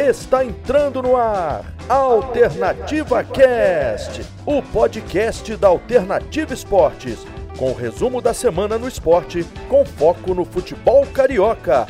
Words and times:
Está 0.00 0.42
entrando 0.42 1.02
no 1.02 1.14
ar 1.14 1.62
Alternativa 1.86 3.22
Cast, 3.22 4.22
o 4.46 4.62
podcast 4.62 5.54
da 5.56 5.68
Alternativa 5.68 6.54
Esportes, 6.54 7.18
com 7.58 7.70
o 7.70 7.74
resumo 7.74 8.22
da 8.22 8.32
semana 8.32 8.78
no 8.78 8.88
esporte, 8.88 9.44
com 9.68 9.84
foco 9.84 10.32
no 10.32 10.46
futebol 10.46 11.06
carioca. 11.06 11.86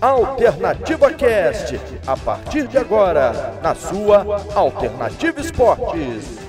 Alternativa 0.00 1.12
Cast, 1.12 1.80
a 2.06 2.16
partir 2.16 2.68
de 2.68 2.78
agora, 2.78 3.58
na 3.60 3.74
sua 3.74 4.24
Alternativa 4.54 5.40
Esportes. 5.40 6.47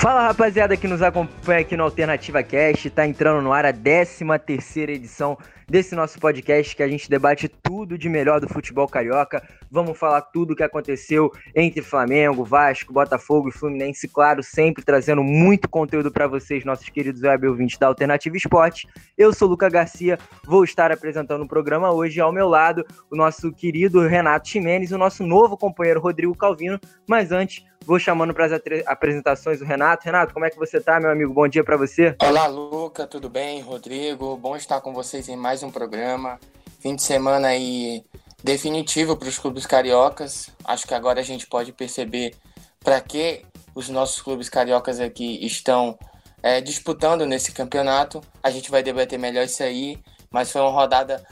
Fala 0.00 0.28
rapaziada 0.28 0.76
que 0.76 0.86
nos 0.86 1.02
acompanha 1.02 1.58
aqui 1.58 1.76
no 1.76 1.82
Alternativa 1.82 2.40
Cast, 2.40 2.88
tá 2.88 3.04
entrando 3.04 3.42
no 3.42 3.52
ar 3.52 3.66
a 3.66 3.72
13 3.72 4.24
terceira 4.46 4.92
edição 4.92 5.36
desse 5.68 5.96
nosso 5.96 6.20
podcast 6.20 6.74
que 6.74 6.84
a 6.84 6.88
gente 6.88 7.10
debate 7.10 7.48
tudo 7.48 7.98
de 7.98 8.08
melhor 8.08 8.40
do 8.40 8.48
futebol 8.48 8.86
carioca. 8.86 9.42
Vamos 9.68 9.98
falar 9.98 10.22
tudo 10.22 10.52
o 10.52 10.56
que 10.56 10.62
aconteceu 10.62 11.32
entre 11.52 11.82
Flamengo, 11.82 12.44
Vasco, 12.44 12.92
Botafogo 12.92 13.48
e 13.48 13.52
Fluminense, 13.52 14.06
claro, 14.06 14.40
sempre 14.40 14.84
trazendo 14.84 15.22
muito 15.24 15.68
conteúdo 15.68 16.12
para 16.12 16.28
vocês, 16.28 16.64
nossos 16.64 16.88
queridos 16.88 17.22
web 17.22 17.48
ouvintes 17.48 17.76
da 17.76 17.88
Alternativa 17.88 18.36
Esporte. 18.36 18.86
Eu 19.16 19.32
sou 19.34 19.48
Luca 19.48 19.68
Garcia, 19.68 20.16
vou 20.46 20.62
estar 20.62 20.92
apresentando 20.92 21.42
o 21.42 21.48
programa 21.48 21.90
hoje 21.90 22.20
ao 22.20 22.32
meu 22.32 22.48
lado 22.48 22.86
o 23.10 23.16
nosso 23.16 23.52
querido 23.52 24.06
Renato 24.06 24.48
Ximenes, 24.48 24.92
o 24.92 24.98
nosso 24.98 25.26
novo 25.26 25.56
companheiro 25.56 26.00
Rodrigo 26.00 26.36
Calvino, 26.36 26.78
mas 27.04 27.32
antes 27.32 27.66
Vou 27.88 27.98
chamando 27.98 28.34
para 28.34 28.44
as 28.44 28.52
apresentações 28.84 29.62
o 29.62 29.64
Renato. 29.64 30.04
Renato, 30.04 30.34
como 30.34 30.44
é 30.44 30.50
que 30.50 30.58
você 30.58 30.78
tá, 30.78 31.00
meu 31.00 31.10
amigo? 31.10 31.32
Bom 31.32 31.48
dia 31.48 31.64
para 31.64 31.74
você. 31.74 32.14
Olá, 32.20 32.46
Luca, 32.46 33.06
tudo 33.06 33.30
bem? 33.30 33.62
Rodrigo, 33.62 34.36
bom 34.36 34.54
estar 34.54 34.82
com 34.82 34.92
vocês 34.92 35.26
em 35.26 35.36
mais 35.36 35.62
um 35.62 35.70
programa. 35.70 36.38
Fim 36.80 36.94
de 36.94 37.02
semana 37.02 37.48
aí 37.48 38.04
definitivo 38.44 39.16
para 39.16 39.30
os 39.30 39.38
clubes 39.38 39.64
cariocas. 39.64 40.50
Acho 40.66 40.86
que 40.86 40.92
agora 40.92 41.20
a 41.20 41.22
gente 41.22 41.46
pode 41.46 41.72
perceber 41.72 42.34
para 42.80 43.00
que 43.00 43.46
os 43.74 43.88
nossos 43.88 44.20
clubes 44.20 44.50
cariocas 44.50 45.00
aqui 45.00 45.42
estão 45.46 45.98
é, 46.42 46.60
disputando 46.60 47.24
nesse 47.24 47.52
campeonato. 47.52 48.20
A 48.42 48.50
gente 48.50 48.70
vai 48.70 48.82
debater 48.82 49.18
melhor 49.18 49.46
isso 49.46 49.62
aí, 49.62 49.98
mas 50.30 50.52
foi 50.52 50.60
uma 50.60 50.72
rodada 50.72 51.24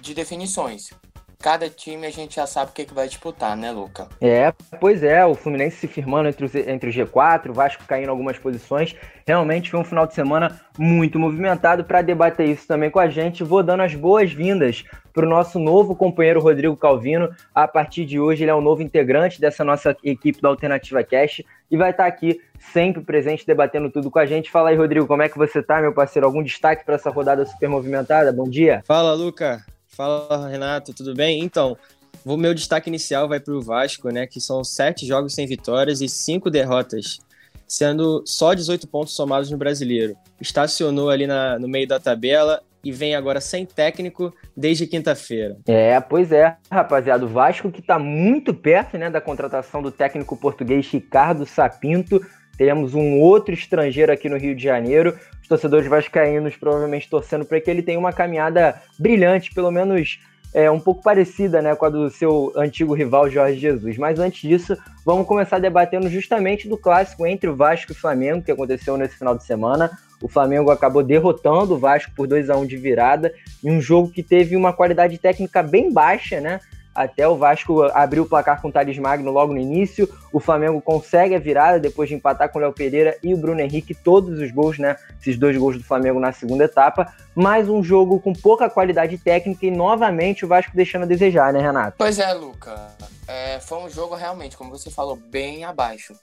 de 0.00 0.14
definições 0.14 0.90
cada 1.44 1.68
time 1.68 2.06
a 2.06 2.10
gente 2.10 2.36
já 2.36 2.46
sabe 2.46 2.70
o 2.70 2.74
que, 2.74 2.86
que 2.86 2.94
vai 2.94 3.06
disputar, 3.06 3.54
né, 3.54 3.70
Luca? 3.70 4.08
É, 4.18 4.50
pois 4.80 5.02
é, 5.02 5.26
o 5.26 5.34
Fluminense 5.34 5.76
se 5.76 5.86
firmando 5.86 6.26
entre, 6.26 6.46
os, 6.46 6.54
entre 6.54 6.88
o 6.88 6.92
G4, 6.92 7.50
o 7.50 7.52
Vasco 7.52 7.84
caindo 7.86 8.08
algumas 8.08 8.38
posições. 8.38 8.96
Realmente 9.26 9.70
foi 9.70 9.78
um 9.78 9.84
final 9.84 10.06
de 10.06 10.14
semana 10.14 10.58
muito 10.78 11.18
movimentado. 11.18 11.84
Para 11.84 12.00
debater 12.00 12.48
isso 12.48 12.66
também 12.66 12.90
com 12.90 12.98
a 12.98 13.10
gente, 13.10 13.44
vou 13.44 13.62
dando 13.62 13.82
as 13.82 13.94
boas-vindas 13.94 14.84
para 15.12 15.26
o 15.26 15.28
nosso 15.28 15.58
novo 15.58 15.94
companheiro 15.94 16.40
Rodrigo 16.40 16.78
Calvino. 16.78 17.28
A 17.54 17.68
partir 17.68 18.06
de 18.06 18.18
hoje, 18.18 18.44
ele 18.44 18.50
é 18.50 18.54
o 18.54 18.62
novo 18.62 18.80
integrante 18.80 19.38
dessa 19.38 19.62
nossa 19.62 19.94
equipe 20.02 20.40
da 20.40 20.48
Alternativa 20.48 21.04
Cash 21.04 21.42
e 21.70 21.76
vai 21.76 21.90
estar 21.90 22.06
aqui 22.06 22.40
sempre 22.72 23.02
presente, 23.02 23.46
debatendo 23.46 23.90
tudo 23.90 24.10
com 24.10 24.18
a 24.18 24.24
gente. 24.24 24.50
Fala 24.50 24.70
aí, 24.70 24.76
Rodrigo, 24.76 25.06
como 25.06 25.20
é 25.20 25.28
que 25.28 25.36
você 25.36 25.62
tá, 25.62 25.78
meu 25.78 25.92
parceiro? 25.92 26.26
Algum 26.26 26.42
destaque 26.42 26.86
para 26.86 26.94
essa 26.94 27.10
rodada 27.10 27.44
super 27.44 27.68
movimentada? 27.68 28.32
Bom 28.32 28.48
dia. 28.48 28.82
Fala, 28.86 29.12
Luca. 29.12 29.62
Fala, 29.94 30.48
Renato, 30.48 30.92
tudo 30.92 31.14
bem? 31.14 31.40
Então, 31.40 31.76
o 32.24 32.36
meu 32.36 32.52
destaque 32.52 32.88
inicial 32.88 33.28
vai 33.28 33.38
para 33.38 33.54
o 33.54 33.62
Vasco, 33.62 34.10
né? 34.10 34.26
Que 34.26 34.40
são 34.40 34.64
sete 34.64 35.06
jogos 35.06 35.34
sem 35.34 35.46
vitórias 35.46 36.00
e 36.00 36.08
cinco 36.08 36.50
derrotas, 36.50 37.20
sendo 37.66 38.24
só 38.26 38.54
18 38.54 38.88
pontos 38.88 39.14
somados 39.14 39.50
no 39.50 39.56
brasileiro. 39.56 40.16
Estacionou 40.40 41.10
ali 41.10 41.28
na, 41.28 41.58
no 41.60 41.68
meio 41.68 41.86
da 41.86 42.00
tabela 42.00 42.60
e 42.82 42.90
vem 42.90 43.14
agora 43.14 43.40
sem 43.40 43.64
técnico 43.64 44.34
desde 44.56 44.86
quinta-feira. 44.86 45.56
É, 45.66 45.98
pois 46.00 46.32
é, 46.32 46.56
rapaziada. 46.70 47.24
O 47.24 47.28
Vasco 47.28 47.70
que 47.70 47.80
está 47.80 47.96
muito 47.98 48.52
perto 48.52 48.98
né, 48.98 49.08
da 49.08 49.20
contratação 49.20 49.80
do 49.80 49.92
técnico 49.92 50.36
português 50.36 50.86
Ricardo 50.88 51.46
Sapinto. 51.46 52.20
Temos 52.58 52.94
um 52.94 53.20
outro 53.20 53.54
estrangeiro 53.54 54.12
aqui 54.12 54.28
no 54.28 54.36
Rio 54.36 54.54
de 54.54 54.62
Janeiro 54.62 55.18
os 55.44 55.48
torcedores 55.48 55.86
vascaínos 55.86 56.56
provavelmente 56.56 57.08
torcendo 57.08 57.44
para 57.44 57.60
que 57.60 57.70
ele 57.70 57.82
tenha 57.82 57.98
uma 57.98 58.12
caminhada 58.12 58.80
brilhante, 58.98 59.52
pelo 59.54 59.70
menos 59.70 60.18
é, 60.54 60.70
um 60.70 60.80
pouco 60.80 61.02
parecida 61.02 61.60
né, 61.60 61.74
com 61.74 61.84
a 61.84 61.90
do 61.90 62.08
seu 62.08 62.50
antigo 62.56 62.94
rival 62.94 63.28
Jorge 63.28 63.58
Jesus. 63.58 63.98
Mas 63.98 64.18
antes 64.18 64.40
disso, 64.40 64.74
vamos 65.04 65.26
começar 65.26 65.58
debatendo 65.58 66.08
justamente 66.08 66.66
do 66.66 66.78
clássico 66.78 67.26
entre 67.26 67.50
o 67.50 67.56
Vasco 67.56 67.92
e 67.92 67.94
o 67.94 67.98
Flamengo, 67.98 68.42
que 68.42 68.52
aconteceu 68.52 68.96
nesse 68.96 69.18
final 69.18 69.36
de 69.36 69.44
semana. 69.44 69.90
O 70.22 70.28
Flamengo 70.28 70.70
acabou 70.70 71.02
derrotando 71.02 71.74
o 71.74 71.78
Vasco 71.78 72.12
por 72.16 72.26
2 72.26 72.48
a 72.48 72.56
1 72.56 72.64
de 72.64 72.78
virada, 72.78 73.30
em 73.62 73.70
um 73.70 73.82
jogo 73.82 74.10
que 74.10 74.22
teve 74.22 74.56
uma 74.56 74.72
qualidade 74.72 75.18
técnica 75.18 75.62
bem 75.62 75.92
baixa, 75.92 76.40
né? 76.40 76.58
Até 76.94 77.26
o 77.26 77.36
Vasco 77.36 77.82
abriu 77.92 78.22
o 78.22 78.26
placar 78.26 78.62
com 78.62 78.68
o 78.68 78.72
Thales 78.72 78.96
Magno 78.98 79.32
logo 79.32 79.52
no 79.52 79.58
início. 79.58 80.08
O 80.32 80.38
Flamengo 80.38 80.80
consegue 80.80 81.34
a 81.34 81.38
virada 81.40 81.80
depois 81.80 82.08
de 82.08 82.14
empatar 82.14 82.48
com 82.50 82.58
o 82.58 82.62
Léo 82.62 82.72
Pereira 82.72 83.18
e 83.22 83.34
o 83.34 83.36
Bruno 83.36 83.60
Henrique, 83.60 83.94
todos 83.94 84.38
os 84.38 84.52
gols, 84.52 84.78
né? 84.78 84.96
Esses 85.20 85.36
dois 85.36 85.56
gols 85.56 85.76
do 85.76 85.82
Flamengo 85.82 86.20
na 86.20 86.32
segunda 86.32 86.64
etapa. 86.64 87.12
Mais 87.34 87.68
um 87.68 87.82
jogo 87.82 88.20
com 88.20 88.32
pouca 88.32 88.70
qualidade 88.70 89.18
técnica 89.18 89.66
e 89.66 89.70
novamente 89.70 90.44
o 90.44 90.48
Vasco 90.48 90.70
deixando 90.74 91.02
a 91.02 91.06
desejar, 91.06 91.52
né, 91.52 91.60
Renato? 91.60 91.96
Pois 91.98 92.20
é, 92.20 92.32
Luca. 92.32 92.78
É, 93.26 93.58
foi 93.58 93.78
um 93.78 93.90
jogo 93.90 94.14
realmente, 94.14 94.56
como 94.56 94.70
você 94.70 94.88
falou, 94.88 95.16
bem 95.16 95.64
abaixo. 95.64 96.14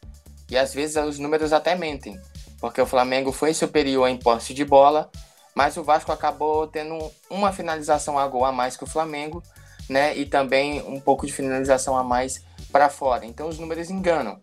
E 0.49 0.57
às 0.57 0.73
vezes 0.73 0.95
os 0.95 1.19
números 1.19 1.51
até 1.51 1.75
mentem, 1.75 2.17
porque 2.59 2.79
o 2.79 2.85
Flamengo 2.85 3.31
foi 3.31 3.53
superior 3.53 4.07
em 4.07 4.17
posse 4.17 4.53
de 4.53 4.63
bola, 4.63 5.09
mas 5.53 5.75
o 5.75 5.83
Vasco 5.83 6.11
acabou 6.11 6.67
tendo 6.67 6.97
uma 7.29 7.51
finalização 7.51 8.17
a 8.17 8.27
gol 8.27 8.45
a 8.45 8.51
mais 8.51 8.77
que 8.77 8.83
o 8.83 8.87
Flamengo 8.87 9.43
né? 9.91 10.17
E 10.17 10.25
também 10.25 10.81
um 10.83 10.99
pouco 10.99 11.27
de 11.27 11.33
finalização 11.33 11.97
a 11.97 12.03
mais 12.03 12.41
para 12.71 12.89
fora. 12.89 13.25
Então 13.25 13.49
os 13.49 13.59
números 13.59 13.89
enganam. 13.89 14.39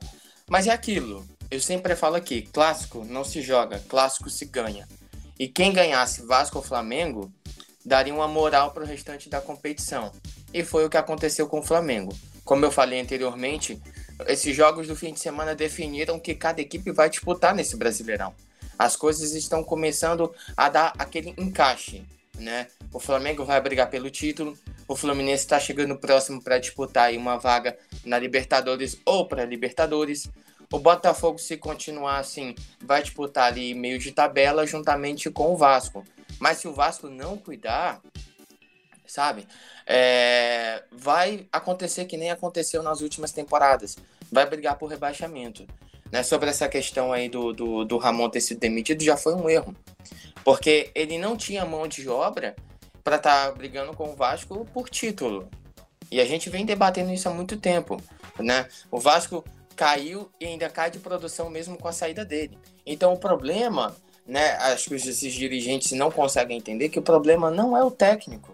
Mas 0.46 0.66
é 0.66 0.70
aquilo. 0.70 1.26
Eu 1.50 1.58
sempre 1.58 1.96
falo 1.96 2.16
aqui, 2.16 2.42
clássico 2.42 3.02
não 3.04 3.24
se 3.24 3.40
joga, 3.40 3.82
clássico 3.88 4.28
se 4.28 4.44
ganha. 4.44 4.86
E 5.38 5.48
quem 5.48 5.72
ganhasse 5.72 6.26
Vasco 6.26 6.58
ou 6.58 6.64
Flamengo 6.64 7.32
daria 7.84 8.14
uma 8.14 8.28
moral 8.28 8.72
para 8.72 8.82
o 8.82 8.86
restante 8.86 9.30
da 9.30 9.40
competição. 9.40 10.12
E 10.52 10.62
foi 10.62 10.84
o 10.84 10.90
que 10.90 10.98
aconteceu 10.98 11.48
com 11.48 11.60
o 11.60 11.62
Flamengo. 11.62 12.14
Como 12.44 12.64
eu 12.64 12.70
falei 12.70 13.00
anteriormente, 13.00 13.80
esses 14.26 14.54
jogos 14.54 14.86
do 14.86 14.96
fim 14.96 15.14
de 15.14 15.20
semana 15.20 15.54
definiram 15.54 16.20
que 16.20 16.34
cada 16.34 16.60
equipe 16.60 16.90
vai 16.90 17.08
disputar 17.08 17.54
nesse 17.54 17.76
Brasileirão. 17.76 18.34
As 18.78 18.96
coisas 18.96 19.32
estão 19.32 19.64
começando 19.64 20.30
a 20.56 20.68
dar 20.68 20.92
aquele 20.98 21.34
encaixe, 21.38 22.04
né? 22.36 22.66
O 22.92 23.00
Flamengo 23.00 23.44
vai 23.44 23.60
brigar 23.60 23.88
pelo 23.88 24.10
título, 24.10 24.56
o 24.88 24.96
Fluminense 24.96 25.44
está 25.44 25.60
chegando 25.60 25.96
próximo 25.96 26.42
para 26.42 26.58
disputar 26.58 27.12
uma 27.12 27.36
vaga 27.36 27.78
na 28.04 28.18
Libertadores 28.18 28.98
ou 29.04 29.28
para 29.28 29.44
Libertadores. 29.44 30.30
O 30.72 30.78
Botafogo, 30.78 31.38
se 31.38 31.58
continuar 31.58 32.18
assim, 32.18 32.54
vai 32.82 33.02
disputar 33.02 33.44
ali 33.44 33.74
meio 33.74 33.98
de 33.98 34.12
tabela 34.12 34.66
juntamente 34.66 35.30
com 35.30 35.52
o 35.52 35.56
Vasco. 35.56 36.04
Mas 36.40 36.58
se 36.58 36.66
o 36.68 36.72
Vasco 36.72 37.08
não 37.08 37.36
cuidar, 37.36 38.00
sabe, 39.06 39.46
é, 39.86 40.82
vai 40.90 41.46
acontecer 41.52 42.06
que 42.06 42.16
nem 42.16 42.30
aconteceu 42.30 42.82
nas 42.82 43.02
últimas 43.02 43.30
temporadas. 43.30 43.96
Vai 44.32 44.46
brigar 44.46 44.78
por 44.78 44.88
rebaixamento. 44.88 45.66
Né? 46.10 46.22
Sobre 46.22 46.48
essa 46.48 46.66
questão 46.66 47.12
aí 47.12 47.28
do, 47.28 47.52
do, 47.52 47.84
do 47.84 47.98
Ramon 47.98 48.30
ter 48.30 48.40
sido 48.40 48.60
demitido, 48.60 49.04
já 49.04 49.18
foi 49.18 49.34
um 49.34 49.50
erro. 49.50 49.76
Porque 50.42 50.90
ele 50.94 51.18
não 51.18 51.36
tinha 51.36 51.66
mão 51.66 51.86
de 51.86 52.08
obra 52.08 52.56
para 53.08 53.16
estar 53.16 53.46
tá 53.46 53.52
brigando 53.52 53.94
com 53.94 54.10
o 54.10 54.14
Vasco 54.14 54.66
por 54.66 54.90
título. 54.90 55.48
E 56.10 56.20
a 56.20 56.26
gente 56.26 56.50
vem 56.50 56.66
debatendo 56.66 57.10
isso 57.10 57.26
há 57.26 57.32
muito 57.32 57.56
tempo, 57.56 57.96
né? 58.38 58.68
O 58.90 59.00
Vasco 59.00 59.42
caiu 59.74 60.30
e 60.38 60.44
ainda 60.44 60.68
cai 60.68 60.90
de 60.90 60.98
produção 60.98 61.48
mesmo 61.48 61.78
com 61.78 61.88
a 61.88 61.92
saída 61.92 62.22
dele. 62.22 62.58
Então 62.84 63.14
o 63.14 63.18
problema, 63.18 63.96
né, 64.26 64.56
acho 64.56 64.90
que 64.90 64.94
esses 64.96 65.32
dirigentes 65.32 65.92
não 65.92 66.10
conseguem 66.10 66.58
entender 66.58 66.90
que 66.90 66.98
o 66.98 67.02
problema 67.02 67.50
não 67.50 67.74
é 67.74 67.82
o 67.82 67.90
técnico. 67.90 68.52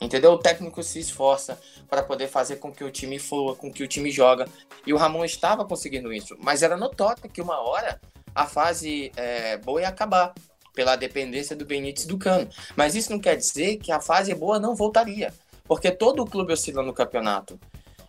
Entendeu? 0.00 0.30
O 0.32 0.38
técnico 0.38 0.80
se 0.80 1.00
esforça 1.00 1.58
para 1.88 2.04
poder 2.04 2.28
fazer 2.28 2.56
com 2.56 2.70
que 2.70 2.84
o 2.84 2.90
time 2.90 3.18
flua, 3.18 3.56
com 3.56 3.72
que 3.72 3.82
o 3.82 3.88
time 3.88 4.12
joga. 4.12 4.46
E 4.86 4.92
o 4.92 4.96
Ramon 4.96 5.24
estava 5.24 5.64
conseguindo 5.64 6.12
isso. 6.12 6.36
Mas 6.40 6.62
era 6.62 6.76
notório 6.76 7.28
que 7.28 7.42
uma 7.42 7.60
hora 7.60 8.00
a 8.32 8.46
fase 8.46 9.10
é, 9.16 9.56
boa 9.56 9.80
ia 9.80 9.88
acabar 9.88 10.32
pela 10.72 10.96
dependência 10.96 11.54
do 11.54 11.64
Benítez 11.64 12.06
do 12.06 12.18
Cano. 12.18 12.48
Mas 12.76 12.94
isso 12.94 13.10
não 13.10 13.18
quer 13.18 13.36
dizer 13.36 13.76
que 13.76 13.92
a 13.92 14.00
fase 14.00 14.34
boa 14.34 14.58
não 14.58 14.74
voltaria, 14.74 15.32
porque 15.64 15.90
todo 15.90 16.22
o 16.22 16.26
clube 16.26 16.52
oscila 16.52 16.82
no 16.82 16.92
campeonato. 16.92 17.58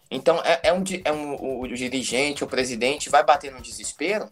Então 0.10 0.39
é, 0.44 0.60
é 0.63 0.74
um, 0.74 0.83
é 1.04 1.12
um 1.12 1.36
o, 1.36 1.62
o 1.62 1.68
dirigente, 1.68 2.44
o 2.44 2.48
presidente 2.48 3.10
vai 3.10 3.24
bater 3.24 3.51
no 3.51 3.62
desespero 3.62 4.30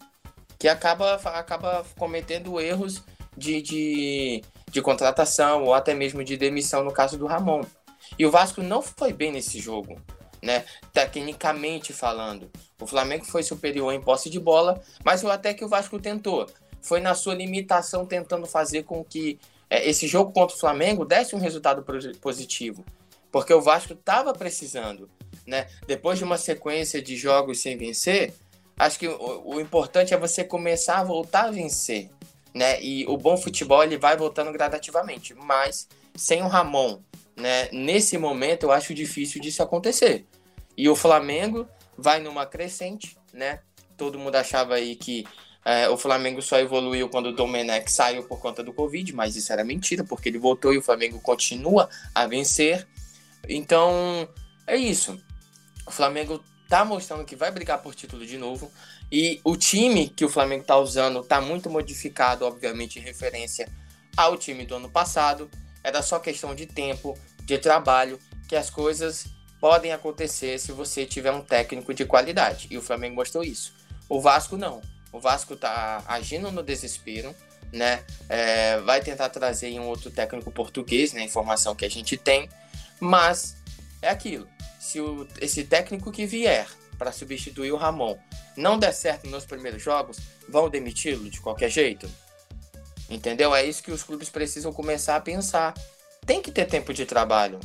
que 0.60 0.68
acaba, 0.68 1.16
acaba 1.16 1.84
cometendo 1.98 2.62
erros 2.62 3.02
de, 3.36 3.62
de, 3.64 4.44
de 4.70 4.82
contratação 4.82 5.64
ou 5.64 5.74
até 5.74 5.96
mesmo 5.96 6.24
de 6.24 6.38
demissão 6.38 6.84
no 6.84 6.92
caso 6.92 7.18
do 7.18 7.26
Ramon. 7.26 7.62
E 8.20 8.28
o 8.28 8.32
Vasco 8.32 8.62
não 8.62 8.80
foi 8.80 9.12
bem 9.12 9.32
nesse 9.32 9.60
jogo, 9.60 10.00
né? 10.40 10.64
Tecnicamente 10.94 11.94
falando. 11.94 12.52
O 12.80 12.86
Flamengo 12.86 13.26
foi 13.26 13.42
superior 13.42 13.92
em 13.92 14.02
posse 14.02 14.30
de 14.30 14.40
bola, 14.40 14.80
mas 15.04 15.26
até 15.26 15.52
que 15.52 15.66
o 15.66 15.68
Vasco 15.68 16.00
tentou 16.00 16.48
foi 16.82 17.00
na 17.00 17.14
sua 17.14 17.34
limitação 17.34 18.06
tentando 18.06 18.46
fazer 18.46 18.84
com 18.84 19.04
que 19.04 19.40
é, 19.70 19.90
esse 19.90 20.08
jogo 20.08 20.34
contra 20.34 20.56
o 20.56 20.60
Flamengo 20.60 21.06
desse 21.06 21.36
um 21.36 21.40
resultado 21.40 21.86
positivo. 22.20 22.84
porque 23.32 23.54
o 23.54 23.62
Vasco 23.62 23.94
estava 23.94 24.34
precisando, 24.34 25.10
né? 25.48 25.68
Depois 25.88 26.18
de 26.18 26.26
uma 26.26 26.38
sequência 26.38 27.02
de 27.02 27.16
jogos 27.16 27.60
sem 27.60 27.78
vencer, 27.78 28.34
acho 28.78 29.00
que 29.00 29.08
o, 29.08 29.42
o, 29.46 29.62
importante 29.62 30.14
é 30.14 30.18
você 30.18 30.44
começar 30.44 30.98
a 31.00 31.04
voltar 31.06 31.46
a 31.46 31.52
vencer, 31.52 32.10
né? 32.54 32.82
E 32.84 33.06
o 33.08 33.16
bom 33.16 33.38
futebol 33.38 33.82
ele 33.82 33.98
vai 33.98 34.18
voltando 34.18 34.52
gradativamente, 34.52 35.34
mas 35.34 35.88
sem 36.14 36.42
o 36.42 36.48
Ramon, 36.48 37.00
né? 37.38 37.70
Nesse 37.72 38.18
momento 38.18 38.64
eu 38.64 38.72
acho 38.74 38.94
difícil 38.94 39.40
disso 39.40 39.64
acontecer. 39.64 40.26
E 40.76 40.90
o 40.90 40.96
Flamengo 40.96 41.66
vai 41.98 42.20
numa 42.20 42.46
crescente, 42.46 43.18
né? 43.34 43.62
Todo 43.96 44.20
mundo 44.20 44.36
achava 44.36 44.76
aí 44.76 44.98
que 44.98 45.26
é, 45.64 45.88
o 45.90 45.98
Flamengo 45.98 46.42
só 46.42 46.60
evoluiu 46.60 47.08
quando 47.10 47.28
o 47.28 47.36
Domenech 47.36 47.92
saiu 47.92 48.24
por 48.24 48.40
conta 48.40 48.64
do 48.64 48.74
Covid, 48.74 49.14
mas 49.14 49.36
isso 49.36 49.54
era 49.54 49.64
mentira, 49.64 50.04
porque 50.04 50.30
ele 50.30 50.40
voltou 50.40 50.74
e 50.74 50.78
o 50.78 50.82
Flamengo 50.82 51.20
continua 51.20 51.90
a 52.16 52.26
vencer. 52.26 52.88
Então, 53.48 54.28
é 54.66 54.76
isso. 54.76 55.22
O 55.86 55.92
Flamengo 55.92 56.44
tá 56.68 56.84
mostrando 56.84 57.26
que 57.26 57.36
vai 57.36 57.52
brigar 57.52 57.82
por 57.82 57.94
título 57.94 58.26
de 58.26 58.38
novo. 58.38 58.72
E 59.12 59.40
o 59.44 59.56
time 59.56 60.08
que 60.10 60.26
o 60.26 60.30
Flamengo 60.30 60.64
tá 60.64 60.78
usando 60.78 61.24
tá 61.24 61.40
muito 61.42 61.70
modificado, 61.70 62.46
obviamente, 62.46 62.98
em 62.98 63.02
referência 63.02 63.70
ao 64.18 64.38
time 64.38 64.66
do 64.66 64.76
ano 64.76 64.90
passado. 64.90 65.50
Era 65.84 66.02
só 66.02 66.18
questão 66.18 66.56
de 66.56 66.66
tempo, 66.66 67.18
de 67.44 67.58
trabalho, 67.58 68.20
que 68.48 68.56
as 68.56 68.70
coisas 68.70 69.26
podem 69.60 69.92
acontecer 69.92 70.60
se 70.60 70.72
você 70.72 71.06
tiver 71.06 71.32
um 71.32 71.42
técnico 71.42 71.94
de 71.94 72.06
qualidade. 72.06 72.68
E 72.72 72.78
o 72.78 72.82
Flamengo 72.82 73.16
mostrou 73.16 73.44
isso. 73.44 73.74
O 74.10 74.20
Vasco 74.20 74.58
não. 74.58 74.82
O 75.12 75.20
Vasco 75.20 75.56
tá 75.56 76.04
agindo 76.08 76.52
no 76.52 76.64
desespero, 76.64 77.36
né? 77.72 78.04
É, 78.30 78.80
vai 78.82 79.02
tentar 79.02 79.30
trazer 79.30 79.78
um 79.80 79.88
outro 79.88 80.10
técnico 80.10 80.52
português, 80.52 81.14
né? 81.14 81.24
Informação 81.24 81.76
que 81.76 81.86
a 81.86 81.90
gente 81.90 82.18
tem. 82.18 82.50
Mas 83.00 83.58
é 84.02 84.10
aquilo. 84.10 84.48
Se 84.80 85.00
o, 85.00 85.28
esse 85.40 85.64
técnico 85.64 86.12
que 86.12 86.26
vier 86.26 86.68
para 86.98 87.12
substituir 87.12 87.72
o 87.72 87.78
Ramon 87.78 88.18
não 88.56 88.78
der 88.78 88.94
certo 88.94 89.28
nos 89.30 89.46
primeiros 89.46 89.82
jogos, 89.82 90.18
vão 90.48 90.70
demiti-lo 90.70 91.30
de 91.30 91.40
qualquer 91.40 91.70
jeito. 91.70 92.10
Entendeu? 93.10 93.54
É 93.54 93.64
isso 93.66 93.84
que 93.84 93.92
os 93.92 94.04
clubes 94.04 94.30
precisam 94.30 94.72
começar 94.72 95.16
a 95.16 95.22
pensar. 95.22 95.74
Tem 96.26 96.42
que 96.42 96.52
ter 96.52 96.66
tempo 96.66 96.94
de 96.94 97.06
trabalho. 97.06 97.60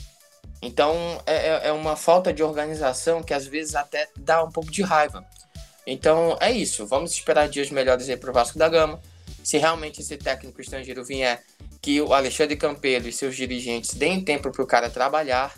Então 0.60 1.22
é, 1.26 1.34
é, 1.34 1.68
é 1.68 1.72
uma 1.72 1.96
falta 1.96 2.32
de 2.32 2.42
organização 2.42 3.22
que 3.22 3.34
às 3.34 3.46
vezes 3.46 3.74
até 3.74 4.08
dá 4.16 4.42
um 4.42 4.50
pouco 4.50 4.70
de 4.70 4.82
raiva. 4.82 5.24
Então 5.86 6.36
é 6.40 6.50
isso. 6.50 6.86
Vamos 6.86 7.12
esperar 7.12 7.48
dias 7.48 7.70
melhores 7.70 8.08
aí 8.08 8.16
para 8.16 8.30
o 8.30 8.32
Vasco 8.32 8.58
da 8.58 8.68
Gama. 8.68 9.00
Se 9.42 9.58
realmente 9.58 10.00
esse 10.00 10.16
técnico 10.16 10.60
estrangeiro 10.60 11.04
vier, 11.04 11.42
que 11.80 12.00
o 12.00 12.12
Alexandre 12.12 12.56
Campelo 12.56 13.06
e 13.08 13.12
seus 13.12 13.36
dirigentes 13.36 13.94
deem 13.94 14.20
tempo 14.20 14.50
para 14.50 14.62
o 14.62 14.66
cara 14.66 14.90
trabalhar 14.90 15.54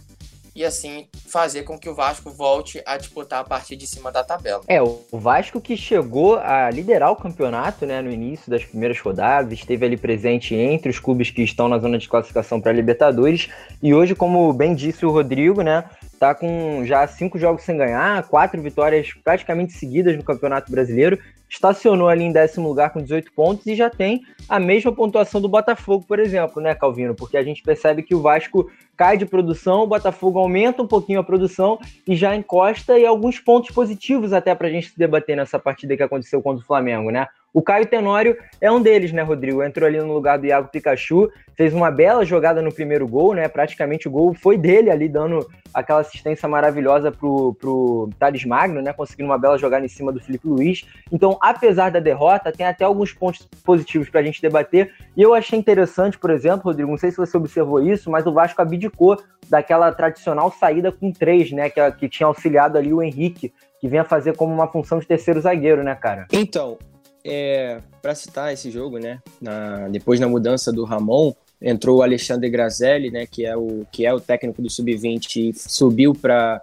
e 0.59 0.65
assim 0.65 1.07
fazer 1.29 1.63
com 1.63 1.79
que 1.79 1.89
o 1.89 1.95
Vasco 1.95 2.31
volte 2.31 2.83
a 2.85 2.97
disputar 2.97 3.41
a 3.41 3.45
partir 3.45 3.77
de 3.77 3.87
cima 3.87 4.11
da 4.11 4.25
tabela. 4.25 4.63
É, 4.67 4.83
o 4.83 5.05
Vasco 5.13 5.61
que 5.61 5.77
chegou 5.77 6.37
a 6.37 6.69
liderar 6.69 7.13
o 7.13 7.17
campeonato, 7.17 7.87
né, 7.87 8.03
no 8.03 8.11
início 8.11 8.51
das 8.51 8.65
primeiras 8.65 8.99
rodadas, 8.99 9.53
esteve 9.53 9.87
ali 9.87 9.97
presente 9.97 10.57
entre 10.57 10.91
os 10.91 10.99
clubes 10.99 11.31
que 11.31 11.43
estão 11.43 11.69
na 11.69 11.79
zona 11.79 11.97
de 11.97 12.09
classificação 12.09 12.61
para 12.61 12.73
Libertadores 12.73 13.49
e 13.81 13.95
hoje, 13.95 14.17
como 14.17 14.53
bem 14.53 14.75
disse 14.75 15.07
o 15.07 15.13
Rodrigo, 15.13 15.63
né, 15.63 15.85
tá 16.19 16.35
com 16.35 16.85
já 16.85 17.07
cinco 17.07 17.39
jogos 17.39 17.63
sem 17.63 17.77
ganhar, 17.77 18.27
quatro 18.29 18.61
vitórias 18.61 19.13
praticamente 19.25 19.73
seguidas 19.73 20.17
no 20.17 20.25
Campeonato 20.25 20.71
Brasileiro, 20.71 21.19
estacionou 21.49 22.09
ali 22.09 22.25
em 22.25 22.33
décimo 22.33 22.69
lugar 22.69 22.91
com 22.91 23.01
18 23.01 23.33
pontos 23.33 23.67
e 23.67 23.75
já 23.75 23.89
tem 23.89 24.23
a 24.49 24.61
mesma 24.61 24.93
pontuação 24.93 25.41
do 25.41 25.49
Botafogo, 25.49 26.05
por 26.07 26.19
exemplo, 26.19 26.61
né, 26.61 26.75
Calvino? 26.75 27.15
Porque 27.15 27.37
a 27.37 27.43
gente 27.43 27.63
percebe 27.63 28.03
que 28.03 28.15
o 28.15 28.21
Vasco 28.21 28.71
cai 28.97 29.17
de 29.17 29.25
produção, 29.25 29.83
o 29.83 29.87
Botafogo 29.87 30.39
aumenta 30.39 30.83
um 30.83 30.87
pouquinho 30.87 31.21
a 31.21 31.25
produção 31.25 31.79
e 32.07 32.15
já 32.15 32.35
encosta 32.37 32.99
e 32.99 33.07
alguns 33.07 33.39
pontos 33.39 33.71
positivos 33.71 34.33
até 34.33 34.55
para 34.55 34.67
a 34.67 34.71
gente 34.71 34.93
debater 34.97 35.37
nessa 35.37 35.59
partida 35.59 35.97
que 35.97 36.03
aconteceu 36.03 36.43
contra 36.43 36.63
o 36.63 36.67
Flamengo, 36.67 37.11
né? 37.11 37.27
O 37.53 37.63
Caio 37.63 37.87
Tenório 37.87 38.37
é 38.61 38.71
um 38.71 38.81
deles, 38.81 39.11
né, 39.11 39.23
Rodrigo? 39.23 39.63
Entrou 39.63 39.87
ali 39.87 39.99
no 39.99 40.13
lugar 40.13 40.39
do 40.39 40.47
Iago 40.47 40.69
Pikachu, 40.69 41.31
fez 41.57 41.73
uma 41.73 41.91
bela 41.91 42.25
jogada 42.25 42.61
no 42.61 42.73
primeiro 42.73 43.09
gol, 43.09 43.35
né? 43.35 43.49
Praticamente 43.49 44.07
o 44.07 44.11
gol 44.11 44.35
foi 44.35 44.59
dele 44.59 44.91
ali, 44.91 45.09
dando 45.09 45.47
aquela 45.73 46.01
assistência 46.01 46.49
maravilhosa 46.49 47.11
pro, 47.11 47.55
pro 47.55 48.11
Thales 48.19 48.45
Magno, 48.45 48.83
né? 48.83 48.93
Conseguindo 48.93 49.31
uma 49.31 49.39
bela 49.39 49.57
jogada 49.57 49.85
em 49.85 49.89
cima 49.89 50.13
do 50.13 50.21
Felipe 50.21 50.47
Luiz. 50.47 50.87
Então, 51.11 51.39
apesar 51.41 51.91
da 51.91 52.01
derrota, 52.01 52.53
tem 52.53 52.67
até 52.67 52.85
alguns 52.85 53.13
pontos 53.13 53.49
positivos 53.65 54.11
para 54.11 54.21
a 54.21 54.23
gente 54.23 54.43
debater. 54.43 54.93
E 55.17 55.23
eu 55.23 55.33
achei 55.35 55.59
interessante, 55.59 56.19
por 56.19 56.31
exemplo, 56.31 56.65
Rodrigo, 56.65 56.91
não 56.91 56.99
sei 56.99 57.11
se 57.11 57.17
você 57.17 57.37
observou 57.37 57.83
isso, 57.83 58.11
mas 58.11 58.27
o 58.27 58.33
Vasco 58.33 58.61
abdicou 58.61 59.21
daquela 59.49 59.91
tradicional 59.91 60.53
saída 60.53 60.93
com 60.93 61.11
três, 61.11 61.51
né? 61.51 61.71
Que, 61.71 61.91
que 61.93 62.09
tinha 62.09 62.27
auxiliado 62.27 62.77
ali 62.77 62.93
o 62.93 63.03
Henrique, 63.03 63.53
que 63.81 63.89
vinha 63.89 64.05
fazer 64.05 64.37
como 64.37 64.53
uma 64.53 64.69
função 64.69 64.99
de 64.99 65.07
terceiro 65.07 65.41
zagueiro, 65.41 65.83
né, 65.83 65.95
cara? 65.95 66.27
Então, 66.33 66.77
é, 67.25 67.81
para 68.01 68.15
citar 68.15 68.53
esse 68.53 68.71
jogo, 68.71 68.99
né? 68.99 69.21
Na, 69.41 69.89
depois 69.89 70.19
da 70.21 70.29
mudança 70.29 70.73
do 70.73 70.85
Ramon, 70.85 71.33
entrou 71.61 71.99
o 71.99 72.03
Alexandre 72.03 72.49
Grazelli, 72.49 73.11
né? 73.11 73.27
Que 73.27 73.45
é 73.45 73.57
o, 73.57 73.87
que 73.91 74.07
é 74.07 74.13
o 74.13 74.21
técnico 74.21 74.63
do 74.63 74.71
Sub-20 74.71 75.37
e 75.37 75.53
subiu 75.55 76.15
para 76.15 76.61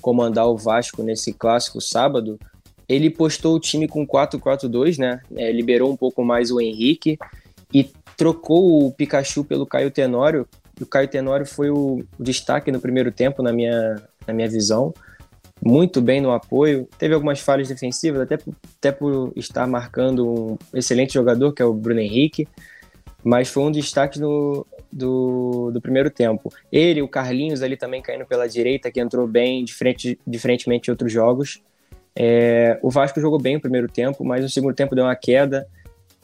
comandar 0.00 0.46
o 0.48 0.56
Vasco 0.56 1.02
nesse 1.02 1.32
clássico 1.32 1.80
sábado. 1.80 2.38
Ele 2.88 3.08
postou 3.10 3.54
o 3.54 3.60
time 3.60 3.86
com 3.86 4.06
4-4-2, 4.06 4.98
né? 4.98 5.20
É, 5.36 5.52
liberou 5.52 5.92
um 5.92 5.96
pouco 5.96 6.24
mais 6.24 6.50
o 6.50 6.60
Henrique 6.60 7.18
e 7.72 7.88
trocou 8.16 8.86
o 8.86 8.92
Pikachu 8.92 9.44
pelo 9.44 9.66
Caio 9.66 9.90
Tenório. 9.90 10.48
O 10.80 10.86
Caio 10.86 11.08
Tenório 11.08 11.46
foi 11.46 11.70
o 11.70 12.04
destaque 12.18 12.72
no 12.72 12.80
primeiro 12.80 13.12
tempo, 13.12 13.42
na 13.42 13.52
minha, 13.52 14.02
na 14.26 14.32
minha 14.32 14.48
visão 14.48 14.92
muito 15.62 16.00
bem 16.00 16.20
no 16.20 16.32
apoio. 16.32 16.88
Teve 16.98 17.14
algumas 17.14 17.40
falhas 17.40 17.68
defensivas, 17.68 18.22
até, 18.22 18.38
até 18.78 18.92
por 18.92 19.32
estar 19.36 19.66
marcando 19.66 20.26
um 20.26 20.58
excelente 20.74 21.14
jogador, 21.14 21.52
que 21.52 21.62
é 21.62 21.64
o 21.64 21.74
Bruno 21.74 22.00
Henrique, 22.00 22.48
mas 23.22 23.48
foi 23.48 23.62
um 23.64 23.70
destaque 23.70 24.18
do, 24.18 24.66
do, 24.90 25.70
do 25.72 25.80
primeiro 25.80 26.10
tempo. 26.10 26.52
Ele, 26.72 27.02
o 27.02 27.08
Carlinhos 27.08 27.62
ali 27.62 27.76
também 27.76 28.00
caindo 28.00 28.24
pela 28.24 28.48
direita, 28.48 28.90
que 28.90 29.00
entrou 29.00 29.26
bem, 29.26 29.64
diferente, 29.64 30.18
diferentemente 30.26 30.84
de 30.84 30.90
outros 30.90 31.12
jogos. 31.12 31.62
É, 32.16 32.78
o 32.82 32.90
Vasco 32.90 33.20
jogou 33.20 33.40
bem 33.40 33.56
o 33.56 33.60
primeiro 33.60 33.88
tempo, 33.88 34.24
mas 34.24 34.42
no 34.42 34.48
segundo 34.48 34.74
tempo 34.74 34.94
deu 34.94 35.04
uma 35.04 35.14
queda 35.14 35.66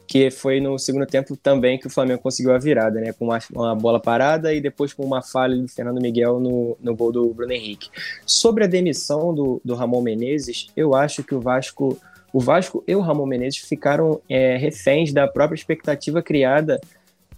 que 0.07 0.31
foi 0.31 0.61
no 0.61 0.79
segundo 0.79 1.05
tempo 1.05 1.37
também 1.37 1.79
que 1.79 1.87
o 1.87 1.91
Flamengo 1.91 2.23
conseguiu 2.23 2.55
a 2.55 2.59
virada, 2.59 3.01
né? 3.01 3.13
Com 3.13 3.27
uma, 3.27 3.39
uma, 3.53 3.75
bola 3.75 4.01
parada 4.01 4.55
e 4.55 4.61
depois 4.61 4.93
com 4.93 5.05
uma 5.05 5.21
falha 5.21 5.57
do 5.57 5.69
Fernando 5.69 6.01
Miguel 6.01 6.39
no, 6.39 6.77
no 6.81 6.95
gol 6.95 7.11
do 7.11 7.35
Bruno 7.35 7.53
Henrique. 7.53 7.91
Sobre 8.25 8.65
a 8.65 8.67
demissão 8.67 9.35
do, 9.35 9.61
do 9.65 9.75
Ramon 9.75 10.03
Menezes, 10.03 10.69
eu 10.77 10.95
acho 10.95 11.25
que 11.25 11.35
o 11.35 11.41
Vasco, 11.41 11.99
o 12.33 12.39
Vasco 12.39 12.85
e 12.87 12.95
o 12.95 13.01
Ramon 13.01 13.27
Menezes 13.27 13.59
ficaram 13.59 14.21
é, 14.29 14.57
reféns 14.57 15.13
da 15.13 15.27
própria 15.27 15.57
expectativa 15.57 16.23
criada 16.23 16.81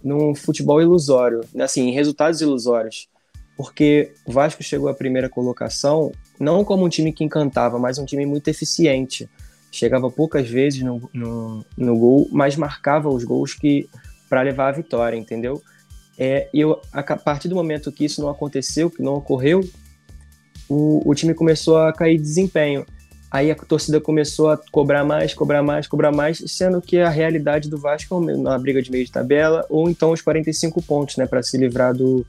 num 0.03 0.35
futebol 0.35 0.81
ilusório, 0.81 1.41
assim, 1.59 1.89
em 1.89 1.91
resultados 1.91 2.39
ilusórios. 2.39 3.07
Porque 3.57 4.13
o 4.25 4.31
Vasco 4.31 4.63
chegou 4.63 4.87
à 4.87 4.93
primeira 4.93 5.27
colocação 5.27 6.11
não 6.39 6.63
como 6.63 6.85
um 6.85 6.89
time 6.89 7.11
que 7.11 7.23
encantava, 7.23 7.77
mas 7.77 7.97
um 7.97 8.05
time 8.05 8.25
muito 8.25 8.47
eficiente 8.47 9.27
chegava 9.71 10.09
poucas 10.09 10.49
vezes 10.49 10.81
no, 10.81 11.09
no, 11.13 11.65
no 11.77 11.97
gol, 11.97 12.27
mas 12.31 12.55
marcava 12.55 13.09
os 13.09 13.23
gols 13.23 13.53
que 13.53 13.87
para 14.29 14.41
levar 14.41 14.69
a 14.69 14.71
vitória, 14.71 15.17
entendeu? 15.17 15.61
É, 16.17 16.49
e 16.53 16.59
eu, 16.59 16.81
a, 16.91 17.01
partir 17.01 17.47
do 17.47 17.55
momento 17.55 17.91
que 17.91 18.05
isso 18.05 18.21
não 18.21 18.29
aconteceu, 18.29 18.89
que 18.89 19.01
não 19.01 19.15
ocorreu, 19.15 19.61
o, 20.67 21.01
o 21.09 21.15
time 21.15 21.33
começou 21.33 21.77
a 21.77 21.93
cair 21.93 22.17
de 22.17 22.23
desempenho. 22.23 22.85
Aí 23.31 23.51
a 23.51 23.55
torcida 23.55 24.01
começou 24.01 24.49
a 24.49 24.57
cobrar 24.71 25.03
mais, 25.03 25.33
cobrar 25.33 25.63
mais, 25.63 25.87
cobrar 25.87 26.11
mais, 26.11 26.43
sendo 26.47 26.81
que 26.81 26.97
a 26.97 27.09
realidade 27.09 27.69
do 27.69 27.77
Vasco 27.77 28.13
é 28.13 28.35
uma 28.35 28.57
briga 28.57 28.81
de 28.81 28.91
meio 28.91 29.05
de 29.05 29.11
tabela 29.11 29.65
ou 29.69 29.89
então 29.89 30.11
os 30.11 30.21
45 30.21 30.81
pontos, 30.81 31.15
né, 31.15 31.27
para 31.27 31.43
se 31.43 31.55
livrar 31.57 31.93
do, 31.93 32.25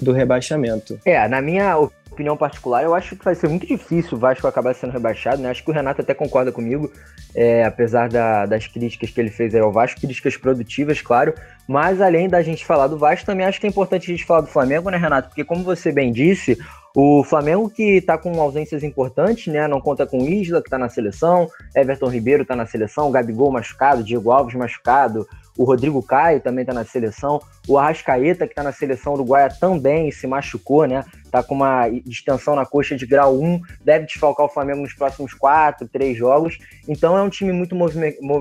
do 0.00 0.12
rebaixamento. 0.12 0.98
É, 1.04 1.26
na 1.28 1.42
minha 1.42 1.76
opinião 2.18 2.36
particular, 2.36 2.82
eu 2.82 2.94
acho 2.94 3.14
que 3.14 3.24
vai 3.24 3.34
ser 3.34 3.48
muito 3.48 3.64
difícil 3.64 4.18
o 4.18 4.20
Vasco 4.20 4.46
acabar 4.46 4.74
sendo 4.74 4.92
rebaixado, 4.92 5.40
né? 5.40 5.50
Acho 5.50 5.62
que 5.62 5.70
o 5.70 5.74
Renato 5.74 6.00
até 6.00 6.12
concorda 6.12 6.50
comigo, 6.50 6.90
é, 7.32 7.64
apesar 7.64 8.08
da, 8.08 8.44
das 8.44 8.66
críticas 8.66 9.10
que 9.10 9.20
ele 9.20 9.30
fez 9.30 9.54
ao 9.54 9.70
Vasco, 9.70 10.00
críticas 10.00 10.36
produtivas, 10.36 11.00
claro. 11.00 11.32
Mas 11.68 12.00
além 12.00 12.28
da 12.28 12.42
gente 12.42 12.66
falar 12.66 12.88
do 12.88 12.98
Vasco, 12.98 13.24
também 13.24 13.46
acho 13.46 13.60
que 13.60 13.66
é 13.66 13.70
importante 13.70 14.10
a 14.10 14.14
gente 14.16 14.26
falar 14.26 14.40
do 14.40 14.48
Flamengo, 14.48 14.90
né, 14.90 14.96
Renato? 14.96 15.28
Porque 15.28 15.44
como 15.44 15.62
você 15.62 15.92
bem 15.92 16.10
disse, 16.10 16.58
o 17.00 17.22
Flamengo 17.22 17.70
que 17.70 18.00
tá 18.00 18.18
com 18.18 18.40
ausências 18.40 18.82
importantes, 18.82 19.46
né? 19.52 19.68
Não 19.68 19.80
conta 19.80 20.04
com 20.04 20.18
Isla, 20.18 20.60
que 20.60 20.68
tá 20.68 20.76
na 20.76 20.88
seleção, 20.88 21.48
Everton 21.72 22.08
Ribeiro 22.08 22.44
tá 22.44 22.56
na 22.56 22.66
seleção, 22.66 23.12
Gabigol 23.12 23.52
machucado, 23.52 24.02
Diego 24.02 24.32
Alves 24.32 24.56
machucado, 24.56 25.24
O 25.58 25.64
Rodrigo 25.64 26.00
Caio 26.00 26.40
também 26.40 26.62
está 26.62 26.72
na 26.72 26.84
seleção. 26.84 27.42
O 27.66 27.76
Arrascaeta, 27.76 28.46
que 28.46 28.52
está 28.52 28.62
na 28.62 28.70
seleção 28.70 29.14
uruguaia, 29.14 29.48
também 29.50 30.08
se 30.12 30.24
machucou, 30.24 30.86
né? 30.86 31.04
Tá 31.32 31.42
com 31.42 31.56
uma 31.56 31.88
distensão 32.06 32.54
na 32.54 32.64
coxa 32.64 32.94
de 32.96 33.04
grau 33.04 33.36
1, 33.36 33.60
deve 33.84 34.06
desfalcar 34.06 34.46
o 34.46 34.48
Flamengo 34.48 34.82
nos 34.82 34.94
próximos 34.94 35.34
4, 35.34 35.88
3 35.88 36.16
jogos. 36.16 36.58
Então 36.86 37.18
é 37.18 37.22
um 37.22 37.28
time 37.28 37.50
muito 37.52 37.74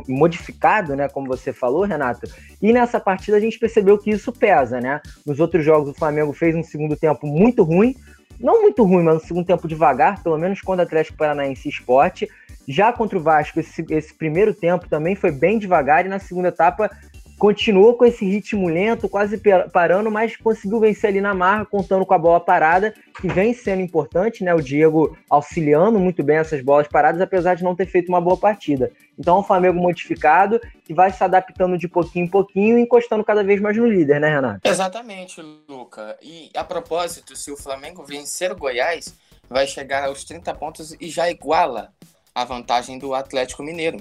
modificado, 0.07 0.95
né? 0.95 1.09
Como 1.09 1.27
você 1.27 1.51
falou, 1.51 1.85
Renato. 1.85 2.31
E 2.61 2.71
nessa 2.71 2.99
partida 2.99 3.35
a 3.35 3.41
gente 3.41 3.57
percebeu 3.57 3.97
que 3.97 4.11
isso 4.11 4.31
pesa, 4.31 4.79
né? 4.79 5.01
Nos 5.25 5.39
outros 5.39 5.65
jogos 5.65 5.89
o 5.89 5.95
Flamengo 5.95 6.31
fez 6.33 6.55
um 6.55 6.63
segundo 6.63 6.95
tempo 6.95 7.25
muito 7.25 7.63
ruim, 7.63 7.95
não 8.39 8.61
muito 8.61 8.83
ruim, 8.83 9.03
mas 9.03 9.17
um 9.17 9.25
segundo 9.25 9.45
tempo 9.45 9.67
devagar, 9.67 10.21
pelo 10.21 10.37
menos 10.37 10.61
quando 10.61 10.79
o 10.79 10.83
Atlético 10.83 11.17
Paranaense 11.17 11.69
Esporte. 11.69 12.27
Já 12.67 12.91
contra 12.91 13.17
o 13.17 13.21
Vasco, 13.21 13.59
esse, 13.59 13.85
esse 13.89 14.13
primeiro 14.13 14.53
tempo 14.53 14.89
também 14.89 15.15
foi 15.15 15.31
bem 15.31 15.57
devagar 15.57 16.05
e 16.05 16.09
na 16.09 16.19
segunda 16.19 16.49
etapa 16.49 16.91
continuou 17.37 17.95
com 17.95 18.05
esse 18.05 18.25
ritmo 18.25 18.67
lento, 18.67 19.07
quase 19.07 19.39
parando, 19.71 20.09
mas 20.09 20.35
conseguiu 20.35 20.79
vencer 20.79 21.09
ali 21.09 21.21
na 21.21 21.33
marra, 21.33 21.65
contando 21.65 22.05
com 22.05 22.13
a 22.13 22.17
bola 22.17 22.39
parada, 22.39 22.93
que 23.21 23.27
vem 23.27 23.53
sendo 23.53 23.81
importante, 23.81 24.43
né? 24.43 24.53
O 24.53 24.61
Diego 24.61 25.15
auxiliando 25.29 25.99
muito 25.99 26.23
bem 26.23 26.37
essas 26.37 26.61
bolas 26.61 26.87
paradas, 26.87 27.21
apesar 27.21 27.55
de 27.55 27.63
não 27.63 27.75
ter 27.75 27.85
feito 27.85 28.09
uma 28.09 28.19
boa 28.19 28.37
partida. 28.37 28.91
Então, 29.17 29.37
é 29.37 29.39
um 29.39 29.43
Flamengo 29.43 29.79
modificado 29.79 30.59
que 30.83 30.93
vai 30.93 31.11
se 31.11 31.23
adaptando 31.23 31.77
de 31.77 31.87
pouquinho 31.87 32.25
em 32.25 32.29
pouquinho 32.29 32.77
encostando 32.77 33.23
cada 33.23 33.43
vez 33.43 33.61
mais 33.61 33.77
no 33.77 33.87
líder, 33.87 34.19
né, 34.19 34.29
Renato? 34.29 34.61
Exatamente, 34.63 35.41
Luca. 35.67 36.17
E 36.21 36.49
a 36.55 36.63
propósito, 36.63 37.35
se 37.35 37.51
o 37.51 37.57
Flamengo 37.57 38.03
vencer 38.03 38.51
o 38.51 38.55
Goiás, 38.55 39.15
vai 39.49 39.67
chegar 39.67 40.05
aos 40.05 40.23
30 40.23 40.53
pontos 40.55 40.95
e 40.99 41.09
já 41.09 41.29
iguala 41.29 41.93
a 42.33 42.43
vantagem 42.43 42.99
do 42.99 43.13
Atlético 43.13 43.63
Mineiro. 43.63 43.97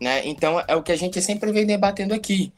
Né? 0.00 0.26
Então, 0.26 0.62
é 0.66 0.76
o 0.76 0.82
que 0.82 0.92
a 0.92 0.96
gente 0.96 1.20
sempre 1.20 1.50
vem 1.52 1.66
debatendo 1.66 2.14
aqui. 2.14 2.52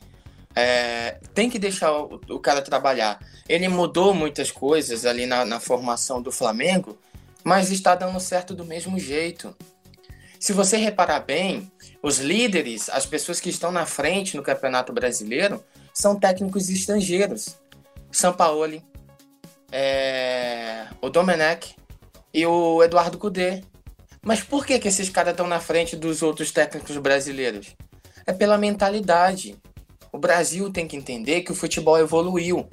É, 0.55 1.19
tem 1.33 1.49
que 1.49 1.59
deixar 1.59 1.93
o, 1.93 2.21
o, 2.29 2.39
cara 2.39 2.61
trabalhar. 2.61 3.21
Ele 3.49 3.69
mudou 3.69 4.13
muitas 4.13 4.51
coisas 4.51 5.07
ali 5.07 5.27
na, 5.27 5.45
na 5.45 5.61
formação 5.61 6.21
do 6.21 6.33
Flamengo, 6.33 6.99
mas 7.45 7.71
está 7.71 7.95
dando 7.95 8.19
certo 8.19 8.55
do 8.55 8.65
mesmo 8.65 8.99
jeito. 8.99 9.55
Se 10.39 10.53
você 10.53 10.77
reparar 10.77 11.21
bem, 11.21 11.71
os 12.03 12.19
líderes, 12.19 12.89
as 12.89 13.07
pessoas 13.07 13.41
que 13.41 13.51
estão 13.51 13.71
na 13.71 13.87
frente 13.87 14.37
no 14.37 14.43
Campeonato 14.43 14.93
Brasileiro, 14.93 15.63
são 15.93 16.19
técnicos 16.19 16.69
estrangeiros. 16.69 17.59
Sampaoli, 18.11 18.83
é, 19.71 20.87
o 21.01 21.09
Domenech 21.09 21.77
e 22.35 22.45
o 22.47 22.83
Eduardo 22.83 23.19
Cudê. 23.19 23.63
Mas 24.23 24.43
por 24.43 24.67
que, 24.67 24.79
que 24.79 24.89
esses 24.89 25.09
caras 25.09 25.33
estão 25.33 25.47
na 25.47 25.61
frente 25.61 25.97
dos 25.97 26.23
outros 26.23 26.51
técnicos 26.51 26.97
brasileiros? 26.97 27.77
É 28.27 28.33
pela 28.33 28.59
mentalidade. 28.59 29.57
O 30.13 30.19
Brasil 30.19 30.71
tem 30.71 30.87
que 30.87 30.97
entender 30.97 31.43
que 31.43 31.53
o 31.53 31.55
futebol 31.55 31.99
evoluiu. 31.99 32.69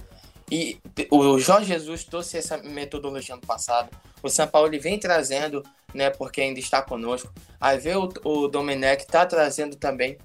E 0.49 0.79
o 1.11 1.37
Jorge 1.37 1.67
Jesus 1.67 2.03
trouxe 2.05 2.37
essa 2.37 2.57
metodologia 2.57 3.35
no 3.35 3.41
passado. 3.41 3.89
O 4.23 4.29
São 4.29 4.47
Paulo 4.47 4.71
vem 4.79 4.97
trazendo, 4.97 5.61
né, 5.93 6.09
porque 6.09 6.41
ainda 6.41 6.59
está 6.59 6.81
conosco. 6.81 7.31
Aí 7.59 7.77
vê 7.77 7.95
o, 7.95 8.09
o 8.23 8.47
Domenech 8.47 9.03
está 9.03 9.25
trazendo 9.25 9.75
também 9.75 10.17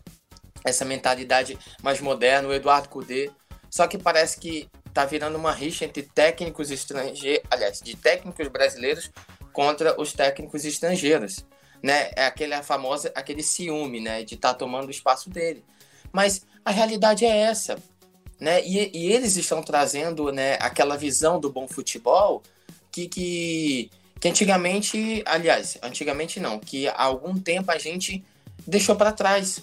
essa 0.65 0.85
mentalidade 0.85 1.59
mais 1.83 2.01
moderna, 2.01 2.49
o 2.49 2.55
Eduardo 2.55 2.89
Cudê. 2.89 3.31
Só 3.69 3.87
que 3.87 3.99
parece 3.99 4.39
que 4.39 4.69
tá 4.93 5.05
virando 5.05 5.37
uma 5.37 5.53
rixa 5.53 5.85
entre 5.85 6.03
técnicos 6.03 6.71
estrangeiros, 6.71 7.45
aliás, 7.51 7.81
de 7.81 7.97
técnicos 7.97 8.47
brasileiros 8.49 9.11
contra 9.53 10.01
os 10.01 10.13
técnicos 10.13 10.65
estrangeiros, 10.65 11.45
né? 11.83 12.11
É 12.15 12.27
aquele 12.27 12.61
famosa, 12.63 13.11
aquele 13.15 13.43
ciúme, 13.43 14.01
né, 14.01 14.23
de 14.23 14.35
estar 14.35 14.53
tá 14.53 14.55
tomando 14.55 14.89
o 14.89 14.91
espaço 14.91 15.31
dele. 15.31 15.65
Mas 16.13 16.47
a 16.65 16.71
realidade 16.71 17.25
é 17.25 17.37
essa, 17.37 17.77
né? 18.41 18.65
E, 18.65 18.91
e, 18.93 19.13
eles 19.13 19.37
estão 19.37 19.63
trazendo, 19.63 20.33
né, 20.33 20.55
aquela 20.61 20.97
visão 20.97 21.39
do 21.39 21.51
bom 21.51 21.69
futebol 21.69 22.43
que, 22.91 23.09
que 23.09 23.91
que 24.23 24.29
antigamente, 24.29 25.21
aliás, 25.27 25.77
antigamente 25.83 26.39
não, 26.39 26.61
que 26.61 26.87
há 26.87 27.03
algum 27.03 27.37
tempo 27.37 27.73
a 27.73 27.77
gente 27.77 28.25
deixou 28.65 28.95
para 28.95 29.11
trás, 29.11 29.61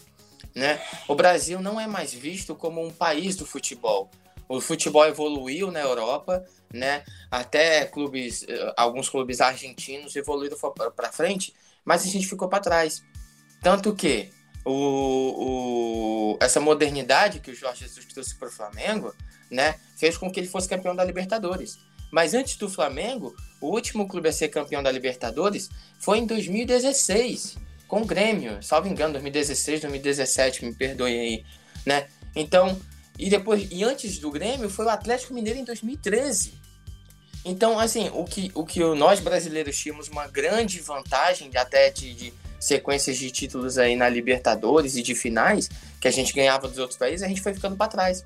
né? 0.54 0.82
O 1.08 1.16
Brasil 1.16 1.62
não 1.62 1.80
é 1.80 1.88
mais 1.88 2.14
visto 2.14 2.54
como 2.54 2.86
um 2.86 2.92
país 2.92 3.38
do 3.38 3.46
futebol. 3.46 4.12
O 4.50 4.60
futebol 4.60 5.06
evoluiu 5.06 5.72
na 5.72 5.80
Europa, 5.80 6.44
né? 6.74 7.06
Até 7.32 7.86
clubes, 7.86 8.46
alguns 8.76 9.08
clubes 9.08 9.40
argentinos 9.40 10.14
evoluíram 10.18 10.58
para 10.94 11.10
frente, 11.10 11.54
mas 11.86 12.04
a 12.04 12.08
gente 12.08 12.28
ficou 12.28 12.50
para 12.50 12.60
trás. 12.60 13.02
Tanto 13.62 13.96
que 13.96 14.30
o, 14.72 16.34
o, 16.34 16.38
essa 16.40 16.60
modernidade 16.60 17.40
que 17.40 17.52
o 17.52 17.56
Jorge 17.56 17.82
Jesus 17.82 18.06
trouxe 18.06 18.36
para 18.36 18.48
o 18.48 18.52
Flamengo, 18.52 19.14
né, 19.50 19.80
fez 19.98 20.18
com 20.18 20.32
que 20.32 20.40
ele 20.40 20.48
fosse 20.48 20.70
campeão 20.70 20.96
da 20.96 21.04
Libertadores. 21.04 21.80
Mas 22.12 22.34
antes 22.34 22.56
do 22.56 22.70
Flamengo, 22.70 23.36
o 23.62 23.68
último 23.68 24.08
clube 24.08 24.30
a 24.30 24.34
ser 24.34 24.50
campeão 24.50 24.82
da 24.82 24.92
Libertadores 24.92 25.70
foi 26.00 26.20
em 26.20 26.26
2016, 26.26 27.58
com 27.88 28.02
o 28.02 28.06
Grêmio, 28.06 28.62
salvo 28.62 28.88
engano, 28.88 29.14
2016, 29.14 29.82
2017, 29.82 30.66
me 30.66 30.74
perdoe 30.74 31.20
aí, 31.20 31.46
né? 31.86 32.08
Então, 32.36 32.80
e 33.18 33.30
depois, 33.30 33.68
e 33.72 33.84
antes 33.84 34.20
do 34.20 34.32
Grêmio, 34.32 34.70
foi 34.70 34.86
o 34.86 34.90
Atlético 34.90 35.34
Mineiro 35.34 35.60
em 35.60 35.64
2013. 35.64 36.54
Então, 37.44 37.80
assim, 37.80 38.10
o 38.14 38.24
que, 38.24 38.52
o 38.54 38.66
que 38.66 38.80
nós 38.96 39.20
brasileiros 39.20 39.78
tínhamos 39.78 40.08
uma 40.08 40.28
grande 40.28 40.80
vantagem, 40.80 41.50
até 41.56 41.90
de, 41.90 42.14
de 42.14 42.34
sequências 42.60 43.18
de 43.18 43.32
títulos 43.32 43.78
aí 43.78 43.96
na 43.96 44.10
Libertadores 44.10 44.96
e 44.96 45.02
de 45.02 45.16
finais, 45.16 45.70
que 46.00 46.08
a 46.08 46.12
gente 46.12 46.34
ganhava 46.34 46.68
dos 46.68 46.78
outros 46.78 46.98
países, 46.98 47.24
a 47.24 47.28
gente 47.28 47.42
foi 47.42 47.54
ficando 47.54 47.76
para 47.76 47.88
trás, 47.88 48.24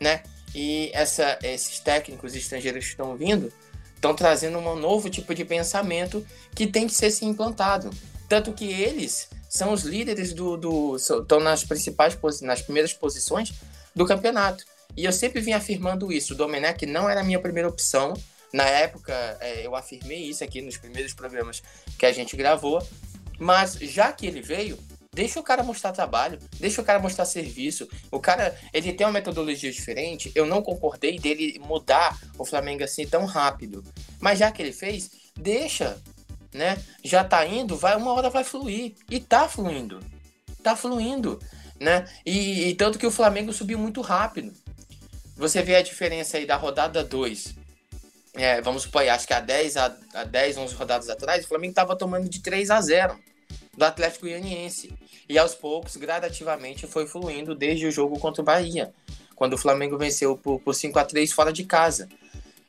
né? 0.00 0.22
E 0.54 0.90
essa, 0.94 1.38
esses 1.42 1.80
técnicos 1.80 2.34
estrangeiros 2.34 2.84
que 2.84 2.90
estão 2.90 3.16
vindo 3.16 3.52
estão 3.94 4.14
trazendo 4.14 4.58
um 4.58 4.76
novo 4.76 5.08
tipo 5.08 5.34
de 5.34 5.44
pensamento 5.44 6.24
que 6.54 6.66
tem 6.66 6.86
que 6.86 6.94
ser 6.94 7.10
se 7.10 7.24
implantado. 7.24 7.90
Tanto 8.28 8.52
que 8.52 8.66
eles 8.66 9.28
são 9.48 9.72
os 9.72 9.82
líderes 9.82 10.32
do. 10.32 10.96
estão 10.96 11.40
nas 11.40 11.64
principais 11.64 12.16
nas 12.42 12.62
primeiras 12.62 12.92
posições 12.92 13.52
do 13.94 14.04
campeonato. 14.06 14.64
E 14.96 15.04
eu 15.04 15.12
sempre 15.12 15.40
vim 15.40 15.52
afirmando 15.52 16.12
isso. 16.12 16.34
O 16.34 16.36
Domenech 16.36 16.86
não 16.86 17.08
era 17.08 17.20
a 17.20 17.24
minha 17.24 17.40
primeira 17.40 17.68
opção. 17.68 18.14
Na 18.52 18.64
época, 18.64 19.12
é, 19.40 19.66
eu 19.66 19.74
afirmei 19.74 20.28
isso 20.28 20.44
aqui 20.44 20.62
nos 20.62 20.76
primeiros 20.76 21.12
programas 21.12 21.62
que 21.98 22.06
a 22.06 22.12
gente 22.12 22.36
gravou. 22.36 22.86
Mas 23.44 23.74
já 23.74 24.10
que 24.10 24.26
ele 24.26 24.40
veio, 24.40 24.78
deixa 25.12 25.38
o 25.38 25.42
cara 25.42 25.62
mostrar 25.62 25.92
trabalho, 25.92 26.38
deixa 26.58 26.80
o 26.80 26.84
cara 26.84 26.98
mostrar 26.98 27.26
serviço. 27.26 27.86
O 28.10 28.18
cara, 28.18 28.58
ele 28.72 28.94
tem 28.94 29.06
uma 29.06 29.12
metodologia 29.12 29.70
diferente. 29.70 30.32
Eu 30.34 30.46
não 30.46 30.62
concordei 30.62 31.18
dele 31.18 31.60
mudar 31.62 32.18
o 32.38 32.44
Flamengo 32.46 32.82
assim 32.82 33.06
tão 33.06 33.26
rápido. 33.26 33.84
Mas 34.18 34.38
já 34.38 34.50
que 34.50 34.62
ele 34.62 34.72
fez, 34.72 35.10
deixa, 35.36 36.00
né? 36.54 36.82
Já 37.04 37.22
tá 37.22 37.44
indo, 37.46 37.76
vai 37.76 37.94
uma 37.96 38.14
hora 38.14 38.30
vai 38.30 38.44
fluir 38.44 38.94
e 39.10 39.20
tá 39.20 39.46
fluindo. 39.46 40.00
Tá 40.62 40.74
fluindo 40.74 41.38
né? 41.78 42.06
E, 42.24 42.70
e, 42.70 42.74
tanto 42.74 42.98
que 42.98 43.06
o 43.06 43.10
Flamengo 43.10 43.52
subiu 43.52 43.78
muito 43.78 44.00
rápido. 44.00 44.54
Você 45.36 45.60
vê 45.62 45.76
a 45.76 45.82
diferença 45.82 46.38
aí 46.38 46.46
da 46.46 46.56
rodada 46.56 47.04
2. 47.04 47.56
É, 48.36 48.62
vamos 48.62 48.84
supor, 48.84 49.06
acho 49.06 49.26
que 49.26 49.34
há 49.34 49.40
10, 49.40 49.76
a, 49.76 49.96
a 50.14 50.24
10, 50.24 50.56
11 50.56 50.74
rodadas 50.76 51.10
atrás, 51.10 51.44
o 51.44 51.48
Flamengo 51.48 51.72
estava 51.72 51.94
tomando 51.94 52.26
de 52.26 52.40
3 52.40 52.70
a 52.70 52.80
0 52.80 53.18
do 53.76 53.84
Atlético 53.84 54.26
Goianiense. 54.26 54.92
E 55.28 55.38
aos 55.38 55.54
poucos, 55.54 55.96
gradativamente, 55.96 56.86
foi 56.86 57.06
fluindo 57.06 57.54
desde 57.54 57.86
o 57.86 57.90
jogo 57.90 58.18
contra 58.18 58.42
o 58.42 58.44
Bahia, 58.44 58.92
quando 59.34 59.54
o 59.54 59.58
Flamengo 59.58 59.96
venceu 59.96 60.36
por, 60.36 60.60
por 60.60 60.74
5 60.74 60.98
a 60.98 61.04
3 61.04 61.32
fora 61.32 61.52
de 61.52 61.64
casa. 61.64 62.08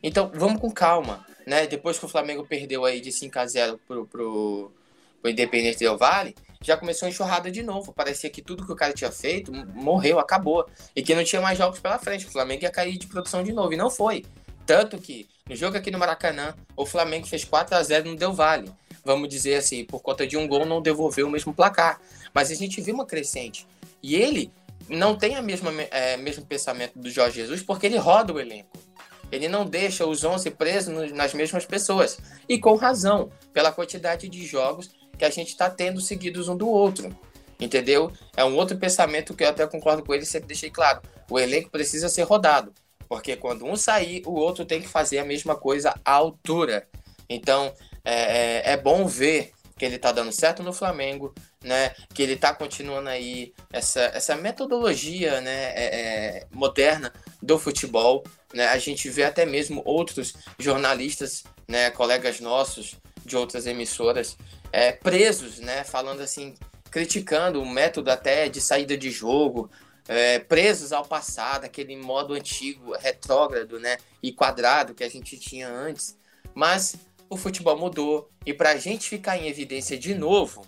Então, 0.02 0.32
vamos 0.34 0.62
com 0.62 0.72
calma, 0.72 1.26
né? 1.46 1.68
Depois 1.68 1.98
que 1.98 2.06
o 2.06 2.10
Flamengo 2.10 2.46
perdeu 2.46 2.86
aí 2.86 3.02
de 3.02 3.12
5 3.12 3.40
a 3.40 3.46
0 3.46 3.80
pro, 3.88 4.06
pro, 4.08 4.72
pro 5.22 5.32
Independente 5.32 5.80
Del 5.80 5.98
Vale, 5.98 6.36
já 6.66 6.76
começou 6.76 7.06
a 7.06 7.10
enxurrada 7.10 7.52
de 7.52 7.62
novo. 7.62 7.94
Parecia 7.94 8.30
que 8.30 8.42
tudo 8.42 8.66
que 8.66 8.72
o 8.72 8.76
cara 8.76 8.94
tinha 8.94 9.12
feito 9.12 9.52
morreu, 9.52 10.18
acabou. 10.18 10.68
E 10.96 11.04
que 11.04 11.14
não 11.14 11.24
tinha 11.24 11.42
mais 11.42 11.58
jogos 11.58 11.80
pela 11.80 12.00
frente. 12.00 12.26
O 12.26 12.32
Flamengo 12.32 12.64
ia 12.64 12.72
cair 12.72 12.98
de 12.98 13.06
produção 13.06 13.44
de 13.44 13.54
novo. 13.54 13.72
E 13.72 13.78
não 13.78 13.92
foi. 13.92 14.26
Tanto 14.66 14.98
que 14.98 15.28
no 15.48 15.56
jogo 15.56 15.78
aqui 15.78 15.92
no 15.92 16.00
Maracanã, 16.00 16.56
o 16.76 16.86
Flamengo 16.86 17.28
fez 17.28 17.44
4 17.44 17.76
a 17.76 17.84
0 17.84 18.10
não 18.10 18.16
deu 18.16 18.34
vale. 18.34 18.72
Vamos 19.06 19.30
dizer 19.30 19.56
assim, 19.56 19.86
por 19.86 20.02
conta 20.02 20.26
de 20.26 20.36
um 20.36 20.48
gol 20.48 20.66
não 20.66 20.82
devolveu 20.82 21.28
o 21.28 21.30
mesmo 21.30 21.54
placar. 21.54 22.02
Mas 22.34 22.50
a 22.50 22.56
gente 22.56 22.82
viu 22.82 22.96
uma 22.96 23.06
crescente. 23.06 23.68
E 24.02 24.16
ele 24.16 24.52
não 24.90 25.16
tem 25.16 25.36
a 25.36 25.42
mesma 25.42 25.72
é, 25.92 26.18
mesmo 26.18 26.46
pensamento 26.46 26.98
do 26.98 27.10
Jorge 27.10 27.40
Jesus 27.40 27.62
porque 27.62 27.86
ele 27.86 27.98
roda 27.98 28.34
o 28.34 28.40
elenco. 28.40 28.78
Ele 29.32 29.48
não 29.48 29.66
deixa 29.66 30.06
os 30.06 30.24
11 30.24 30.52
presos 30.52 31.12
nas 31.12 31.34
mesmas 31.34 31.66
pessoas. 31.66 32.18
E 32.48 32.60
com 32.60 32.76
razão, 32.76 33.32
pela 33.54 33.72
quantidade 33.72 34.28
de 34.28 34.46
jogos 34.46 34.90
que 35.18 35.26
a 35.26 35.30
gente 35.30 35.50
está 35.50 35.70
tendo 35.70 36.02
seguidos 36.02 36.48
um 36.48 36.58
do 36.58 36.68
outro. 36.68 37.16
Entendeu? 37.60 38.12
É 38.36 38.44
um 38.44 38.56
outro 38.56 38.78
pensamento 38.78 39.34
que 39.34 39.44
eu 39.44 39.50
até 39.50 39.66
concordo 39.66 40.04
com 40.04 40.14
ele, 40.14 40.26
sempre 40.26 40.48
deixei 40.48 40.70
claro. 40.70 41.02
O 41.30 41.40
elenco 41.40 41.70
precisa 41.70 42.10
ser 42.10 42.24
rodado. 42.24 42.74
Porque 43.08 43.36
quando 43.36 43.66
um 43.66 43.76
sair, 43.76 44.22
o 44.26 44.34
outro 44.34 44.66
tem 44.66 44.82
que 44.82 44.88
fazer 44.88 45.20
a 45.20 45.26
mesma 45.26 45.56
coisa 45.56 45.94
à 46.04 46.14
altura. 46.14 46.88
Então, 47.30 47.74
é, 48.06 48.70
é, 48.70 48.74
é 48.74 48.78
bom 48.78 49.06
ver 49.08 49.52
que 49.78 49.84
ele 49.84 49.98
está 49.98 50.12
dando 50.12 50.32
certo 50.32 50.64
no 50.64 50.72
Flamengo, 50.72 51.34
né, 51.62 51.94
que 52.14 52.24
ele 52.24 52.34
está 52.34 52.54
continuando 52.54 53.10
aí 53.10 53.54
essa, 53.72 54.02
essa 54.14 54.36
metodologia 54.36 55.42
né, 55.42 55.74
é, 55.76 55.86
é, 55.86 56.48
moderna 56.54 57.12
do 57.42 57.60
futebol. 57.60 58.24
Né? 58.54 58.68
A 58.68 58.78
gente 58.78 59.10
vê 59.10 59.24
até 59.24 59.46
mesmo 59.46 59.82
outros 59.84 60.34
jornalistas, 60.58 61.44
né, 61.68 61.92
colegas 61.92 62.40
nossos 62.40 62.96
de 63.26 63.36
outras 63.36 63.66
emissoras, 63.66 64.38
é, 64.72 64.92
presos, 64.94 65.60
né, 65.60 65.84
falando 65.84 66.22
assim, 66.22 66.56
criticando 66.90 67.62
o 67.62 67.70
método 67.70 68.10
até 68.10 68.48
de 68.48 68.62
saída 68.62 68.96
de 68.96 69.12
jogo, 69.12 69.70
é, 70.08 70.40
presos 70.40 70.94
ao 70.94 71.04
passado, 71.04 71.66
aquele 71.66 71.98
modo 71.98 72.34
antigo, 72.34 72.96
retrógrado, 72.96 73.78
né, 73.80 73.98
e 74.24 74.32
quadrado 74.32 74.94
que 74.94 75.04
a 75.04 75.10
gente 75.10 75.38
tinha 75.38 75.68
antes. 75.68 76.18
Mas 76.54 76.96
o 77.30 77.38
futebol 77.38 77.78
mudou 77.78 78.30
e 78.46 78.54
para 78.54 78.72
a 78.72 78.78
gente 78.78 79.10
ficar 79.10 79.38
em 79.38 79.48
evidência 79.48 79.98
de 79.98 80.14
novo, 80.14 80.66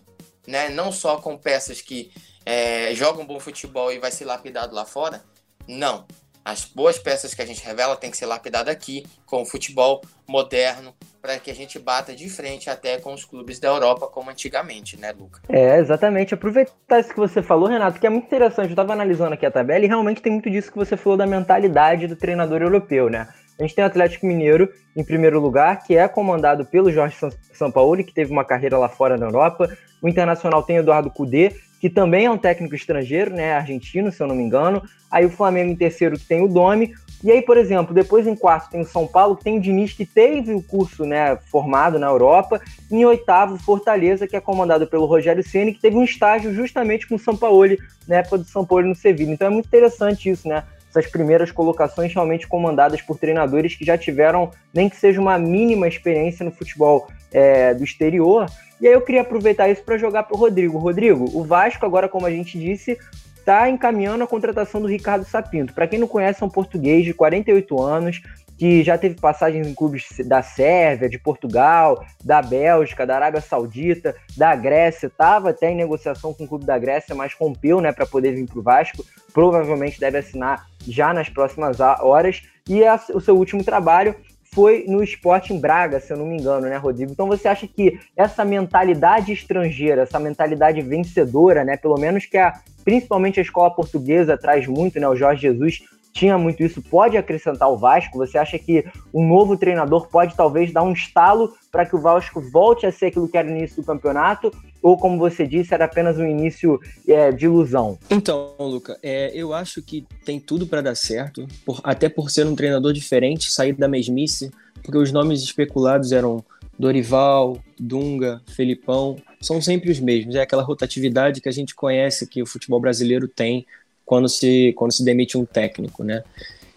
né, 0.47 0.69
não 0.69 0.91
só 0.91 1.17
com 1.17 1.37
peças 1.37 1.81
que 1.81 2.11
é, 2.45 2.93
jogam 2.95 3.25
bom 3.25 3.39
futebol 3.39 3.91
e 3.91 3.99
vai 3.99 4.11
ser 4.11 4.25
lapidado 4.25 4.73
lá 4.73 4.85
fora, 4.85 5.21
não. 5.67 6.05
As 6.45 6.63
boas 6.63 6.97
peças 6.97 7.33
que 7.33 7.41
a 7.41 7.45
gente 7.45 7.61
revela 7.61 7.97
tem 7.97 8.09
que 8.09 8.15
ser 8.15 8.25
lapidada 8.25 8.71
aqui, 8.71 9.05
com 9.25 9.41
o 9.41 9.45
futebol 9.45 10.01
moderno, 10.25 10.95
para 11.21 11.37
que 11.37 11.51
a 11.51 11.53
gente 11.53 11.77
bata 11.77 12.15
de 12.15 12.29
frente 12.29 12.69
até 12.69 12.97
com 12.99 13.13
os 13.13 13.25
clubes 13.25 13.59
da 13.59 13.67
Europa, 13.67 14.07
como 14.07 14.29
antigamente, 14.29 14.95
né, 14.95 15.11
Luca? 15.11 15.41
É, 15.49 15.77
exatamente. 15.77 16.33
Aproveitar 16.33 17.01
isso 17.01 17.09
que 17.09 17.19
você 17.19 17.43
falou, 17.43 17.67
Renato, 17.67 17.99
que 17.99 18.07
é 18.07 18.09
muito 18.09 18.27
interessante. 18.27 18.67
Eu 18.67 18.69
estava 18.69 18.93
analisando 18.93 19.33
aqui 19.33 19.45
a 19.45 19.51
tabela 19.51 19.83
e 19.83 19.89
realmente 19.89 20.21
tem 20.21 20.31
muito 20.31 20.49
disso 20.49 20.71
que 20.71 20.77
você 20.77 20.95
falou 20.95 21.17
da 21.17 21.27
mentalidade 21.27 22.07
do 22.07 22.15
treinador 22.15 22.61
europeu, 22.61 23.09
né? 23.09 23.27
A 23.59 23.63
gente 23.63 23.75
tem 23.75 23.83
o 23.83 23.87
Atlético 23.87 24.25
Mineiro 24.25 24.69
em 24.95 25.03
primeiro 25.03 25.39
lugar, 25.39 25.83
que 25.83 25.95
é 25.95 26.07
comandado 26.07 26.65
pelo 26.65 26.91
Jorge 26.91 27.15
Sampaoli, 27.53 28.03
que 28.03 28.13
teve 28.13 28.31
uma 28.31 28.45
carreira 28.45 28.77
lá 28.77 28.87
fora 28.87 29.17
na 29.17 29.25
Europa. 29.25 29.69
O 30.01 30.07
Internacional 30.07 30.61
tem 30.61 30.77
Eduardo 30.77 31.09
Cudê, 31.09 31.55
que 31.79 31.89
também 31.89 32.25
é 32.25 32.31
um 32.31 32.37
técnico 32.37 32.75
estrangeiro, 32.75 33.33
né, 33.33 33.53
argentino, 33.53 34.11
se 34.11 34.21
eu 34.21 34.27
não 34.27 34.35
me 34.35 34.43
engano. 34.43 34.81
Aí 35.09 35.25
o 35.25 35.29
Flamengo 35.29 35.71
em 35.71 35.75
terceiro, 35.75 36.17
que 36.17 36.25
tem 36.25 36.43
o 36.43 36.47
Domi. 36.47 36.93
E 37.23 37.31
aí, 37.31 37.41
por 37.41 37.57
exemplo, 37.57 37.95
depois 37.95 38.27
em 38.27 38.35
quarto 38.35 38.69
tem 38.69 38.81
o 38.81 38.85
São 38.85 39.07
Paulo, 39.07 39.35
que 39.35 39.43
tem 39.43 39.57
o 39.57 39.61
Diniz, 39.61 39.93
que 39.93 40.05
teve 40.05 40.53
o 40.53 40.61
curso 40.61 41.03
né, 41.03 41.35
formado 41.51 41.97
na 41.97 42.07
Europa. 42.07 42.61
Em 42.91 43.05
oitavo, 43.05 43.57
Fortaleza, 43.57 44.27
que 44.27 44.35
é 44.35 44.41
comandado 44.41 44.85
pelo 44.85 45.05
Rogério 45.05 45.43
Ceni, 45.43 45.73
que 45.73 45.81
teve 45.81 45.95
um 45.95 46.03
estágio 46.03 46.53
justamente 46.53 47.07
com 47.07 47.15
o 47.15 47.19
São 47.19 47.35
Paulo, 47.35 47.75
na 48.07 48.17
época 48.17 48.39
do 48.39 48.45
São 48.45 48.63
Paulo 48.63 48.87
no 48.87 48.95
Sevilla. 48.95 49.31
Então 49.31 49.47
é 49.47 49.51
muito 49.51 49.65
interessante 49.65 50.29
isso, 50.29 50.47
né? 50.47 50.63
Essas 50.97 51.11
primeiras 51.11 51.51
colocações 51.51 52.13
realmente 52.13 52.47
comandadas 52.47 53.01
por 53.01 53.17
treinadores 53.17 53.75
que 53.75 53.85
já 53.85 53.97
tiveram, 53.97 54.51
nem 54.73 54.89
que 54.89 54.95
seja 54.95 55.21
uma 55.21 55.37
mínima 55.37 55.87
experiência 55.87 56.43
no 56.43 56.51
futebol 56.51 57.07
é, 57.31 57.73
do 57.73 57.83
exterior. 57.83 58.47
E 58.81 58.87
aí 58.87 58.93
eu 58.93 59.01
queria 59.01 59.21
aproveitar 59.21 59.69
isso 59.69 59.83
para 59.83 59.97
jogar 59.97 60.23
para 60.23 60.35
o 60.35 60.39
Rodrigo. 60.39 60.77
Rodrigo, 60.77 61.29
o 61.33 61.43
Vasco, 61.43 61.85
agora, 61.85 62.09
como 62.09 62.25
a 62.25 62.31
gente 62.31 62.59
disse, 62.59 62.97
está 63.37 63.69
encaminhando 63.69 64.23
a 64.23 64.27
contratação 64.27 64.81
do 64.81 64.87
Ricardo 64.87 65.25
Sapinto. 65.25 65.73
Para 65.73 65.87
quem 65.87 65.99
não 65.99 66.07
conhece, 66.07 66.43
é 66.43 66.45
um 66.45 66.49
português 66.49 67.05
de 67.05 67.13
48 67.13 67.81
anos, 67.81 68.21
que 68.57 68.83
já 68.83 68.97
teve 68.97 69.15
passagens 69.15 69.67
em 69.67 69.73
clubes 69.73 70.07
da 70.25 70.41
Sérvia, 70.41 71.07
de 71.07 71.19
Portugal, 71.19 72.03
da 72.23 72.41
Bélgica, 72.41 73.05
da 73.05 73.15
Arábia 73.15 73.39
Saudita, 73.39 74.15
da 74.35 74.55
Grécia, 74.55 75.07
estava 75.07 75.51
até 75.51 75.71
em 75.71 75.75
negociação 75.75 76.33
com 76.33 76.45
o 76.45 76.47
clube 76.47 76.65
da 76.65 76.77
Grécia, 76.77 77.13
mas 77.13 77.33
rompeu 77.33 77.79
né, 77.79 77.91
para 77.91 78.05
poder 78.05 78.33
vir 78.33 78.47
para 78.47 78.59
o 78.59 78.63
Vasco. 78.63 79.05
Provavelmente 79.31 79.99
deve 79.99 80.17
assinar 80.17 80.65
já 80.87 81.13
nas 81.13 81.29
próximas 81.29 81.79
horas. 81.79 82.41
E 82.67 82.83
a, 82.83 82.99
o 83.13 83.21
seu 83.21 83.35
último 83.37 83.63
trabalho 83.63 84.15
foi 84.53 84.85
no 84.87 85.03
Sporting 85.03 85.59
Braga, 85.59 85.99
se 85.99 86.11
eu 86.11 86.17
não 86.17 86.25
me 86.25 86.37
engano, 86.37 86.67
né, 86.67 86.77
Rodrigo? 86.77 87.11
Então 87.11 87.27
você 87.27 87.47
acha 87.47 87.67
que 87.67 87.99
essa 88.15 88.43
mentalidade 88.43 89.31
estrangeira, 89.31 90.01
essa 90.01 90.19
mentalidade 90.19 90.81
vencedora, 90.81 91.63
né, 91.63 91.77
pelo 91.77 91.95
menos 91.99 92.25
que 92.25 92.37
a 92.37 92.53
principalmente 92.83 93.37
a 93.37 93.43
escola 93.43 93.69
portuguesa 93.69 94.37
traz 94.37 94.65
muito, 94.65 94.97
né, 94.97 95.07
o 95.07 95.15
Jorge 95.15 95.41
Jesus 95.41 95.81
tinha 96.13 96.37
muito 96.37 96.63
isso, 96.63 96.81
pode 96.81 97.17
acrescentar 97.17 97.69
o 97.71 97.77
Vasco? 97.77 98.17
Você 98.17 98.37
acha 98.37 98.57
que 98.57 98.85
um 99.13 99.27
novo 99.27 99.57
treinador 99.57 100.07
pode 100.07 100.35
talvez 100.35 100.71
dar 100.71 100.83
um 100.83 100.93
estalo 100.93 101.53
para 101.71 101.85
que 101.85 101.95
o 101.95 102.01
Vasco 102.01 102.41
volte 102.51 102.85
a 102.85 102.91
ser 102.91 103.07
aquilo 103.07 103.27
que 103.27 103.37
era 103.37 103.49
no 103.49 103.55
início 103.55 103.81
do 103.81 103.85
campeonato? 103.85 104.51
Ou, 104.81 104.97
como 104.97 105.17
você 105.17 105.45
disse, 105.45 105.73
era 105.73 105.85
apenas 105.85 106.17
um 106.17 106.25
início 106.25 106.79
é, 107.07 107.31
de 107.31 107.45
ilusão? 107.45 107.97
Então, 108.09 108.53
Luca, 108.59 108.97
é, 109.03 109.31
eu 109.33 109.53
acho 109.53 109.81
que 109.81 110.05
tem 110.23 110.39
tudo 110.39 110.67
para 110.67 110.81
dar 110.81 110.95
certo, 110.95 111.45
por, 111.65 111.81
até 111.83 112.07
por 112.07 112.29
ser 112.29 112.45
um 112.45 112.55
treinador 112.55 112.93
diferente, 112.93 113.51
sair 113.51 113.73
da 113.73 113.87
mesmice, 113.87 114.51
porque 114.83 114.97
os 114.97 115.11
nomes 115.11 115.41
especulados 115.41 116.11
eram 116.11 116.43
Dorival, 116.79 117.57
Dunga, 117.79 118.41
Felipão, 118.47 119.17
são 119.41 119.61
sempre 119.61 119.91
os 119.91 119.99
mesmos. 119.99 120.35
É 120.35 120.41
aquela 120.41 120.63
rotatividade 120.63 121.41
que 121.41 121.49
a 121.49 121.51
gente 121.51 121.73
conhece 121.73 122.27
que 122.27 122.41
o 122.41 122.45
futebol 122.45 122.79
brasileiro 122.79 123.27
tem 123.27 123.65
quando 124.07 124.29
se, 124.29 124.73
quando 124.77 124.93
se 124.93 125.03
demite 125.03 125.37
um 125.37 125.45
técnico, 125.45 126.01
né? 126.01 126.23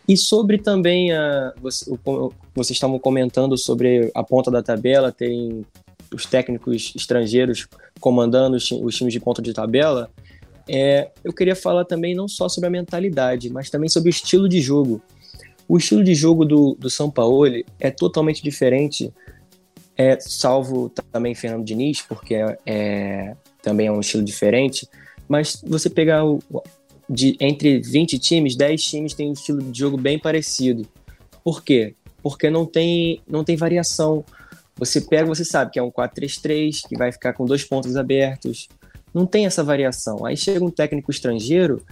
E 0.07 0.17
sobre 0.17 0.59
também 0.59 1.13
a. 1.13 1.55
Você, 1.63 1.89
o, 1.89 2.33
vocês 2.53 2.77
estavam 2.77 2.99
comentando 2.99 3.57
sobre 3.57 4.11
a 4.13 4.25
ponta 4.25 4.51
da 4.51 4.61
tabela, 4.61 5.13
terem 5.13 5.65
os 6.13 6.27
técnicos 6.27 6.93
estrangeiros 6.97 7.69
comandando 8.01 8.57
os, 8.57 8.69
os 8.73 8.97
times 8.97 9.13
de 9.13 9.21
ponta 9.21 9.41
de 9.41 9.55
tabela. 9.55 10.11
É, 10.69 11.13
eu 11.23 11.33
queria 11.33 11.55
falar 11.55 11.85
também 11.85 12.17
não 12.17 12.27
só 12.27 12.49
sobre 12.49 12.67
a 12.67 12.71
mentalidade, 12.71 13.49
mas 13.49 13.71
também 13.71 13.89
sobre 13.89 14.09
o 14.09 14.11
estilo 14.11 14.49
de 14.49 14.61
jogo. 14.61 15.01
O 15.69 15.79
estilo 15.79 16.03
de 16.03 16.17
jogo 16.17 16.45
do, 16.45 16.75
do 16.75 16.91
São 16.91 17.09
Paulo 17.09 17.47
é 17.79 17.91
totalmente 17.93 18.43
diferente, 18.43 19.13
é, 19.97 20.19
salvo 20.19 20.91
também 21.13 21.33
Fernando 21.33 21.65
Diniz, 21.65 22.03
porque 22.03 22.35
é, 22.35 22.59
é, 22.67 23.37
também 23.63 23.87
é 23.87 23.93
um 23.93 24.01
estilo 24.01 24.25
diferente. 24.25 24.89
Mas 25.29 25.63
você 25.65 25.89
pegar 25.89 26.25
o, 26.25 26.41
de 27.13 27.37
entre 27.41 27.81
20 27.81 28.21
times, 28.21 28.55
10 28.55 28.85
times 28.85 29.15
têm 29.15 29.31
um 29.31 29.33
estilo 29.33 29.61
de 29.61 29.77
jogo 29.77 29.97
bem 29.97 30.17
parecido. 30.17 30.87
Por 31.43 31.65
quê? 31.65 31.97
Porque 32.23 32.49
não 32.49 32.65
tem, 32.65 33.21
não 33.27 33.43
tem 33.43 33.57
variação. 33.57 34.25
Você 34.77 35.01
pega, 35.01 35.27
você 35.27 35.45
sabe 35.45 35.73
que 35.73 35.79
é 35.81 35.83
um 35.83 35.91
4-3-3, 35.91 36.87
que 36.89 36.97
vai 36.97 37.11
ficar 37.11 37.33
com 37.33 37.45
dois 37.45 37.65
pontos 37.65 37.97
abertos. 37.97 38.69
Não 39.13 39.27
tem 39.27 39.45
essa 39.45 39.65
variação. 39.65 40.25
Aí 40.25 40.37
chega 40.37 40.65
um 40.65 40.71
técnico 40.71 41.11
estrangeiro, 41.11 41.85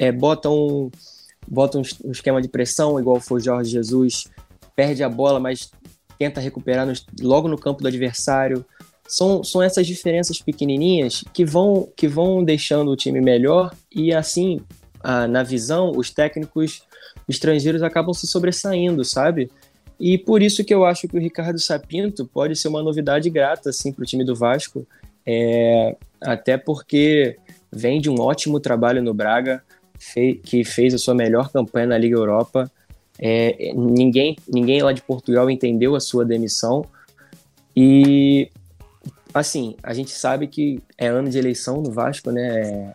é, 0.00 0.10
bota, 0.10 0.50
um, 0.50 0.90
bota 1.46 1.78
um, 1.78 1.82
esquema 2.10 2.42
de 2.42 2.48
pressão, 2.48 2.98
igual 2.98 3.20
foi 3.20 3.38
o 3.38 3.44
Jorge 3.44 3.70
Jesus, 3.70 4.24
perde 4.74 5.04
a 5.04 5.08
bola, 5.08 5.38
mas 5.38 5.70
tenta 6.18 6.40
recuperar 6.40 6.84
no, 6.84 6.92
logo 7.22 7.46
no 7.46 7.56
campo 7.56 7.82
do 7.82 7.88
adversário 7.88 8.66
são, 9.08 9.42
são 9.44 9.62
essas 9.62 9.86
diferenças 9.86 10.40
pequenininhas 10.40 11.24
que 11.32 11.44
vão, 11.44 11.88
que 11.96 12.08
vão 12.08 12.42
deixando 12.44 12.90
o 12.90 12.96
time 12.96 13.20
melhor 13.20 13.74
e 13.90 14.12
assim, 14.12 14.60
na 15.28 15.42
visão, 15.42 15.92
os 15.94 16.10
técnicos 16.10 16.82
estrangeiros 17.28 17.82
acabam 17.82 18.12
se 18.12 18.26
sobressaindo, 18.26 19.04
sabe? 19.04 19.50
E 19.98 20.18
por 20.18 20.42
isso 20.42 20.64
que 20.64 20.74
eu 20.74 20.84
acho 20.84 21.08
que 21.08 21.16
o 21.16 21.20
Ricardo 21.20 21.58
Sapinto 21.58 22.26
pode 22.26 22.56
ser 22.56 22.68
uma 22.68 22.82
novidade 22.82 23.30
grata 23.30 23.70
assim, 23.70 23.92
para 23.92 24.02
o 24.02 24.06
time 24.06 24.24
do 24.24 24.34
Vasco, 24.34 24.86
é, 25.24 25.96
até 26.20 26.56
porque 26.56 27.36
vem 27.72 28.00
de 28.00 28.10
um 28.10 28.20
ótimo 28.20 28.60
trabalho 28.60 29.02
no 29.02 29.14
Braga, 29.14 29.62
fei, 29.98 30.34
que 30.34 30.64
fez 30.64 30.94
a 30.94 30.98
sua 30.98 31.14
melhor 31.14 31.50
campanha 31.50 31.86
na 31.86 31.98
Liga 31.98 32.16
Europa. 32.16 32.70
É, 33.18 33.72
ninguém, 33.74 34.36
ninguém 34.46 34.82
lá 34.82 34.92
de 34.92 35.02
Portugal 35.02 35.50
entendeu 35.50 35.94
a 35.94 36.00
sua 36.00 36.24
demissão. 36.24 36.84
E 37.74 38.50
assim, 39.36 39.76
a 39.82 39.92
gente 39.92 40.10
sabe 40.10 40.46
que 40.46 40.82
é 40.96 41.06
ano 41.06 41.28
de 41.28 41.38
eleição 41.38 41.80
no 41.82 41.90
Vasco, 41.90 42.30
né? 42.30 42.94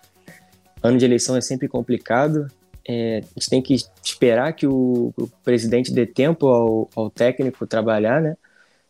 Ano 0.81 0.97
de 0.97 1.05
eleição 1.05 1.37
é 1.37 1.41
sempre 1.41 1.67
complicado. 1.67 2.47
É, 2.87 3.19
a 3.19 3.39
gente 3.39 3.49
tem 3.49 3.61
que 3.61 3.75
esperar 4.03 4.53
que 4.53 4.65
o, 4.65 5.13
o 5.15 5.27
presidente 5.43 5.93
dê 5.93 6.05
tempo 6.05 6.47
ao, 6.47 6.89
ao, 6.95 7.09
técnico 7.09 7.67
trabalhar, 7.67 8.21
né? 8.21 8.35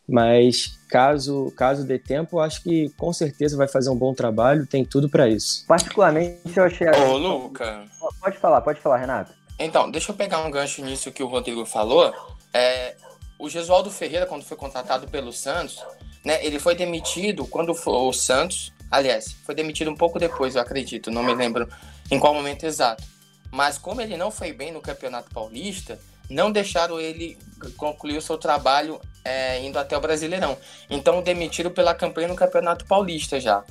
Mas 0.08 0.78
caso, 0.88 1.52
caso 1.56 1.86
dê 1.86 1.98
tempo, 1.98 2.40
acho 2.40 2.62
que 2.62 2.88
com 2.96 3.12
certeza 3.12 3.56
vai 3.56 3.68
fazer 3.68 3.90
um 3.90 3.96
bom 3.96 4.14
trabalho, 4.14 4.66
tem 4.66 4.84
tudo 4.84 5.08
para 5.08 5.28
isso. 5.28 5.66
Particularmente, 5.66 6.40
eu 6.56 6.64
achei. 6.64 6.88
Ô, 6.88 7.16
Luca. 7.16 7.84
Pode 8.20 8.38
falar, 8.38 8.60
pode 8.62 8.80
falar, 8.80 8.96
Renato. 8.96 9.32
Então, 9.58 9.90
deixa 9.90 10.10
eu 10.10 10.16
pegar 10.16 10.44
um 10.44 10.50
gancho 10.50 10.82
nisso 10.82 11.12
que 11.12 11.22
o 11.22 11.28
Rodrigo 11.28 11.64
falou. 11.64 12.12
É, 12.52 12.96
o 13.38 13.48
Gesualdo 13.48 13.90
Ferreira, 13.90 14.26
quando 14.26 14.42
foi 14.42 14.56
contratado 14.56 15.06
pelo 15.06 15.32
Santos, 15.32 15.84
né, 16.24 16.44
ele 16.44 16.58
foi 16.58 16.74
demitido 16.74 17.46
quando 17.46 17.72
o 17.72 18.12
Santos, 18.12 18.72
aliás, 18.90 19.36
foi 19.44 19.54
demitido 19.54 19.90
um 19.90 19.96
pouco 19.96 20.18
depois, 20.18 20.54
eu 20.54 20.62
acredito, 20.62 21.10
não 21.10 21.22
me 21.22 21.34
lembro 21.34 21.68
em 22.10 22.18
qual 22.18 22.34
momento 22.34 22.64
exato. 22.64 23.02
Mas 23.50 23.76
como 23.76 24.00
ele 24.00 24.16
não 24.16 24.30
foi 24.30 24.52
bem 24.52 24.72
no 24.72 24.80
Campeonato 24.80 25.30
Paulista, 25.30 25.98
não 26.30 26.50
deixaram 26.50 27.00
ele 27.00 27.38
concluir 27.76 28.16
o 28.16 28.22
seu 28.22 28.38
trabalho 28.38 29.00
é, 29.24 29.60
indo 29.60 29.78
até 29.78 29.96
o 29.96 30.00
Brasileirão. 30.00 30.56
Então 30.88 31.20
demitiram 31.22 31.70
pela 31.70 31.94
campanha 31.94 32.28
no 32.28 32.36
Campeonato 32.36 32.86
Paulista 32.86 33.38
já. 33.38 33.62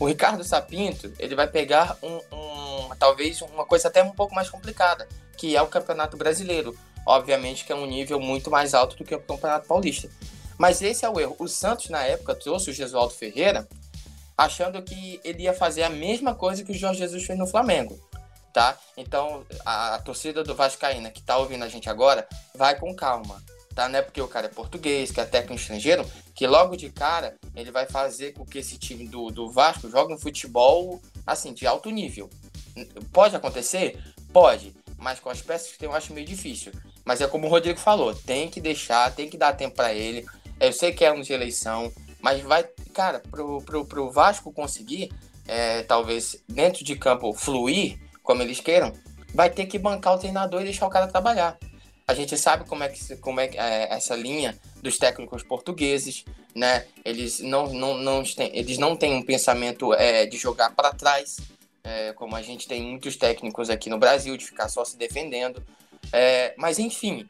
O 0.00 0.06
Ricardo 0.06 0.44
Sapinto, 0.44 1.12
ele 1.18 1.34
vai 1.34 1.46
pegar 1.46 1.98
um, 2.02 2.16
um, 2.32 2.88
talvez 2.98 3.42
uma 3.42 3.64
coisa 3.64 3.88
até 3.88 4.02
um 4.02 4.10
pouco 4.10 4.34
mais 4.34 4.48
complicada, 4.48 5.06
que 5.36 5.56
é 5.56 5.60
o 5.60 5.66
Campeonato 5.66 6.16
Brasileiro 6.16 6.76
obviamente 7.06 7.64
que 7.64 7.72
é 7.72 7.76
um 7.76 7.86
nível 7.86 8.18
muito 8.18 8.50
mais 8.50 8.74
alto 8.74 8.96
do 8.96 9.04
que 9.04 9.14
o 9.14 9.20
Campeonato 9.20 9.68
Paulista. 9.68 10.10
Mas 10.58 10.80
esse 10.82 11.04
é 11.04 11.10
o 11.10 11.20
erro. 11.20 11.36
O 11.38 11.48
Santos, 11.48 11.90
na 11.90 12.02
época, 12.02 12.34
trouxe 12.34 12.70
o 12.70 12.72
Gesualdo 12.72 13.14
Ferreira 13.14 13.68
achando 14.36 14.82
que 14.82 15.20
ele 15.24 15.44
ia 15.44 15.54
fazer 15.54 15.82
a 15.82 15.90
mesma 15.90 16.34
coisa 16.34 16.62
que 16.62 16.72
o 16.72 16.74
Jorge 16.74 17.00
Jesus 17.00 17.24
fez 17.24 17.38
no 17.38 17.46
Flamengo, 17.46 17.98
tá? 18.52 18.76
Então, 18.96 19.44
a, 19.64 19.94
a 19.94 19.98
torcida 19.98 20.44
do 20.44 20.54
Vascaína 20.54 21.10
que 21.10 21.22
tá 21.22 21.38
ouvindo 21.38 21.64
a 21.64 21.68
gente 21.68 21.88
agora, 21.88 22.28
vai 22.54 22.78
com 22.78 22.94
calma, 22.94 23.42
tá? 23.74 23.88
Não 23.88 23.98
é 23.98 24.02
porque 24.02 24.20
o 24.20 24.28
cara 24.28 24.46
é 24.46 24.50
português, 24.50 25.10
que 25.10 25.20
é 25.20 25.24
técnico 25.24 25.60
estrangeiro, 25.60 26.04
que 26.34 26.46
logo 26.46 26.76
de 26.76 26.90
cara 26.90 27.34
ele 27.54 27.70
vai 27.70 27.86
fazer 27.86 28.32
com 28.32 28.44
que 28.44 28.58
esse 28.58 28.78
time 28.78 29.08
do, 29.08 29.30
do 29.30 29.50
Vasco 29.50 29.88
jogue 29.88 30.12
um 30.12 30.18
futebol, 30.18 31.00
assim, 31.26 31.54
de 31.54 31.66
alto 31.66 31.90
nível. 31.90 32.28
Pode 33.12 33.34
acontecer? 33.34 33.98
Pode, 34.32 34.74
mas 34.98 35.18
com 35.18 35.30
as 35.30 35.40
peças 35.40 35.72
que 35.72 35.78
tem 35.78 35.88
eu 35.88 35.94
acho 35.94 36.12
meio 36.12 36.26
difícil. 36.26 36.72
Mas 37.06 37.20
é 37.20 37.26
como 37.26 37.46
o 37.46 37.50
Rodrigo 37.50 37.78
falou, 37.78 38.14
tem 38.14 38.50
que 38.50 38.60
deixar, 38.60 39.14
tem 39.14 39.30
que 39.30 39.38
dar 39.38 39.54
tempo 39.54 39.76
para 39.76 39.94
ele. 39.94 40.26
Eu 40.60 40.72
sei 40.72 40.92
que 40.92 41.04
é 41.04 41.08
ano 41.08 41.22
de 41.22 41.32
eleição, 41.32 41.92
mas 42.20 42.40
vai, 42.42 42.64
cara, 42.92 43.20
pro, 43.30 43.60
pro, 43.62 43.84
pro 43.84 44.10
Vasco 44.10 44.52
conseguir, 44.52 45.12
é, 45.46 45.82
talvez 45.82 46.42
dentro 46.48 46.84
de 46.84 46.96
campo 46.96 47.32
fluir, 47.32 47.98
como 48.22 48.42
eles 48.42 48.60
queiram, 48.60 48.92
vai 49.34 49.50
ter 49.50 49.66
que 49.66 49.78
bancar 49.78 50.14
o 50.14 50.18
treinador 50.18 50.62
e 50.62 50.64
deixar 50.64 50.86
o 50.86 50.90
cara 50.90 51.06
trabalhar. 51.06 51.58
A 52.08 52.14
gente 52.14 52.38
sabe 52.38 52.64
como 52.66 52.84
é 52.84 52.88
que 52.88 53.16
como 53.16 53.40
é, 53.40 53.50
é 53.56 53.94
essa 53.94 54.14
linha 54.14 54.56
dos 54.80 54.96
técnicos 54.96 55.42
portugueses, 55.42 56.24
né? 56.54 56.86
Eles 57.04 57.40
não, 57.40 57.72
não, 57.72 57.94
não, 57.98 58.22
têm, 58.22 58.50
eles 58.56 58.78
não 58.78 58.96
têm 58.96 59.12
um 59.12 59.22
pensamento 59.22 59.92
é, 59.92 60.24
de 60.24 60.38
jogar 60.38 60.70
para 60.74 60.92
trás, 60.92 61.36
é, 61.82 62.12
como 62.12 62.34
a 62.34 62.42
gente 62.42 62.66
tem 62.66 62.82
muitos 62.82 63.16
técnicos 63.16 63.68
aqui 63.68 63.90
no 63.90 63.98
Brasil, 63.98 64.36
de 64.36 64.46
ficar 64.46 64.68
só 64.68 64.84
se 64.84 64.96
defendendo. 64.96 65.62
É, 66.12 66.54
mas 66.56 66.78
enfim, 66.78 67.28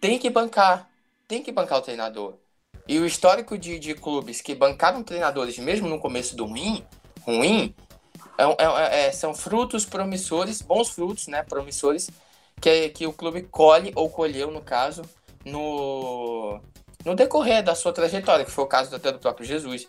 tem 0.00 0.18
que 0.18 0.28
bancar, 0.28 0.90
tem 1.26 1.42
que 1.42 1.52
bancar 1.52 1.78
o 1.78 1.82
treinador. 1.82 2.36
E 2.88 2.98
o 2.98 3.04
histórico 3.04 3.58
de, 3.58 3.78
de 3.78 3.94
clubes 3.94 4.40
que 4.40 4.54
bancaram 4.54 5.02
treinadores, 5.02 5.58
mesmo 5.58 5.86
no 5.86 6.00
começo 6.00 6.34
do 6.34 6.46
ruim, 6.46 6.82
ruim 7.20 7.74
é, 8.38 8.44
é, 8.44 9.06
é, 9.06 9.12
são 9.12 9.34
frutos 9.34 9.84
promissores, 9.84 10.62
bons 10.62 10.88
frutos, 10.88 11.26
né? 11.26 11.42
Promissores 11.42 12.08
que, 12.58 12.88
que 12.88 13.06
o 13.06 13.12
clube 13.12 13.42
colhe, 13.42 13.92
ou 13.94 14.08
colheu 14.08 14.50
no 14.50 14.62
caso, 14.62 15.02
no, 15.44 16.60
no 17.04 17.14
decorrer 17.14 17.62
da 17.62 17.74
sua 17.74 17.92
trajetória, 17.92 18.44
que 18.44 18.50
foi 18.50 18.64
o 18.64 18.68
caso 18.68 18.94
até 18.96 19.12
do 19.12 19.18
próprio 19.18 19.46
Jesus. 19.46 19.86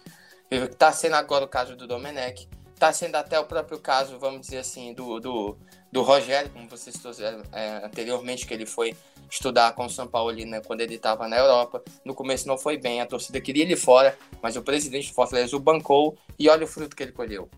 Está 0.52 0.92
sendo 0.92 1.16
agora 1.16 1.46
o 1.46 1.48
caso 1.48 1.76
do 1.78 1.88
Domenech. 1.88 2.50
Está 2.74 2.92
sendo 2.92 3.16
até 3.16 3.40
o 3.40 3.46
próprio 3.46 3.80
caso, 3.80 4.18
vamos 4.20 4.42
dizer 4.42 4.58
assim, 4.58 4.94
do, 4.94 5.20
do, 5.20 5.58
do 5.92 6.02
Rogério, 6.02 6.50
como 6.52 6.68
vocês 6.70 6.96
trouxeram 6.98 7.44
é, 7.52 7.86
anteriormente, 7.86 8.46
que 8.46 8.54
ele 8.54 8.66
foi 8.66 8.96
estudar 9.30 9.74
com 9.74 9.86
o 9.86 9.90
São 9.90 10.08
Paulo 10.08 10.34
né, 10.34 10.62
quando 10.66 10.82
ele 10.82 10.96
estava 10.96 11.28
na 11.28 11.38
Europa. 11.38 11.84
No 12.04 12.14
começo 12.14 12.48
não 12.48 12.58
foi 12.58 12.78
bem, 12.78 13.02
a 13.02 13.06
torcida 13.06 13.40
queria 13.40 13.64
ele 13.64 13.76
fora, 13.76 14.18
mas 14.42 14.56
o 14.56 14.62
presidente 14.62 15.10
do 15.10 15.14
Fortaleza 15.14 15.56
o 15.56 15.60
bancou 15.60 16.18
e 16.38 16.50
olha 16.50 16.64
o 16.64 16.68
fruto 16.68 16.96
que 16.96 17.04
ele 17.04 17.12
colheu. 17.12 17.50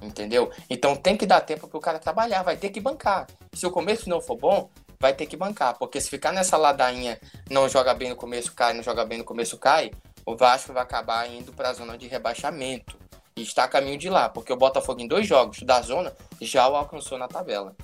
Entendeu? 0.00 0.50
Então 0.68 0.96
tem 0.96 1.16
que 1.16 1.26
dar 1.26 1.40
tempo 1.40 1.68
para 1.68 1.78
o 1.78 1.80
cara 1.80 1.98
trabalhar, 1.98 2.42
vai 2.42 2.56
ter 2.56 2.70
que 2.70 2.80
bancar. 2.80 3.26
Se 3.52 3.66
o 3.66 3.70
começo 3.70 4.08
não 4.08 4.20
for 4.20 4.36
bom, 4.36 4.68
vai 4.98 5.14
ter 5.14 5.26
que 5.26 5.36
bancar, 5.36 5.78
porque 5.78 6.00
se 6.00 6.08
ficar 6.08 6.32
nessa 6.32 6.56
ladainha, 6.56 7.20
não 7.50 7.68
joga 7.68 7.94
bem 7.94 8.08
no 8.08 8.16
começo, 8.16 8.52
cai, 8.52 8.72
não 8.72 8.82
joga 8.82 9.04
bem 9.04 9.18
no 9.18 9.24
começo, 9.24 9.58
cai, 9.58 9.90
o 10.24 10.36
Vasco 10.36 10.72
vai 10.72 10.82
acabar 10.82 11.28
indo 11.28 11.52
para 11.52 11.70
a 11.70 11.72
zona 11.72 11.98
de 11.98 12.06
rebaixamento. 12.06 13.01
Está 13.42 13.64
a 13.64 13.68
caminho 13.68 13.98
de 13.98 14.08
lá, 14.08 14.28
porque 14.28 14.52
o 14.52 14.56
Botafogo 14.56 15.00
em 15.00 15.08
dois 15.08 15.26
jogos 15.26 15.62
da 15.62 15.80
zona 15.82 16.12
já 16.40 16.68
o 16.68 16.76
alcançou 16.76 17.18
na 17.18 17.28
tabela. 17.28 17.74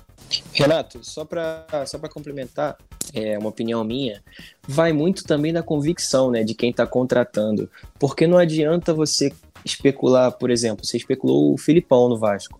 Renato, 0.53 1.03
só 1.03 1.25
para 1.25 1.65
só 1.85 1.97
complementar, 1.99 2.77
é 3.13 3.37
uma 3.37 3.49
opinião 3.49 3.83
minha, 3.83 4.21
vai 4.67 4.93
muito 4.93 5.23
também 5.23 5.51
da 5.51 5.63
convicção 5.63 6.29
né, 6.29 6.43
de 6.43 6.53
quem 6.53 6.69
está 6.69 6.85
contratando. 6.85 7.69
Porque 7.97 8.27
não 8.27 8.37
adianta 8.37 8.93
você 8.93 9.33
especular, 9.65 10.31
por 10.31 10.49
exemplo, 10.51 10.85
você 10.85 10.97
especulou 10.97 11.53
o 11.53 11.57
Filipão 11.57 12.07
no 12.09 12.17
Vasco, 12.17 12.59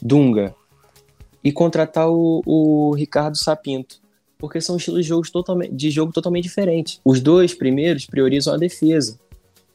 Dunga, 0.00 0.54
e 1.42 1.50
contratar 1.52 2.08
o, 2.08 2.42
o 2.46 2.94
Ricardo 2.94 3.36
Sapinto, 3.36 4.00
porque 4.38 4.60
são 4.60 4.76
estilos 4.76 5.02
de 5.02 5.08
jogo, 5.08 5.30
totalmente, 5.30 5.74
de 5.74 5.90
jogo 5.90 6.12
totalmente 6.12 6.44
diferentes. 6.44 7.00
Os 7.04 7.20
dois 7.20 7.54
primeiros 7.54 8.06
priorizam 8.06 8.54
a 8.54 8.56
defesa. 8.56 9.18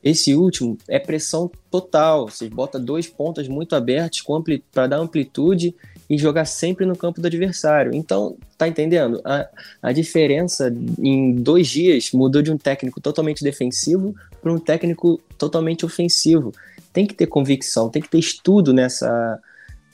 Esse 0.04 0.36
último 0.36 0.78
é 0.88 1.00
pressão 1.00 1.52
total. 1.72 2.30
Você 2.30 2.48
bota 2.50 2.80
dois 2.80 3.08
pontas 3.08 3.48
muito 3.48 3.76
abertos 3.76 4.24
para 4.72 4.88
dar 4.88 4.98
amplitude 4.98 5.76
e 6.10 6.18
jogar 6.18 6.46
sempre 6.46 6.86
no 6.86 6.96
campo 6.96 7.20
do 7.20 7.28
adversário. 7.28 7.94
Então, 7.94 8.38
tá 8.58 8.68
entendendo? 8.68 9.20
A, 9.26 9.48
a 9.82 9.92
diferença 9.92 10.74
em 11.00 11.36
dois 11.36 11.68
dias 11.68 12.12
mudou 12.14 12.42
de 12.42 12.52
um 12.52 12.58
técnico 12.58 13.02
totalmente 13.02 13.44
defensivo 13.44 14.16
para 14.42 14.54
um 14.54 14.60
técnico 14.60 15.20
totalmente 15.38 15.86
ofensivo. 15.86 16.54
Tem 16.94 17.06
que 17.06 17.14
ter 17.14 17.28
convicção, 17.28 17.90
tem 17.90 18.02
que 18.02 18.10
ter 18.10 18.20
estudo 18.20 18.74
nessa, 18.74 19.40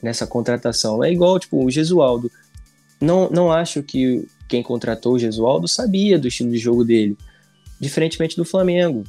nessa 0.02 0.26
contratação. 0.26 1.02
É 1.02 1.10
igual, 1.10 1.38
tipo, 1.38 1.64
o 1.64 1.70
Gesualdo. 1.70 2.30
Não, 3.00 3.28
não 3.30 3.50
acho 3.50 3.82
que 3.82 4.26
quem 4.48 4.62
contratou 4.62 5.14
o 5.14 5.18
Gesualdo 5.18 5.66
sabia 5.66 6.18
do 6.18 6.28
estilo 6.28 6.50
de 6.50 6.58
jogo 6.58 6.84
dele. 6.84 7.16
Diferentemente 7.80 8.36
do 8.36 8.44
Flamengo. 8.44 9.02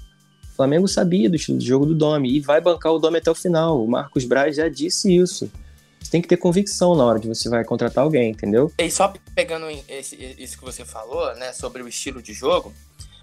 O 0.55 0.57
Flamengo 0.57 0.87
sabia 0.87 1.29
do 1.29 1.35
estilo 1.35 1.57
de 1.57 1.67
jogo 1.67 1.85
do 1.85 1.93
Domi 1.93 2.33
e 2.33 2.39
vai 2.39 2.61
bancar 2.61 2.93
o 2.93 2.97
Domi 2.97 3.17
até 3.17 3.29
o 3.29 3.35
final. 3.35 3.83
O 3.83 3.89
Marcos 3.89 4.23
Braz 4.23 4.55
já 4.55 4.69
disse 4.69 5.13
isso. 5.13 5.51
Você 5.99 6.09
tem 6.09 6.21
que 6.21 6.29
ter 6.29 6.37
convicção 6.37 6.95
na 6.95 7.03
hora 7.03 7.19
de 7.19 7.27
você 7.27 7.49
vai 7.49 7.65
contratar 7.65 8.05
alguém, 8.05 8.31
entendeu? 8.31 8.71
E 8.77 8.89
só 8.89 9.13
pegando 9.35 9.67
esse, 9.89 10.15
isso 10.39 10.57
que 10.57 10.63
você 10.63 10.85
falou, 10.85 11.35
né, 11.35 11.51
sobre 11.51 11.83
o 11.83 11.89
estilo 11.89 12.21
de 12.21 12.31
jogo, 12.31 12.71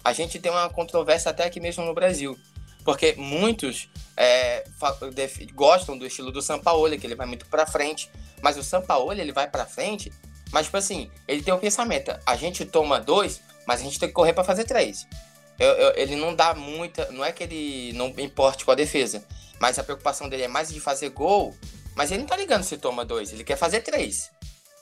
a 0.03 0.13
gente 0.13 0.37
tem 0.37 0.51
uma 0.51 0.69
controvérsia 0.69 1.31
até 1.31 1.43
aqui 1.43 1.59
mesmo 1.59 1.83
no 1.83 1.93
Brasil. 1.95 2.37
Porque 2.85 3.15
muitos 3.17 3.89
é, 4.15 4.63
gostam 5.55 5.97
do 5.97 6.05
estilo 6.05 6.31
do 6.31 6.39
Sampaoli, 6.39 6.99
que 6.99 7.07
ele 7.07 7.15
vai 7.15 7.25
muito 7.25 7.47
para 7.47 7.65
frente. 7.65 8.11
Mas 8.43 8.57
o 8.57 8.63
Sampaoli, 8.63 9.21
ele 9.21 9.31
vai 9.31 9.49
para 9.49 9.65
frente, 9.65 10.11
mas, 10.53 10.67
tipo 10.67 10.77
assim, 10.77 11.09
ele 11.27 11.41
tem 11.41 11.51
o 11.51 11.57
um 11.57 11.59
pensamento: 11.59 12.15
a 12.23 12.35
gente 12.35 12.63
toma 12.63 13.01
dois, 13.01 13.41
mas 13.65 13.81
a 13.81 13.83
gente 13.83 13.99
tem 13.99 14.07
que 14.07 14.13
correr 14.13 14.33
para 14.33 14.43
fazer 14.43 14.65
três. 14.65 15.07
Eu, 15.59 15.69
eu, 15.69 15.93
ele 15.95 16.15
não 16.15 16.35
dá 16.35 16.53
muita. 16.53 17.11
Não 17.11 17.23
é 17.23 17.31
que 17.31 17.43
ele 17.43 17.93
não 17.93 18.07
importe 18.17 18.65
com 18.65 18.71
a 18.71 18.75
defesa, 18.75 19.23
mas 19.59 19.77
a 19.77 19.83
preocupação 19.83 20.27
dele 20.29 20.43
é 20.43 20.47
mais 20.47 20.69
de 20.69 20.79
fazer 20.79 21.09
gol 21.09 21.55
mas 21.95 22.11
ele 22.11 22.21
não 22.21 22.27
tá 22.27 22.35
ligando 22.35 22.63
se 22.63 22.77
toma 22.77 23.05
dois, 23.05 23.31
ele 23.31 23.43
quer 23.43 23.57
fazer 23.57 23.81
três, 23.81 24.31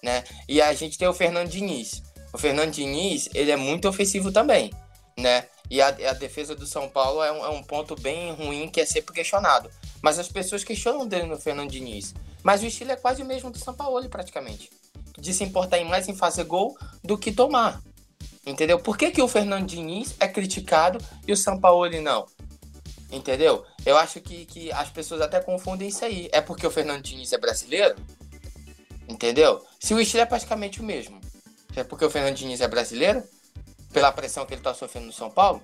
né? 0.02 0.24
E 0.48 0.62
a 0.62 0.74
gente 0.74 0.98
tem 0.98 1.08
o 1.08 1.14
Fernando 1.14 1.50
Diniz. 1.50 2.02
O 2.34 2.38
Fernando 2.38 2.72
Diniz, 2.72 3.28
ele 3.34 3.52
é 3.52 3.58
muito 3.58 3.88
ofensivo 3.88 4.32
também, 4.32 4.72
né? 5.18 5.48
E 5.70 5.82
a, 5.82 5.88
a 5.88 6.14
defesa 6.14 6.56
do 6.56 6.66
São 6.66 6.90
Paulo 6.90 7.24
é 7.24 7.32
um, 7.32 7.46
é 7.46 7.50
um, 7.50 7.64
ponto 7.64 7.96
bem 7.96 8.34
ruim 8.34 8.70
que 8.70 8.82
é 8.82 8.86
sempre 8.86 9.14
questionado. 9.14 9.70
Mas 10.02 10.20
as 10.20 10.28
pessoas 10.28 10.64
questionam 10.64 11.08
dele 11.08 11.26
no 11.26 11.38
Fernando 11.38 11.70
Diniz. 11.70 12.14
Mas 12.44 12.62
o 12.62 12.66
estilo 12.66 12.92
é 12.92 12.96
quase 12.96 13.22
o 13.22 13.26
mesmo 13.26 13.52
do 13.52 13.60
São 13.60 13.74
Paulo, 13.74 14.08
praticamente. 14.10 14.70
De 15.18 15.34
se 15.34 15.44
importar 15.44 15.84
mais 15.86 16.10
em 16.10 16.16
fazer 16.16 16.44
gol 16.44 16.78
do 17.04 17.18
que 17.18 17.32
tomar. 17.32 17.82
Entendeu? 18.46 18.80
Por 18.80 18.98
que, 18.98 19.12
que 19.12 19.22
o 19.22 19.28
Fernando 19.28 19.68
Diniz 19.68 20.16
é 20.20 20.28
criticado 20.28 21.04
e 21.28 21.32
o 21.32 21.38
São 21.38 21.60
Paulo 21.60 21.90
não? 22.02 22.26
Entendeu? 23.12 23.66
Eu 23.86 23.98
acho 23.98 24.22
que, 24.22 24.46
que 24.46 24.72
as 24.72 24.90
pessoas 24.90 25.22
até 25.22 25.40
confundem 25.40 25.90
isso 25.90 26.04
aí. 26.04 26.30
É 26.32 26.42
porque 26.42 26.66
o 26.66 26.72
Fernando 26.72 27.04
Diniz 27.04 27.32
é 27.34 27.38
brasileiro? 27.38 27.96
Entendeu? 29.08 29.64
Se 29.80 29.94
o 29.94 30.00
estilo 30.00 30.24
é 30.24 30.26
praticamente 30.26 30.80
o 30.80 30.84
mesmo. 30.84 31.20
É 31.76 31.84
porque 31.84 32.06
o 32.06 32.10
Fernando 32.10 32.36
Diniz 32.36 32.62
é 32.62 32.68
brasileiro? 32.68 33.24
Pela 33.92 34.12
pressão 34.12 34.46
que 34.46 34.54
ele 34.54 34.62
tá 34.62 34.74
sofrendo 34.74 35.08
no 35.08 35.14
São 35.14 35.30
Paulo? 35.30 35.62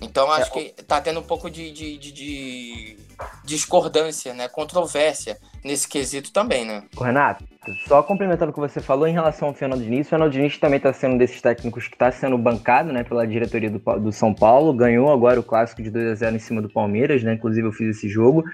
Então 0.00 0.30
acho 0.32 0.50
é, 0.58 0.70
que 0.70 0.82
tá 0.82 1.00
tendo 1.00 1.20
um 1.20 1.24
pouco 1.24 1.48
de, 1.48 1.70
de, 1.70 1.96
de, 1.96 2.12
de, 2.12 2.98
discordância, 3.44 4.34
né? 4.34 4.48
Controvérsia 4.48 5.36
nesse 5.64 5.88
quesito 5.88 6.32
também, 6.32 6.64
né? 6.64 6.82
Renato, 7.00 7.44
só 7.86 8.02
complementando 8.02 8.50
o 8.50 8.54
que 8.54 8.60
você 8.60 8.80
falou 8.80 9.06
em 9.06 9.12
relação 9.12 9.48
ao 9.48 9.54
Fernando 9.54 9.82
Diniz, 9.82 10.06
o 10.06 10.10
Fernando 10.10 10.32
Diniz 10.32 10.58
também 10.58 10.78
está 10.78 10.92
sendo 10.92 11.14
um 11.14 11.18
desses 11.18 11.40
técnicos 11.40 11.86
que 11.86 11.94
está 11.94 12.10
sendo 12.10 12.36
bancado 12.36 12.92
né, 12.92 13.04
pela 13.04 13.26
diretoria 13.26 13.70
do, 13.70 13.78
do 13.78 14.12
São 14.12 14.34
Paulo, 14.34 14.72
ganhou 14.72 15.12
agora 15.12 15.38
o 15.38 15.42
clássico 15.42 15.82
de 15.82 15.90
2 15.90 16.08
a 16.08 16.14
0 16.14 16.36
em 16.36 16.40
cima 16.40 16.60
do 16.62 16.68
Palmeiras, 16.68 17.22
né? 17.22 17.34
Inclusive 17.34 17.66
eu 17.66 17.72
fiz 17.72 17.96
esse 17.96 18.08
jogo. 18.08 18.44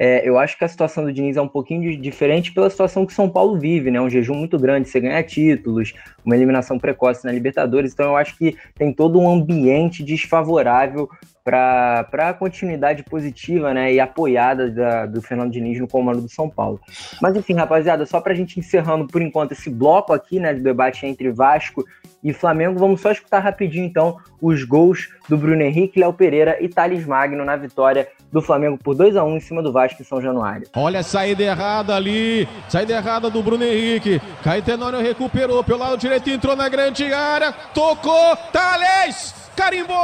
É, 0.00 0.26
eu 0.26 0.38
acho 0.38 0.56
que 0.56 0.64
a 0.64 0.68
situação 0.68 1.02
do 1.02 1.12
Diniz 1.12 1.36
é 1.36 1.42
um 1.42 1.48
pouquinho 1.48 2.00
diferente 2.00 2.52
pela 2.52 2.70
situação 2.70 3.04
que 3.04 3.12
São 3.12 3.28
Paulo 3.28 3.58
vive, 3.58 3.90
né? 3.90 4.00
Um 4.00 4.08
jejum 4.08 4.34
muito 4.34 4.56
grande, 4.56 4.88
você 4.88 5.00
ganha 5.00 5.20
títulos, 5.24 5.92
uma 6.24 6.36
eliminação 6.36 6.78
precoce 6.78 7.24
na 7.24 7.32
Libertadores, 7.32 7.92
então 7.92 8.06
eu 8.06 8.16
acho 8.16 8.38
que 8.38 8.56
tem 8.76 8.92
todo 8.92 9.18
um 9.18 9.28
ambiente 9.28 10.04
desfavorável 10.04 11.08
para 11.48 12.28
a 12.28 12.34
continuidade 12.34 13.02
positiva 13.02 13.72
né, 13.72 13.90
e 13.90 13.98
apoiada 13.98 14.70
da, 14.70 15.06
do 15.06 15.22
Fernando 15.22 15.50
Diniz 15.50 15.80
no 15.80 15.88
comando 15.88 16.20
do 16.20 16.28
São 16.28 16.50
Paulo. 16.50 16.78
Mas 17.22 17.34
enfim, 17.36 17.54
rapaziada, 17.54 18.04
só 18.04 18.20
para 18.20 18.34
a 18.34 18.36
gente 18.36 18.60
encerrando 18.60 19.06
por 19.06 19.22
enquanto 19.22 19.52
esse 19.52 19.70
bloco 19.70 20.12
aqui 20.12 20.38
né, 20.38 20.52
de 20.52 20.60
debate 20.60 21.06
entre 21.06 21.30
Vasco 21.30 21.86
e 22.22 22.32
Flamengo, 22.32 22.78
vamos 22.78 23.00
só 23.00 23.10
escutar 23.10 23.40
rapidinho 23.40 23.84
então 23.84 24.16
os 24.40 24.64
gols 24.64 25.08
do 25.28 25.36
Bruno 25.36 25.62
Henrique, 25.62 26.00
Léo 26.00 26.12
Pereira 26.12 26.56
e 26.60 26.68
Thales 26.68 27.06
Magno 27.06 27.44
na 27.44 27.56
vitória 27.56 28.08
do 28.30 28.42
Flamengo 28.42 28.78
por 28.78 28.94
2 28.94 29.16
a 29.16 29.24
1 29.24 29.36
em 29.36 29.40
cima 29.40 29.62
do 29.62 29.72
Vasco 29.72 30.02
em 30.02 30.04
São 30.04 30.20
Januário. 30.20 30.68
Olha 30.76 31.00
a 31.00 31.02
saída 31.02 31.42
errada 31.42 31.94
ali, 31.94 32.48
saída 32.68 32.94
errada 32.94 33.30
do 33.30 33.42
Bruno 33.42 33.64
Henrique. 33.64 34.20
Caetenônio 34.42 35.00
recuperou 35.00 35.62
pelo 35.64 35.78
lado 35.78 35.96
direito, 35.96 36.28
entrou 36.28 36.54
na 36.54 36.68
grande 36.68 37.12
área, 37.12 37.52
tocou, 37.72 38.36
Thales! 38.52 39.34
Carimbou! 39.56 39.96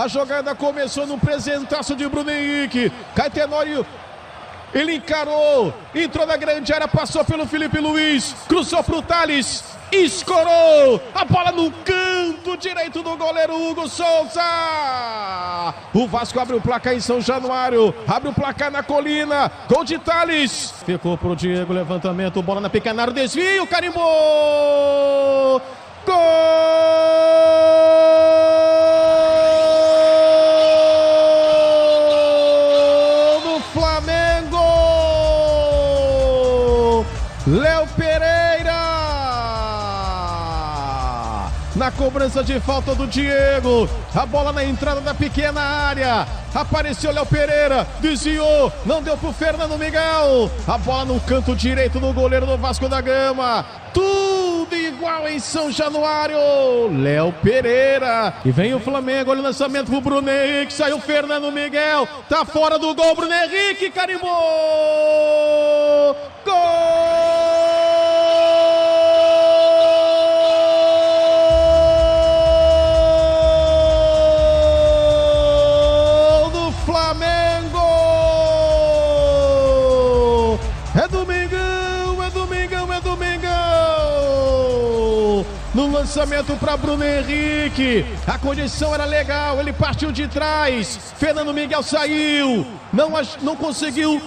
A 0.00 0.08
jogada 0.08 0.54
começou 0.54 1.06
no 1.06 1.18
presentaço 1.18 1.94
de 1.94 2.08
Bruno 2.08 2.30
Henrique. 2.30 2.90
Caetenório 3.14 3.84
ele 4.72 4.94
encarou, 4.94 5.74
entrou 5.94 6.24
na 6.24 6.38
grande 6.38 6.72
área, 6.72 6.88
passou 6.88 7.22
pelo 7.22 7.46
Felipe 7.46 7.78
Luiz, 7.78 8.34
cruzou 8.48 8.82
para 8.82 8.96
o 8.96 9.02
Thales, 9.02 9.62
escorou 9.92 11.02
a 11.14 11.24
bola 11.24 11.52
no 11.52 11.70
canto 11.84 12.56
direito 12.56 13.02
do 13.02 13.14
goleiro 13.14 13.54
Hugo 13.54 13.86
Souza. 13.88 14.40
O 15.92 16.06
Vasco 16.06 16.40
abre 16.40 16.56
o 16.56 16.62
placar 16.62 16.94
em 16.94 17.00
São 17.00 17.20
Januário, 17.20 17.94
abre 18.08 18.30
o 18.30 18.32
placar 18.32 18.70
na 18.70 18.82
colina, 18.82 19.52
gol 19.68 19.84
de 19.84 19.98
Thales. 19.98 20.72
Ficou 20.86 21.18
pro 21.18 21.36
Diego, 21.36 21.74
levantamento, 21.74 22.40
bola 22.40 22.60
na 22.60 22.70
área, 23.02 23.12
desvio, 23.12 23.66
carimbou. 23.66 25.19
Cobrança 41.96 42.42
de 42.42 42.58
falta 42.60 42.94
do 42.94 43.06
Diego, 43.06 43.88
a 44.14 44.24
bola 44.24 44.52
na 44.52 44.64
entrada 44.64 45.00
da 45.00 45.14
pequena 45.14 45.60
área. 45.60 46.26
Apareceu 46.54 47.12
Léo 47.12 47.26
Pereira, 47.26 47.86
desviou, 48.00 48.72
não 48.84 49.02
deu 49.02 49.16
pro 49.16 49.32
Fernando 49.32 49.78
Miguel. 49.78 50.50
A 50.66 50.78
bola 50.78 51.04
no 51.04 51.20
canto 51.20 51.54
direito 51.54 52.00
do 52.00 52.12
goleiro 52.12 52.46
do 52.46 52.56
Vasco 52.56 52.88
da 52.88 53.00
Gama. 53.00 53.64
Tudo 53.92 54.74
igual 54.74 55.28
em 55.28 55.38
São 55.38 55.70
Januário. 55.70 56.36
Léo 57.02 57.32
Pereira. 57.42 58.34
E 58.44 58.50
vem 58.50 58.74
o 58.74 58.80
Flamengo, 58.80 59.30
olha 59.30 59.40
o 59.40 59.44
lançamento 59.44 59.90
pro 59.90 60.00
Bruno 60.00 60.30
Henrique. 60.30 60.72
Saiu 60.72 61.00
Fernando 61.00 61.50
Miguel. 61.52 62.08
Tá 62.28 62.44
fora 62.44 62.78
do 62.78 62.94
gol, 62.94 63.14
Bruno 63.14 63.32
Henrique. 63.32 63.90
Carimbou! 63.90 65.39
Lançamento 86.10 86.56
para 86.56 86.76
Bruno 86.76 87.04
Henrique, 87.04 88.04
a 88.26 88.36
condição 88.36 88.92
era 88.92 89.04
legal, 89.04 89.60
ele 89.60 89.72
partiu 89.72 90.10
de 90.10 90.26
trás. 90.26 91.14
Fernando 91.16 91.54
Miguel 91.54 91.84
saiu, 91.84 92.66
não, 92.92 93.12
não 93.42 93.54
conseguiu 93.54 94.20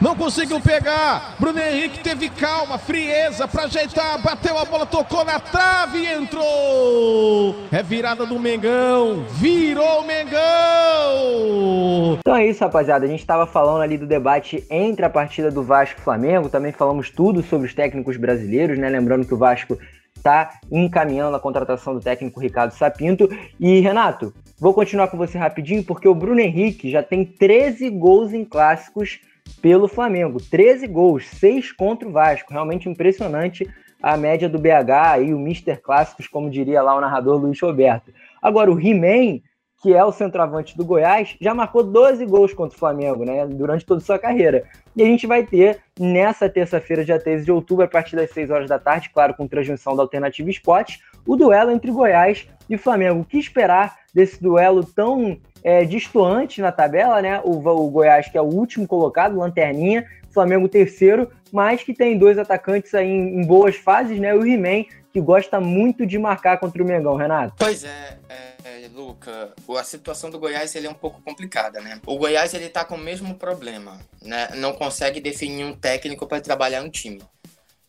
não 0.00 0.16
conseguiu 0.16 0.60
pegar. 0.60 1.36
Bruno 1.38 1.60
Henrique 1.60 2.00
teve 2.00 2.28
calma, 2.28 2.76
frieza 2.76 3.46
para 3.46 3.66
ajeitar. 3.66 4.20
Bateu 4.20 4.58
a 4.58 4.64
bola, 4.64 4.84
tocou 4.84 5.24
na 5.24 5.38
trave 5.38 5.98
e 5.98 6.12
entrou. 6.12 7.54
É 7.70 7.84
virada 7.84 8.26
do 8.26 8.36
Mengão. 8.36 9.24
Virou 9.30 10.00
o 10.00 10.04
Mengão. 10.04 10.40
Então 12.18 12.34
é 12.34 12.48
isso, 12.48 12.64
rapaziada. 12.64 13.04
A 13.04 13.08
gente 13.08 13.20
estava 13.20 13.46
falando 13.46 13.82
ali 13.82 13.96
do 13.96 14.08
debate 14.08 14.66
entre 14.68 15.04
a 15.04 15.10
partida 15.10 15.52
do 15.52 15.62
Vasco 15.62 16.00
e 16.00 16.02
Flamengo. 16.02 16.48
Também 16.48 16.72
falamos 16.72 17.08
tudo 17.08 17.40
sobre 17.40 17.68
os 17.68 17.74
técnicos 17.74 18.16
brasileiros, 18.16 18.76
né? 18.76 18.88
Lembrando 18.88 19.24
que 19.24 19.34
o 19.34 19.38
Vasco 19.38 19.78
está 20.22 20.60
encaminhando 20.70 21.36
a 21.36 21.40
contratação 21.40 21.94
do 21.94 22.00
técnico 22.00 22.40
Ricardo 22.40 22.72
Sapinto. 22.72 23.28
E, 23.58 23.80
Renato, 23.80 24.32
vou 24.58 24.72
continuar 24.72 25.08
com 25.08 25.16
você 25.16 25.36
rapidinho, 25.36 25.82
porque 25.82 26.06
o 26.06 26.14
Bruno 26.14 26.40
Henrique 26.40 26.90
já 26.90 27.02
tem 27.02 27.24
13 27.24 27.90
gols 27.90 28.32
em 28.32 28.44
clássicos 28.44 29.20
pelo 29.60 29.88
Flamengo. 29.88 30.40
13 30.40 30.86
gols, 30.86 31.26
6 31.26 31.72
contra 31.72 32.08
o 32.08 32.12
Vasco. 32.12 32.52
Realmente 32.52 32.88
impressionante 32.88 33.68
a 34.00 34.16
média 34.16 34.48
do 34.48 34.58
BH 34.58 35.26
e 35.26 35.34
o 35.34 35.38
Mister 35.38 35.80
Clássicos, 35.80 36.26
como 36.26 36.50
diria 36.50 36.82
lá 36.82 36.96
o 36.96 37.00
narrador 37.00 37.40
Luiz 37.40 37.60
Roberto. 37.60 38.12
Agora, 38.40 38.70
o 38.70 38.80
He-Man, 38.80 39.40
que 39.82 39.92
é 39.92 40.04
o 40.04 40.12
centroavante 40.12 40.76
do 40.76 40.84
Goiás, 40.84 41.36
já 41.40 41.52
marcou 41.52 41.82
12 41.82 42.24
gols 42.24 42.54
contra 42.54 42.76
o 42.76 42.78
Flamengo, 42.78 43.24
né? 43.24 43.44
Durante 43.46 43.84
toda 43.84 44.00
a 44.00 44.04
sua 44.04 44.16
carreira. 44.16 44.62
E 44.94 45.02
a 45.02 45.06
gente 45.06 45.26
vai 45.26 45.44
ter 45.44 45.80
nessa 45.98 46.48
terça-feira, 46.48 47.04
dia 47.04 47.18
13 47.18 47.44
de 47.44 47.50
outubro, 47.50 47.84
a 47.84 47.88
partir 47.88 48.14
das 48.14 48.30
6 48.30 48.50
horas 48.50 48.68
da 48.68 48.78
tarde, 48.78 49.10
claro, 49.10 49.34
com 49.34 49.48
transmissão 49.48 49.96
da 49.96 50.02
Alternativa 50.02 50.48
Esporte, 50.48 51.00
o 51.26 51.34
duelo 51.34 51.72
entre 51.72 51.90
Goiás 51.90 52.46
e 52.70 52.78
Flamengo. 52.78 53.20
O 53.20 53.24
que 53.24 53.38
esperar 53.38 53.96
desse 54.14 54.40
duelo 54.40 54.84
tão 54.84 55.36
é, 55.64 55.84
distoante 55.84 56.60
na 56.60 56.70
tabela, 56.70 57.20
né? 57.20 57.40
O, 57.42 57.56
o 57.56 57.90
Goiás, 57.90 58.28
que 58.28 58.38
é 58.38 58.40
o 58.40 58.44
último 58.44 58.86
colocado, 58.86 59.36
lanterninha, 59.36 60.06
Flamengo 60.30 60.68
terceiro, 60.68 61.28
mas 61.52 61.82
que 61.82 61.92
tem 61.92 62.16
dois 62.16 62.38
atacantes 62.38 62.94
aí 62.94 63.08
em, 63.08 63.40
em 63.40 63.44
boas 63.44 63.74
fases, 63.74 64.20
né? 64.20 64.32
O 64.32 64.46
He-Man, 64.46 64.84
que 65.12 65.20
gosta 65.20 65.60
muito 65.60 66.06
de 66.06 66.18
marcar 66.18 66.58
contra 66.58 66.82
o 66.82 66.86
Mengão, 66.86 67.16
Renato. 67.16 67.54
Pois 67.58 67.84
é, 67.84 68.18
é, 68.28 68.54
é, 68.64 68.88
Luca, 68.88 69.52
a 69.78 69.84
situação 69.84 70.30
do 70.30 70.38
Goiás 70.38 70.74
ele 70.74 70.86
é 70.86 70.90
um 70.90 70.94
pouco 70.94 71.20
complicada, 71.20 71.80
né? 71.80 72.00
O 72.06 72.16
Goiás 72.16 72.54
ele 72.54 72.68
tá 72.68 72.84
com 72.84 72.94
o 72.94 72.98
mesmo 72.98 73.34
problema, 73.34 74.00
né? 74.22 74.48
Não 74.56 74.72
consegue 74.72 75.20
definir 75.20 75.64
um 75.64 75.74
técnico 75.74 76.26
para 76.26 76.40
trabalhar 76.40 76.82
um 76.82 76.88
time. 76.88 77.22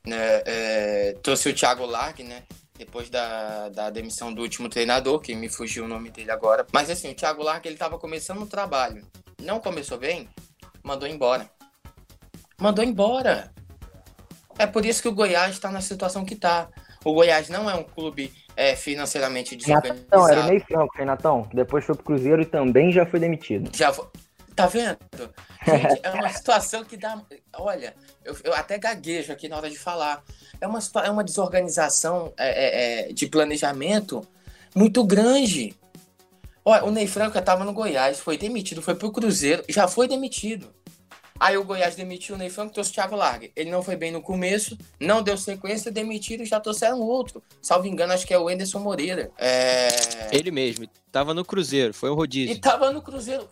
Né? 0.06 0.18
É, 0.46 1.16
trouxe 1.24 1.50
o 1.50 1.54
Thiago 1.54 1.86
Largue, 1.86 2.24
né? 2.24 2.44
Depois 2.78 3.10
da, 3.10 3.70
da 3.70 3.90
demissão 3.90 4.34
do 4.34 4.42
último 4.42 4.68
treinador, 4.68 5.20
que 5.20 5.34
me 5.34 5.48
fugiu 5.48 5.86
o 5.86 5.88
nome 5.88 6.10
dele 6.10 6.32
agora. 6.32 6.66
Mas 6.74 6.90
assim, 6.90 7.12
o 7.12 7.16
Thiago 7.16 7.42
Largue 7.42 7.70
ele 7.70 7.78
tava 7.78 7.98
começando 7.98 8.42
o 8.42 8.48
trabalho. 8.48 9.08
Não 9.42 9.60
começou 9.60 9.98
bem, 9.98 10.28
mandou 10.84 11.08
embora. 11.08 11.50
Mandou 12.60 12.84
embora. 12.84 13.54
É 14.58 14.68
por 14.68 14.86
isso 14.86 15.02
que 15.02 15.08
o 15.08 15.14
Goiás 15.14 15.56
está 15.56 15.72
na 15.72 15.82
situação 15.82 16.26
que 16.26 16.36
tá. 16.36 16.70
O 17.04 17.14
Goiás 17.14 17.50
não 17.50 17.70
é 17.70 17.76
um 17.76 17.84
clube 17.84 18.34
é, 18.56 18.76
financeiramente 18.76 19.56
desorganizado. 19.56 20.00
Renatão, 20.12 20.30
era 20.30 20.42
o 20.42 20.48
Ney 20.50 20.60
Franco, 20.60 20.98
Renatão. 20.98 21.50
Depois 21.54 21.84
foi 21.86 21.96
pro 21.96 22.04
Cruzeiro 22.04 22.42
e 22.42 22.46
também 22.46 22.92
já 22.92 23.06
foi 23.06 23.20
demitido. 23.20 23.70
Já 23.76 23.92
vo- 23.92 24.10
Tá 24.56 24.68
vendo? 24.68 25.00
Gente, 25.66 26.00
é 26.04 26.12
uma 26.12 26.30
situação 26.32 26.84
que 26.84 26.96
dá. 26.96 27.20
Olha, 27.58 27.96
eu, 28.24 28.38
eu 28.44 28.54
até 28.54 28.78
gaguejo 28.78 29.34
aqui 29.34 29.50
na 29.50 29.58
hora 29.58 29.68
de 29.70 29.78
falar. 29.80 30.24
É 30.62 30.68
uma, 30.68 30.78
é 31.04 31.10
uma 31.10 31.24
desorganização 31.24 32.32
é, 32.38 32.50
é, 32.50 33.10
é, 33.10 33.14
de 33.14 33.26
planejamento 33.26 34.22
muito 34.76 35.04
grande. 35.04 35.76
Olha, 36.64 36.86
o 36.86 36.92
Ney 36.92 37.08
Franco 37.08 37.38
estava 37.38 37.66
no 37.66 37.74
Goiás, 37.74 38.20
foi 38.20 38.38
demitido, 38.38 38.82
foi 38.82 38.94
pro 38.96 39.12
Cruzeiro, 39.12 39.64
já 39.68 39.88
foi 39.88 40.08
demitido. 40.08 40.72
Aí 41.44 41.58
o 41.58 41.64
Goiás 41.66 41.94
demitiu 41.96 42.36
o 42.36 42.38
Ney 42.38 42.50
Franco, 42.50 42.74
trouxe 42.74 42.92
o 42.92 42.94
Thiago 42.94 43.18
Largue. 43.18 43.52
Ele 43.54 43.70
não 43.70 43.84
foi 43.84 43.98
bem 43.98 44.14
no 44.14 44.22
começo, 44.22 44.78
não 44.98 45.22
deu 45.22 45.38
sequência, 45.38 45.92
demitido 45.92 46.42
e 46.44 46.46
já 46.46 46.58
trouxeram 46.58 47.02
outro. 47.02 47.44
Salvo 47.62 47.86
engano, 47.86 48.14
acho 48.14 48.26
que 48.26 48.34
é 48.34 48.40
o 48.40 48.50
Enderson 48.50 48.80
Moreira. 48.80 49.30
É... 49.38 49.90
Ele 50.32 50.52
mesmo, 50.52 50.88
tava 51.12 51.34
no 51.34 51.44
Cruzeiro, 51.44 51.94
foi 51.94 52.10
E 52.10 52.14
rodízio. 52.14 52.62
tava 52.62 52.92
no 52.92 53.02
Cruzeiro. 53.02 53.46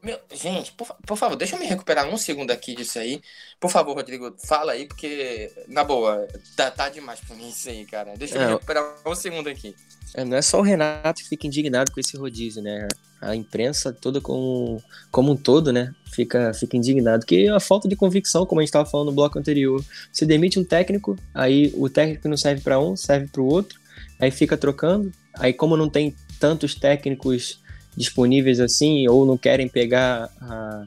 Meu, 0.00 0.16
gente, 0.32 0.70
por, 0.72 0.94
por 1.06 1.16
favor, 1.16 1.34
deixa 1.34 1.56
eu 1.56 1.58
me 1.58 1.66
recuperar 1.66 2.06
um 2.06 2.16
segundo 2.18 2.50
aqui 2.52 2.74
disso 2.76 2.98
aí. 2.98 3.20
Por 3.58 3.70
favor, 3.70 3.94
Rodrigo, 3.96 4.32
fala 4.46 4.72
aí, 4.72 4.86
porque, 4.86 5.50
na 5.66 5.82
boa, 5.82 6.28
tá, 6.54 6.70
tá 6.70 6.88
demais 6.88 7.18
pra 7.20 7.34
mim 7.34 7.48
isso 7.48 7.68
aí, 7.68 7.84
cara. 7.86 8.14
Deixa 8.14 8.34
eu 8.36 8.40
me 8.42 8.46
É, 8.46 8.50
recuperar 8.50 8.84
um 9.04 9.14
segundo 9.14 9.48
aqui. 9.48 9.74
É, 10.14 10.24
não 10.24 10.36
é 10.36 10.42
só 10.42 10.60
o 10.60 10.62
Renato 10.62 11.20
que 11.20 11.28
fica 11.28 11.46
indignado 11.46 11.90
com 11.90 11.98
esse 11.98 12.16
rodízio, 12.16 12.62
né? 12.62 12.86
A 13.20 13.34
imprensa 13.34 13.92
toda 13.92 14.20
como, 14.20 14.80
como 15.10 15.32
um 15.32 15.36
todo, 15.36 15.72
né? 15.72 15.92
Fica, 16.06 16.54
fica 16.54 16.76
indignado. 16.76 17.26
Que 17.26 17.48
a 17.48 17.58
falta 17.58 17.88
de 17.88 17.96
convicção, 17.96 18.46
como 18.46 18.60
a 18.60 18.62
gente 18.62 18.68
estava 18.68 18.88
falando 18.88 19.08
no 19.08 19.14
bloco 19.14 19.38
anterior. 19.38 19.84
Você 20.12 20.24
demite 20.24 20.58
um 20.58 20.64
técnico, 20.64 21.18
aí 21.34 21.74
o 21.76 21.90
técnico 21.90 22.28
não 22.28 22.36
serve 22.36 22.62
para 22.62 22.78
um, 22.78 22.94
serve 22.96 23.26
para 23.26 23.42
o 23.42 23.46
outro, 23.46 23.80
aí 24.20 24.30
fica 24.30 24.56
trocando. 24.56 25.12
Aí, 25.34 25.52
como 25.52 25.76
não 25.76 25.88
tem 25.88 26.14
tantos 26.38 26.76
técnicos 26.76 27.60
disponíveis 27.96 28.60
assim, 28.60 29.08
ou 29.08 29.26
não 29.26 29.36
querem 29.36 29.68
pegar 29.68 30.30
a, 30.40 30.86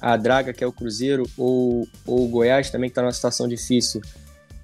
a 0.00 0.16
draga, 0.16 0.52
que 0.52 0.64
é 0.64 0.66
o 0.66 0.72
Cruzeiro, 0.72 1.28
ou, 1.36 1.86
ou 2.04 2.24
o 2.24 2.28
Goiás 2.28 2.70
também, 2.70 2.88
que 2.88 2.92
está 2.92 3.02
numa 3.02 3.12
situação 3.12 3.46
difícil, 3.46 4.00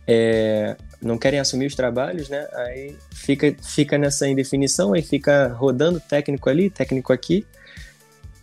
é, 0.06 0.76
não 1.04 1.18
querem 1.18 1.38
assumir 1.38 1.66
os 1.66 1.74
trabalhos, 1.74 2.28
né? 2.28 2.48
Aí 2.52 2.96
fica, 3.12 3.54
fica 3.62 3.98
nessa 3.98 4.26
indefinição, 4.28 4.92
aí 4.94 5.02
fica 5.02 5.48
rodando 5.48 6.00
técnico 6.00 6.48
ali, 6.48 6.70
técnico 6.70 7.12
aqui. 7.12 7.46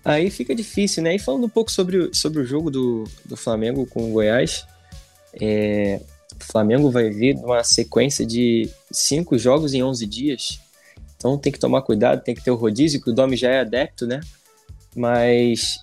Aí 0.04 0.30
fica 0.32 0.54
difícil, 0.56 1.04
né? 1.04 1.16
E 1.16 1.20
falando 1.20 1.46
um 1.46 1.50
pouco 1.50 1.72
sobre, 1.72 1.98
o- 1.98 2.14
sobre 2.16 2.42
o 2.42 2.46
jogo 2.46 2.72
do, 2.72 3.04
do 3.26 3.36
Flamengo 3.38 3.86
com 3.86 4.10
o 4.10 4.14
Goiás, 4.14 4.66
é, 5.40 6.00
o 6.40 6.44
Flamengo 6.52 6.90
vai 6.90 7.10
vir 7.10 7.36
numa 7.36 7.64
sequência 7.64 8.26
de 8.26 8.70
cinco 8.92 9.38
jogos 9.38 9.74
em 9.74 9.84
11 9.84 10.06
dias. 10.08 10.60
Então 11.18 11.38
tem 11.38 11.52
que 11.52 11.60
tomar 11.60 11.84
cuidado, 11.84 12.24
tem 12.24 12.34
que 12.34 12.44
ter 12.44 12.50
o 12.52 12.56
rodízio, 12.56 13.02
que 13.02 13.10
o 13.12 13.14
Domi 13.14 13.36
já 13.38 13.50
é 13.52 13.60
adepto, 13.60 14.08
né? 14.08 14.22
Mas 14.96 15.80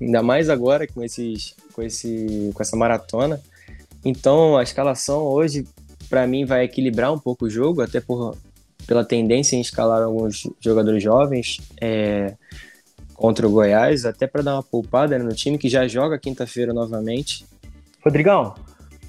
ainda 0.00 0.22
mais 0.22 0.48
agora 0.48 0.86
com, 0.86 1.02
esses, 1.02 1.54
com, 1.72 1.82
esse, 1.82 2.50
com 2.54 2.62
essa 2.62 2.76
maratona. 2.76 3.40
Então 4.04 4.56
a 4.56 4.62
escalação 4.62 5.22
hoje, 5.22 5.66
para 6.12 6.26
mim, 6.26 6.44
vai 6.44 6.64
equilibrar 6.64 7.10
um 7.10 7.18
pouco 7.18 7.46
o 7.46 7.50
jogo, 7.50 7.80
até 7.80 7.98
por, 7.98 8.36
pela 8.86 9.02
tendência 9.02 9.56
em 9.56 9.62
escalar 9.62 10.02
alguns 10.02 10.46
jogadores 10.60 11.02
jovens 11.02 11.56
é, 11.80 12.34
contra 13.14 13.48
o 13.48 13.50
Goiás, 13.50 14.04
até 14.04 14.26
para 14.26 14.42
dar 14.42 14.56
uma 14.56 14.62
poupada 14.62 15.18
né, 15.18 15.24
no 15.24 15.34
time 15.34 15.56
que 15.56 15.70
já 15.70 15.88
joga 15.88 16.18
quinta-feira 16.18 16.74
novamente. 16.74 17.46
Rodrigão, 18.04 18.54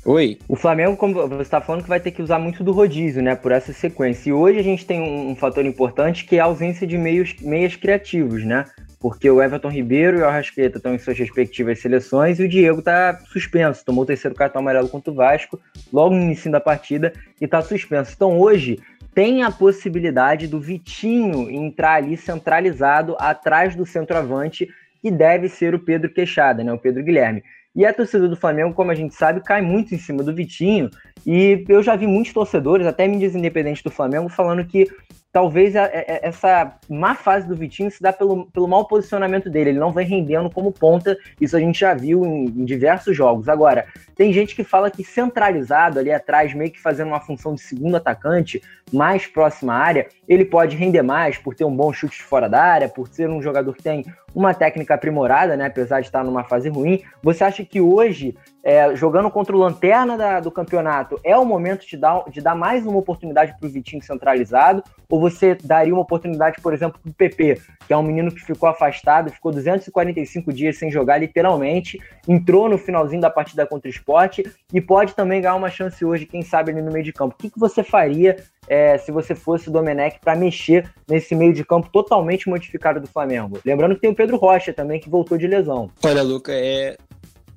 Oi. 0.05 0.37
O 0.49 0.57
Flamengo, 0.57 0.97
como 0.97 1.13
você 1.29 1.43
está 1.43 1.61
falando, 1.61 1.83
que 1.83 1.89
vai 1.89 1.99
ter 1.99 2.11
que 2.11 2.21
usar 2.21 2.37
muito 2.37 2.61
do 2.61 2.73
rodízio, 2.73 3.23
né? 3.23 3.35
Por 3.35 3.53
essa 3.53 3.71
sequência. 3.71 4.29
E 4.29 4.33
hoje 4.33 4.59
a 4.59 4.63
gente 4.63 4.85
tem 4.85 4.99
um, 4.99 5.29
um 5.29 5.35
fator 5.35 5.65
importante 5.65 6.25
que 6.25 6.35
é 6.35 6.39
a 6.41 6.45
ausência 6.45 6.85
de 6.85 6.97
meios, 6.97 7.33
meias 7.39 7.77
criativos, 7.77 8.43
né? 8.43 8.65
Porque 8.99 9.29
o 9.29 9.41
Everton 9.41 9.69
Ribeiro 9.69 10.17
e 10.17 10.21
o 10.21 10.25
Arrasqueta 10.25 10.77
estão 10.77 10.93
em 10.93 10.99
suas 10.99 11.17
respectivas 11.17 11.79
seleções 11.79 12.37
e 12.37 12.43
o 12.43 12.49
Diego 12.49 12.79
está 12.79 13.17
suspenso. 13.27 13.85
Tomou 13.85 14.03
o 14.03 14.05
terceiro 14.05 14.35
cartão 14.35 14.61
amarelo 14.61 14.89
contra 14.89 15.09
o 15.09 15.15
Vasco 15.15 15.57
logo 15.91 16.13
no 16.13 16.21
início 16.21 16.51
da 16.51 16.59
partida 16.59 17.13
e 17.39 17.45
está 17.45 17.61
suspenso. 17.61 18.11
Então 18.13 18.37
hoje 18.37 18.79
tem 19.15 19.41
a 19.43 19.51
possibilidade 19.51 20.47
do 20.47 20.59
Vitinho 20.59 21.49
entrar 21.49 21.95
ali 21.95 22.17
centralizado 22.17 23.15
atrás 23.19 23.73
do 23.73 23.85
centroavante, 23.85 24.67
que 25.01 25.09
deve 25.09 25.47
ser 25.47 25.73
o 25.73 25.79
Pedro 25.79 26.09
Queixada, 26.09 26.61
né? 26.61 26.73
O 26.73 26.77
Pedro 26.77 27.03
Guilherme. 27.03 27.41
E 27.75 27.85
a 27.85 27.93
torcida 27.93 28.27
do 28.27 28.35
Flamengo, 28.35 28.73
como 28.73 28.91
a 28.91 28.95
gente 28.95 29.15
sabe, 29.15 29.41
cai 29.41 29.61
muito 29.61 29.95
em 29.95 29.97
cima 29.97 30.21
do 30.23 30.33
Vitinho. 30.33 30.89
E 31.25 31.63
eu 31.67 31.81
já 31.81 31.95
vi 31.95 32.05
muitos 32.05 32.31
torcedores, 32.31 32.85
até 32.85 33.07
mídias 33.07 33.35
independentes 33.35 33.81
do 33.81 33.89
Flamengo, 33.89 34.29
falando 34.29 34.65
que 34.65 34.87
talvez 35.33 35.75
a, 35.75 35.85
a, 35.85 35.89
essa 36.21 36.77
má 36.87 37.15
fase 37.15 37.47
do 37.47 37.55
Vitinho 37.55 37.89
se 37.89 37.99
dá 37.99 38.13
pelo, 38.13 38.45
pelo 38.45 38.67
mau 38.67 38.87
posicionamento 38.87 39.49
dele. 39.49 39.71
Ele 39.71 39.79
não 39.79 39.91
vem 39.91 40.07
rendendo 40.07 40.49
como 40.49 40.71
ponta, 40.71 41.17
isso 41.41 41.57
a 41.57 41.59
gente 41.59 41.79
já 41.79 41.95
viu 41.95 42.23
em, 42.23 42.45
em, 42.45 42.63
diversos 42.63 43.17
jogos. 43.17 43.49
Agora, 43.49 43.87
tem 44.15 44.31
gente 44.31 44.55
que 44.55 44.63
fala 44.63 44.91
que 44.91 45.03
centralizado 45.03 45.97
ali 45.97 46.11
atrás, 46.11 46.53
meio 46.53 46.71
que 46.71 46.79
fazendo 46.79 47.07
uma 47.07 47.19
função 47.19 47.55
de 47.55 47.61
segundo 47.61 47.97
atacante, 47.97 48.61
mais 48.91 49.25
próxima 49.25 49.73
à 49.73 49.77
área, 49.77 50.07
ele 50.29 50.45
pode 50.45 50.77
render 50.77 51.01
mais 51.01 51.35
por 51.35 51.55
ter 51.55 51.65
um 51.65 51.75
bom 51.75 51.91
chute 51.91 52.21
fora 52.21 52.47
da 52.47 52.61
área, 52.61 52.87
por 52.87 53.07
ser 53.07 53.27
um 53.27 53.41
jogador 53.41 53.73
que 53.73 53.81
tem 53.81 54.05
uma 54.35 54.53
técnica 54.53 54.93
aprimorada, 54.93 55.57
né? 55.57 55.65
Apesar 55.65 55.99
de 55.99 56.07
estar 56.07 56.23
numa 56.23 56.43
fase 56.43 56.69
ruim. 56.69 57.01
Você 57.23 57.43
acha 57.43 57.65
que 57.65 57.81
hoje 57.81 58.35
é, 58.63 58.95
jogando 58.95 59.29
contra 59.29 59.53
o 59.53 59.59
Lanterna 59.59 60.17
da, 60.17 60.39
do 60.39 60.49
campeonato, 60.49 61.19
é 61.23 61.37
o 61.37 61.43
momento 61.43 61.85
de 61.85 61.97
dar, 61.97 62.23
de 62.29 62.39
dar 62.39 62.55
mais 62.55 62.85
uma 62.85 62.97
oportunidade 62.97 63.53
para 63.59 63.67
o 63.67 63.69
Vitinho 63.69 64.01
centralizado? 64.01 64.81
Ou 65.09 65.19
você 65.19 65.55
daria 65.61 65.93
uma 65.93 66.01
oportunidade, 66.01 66.61
por 66.61 66.73
exemplo, 66.73 66.99
para 66.99 67.11
o 67.11 67.13
PP, 67.13 67.61
que 67.85 67.93
é 67.93 67.97
um 67.97 68.01
menino 68.01 68.31
que 68.31 68.39
ficou 68.39 68.69
afastado, 68.69 69.29
ficou 69.29 69.51
245 69.51 70.53
dias 70.53 70.77
sem 70.77 70.89
jogar, 70.89 71.17
literalmente, 71.17 71.99
entrou 72.27 72.69
no 72.69 72.77
finalzinho 72.77 73.21
da 73.21 73.29
partida 73.29 73.67
contra 73.67 73.87
o 73.87 73.91
esporte 73.91 74.43
e 74.73 74.79
pode 74.79 75.13
também 75.13 75.41
ganhar 75.41 75.55
uma 75.55 75.69
chance 75.69 76.03
hoje, 76.03 76.25
quem 76.25 76.41
sabe, 76.41 76.71
ali 76.71 76.81
no 76.81 76.91
meio 76.91 77.03
de 77.03 77.11
campo. 77.11 77.35
O 77.35 77.37
que, 77.37 77.49
que 77.49 77.59
você 77.59 77.83
faria 77.83 78.37
é, 78.67 78.97
se 78.97 79.11
você 79.11 79.35
fosse 79.35 79.69
o 79.69 79.71
Domenech 79.71 80.19
para 80.19 80.35
mexer 80.35 80.89
nesse 81.07 81.35
meio 81.35 81.53
de 81.53 81.65
campo 81.65 81.89
totalmente 81.91 82.49
modificado 82.49 82.99
do 82.99 83.07
Flamengo? 83.07 83.59
Lembrando 83.65 83.95
que 83.95 84.01
tem 84.01 84.09
o 84.09 84.15
Pedro 84.15 84.37
Rocha 84.37 84.73
também, 84.73 84.99
que 84.99 85.09
voltou 85.09 85.37
de 85.37 85.47
lesão. 85.47 85.91
Olha, 86.03 86.23
Luca, 86.23 86.53
é, 86.53 86.95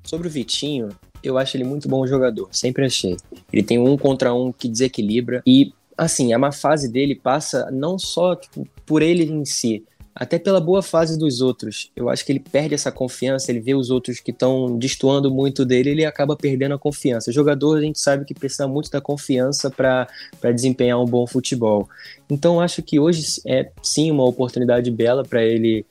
Sobre 0.07 0.29
o 0.29 0.31
Vitinho, 0.31 0.89
eu 1.21 1.37
acho 1.37 1.57
ele 1.57 1.65
muito 1.65 1.89
bom 1.89 2.07
jogador, 2.07 2.47
sempre 2.49 2.85
achei. 2.85 3.17
Ele 3.51 3.61
tem 3.61 3.77
um 3.77 3.97
contra 3.97 4.33
um 4.33 4.53
que 4.53 4.69
desequilibra 4.69 5.43
e, 5.45 5.73
assim, 5.97 6.31
a 6.31 6.39
má 6.39 6.51
fase 6.51 6.89
dele 6.89 7.13
passa 7.13 7.69
não 7.71 7.99
só 7.99 8.33
tipo, 8.35 8.65
por 8.85 9.01
ele 9.01 9.25
em 9.25 9.43
si, 9.43 9.83
até 10.15 10.39
pela 10.39 10.61
boa 10.61 10.81
fase 10.81 11.19
dos 11.19 11.41
outros. 11.41 11.91
Eu 11.93 12.09
acho 12.09 12.25
que 12.25 12.31
ele 12.31 12.39
perde 12.39 12.73
essa 12.73 12.89
confiança, 12.89 13.51
ele 13.51 13.59
vê 13.59 13.75
os 13.75 13.89
outros 13.89 14.21
que 14.21 14.31
estão 14.31 14.77
destoando 14.77 15.29
muito 15.29 15.65
dele, 15.65 15.89
ele 15.89 16.05
acaba 16.05 16.37
perdendo 16.37 16.73
a 16.73 16.79
confiança. 16.79 17.29
O 17.29 17.33
jogador, 17.33 17.77
a 17.77 17.81
gente 17.81 17.99
sabe 17.99 18.23
que 18.23 18.33
precisa 18.33 18.65
muito 18.65 18.89
da 18.89 19.01
confiança 19.01 19.69
para 19.69 20.07
desempenhar 20.55 21.01
um 21.01 21.05
bom 21.05 21.27
futebol. 21.27 21.89
Então, 22.29 22.61
acho 22.61 22.81
que 22.81 22.97
hoje 22.97 23.41
é 23.45 23.69
sim 23.83 24.09
uma 24.09 24.23
oportunidade 24.23 24.89
bela 24.89 25.25
para 25.25 25.43
ele, 25.43 25.85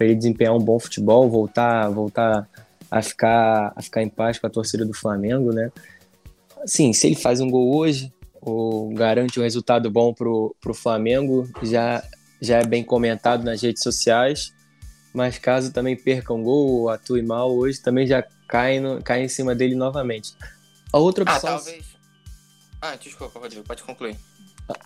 ele 0.00 0.14
desempenhar 0.16 0.56
um 0.56 0.60
bom 0.60 0.78
futebol, 0.80 1.30
voltar, 1.30 1.88
voltar 1.88 2.48
a 2.90 3.02
ficar, 3.02 3.72
a 3.76 3.82
ficar 3.82 4.02
em 4.02 4.08
paz 4.08 4.38
com 4.38 4.46
a 4.46 4.50
torcida 4.50 4.84
do 4.84 4.92
Flamengo, 4.92 5.52
né? 5.52 5.70
Assim, 6.62 6.92
se 6.92 7.06
ele 7.06 7.16
faz 7.16 7.40
um 7.40 7.48
gol 7.48 7.74
hoje, 7.76 8.12
ou 8.40 8.92
garante 8.94 9.38
um 9.38 9.42
resultado 9.42 9.90
bom 9.90 10.12
pro, 10.12 10.54
pro 10.60 10.74
Flamengo, 10.74 11.48
já, 11.62 12.02
já 12.40 12.58
é 12.58 12.64
bem 12.64 12.82
comentado 12.82 13.44
nas 13.44 13.62
redes 13.62 13.82
sociais. 13.82 14.52
Mas 15.12 15.38
caso 15.38 15.72
também 15.72 15.96
perca 15.96 16.32
um 16.32 16.42
gol 16.42 16.68
ou 16.68 16.88
atue 16.88 17.22
mal 17.22 17.52
hoje, 17.52 17.80
também 17.80 18.06
já 18.06 18.24
cai, 18.46 18.78
no, 18.78 19.02
cai 19.02 19.24
em 19.24 19.28
cima 19.28 19.54
dele 19.54 19.74
novamente. 19.74 20.34
A 20.92 20.98
outra 20.98 21.24
ah, 21.26 21.34
opção. 21.34 21.50
Ah, 21.50 21.56
talvez. 21.56 21.84
Ah, 22.80 22.96
desculpa, 22.96 23.38
Rodrigo, 23.38 23.64
pode 23.64 23.82
concluir. 23.82 24.16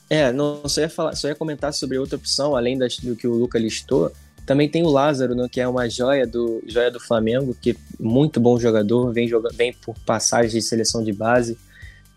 É, 0.08 0.32
não, 0.32 0.66
só 0.66 0.80
ia, 0.80 0.88
falar, 0.88 1.14
só 1.14 1.28
ia 1.28 1.34
comentar 1.34 1.72
sobre 1.72 1.98
outra 1.98 2.16
opção, 2.16 2.56
além 2.56 2.78
das, 2.78 2.96
do 2.98 3.14
que 3.14 3.26
o 3.26 3.34
Luca 3.34 3.58
listou, 3.58 4.10
também 4.46 4.68
tem 4.68 4.82
o 4.82 4.90
Lázaro, 4.90 5.34
né, 5.34 5.48
que 5.50 5.60
é 5.60 5.66
uma 5.66 5.88
joia 5.88 6.26
do, 6.26 6.62
joia 6.66 6.90
do 6.90 7.00
Flamengo, 7.00 7.56
que 7.60 7.70
é 7.70 7.76
muito 7.98 8.38
bom 8.40 8.58
jogador, 8.58 9.12
vem, 9.12 9.26
joga, 9.26 9.48
vem 9.54 9.72
por 9.72 9.98
passagem 10.00 10.50
de 10.50 10.62
seleção 10.62 11.02
de 11.02 11.12
base, 11.12 11.58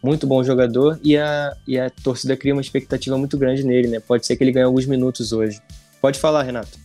muito 0.04 0.28
bom 0.28 0.44
jogador, 0.44 1.00
e 1.04 1.18
a, 1.18 1.56
e 1.66 1.80
a 1.80 1.90
torcida 1.90 2.36
cria 2.36 2.54
uma 2.54 2.62
expectativa 2.62 3.18
muito 3.18 3.38
grande 3.38 3.64
nele, 3.64 3.88
né? 3.88 4.00
Pode 4.00 4.26
ser 4.26 4.36
que 4.36 4.44
ele 4.44 4.52
ganhe 4.52 4.66
alguns 4.66 4.86
minutos 4.86 5.32
hoje. 5.32 5.62
Pode 6.00 6.20
falar, 6.20 6.44
Renato. 6.44 6.78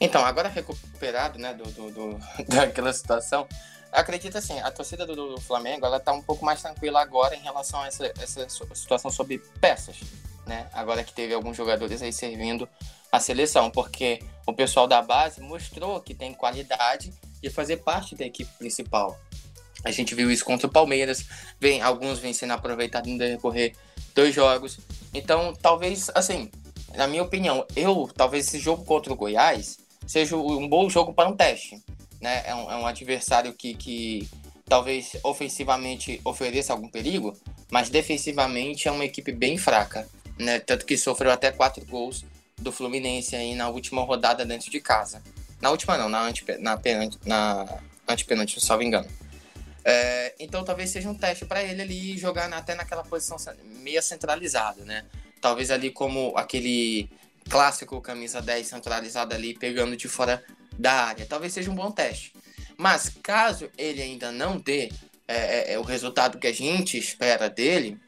Então, 0.00 0.24
agora 0.24 0.48
recuperado, 0.48 1.38
né, 1.38 1.54
do, 1.54 1.64
do, 1.70 1.90
do 1.90 2.18
daquela 2.48 2.92
situação, 2.92 3.46
acredito 3.92 4.36
assim, 4.36 4.58
a 4.60 4.70
torcida 4.70 5.06
do, 5.06 5.14
do, 5.14 5.40
Flamengo, 5.40 5.86
ela 5.86 6.00
tá 6.00 6.12
um 6.12 6.22
pouco 6.22 6.44
mais 6.44 6.60
tranquila 6.60 7.00
agora 7.00 7.34
em 7.34 7.40
relação 7.40 7.80
a 7.80 7.86
essa, 7.86 8.12
essa 8.20 8.46
situação 8.74 9.10
sobre 9.10 9.38
peças, 9.60 9.96
né? 10.46 10.66
Agora 10.72 11.04
que 11.04 11.12
teve 11.12 11.34
alguns 11.34 11.56
jogadores 11.56 12.02
aí 12.02 12.12
servindo 12.12 12.68
a 13.10 13.18
seleção, 13.18 13.70
porque 13.70 14.20
o 14.46 14.52
pessoal 14.52 14.86
da 14.86 15.02
base 15.02 15.40
mostrou 15.40 16.00
que 16.00 16.14
tem 16.14 16.32
qualidade 16.32 17.12
de 17.42 17.50
fazer 17.50 17.78
parte 17.78 18.14
da 18.14 18.24
equipe 18.24 18.50
principal. 18.58 19.18
A 19.82 19.90
gente 19.90 20.14
viu 20.14 20.30
isso 20.30 20.44
contra 20.44 20.66
o 20.66 20.70
Palmeiras, 20.70 21.24
vem, 21.58 21.80
alguns 21.80 22.18
vêm 22.18 22.32
sendo 22.32 22.52
aproveitados 22.52 23.10
no 23.10 23.18
decorrer 23.18 23.74
dos 24.14 24.34
jogos. 24.34 24.78
Então, 25.14 25.54
talvez, 25.54 26.10
assim, 26.14 26.50
na 26.94 27.06
minha 27.06 27.22
opinião, 27.22 27.66
eu, 27.74 28.10
talvez 28.14 28.46
esse 28.46 28.58
jogo 28.58 28.84
contra 28.84 29.12
o 29.12 29.16
Goiás 29.16 29.78
seja 30.06 30.36
um 30.36 30.68
bom 30.68 30.88
jogo 30.90 31.14
para 31.14 31.28
um 31.28 31.36
teste. 31.36 31.82
Né? 32.20 32.42
É, 32.44 32.54
um, 32.54 32.70
é 32.70 32.76
um 32.76 32.86
adversário 32.86 33.54
que, 33.54 33.74
que 33.74 34.28
talvez 34.66 35.16
ofensivamente 35.22 36.20
ofereça 36.24 36.72
algum 36.72 36.88
perigo, 36.88 37.34
mas 37.70 37.88
defensivamente 37.88 38.86
é 38.86 38.90
uma 38.90 39.04
equipe 39.04 39.32
bem 39.32 39.56
fraca. 39.56 40.06
Né? 40.38 40.58
Tanto 40.58 40.84
que 40.84 40.96
sofreu 40.98 41.30
até 41.30 41.50
quatro 41.50 41.84
gols 41.86 42.24
do 42.60 42.70
Fluminense 42.70 43.34
aí 43.34 43.54
na 43.54 43.68
última 43.68 44.02
rodada 44.02 44.44
dentro 44.44 44.70
de 44.70 44.80
casa. 44.80 45.22
Na 45.60 45.70
última 45.70 45.96
não, 45.98 46.08
na, 46.08 46.22
antepe, 46.22 46.56
na, 46.58 46.76
penante, 46.76 47.18
na 47.24 47.66
antepenúltima, 48.08 48.60
se 48.60 48.68
não 48.68 48.82
engano. 48.82 49.08
É, 49.84 50.34
então 50.38 50.64
talvez 50.64 50.90
seja 50.90 51.08
um 51.08 51.14
teste 51.14 51.44
para 51.44 51.62
ele 51.62 51.82
ali 51.82 52.18
jogar 52.18 52.48
na, 52.48 52.58
até 52.58 52.74
naquela 52.74 53.02
posição 53.02 53.36
meia 53.64 54.02
centralizada, 54.02 54.84
né? 54.84 55.04
Talvez 55.40 55.70
ali 55.70 55.90
como 55.90 56.36
aquele 56.36 57.08
clássico 57.48 58.00
camisa 58.00 58.42
10 58.42 58.66
centralizado 58.66 59.34
ali, 59.34 59.54
pegando 59.54 59.96
de 59.96 60.06
fora 60.06 60.42
da 60.78 60.92
área. 60.92 61.26
Talvez 61.26 61.52
seja 61.52 61.70
um 61.70 61.74
bom 61.74 61.90
teste. 61.90 62.32
Mas 62.76 63.10
caso 63.22 63.70
ele 63.76 64.02
ainda 64.02 64.30
não 64.30 64.58
dê 64.58 64.90
é, 65.26 65.72
é, 65.72 65.72
é 65.74 65.78
o 65.78 65.82
resultado 65.82 66.38
que 66.38 66.46
a 66.46 66.52
gente 66.52 66.98
espera 66.98 67.48
dele, 67.48 67.98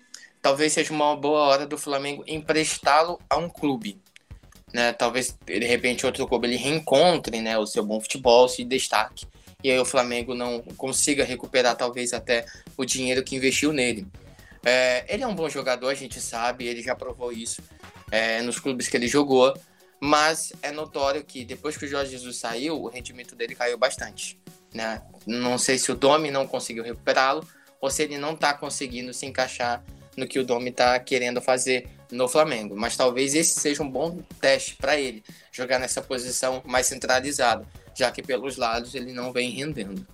talvez 0.41 0.73
seja 0.73 0.93
uma 0.93 1.17
boa 1.17 1.43
hora 1.43 1.67
do 1.67 1.79
Flamengo 1.79 2.25
emprestá-lo 2.27 3.21
a 3.31 3.37
um 3.37 3.49
clube 3.49 4.02
né? 4.73 4.93
Talvez 4.93 5.37
de 5.45 5.67
repente 5.67 6.07
outro 6.07 6.27
clube 6.27 6.47
ele 6.47 6.57
reencontre, 6.57 7.41
né, 7.41 7.59
o 7.59 7.67
seu 7.67 7.85
bom 7.85 8.01
futebol, 8.01 8.49
se 8.49 8.65
destaque 8.65 9.27
e 9.63 9.71
aí 9.71 9.79
o 9.79 9.85
Flamengo 9.85 10.35
não 10.35 10.61
consiga 10.77 11.25
recuperar 11.25 11.77
talvez 11.77 12.13
até 12.13 12.45
o 12.77 12.85
dinheiro 12.85 13.23
que 13.23 13.37
investiu 13.37 13.73
nele. 13.73 14.07
É, 14.65 15.05
ele 15.09 15.23
é 15.23 15.27
um 15.27 15.35
bom 15.35 15.49
jogador, 15.49 15.89
a 15.89 15.95
gente 15.95 16.21
sabe, 16.21 16.67
ele 16.67 16.83
já 16.83 16.95
provou 16.95 17.33
isso 17.33 17.63
é, 18.11 18.43
nos 18.43 18.59
clubes 18.59 18.89
que 18.89 18.97
ele 18.97 19.09
jogou, 19.09 19.55
mas 20.01 20.53
é 20.63 20.73
notório 20.73 21.25
que 21.25 21.45
depois 21.45 21.77
que 21.77 21.85
o 21.85 21.89
Jorge 21.89 22.11
Jesus 22.11 22.37
saiu, 22.37 22.81
o 22.81 22.89
rendimento 22.89 23.37
dele 23.37 23.55
caiu 23.55 23.79
bastante. 23.79 24.39
Né? 24.75 25.01
Não 25.27 25.59
sei 25.59 25.79
se 25.79 25.93
o 25.93 25.95
Domi 25.95 26.31
não 26.31 26.47
conseguiu 26.47 26.83
recuperá-lo 26.83 27.47
ou 27.81 27.91
se 27.91 28.03
ele 28.03 28.19
não 28.19 28.33
está 28.35 28.55
conseguindo 28.55 29.13
se 29.13 29.27
encaixar 29.27 29.85
no 30.17 30.27
que 30.27 30.39
o 30.39 30.45
Domi 30.45 30.71
está 30.71 30.99
querendo 30.99 31.41
fazer 31.41 31.89
no 32.13 32.29
Flamengo. 32.29 32.77
Mas 32.77 32.97
talvez 32.97 33.35
esse 33.35 33.59
seja 33.59 33.83
um 33.83 33.91
bom 33.91 34.19
teste 34.41 34.77
para 34.77 34.97
ele, 34.97 35.25
jogar 35.51 35.79
nessa 35.79 36.01
posição 36.01 36.63
mais 36.65 36.87
centralizada, 36.87 37.67
já 37.95 38.13
que 38.13 38.23
pelos 38.23 38.57
lados 38.57 38.95
ele 38.95 39.13
não 39.13 39.33
vem 39.33 39.51
rendendo. 39.51 40.07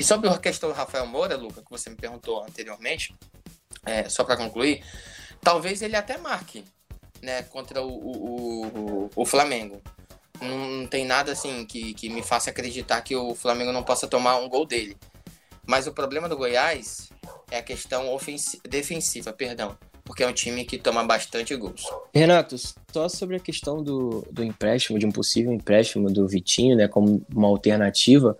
E 0.00 0.04
sobre 0.04 0.28
a 0.28 0.38
questão 0.38 0.70
do 0.70 0.74
Rafael 0.74 1.06
Moura, 1.06 1.36
Luca, 1.36 1.62
que 1.62 1.70
você 1.70 1.90
me 1.90 1.96
perguntou 1.96 2.42
anteriormente, 2.42 3.14
é, 3.84 4.08
só 4.08 4.24
para 4.24 4.36
concluir, 4.36 4.82
talvez 5.40 5.82
ele 5.82 5.94
até 5.94 6.16
marque 6.16 6.64
né, 7.22 7.42
contra 7.44 7.82
o, 7.82 7.88
o, 7.88 8.66
o, 8.66 9.10
o 9.14 9.26
Flamengo. 9.26 9.82
Não, 10.40 10.70
não, 10.70 10.86
tem 10.86 11.04
nada 11.04 11.32
assim 11.32 11.64
que, 11.64 11.94
que 11.94 12.08
me 12.08 12.22
faça 12.22 12.50
acreditar 12.50 13.00
que 13.02 13.14
o 13.14 13.34
Flamengo 13.34 13.72
não 13.72 13.82
possa 13.82 14.06
tomar 14.06 14.36
um 14.36 14.48
gol 14.48 14.66
dele. 14.66 14.96
Mas 15.66 15.86
o 15.86 15.92
problema 15.92 16.28
do 16.28 16.36
Goiás 16.36 17.08
é 17.50 17.58
a 17.58 17.62
questão 17.62 18.06
defensiva, 18.68 19.32
perdão. 19.32 19.76
Porque 20.04 20.22
é 20.22 20.28
um 20.28 20.32
time 20.32 20.64
que 20.64 20.78
toma 20.78 21.02
bastante 21.02 21.56
gols. 21.56 21.82
Renato, 22.14 22.56
só 22.92 23.08
sobre 23.08 23.36
a 23.36 23.40
questão 23.40 23.82
do, 23.82 24.26
do 24.30 24.44
empréstimo, 24.44 24.98
de 24.98 25.06
um 25.06 25.10
possível 25.10 25.52
empréstimo 25.52 26.10
do 26.10 26.28
Vitinho, 26.28 26.76
né, 26.76 26.86
como 26.86 27.22
uma 27.34 27.48
alternativa, 27.48 28.36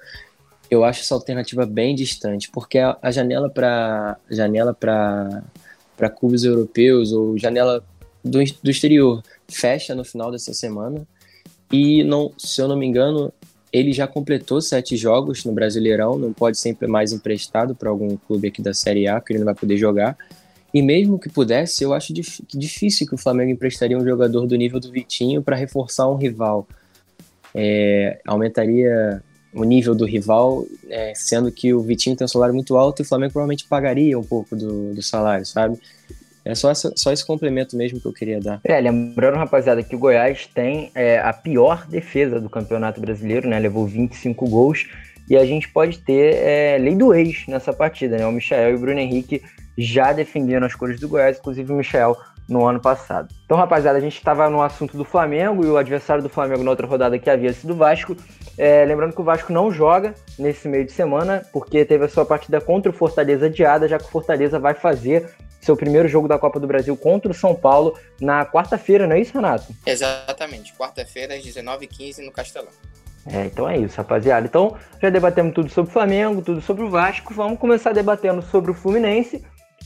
eu 0.70 0.84
acho 0.84 1.00
essa 1.00 1.14
alternativa 1.14 1.64
bem 1.64 1.94
distante, 1.94 2.50
porque 2.50 2.78
a, 2.78 2.96
a 3.00 3.10
janela 3.10 3.48
para 3.48 4.16
janela 4.30 4.74
para 4.74 6.10
clubes 6.18 6.44
europeus 6.44 7.12
ou 7.12 7.38
janela 7.38 7.84
do, 8.22 8.38
do 8.62 8.70
exterior 8.70 9.22
fecha 9.48 9.94
no 9.94 10.04
final 10.04 10.30
dessa 10.30 10.52
semana 10.52 11.06
e 11.70 12.04
não, 12.04 12.32
se 12.38 12.60
eu 12.60 12.68
não 12.68 12.76
me 12.76 12.86
engano, 12.86 13.32
ele 13.72 13.92
já 13.92 14.06
completou 14.06 14.60
sete 14.60 14.96
jogos 14.96 15.44
no 15.44 15.52
Brasileirão, 15.52 16.18
não 16.18 16.32
pode 16.32 16.58
sempre 16.58 16.86
mais 16.86 17.12
emprestado 17.12 17.74
para 17.74 17.90
algum 17.90 18.16
clube 18.16 18.48
aqui 18.48 18.62
da 18.62 18.72
Série 18.72 19.08
A, 19.08 19.20
que 19.20 19.32
ele 19.32 19.40
não 19.40 19.46
vai 19.46 19.54
poder 19.54 19.76
jogar. 19.76 20.16
E 20.74 20.82
mesmo 20.82 21.20
que 21.20 21.28
pudesse, 21.28 21.84
eu 21.84 21.94
acho 21.94 22.12
difícil 22.12 23.06
que 23.06 23.14
o 23.14 23.18
Flamengo 23.18 23.52
emprestaria 23.52 23.96
um 23.96 24.04
jogador 24.04 24.44
do 24.44 24.56
nível 24.56 24.80
do 24.80 24.90
Vitinho 24.90 25.40
para 25.40 25.54
reforçar 25.54 26.10
um 26.10 26.16
rival. 26.16 26.66
É, 27.54 28.18
aumentaria 28.26 29.22
o 29.54 29.62
nível 29.62 29.94
do 29.94 30.04
rival, 30.04 30.66
é, 30.90 31.12
sendo 31.14 31.52
que 31.52 31.72
o 31.72 31.80
Vitinho 31.80 32.16
tem 32.16 32.24
um 32.24 32.28
salário 32.28 32.52
muito 32.52 32.76
alto 32.76 33.00
e 33.00 33.04
o 33.04 33.06
Flamengo 33.06 33.32
provavelmente 33.32 33.68
pagaria 33.68 34.18
um 34.18 34.24
pouco 34.24 34.56
do, 34.56 34.92
do 34.92 35.00
salário, 35.00 35.46
sabe? 35.46 35.78
É 36.44 36.56
só, 36.56 36.72
essa, 36.72 36.92
só 36.96 37.12
esse 37.12 37.24
complemento 37.24 37.76
mesmo 37.76 38.00
que 38.00 38.06
eu 38.06 38.12
queria 38.12 38.40
dar. 38.40 38.60
É, 38.64 38.80
lembrando, 38.80 39.36
rapaziada, 39.36 39.80
que 39.80 39.94
o 39.94 39.98
Goiás 39.98 40.46
tem 40.52 40.90
é, 40.92 41.20
a 41.20 41.32
pior 41.32 41.86
defesa 41.86 42.40
do 42.40 42.50
Campeonato 42.50 43.00
Brasileiro, 43.00 43.48
né? 43.48 43.60
Levou 43.60 43.86
25 43.86 44.46
gols. 44.48 44.88
E 45.30 45.36
a 45.36 45.46
gente 45.46 45.68
pode 45.68 46.00
ter 46.00 46.34
é, 46.34 46.78
lei 46.78 46.96
do 46.96 47.14
ex 47.14 47.46
nessa 47.46 47.72
partida, 47.72 48.18
né? 48.18 48.26
O 48.26 48.32
Michel 48.32 48.72
e 48.72 48.74
o 48.74 48.78
Bruno 48.78 48.98
Henrique 48.98 49.40
já 49.76 50.12
defendendo 50.12 50.64
as 50.64 50.74
cores 50.74 51.00
do 51.00 51.08
Goiás, 51.08 51.38
inclusive 51.38 51.72
o 51.72 51.76
Michel 51.76 52.16
no 52.48 52.66
ano 52.66 52.80
passado. 52.80 53.34
Então, 53.44 53.56
rapaziada, 53.56 53.98
a 53.98 54.00
gente 54.00 54.16
estava 54.16 54.48
no 54.50 54.62
assunto 54.62 54.96
do 54.96 55.04
Flamengo 55.04 55.64
e 55.64 55.68
o 55.68 55.76
adversário 55.76 56.22
do 56.22 56.28
Flamengo 56.28 56.62
na 56.62 56.70
outra 56.70 56.86
rodada 56.86 57.18
que 57.18 57.30
havia 57.30 57.52
sido 57.52 57.72
o 57.72 57.76
Vasco. 57.76 58.16
É, 58.56 58.84
lembrando 58.84 59.14
que 59.14 59.20
o 59.20 59.24
Vasco 59.24 59.52
não 59.52 59.72
joga 59.72 60.14
nesse 60.38 60.68
meio 60.68 60.84
de 60.84 60.92
semana, 60.92 61.42
porque 61.52 61.84
teve 61.84 62.04
a 62.04 62.08
sua 62.08 62.24
partida 62.24 62.60
contra 62.60 62.90
o 62.90 62.94
Fortaleza 62.94 63.46
adiada, 63.46 63.88
já 63.88 63.98
que 63.98 64.04
o 64.04 64.10
Fortaleza 64.10 64.58
vai 64.58 64.74
fazer 64.74 65.30
seu 65.60 65.76
primeiro 65.76 66.06
jogo 66.06 66.28
da 66.28 66.38
Copa 66.38 66.60
do 66.60 66.66
Brasil 66.66 66.94
contra 66.94 67.30
o 67.30 67.34
São 67.34 67.54
Paulo 67.54 67.98
na 68.20 68.44
quarta-feira, 68.44 69.06
não 69.06 69.16
é 69.16 69.20
isso, 69.20 69.32
Renato? 69.32 69.74
Exatamente, 69.86 70.74
quarta-feira 70.74 71.34
às 71.34 71.42
19h15 71.42 72.18
no 72.18 72.30
Castelão. 72.30 72.68
É, 73.26 73.46
então 73.46 73.66
é 73.66 73.78
isso, 73.78 73.96
rapaziada. 73.96 74.46
Então, 74.46 74.76
já 75.00 75.08
debatemos 75.08 75.54
tudo 75.54 75.70
sobre 75.70 75.90
o 75.90 75.92
Flamengo, 75.92 76.42
tudo 76.42 76.60
sobre 76.60 76.84
o 76.84 76.90
Vasco. 76.90 77.32
Vamos 77.32 77.58
começar 77.58 77.92
debatendo 77.92 78.42
sobre 78.42 78.70
o 78.70 78.74
Fluminense. 78.74 79.42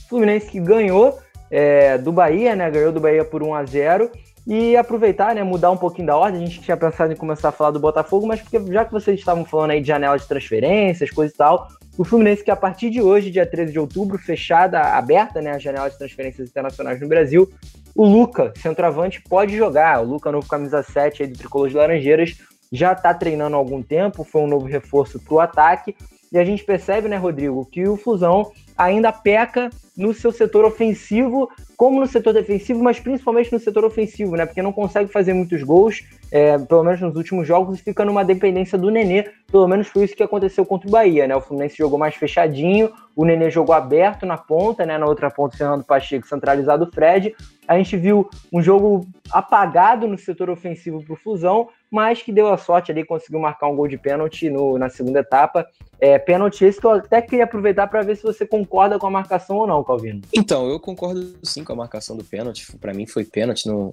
Fluminense 0.08 0.46
que 0.46 0.60
ganhou 0.60 1.18
é, 1.50 1.98
do 1.98 2.12
Bahia, 2.12 2.54
né? 2.54 2.70
Ganhou 2.70 2.92
do 2.92 3.00
Bahia 3.00 3.24
por 3.24 3.42
1 3.42 3.54
a 3.54 3.64
0 3.64 4.10
e 4.48 4.74
aproveitar, 4.78 5.34
né, 5.34 5.42
mudar 5.42 5.70
um 5.70 5.76
pouquinho 5.76 6.06
da 6.06 6.16
ordem. 6.16 6.42
A 6.42 6.46
gente 6.46 6.62
tinha 6.62 6.76
pensado 6.76 7.12
em 7.12 7.16
começar 7.16 7.50
a 7.50 7.52
falar 7.52 7.70
do 7.70 7.78
Botafogo, 7.78 8.26
mas 8.26 8.40
porque 8.40 8.58
já 8.72 8.82
que 8.82 8.92
vocês 8.92 9.18
estavam 9.18 9.44
falando 9.44 9.72
aí 9.72 9.80
de 9.82 9.86
janela 9.86 10.18
de 10.18 10.26
transferências, 10.26 11.10
coisa 11.10 11.30
e 11.34 11.36
tal, 11.36 11.68
o 11.98 12.04
Fluminense 12.04 12.42
que 12.42 12.50
a 12.50 12.56
partir 12.56 12.88
de 12.88 13.02
hoje, 13.02 13.30
dia 13.30 13.44
13 13.44 13.72
de 13.72 13.78
outubro, 13.78 14.16
fechada, 14.16 14.80
aberta, 14.80 15.42
né, 15.42 15.50
a 15.50 15.58
janela 15.58 15.90
de 15.90 15.98
transferências 15.98 16.48
internacionais 16.48 16.98
no 16.98 17.06
Brasil, 17.06 17.46
o 17.94 18.06
Luca, 18.06 18.54
centroavante, 18.56 19.20
pode 19.20 19.54
jogar. 19.54 20.00
O 20.00 20.04
Luca, 20.04 20.32
novo 20.32 20.48
camisa 20.48 20.82
7 20.82 21.24
aí 21.24 21.28
do 21.28 21.36
Tricolor 21.36 21.68
de 21.68 21.74
Laranjeiras, 21.74 22.38
já 22.72 22.92
está 22.92 23.12
treinando 23.12 23.54
há 23.54 23.58
algum 23.58 23.82
tempo, 23.82 24.24
foi 24.24 24.40
um 24.40 24.46
novo 24.46 24.64
reforço 24.64 25.20
para 25.20 25.34
o 25.34 25.40
ataque. 25.40 25.94
E 26.32 26.38
a 26.38 26.44
gente 26.44 26.64
percebe, 26.64 27.06
né, 27.06 27.16
Rodrigo, 27.16 27.66
que 27.66 27.86
o 27.86 27.96
Fusão 27.96 28.50
ainda 28.78 29.12
peca 29.12 29.68
no 29.96 30.14
seu 30.14 30.30
setor 30.30 30.64
ofensivo, 30.64 31.50
como 31.76 31.98
no 31.98 32.06
setor 32.06 32.32
defensivo, 32.32 32.82
mas 32.82 33.00
principalmente 33.00 33.52
no 33.52 33.58
setor 33.58 33.84
ofensivo, 33.84 34.36
né? 34.36 34.46
Porque 34.46 34.62
não 34.62 34.72
consegue 34.72 35.10
fazer 35.10 35.32
muitos 35.32 35.62
gols, 35.64 36.04
é, 36.30 36.56
pelo 36.56 36.84
menos 36.84 37.00
nos 37.00 37.16
últimos 37.16 37.46
jogos, 37.46 37.80
e 37.80 37.82
fica 37.82 38.04
numa 38.04 38.24
dependência 38.24 38.78
do 38.78 38.90
Nenê. 38.90 39.28
Pelo 39.50 39.66
menos 39.66 39.88
foi 39.88 40.04
isso 40.04 40.14
que 40.14 40.22
aconteceu 40.22 40.64
contra 40.64 40.88
o 40.88 40.92
Bahia, 40.92 41.26
né? 41.26 41.34
O 41.34 41.40
Fluminense 41.40 41.76
jogou 41.76 41.98
mais 41.98 42.14
fechadinho, 42.14 42.92
o 43.16 43.24
Nenê 43.24 43.50
jogou 43.50 43.74
aberto 43.74 44.24
na 44.24 44.36
ponta, 44.36 44.86
né? 44.86 44.96
Na 44.96 45.06
outra 45.06 45.30
ponta, 45.30 45.56
Fernando 45.56 45.84
Pacheco 45.84 46.28
centralizado 46.28 46.84
o 46.84 46.92
Fred. 46.92 47.34
A 47.66 47.76
gente 47.76 47.96
viu 47.96 48.30
um 48.52 48.62
jogo 48.62 49.06
apagado 49.30 50.06
no 50.06 50.16
setor 50.16 50.48
ofensivo 50.50 51.02
para 51.02 51.12
o 51.12 51.16
Fusão, 51.16 51.68
mas 51.90 52.22
que 52.22 52.32
deu 52.32 52.48
a 52.48 52.56
sorte 52.56 52.92
ali, 52.92 53.04
conseguiu 53.04 53.40
marcar 53.40 53.66
um 53.66 53.76
gol 53.76 53.88
de 53.88 53.98
pênalti 53.98 54.48
no, 54.48 54.78
na 54.78 54.88
segunda 54.88 55.20
etapa. 55.20 55.66
É, 56.00 56.18
pênalti 56.18 56.64
esse 56.64 56.80
que 56.80 56.86
eu 56.86 56.92
até 56.92 57.20
queria 57.20 57.44
aproveitar 57.44 57.86
para 57.88 58.02
ver 58.02 58.16
se 58.16 58.22
você 58.22 58.46
concorda 58.46 58.67
com 58.68 59.06
a 59.06 59.10
marcação 59.10 59.56
ou 59.56 59.66
não, 59.66 59.82
Calvino. 59.82 60.20
Então, 60.32 60.68
eu 60.68 60.78
concordo 60.78 61.34
sim 61.42 61.64
com 61.64 61.72
a 61.72 61.76
marcação 61.76 62.16
do 62.16 62.24
pênalti. 62.24 62.66
Para 62.78 62.94
mim 62.94 63.06
foi 63.06 63.24
pênalti 63.24 63.66
no, 63.66 63.90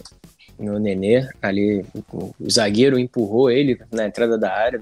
no 0.59 0.79
Nenê. 0.79 1.27
Ali 1.41 1.85
o, 2.13 2.33
zagueiro 2.49 2.99
empurrou 2.99 3.49
ele 3.49 3.79
na 3.91 4.05
entrada 4.05 4.37
da 4.37 4.51
área. 4.51 4.81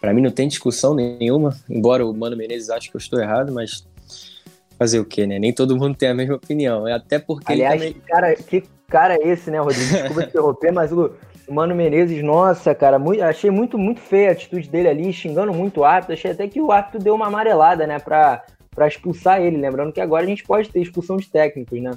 Para 0.00 0.12
mim 0.12 0.22
não 0.22 0.30
tem 0.30 0.48
discussão 0.48 0.94
nenhuma, 0.94 1.56
embora 1.68 2.06
o 2.06 2.12
Mano 2.14 2.36
Menezes 2.36 2.70
ache 2.70 2.90
que 2.90 2.96
eu 2.96 3.00
estou 3.00 3.20
errado, 3.20 3.52
mas 3.52 3.86
fazer 4.78 4.98
o 4.98 5.04
quê, 5.04 5.26
né? 5.26 5.38
Nem 5.38 5.52
todo 5.52 5.76
mundo 5.76 5.96
tem 5.96 6.08
a 6.08 6.14
mesma 6.14 6.34
opinião. 6.34 6.86
Até 6.86 7.18
porque. 7.18 7.52
Aliás, 7.52 7.80
também... 7.80 7.94
que, 7.94 8.00
cara, 8.00 8.34
que 8.36 8.64
cara 8.88 9.14
é 9.14 9.28
esse, 9.28 9.50
né, 9.50 9.58
Rodrigo? 9.58 9.92
Desculpa 9.92 10.22
interromper, 10.24 10.72
mas 10.72 10.92
o 10.92 11.10
Mano 11.48 11.74
Menezes, 11.74 12.22
nossa, 12.22 12.74
cara, 12.74 12.98
muito, 12.98 13.22
achei 13.22 13.50
muito, 13.50 13.76
muito 13.76 14.00
feia 14.00 14.30
a 14.30 14.32
atitude 14.32 14.68
dele 14.68 14.88
ali, 14.88 15.12
xingando 15.12 15.52
muito 15.52 15.80
o 15.80 15.84
árbitro. 15.84 16.14
Achei 16.14 16.30
até 16.30 16.46
que 16.48 16.60
o 16.60 16.72
árbitro 16.72 17.00
deu 17.00 17.14
uma 17.14 17.26
amarelada, 17.26 17.86
né, 17.86 17.98
pra, 17.98 18.44
pra 18.74 18.88
expulsar 18.88 19.40
ele. 19.40 19.56
Lembrando 19.56 19.92
que 19.92 20.00
agora 20.00 20.24
a 20.24 20.28
gente 20.28 20.42
pode 20.42 20.68
ter 20.68 20.80
expulsão 20.80 21.16
de 21.16 21.28
técnicos, 21.28 21.80
né? 21.80 21.92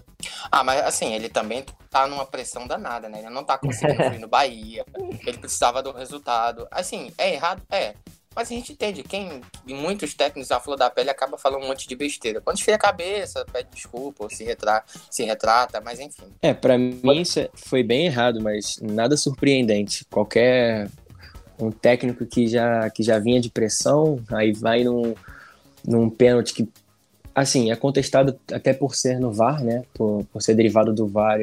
Ah, 0.52 0.64
mas 0.64 0.82
assim, 0.82 1.14
ele 1.14 1.30
também 1.30 1.66
tá 1.90 2.08
numa 2.08 2.26
pressão 2.26 2.68
danada, 2.68 3.10
né? 3.10 3.20
Ele 3.20 3.30
não 3.30 3.44
tá 3.44 3.58
conseguindo 3.58 4.04
ir 4.14 4.20
no 4.20 4.28
Bahia. 4.28 4.86
Ele 5.26 5.38
precisava 5.38 5.82
do 5.82 5.92
resultado. 5.92 6.68
Assim, 6.72 7.12
é 7.18 7.34
errado? 7.34 7.62
É. 7.72 7.94
Mas 8.36 8.52
a 8.52 8.54
gente 8.54 8.72
entende, 8.72 9.02
quem 9.02 9.42
muitos 9.66 10.14
técnicos 10.14 10.50
da 10.50 10.60
flor 10.60 10.78
da 10.78 10.92
pele 10.92 11.10
acaba 11.10 11.40
falando 11.40 11.64
um 11.64 11.68
monte 11.70 11.88
de 11.88 11.96
besteira. 11.96 12.40
Quando 12.40 12.58
esfria 12.58 12.76
a 12.76 12.80
cabeça, 12.80 13.44
pede 13.52 13.70
desculpa, 13.74 14.26
ou 14.26 14.30
se, 14.30 14.44
retra 14.44 14.84
se 15.10 15.24
retrata, 15.24 15.82
mas 15.82 16.00
enfim. 16.00 16.28
É, 16.44 16.54
para 16.54 16.78
mim 16.78 17.20
isso 17.20 17.40
é, 17.40 17.50
foi 17.56 17.82
bem 17.82 18.06
errado, 18.06 18.40
mas 18.40 18.78
nada 18.80 19.18
surpreendente. 19.18 20.06
Qualquer 20.06 20.88
um 21.60 21.72
técnico 21.72 22.28
que 22.28 22.46
já, 22.48 22.88
que 22.92 23.02
já 23.02 23.18
vinha 23.18 23.42
de 23.42 23.50
pressão, 23.50 24.24
aí 24.32 24.54
vai 24.54 24.84
num, 24.84 25.16
num 25.86 26.10
pênalti 26.10 26.54
que, 26.54 26.70
assim, 27.34 27.72
é 27.72 27.76
contestado 27.76 28.38
até 28.52 28.74
por 28.74 28.96
ser 28.96 29.20
no 29.20 29.32
VAR, 29.32 29.64
né? 29.64 29.84
Por, 29.94 30.26
por 30.32 30.42
ser 30.42 30.56
derivado 30.56 30.94
do 30.94 31.08
VAR, 31.08 31.40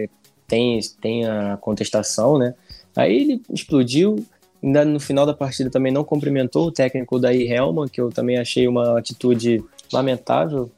tem, 0.46 0.80
tem 1.00 1.26
a 1.26 1.56
contestação, 1.56 2.38
né? 2.38 2.54
Aí 2.96 3.14
ele 3.16 3.42
explodiu, 3.50 4.24
Ainda 4.64 4.82
no 4.82 4.98
final 4.98 5.26
da 5.26 5.34
partida 5.34 5.68
também 5.68 5.92
não 5.92 6.02
cumprimentou 6.02 6.68
o 6.68 6.72
técnico 6.72 7.18
daí 7.18 7.46
Helman, 7.46 7.86
que 7.86 8.00
eu 8.00 8.08
também 8.08 8.38
achei 8.38 8.66
uma 8.66 8.98
atitude 8.98 9.62
lamentável. 9.92 10.70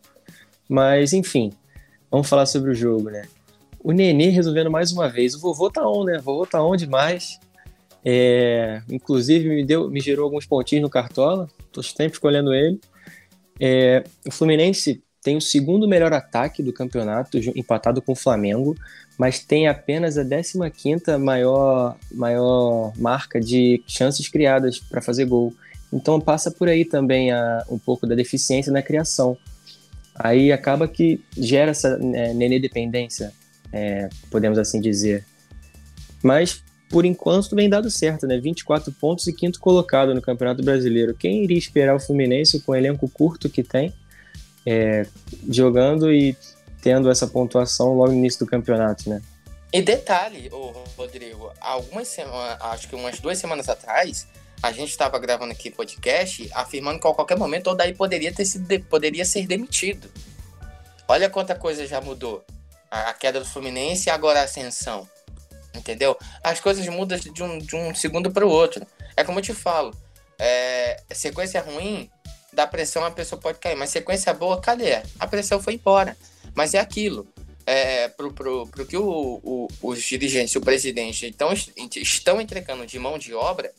Mas, 0.69 1.13
enfim, 1.13 1.53
vamos 2.11 2.29
falar 2.29 2.47
sobre 2.47 2.73
o 2.73 2.75
jogo, 2.75 3.11
né? 3.11 3.29
O 3.79 3.93
Nenê 3.93 4.31
resolvendo 4.31 4.69
mais 4.73 4.91
uma 4.91 5.09
vez. 5.09 5.37
O 5.37 5.41
vovô 5.41 5.71
tá 5.71 5.89
on, 5.89 6.03
né? 6.03 6.19
O 6.19 6.23
vovô 6.23 6.45
tá 6.45 6.61
on 6.61 6.75
demais. 6.75 7.39
É, 8.05 8.83
inclusive 8.91 9.49
me, 9.49 9.65
deu, 9.65 9.89
me 9.89 10.01
gerou 10.01 10.25
alguns 10.25 10.45
pontinhos 10.45 10.83
no 10.83 10.91
Cartola. 10.91 11.49
Tô 11.71 11.81
sempre 11.81 12.15
escolhendo 12.15 12.53
ele. 12.53 12.81
É, 13.61 14.05
o 14.27 14.31
Fluminense 14.31 15.03
tem 15.23 15.37
o 15.37 15.41
segundo 15.41 15.89
melhor 15.89 16.13
ataque 16.13 16.63
do 16.63 16.73
campeonato, 16.73 17.37
empatado 17.57 18.01
com 18.01 18.13
o 18.13 18.17
Flamengo, 18.17 18.77
mas 19.19 19.41
tem 19.41 19.67
apenas 19.67 20.17
a 20.17 20.25
15ª 20.25 21.19
maior, 21.19 21.97
maior 22.13 22.93
marca 22.97 23.41
de 23.41 23.83
chances 23.87 24.29
criadas 24.29 24.79
para 24.79 25.03
fazer 25.03 25.25
gol. 25.25 25.53
Então 25.93 26.21
passa 26.21 26.51
por 26.51 26.69
aí 26.69 26.85
também 26.85 27.33
a, 27.33 27.65
um 27.69 27.79
pouco 27.79 28.07
da 28.07 28.15
deficiência 28.15 28.71
na 28.73 28.83
criação. 28.83 29.37
Aí 30.15 30.53
acaba 30.53 30.87
que 30.87 31.21
gera 31.37 31.73
essa 31.73 31.99
é, 32.15 32.33
nenê 32.33 32.59
dependência, 32.59 33.33
é, 33.73 34.09
podemos 34.31 34.59
assim 34.59 34.81
dizer. 34.81 35.25
Mas 36.23 36.63
por 36.89 37.05
enquanto 37.05 37.55
vem 37.55 37.69
dado 37.69 37.91
certo, 37.91 38.27
né? 38.27 38.39
24 38.39 38.93
pontos 38.93 39.27
e 39.27 39.33
quinto 39.33 39.59
colocado 39.61 40.15
no 40.15 40.23
Campeonato 40.23 40.63
Brasileiro. 40.63 41.15
Quem 41.15 41.43
iria 41.43 41.59
esperar 41.59 41.97
o 41.97 42.01
Fluminense 42.01 42.61
com 42.61 42.73
o 42.73 42.75
elenco 42.77 43.09
curto 43.09 43.49
que 43.49 43.63
tem, 43.63 43.93
é, 44.65 45.07
jogando 45.49 46.13
e 46.13 46.37
tendo 46.81 47.11
essa 47.11 47.27
pontuação 47.27 47.95
logo 47.95 48.13
no 48.13 48.19
início 48.19 48.41
do 48.41 48.51
campeonato, 48.51 49.11
né? 49.11 49.21
E 49.73 49.83
detalhe, 49.83 50.49
Rodrigo, 50.97 51.53
algumas 51.61 52.09
semanas, 52.09 52.57
acho 52.61 52.89
que 52.89 52.95
umas 52.95 53.19
duas 53.19 53.37
semanas 53.37 53.69
atrás, 53.69 54.27
a 54.63 54.71
gente 54.73 54.91
estava 54.91 55.19
gravando 55.19 55.53
aqui 55.53 55.71
podcast 55.71 56.49
afirmando 56.55 57.01
que 57.01 57.07
a 57.07 57.13
qualquer 57.13 57.37
momento 57.37 57.71
o 57.71 57.75
Daí 57.75 57.93
poderia 57.93 58.33
ter 58.33 58.45
sido 58.45 58.81
poderia 58.85 59.25
ser 59.25 59.47
demitido. 59.47 60.09
Olha 61.09 61.29
quanta 61.29 61.55
coisa 61.55 61.87
já 61.87 62.01
mudou. 62.01 62.45
A, 62.91 63.11
a 63.11 63.15
queda 63.15 63.41
do 63.41 63.47
Fluminense 63.47 64.09
e 64.09 64.11
agora 64.11 64.41
a 64.41 64.45
ascensão. 64.45 65.09
Entendeu? 65.77 66.17
As 66.43 66.61
coisas 66.61 66.87
mudam 66.89 67.19
de 67.19 67.43
um, 67.43 67.59
de 67.59 67.77
um 67.77 67.95
segundo 67.95 68.31
para 68.31 68.47
o 68.47 68.51
outro. 68.51 68.87
É 69.17 69.23
como 69.23 69.39
eu 69.39 69.43
te 69.43 69.55
falo. 69.55 69.95
É, 70.39 71.03
sequência 71.13 71.61
ruim, 71.61 72.11
da 72.53 72.67
pressão 72.67 73.05
a 73.05 73.11
pessoa 73.11 73.41
pode 73.41 73.59
cair. 73.59 73.77
Mas 73.77 73.91
sequência 73.91 74.33
boa, 74.35 74.61
cadê? 74.61 75.03
A 75.19 75.27
pressão 75.27 75.61
foi 75.61 75.75
embora. 75.75 76.17
Mas 76.55 76.75
é 76.75 76.79
aquilo. 76.79 77.27
é, 77.67 78.09
pro, 78.09 78.33
pro, 78.33 78.67
pro 78.69 78.87
que 78.87 78.97
o, 78.97 79.41
o, 79.43 79.69
os 79.83 80.01
dirigentes 80.03 80.55
o 80.55 80.61
presidente 80.61 81.27
estão, 81.27 81.53
estão 81.97 82.41
entregando 82.41 82.87
de 82.87 82.99
mão 82.99 83.19
de 83.19 83.35
obra 83.35 83.73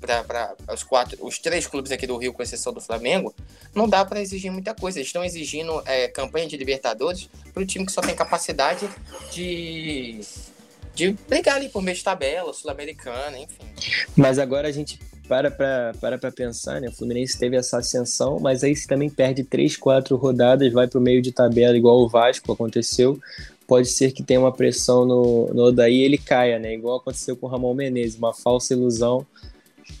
para 0.00 0.54
os 0.72 0.82
quatro, 0.82 1.16
os 1.24 1.38
três 1.38 1.66
clubes 1.66 1.90
aqui 1.90 2.06
do 2.06 2.16
Rio, 2.16 2.32
com 2.32 2.42
exceção 2.42 2.72
do 2.72 2.80
Flamengo, 2.80 3.34
não 3.74 3.88
dá 3.88 4.04
para 4.04 4.20
exigir 4.20 4.50
muita 4.50 4.74
coisa. 4.74 4.98
Eles 4.98 5.08
estão 5.08 5.24
exigindo 5.24 5.82
é, 5.86 6.08
campanha 6.08 6.46
de 6.46 6.56
Libertadores 6.56 7.28
para 7.52 7.62
o 7.62 7.66
time 7.66 7.86
que 7.86 7.92
só 7.92 8.00
tem 8.00 8.14
capacidade 8.14 8.88
de 9.30 10.20
de 10.94 11.12
brigar 11.28 11.56
ali 11.56 11.68
por 11.68 11.82
meio 11.82 11.96
de 11.96 12.04
tabela, 12.04 12.52
sul-americana, 12.52 13.38
enfim. 13.38 13.64
Mas 14.16 14.38
agora 14.38 14.68
a 14.68 14.72
gente 14.72 14.98
para 15.28 15.50
para 15.50 15.92
para 16.00 16.18
pra 16.18 16.30
pensar, 16.30 16.80
né? 16.80 16.88
O 16.88 16.92
Fluminense 16.92 17.38
teve 17.38 17.56
essa 17.56 17.78
ascensão, 17.78 18.38
mas 18.38 18.62
aí 18.62 18.76
se 18.76 18.86
também 18.86 19.08
perde 19.08 19.42
três, 19.42 19.76
quatro 19.76 20.16
rodadas, 20.16 20.72
vai 20.72 20.86
para 20.86 20.98
o 20.98 21.02
meio 21.02 21.22
de 21.22 21.32
tabela, 21.32 21.76
igual 21.76 21.98
o 22.00 22.08
Vasco 22.08 22.52
aconteceu. 22.52 23.18
Pode 23.66 23.88
ser 23.88 24.12
que 24.12 24.22
tenha 24.22 24.40
uma 24.40 24.52
pressão 24.52 25.06
no, 25.06 25.46
no 25.54 25.62
Odaí 25.64 25.96
e 25.96 26.04
ele 26.04 26.18
caia, 26.18 26.58
né? 26.58 26.74
Igual 26.74 26.98
aconteceu 26.98 27.34
com 27.34 27.46
o 27.46 27.48
Ramon 27.48 27.74
Menezes, 27.74 28.18
uma 28.18 28.34
falsa 28.34 28.74
ilusão 28.74 29.26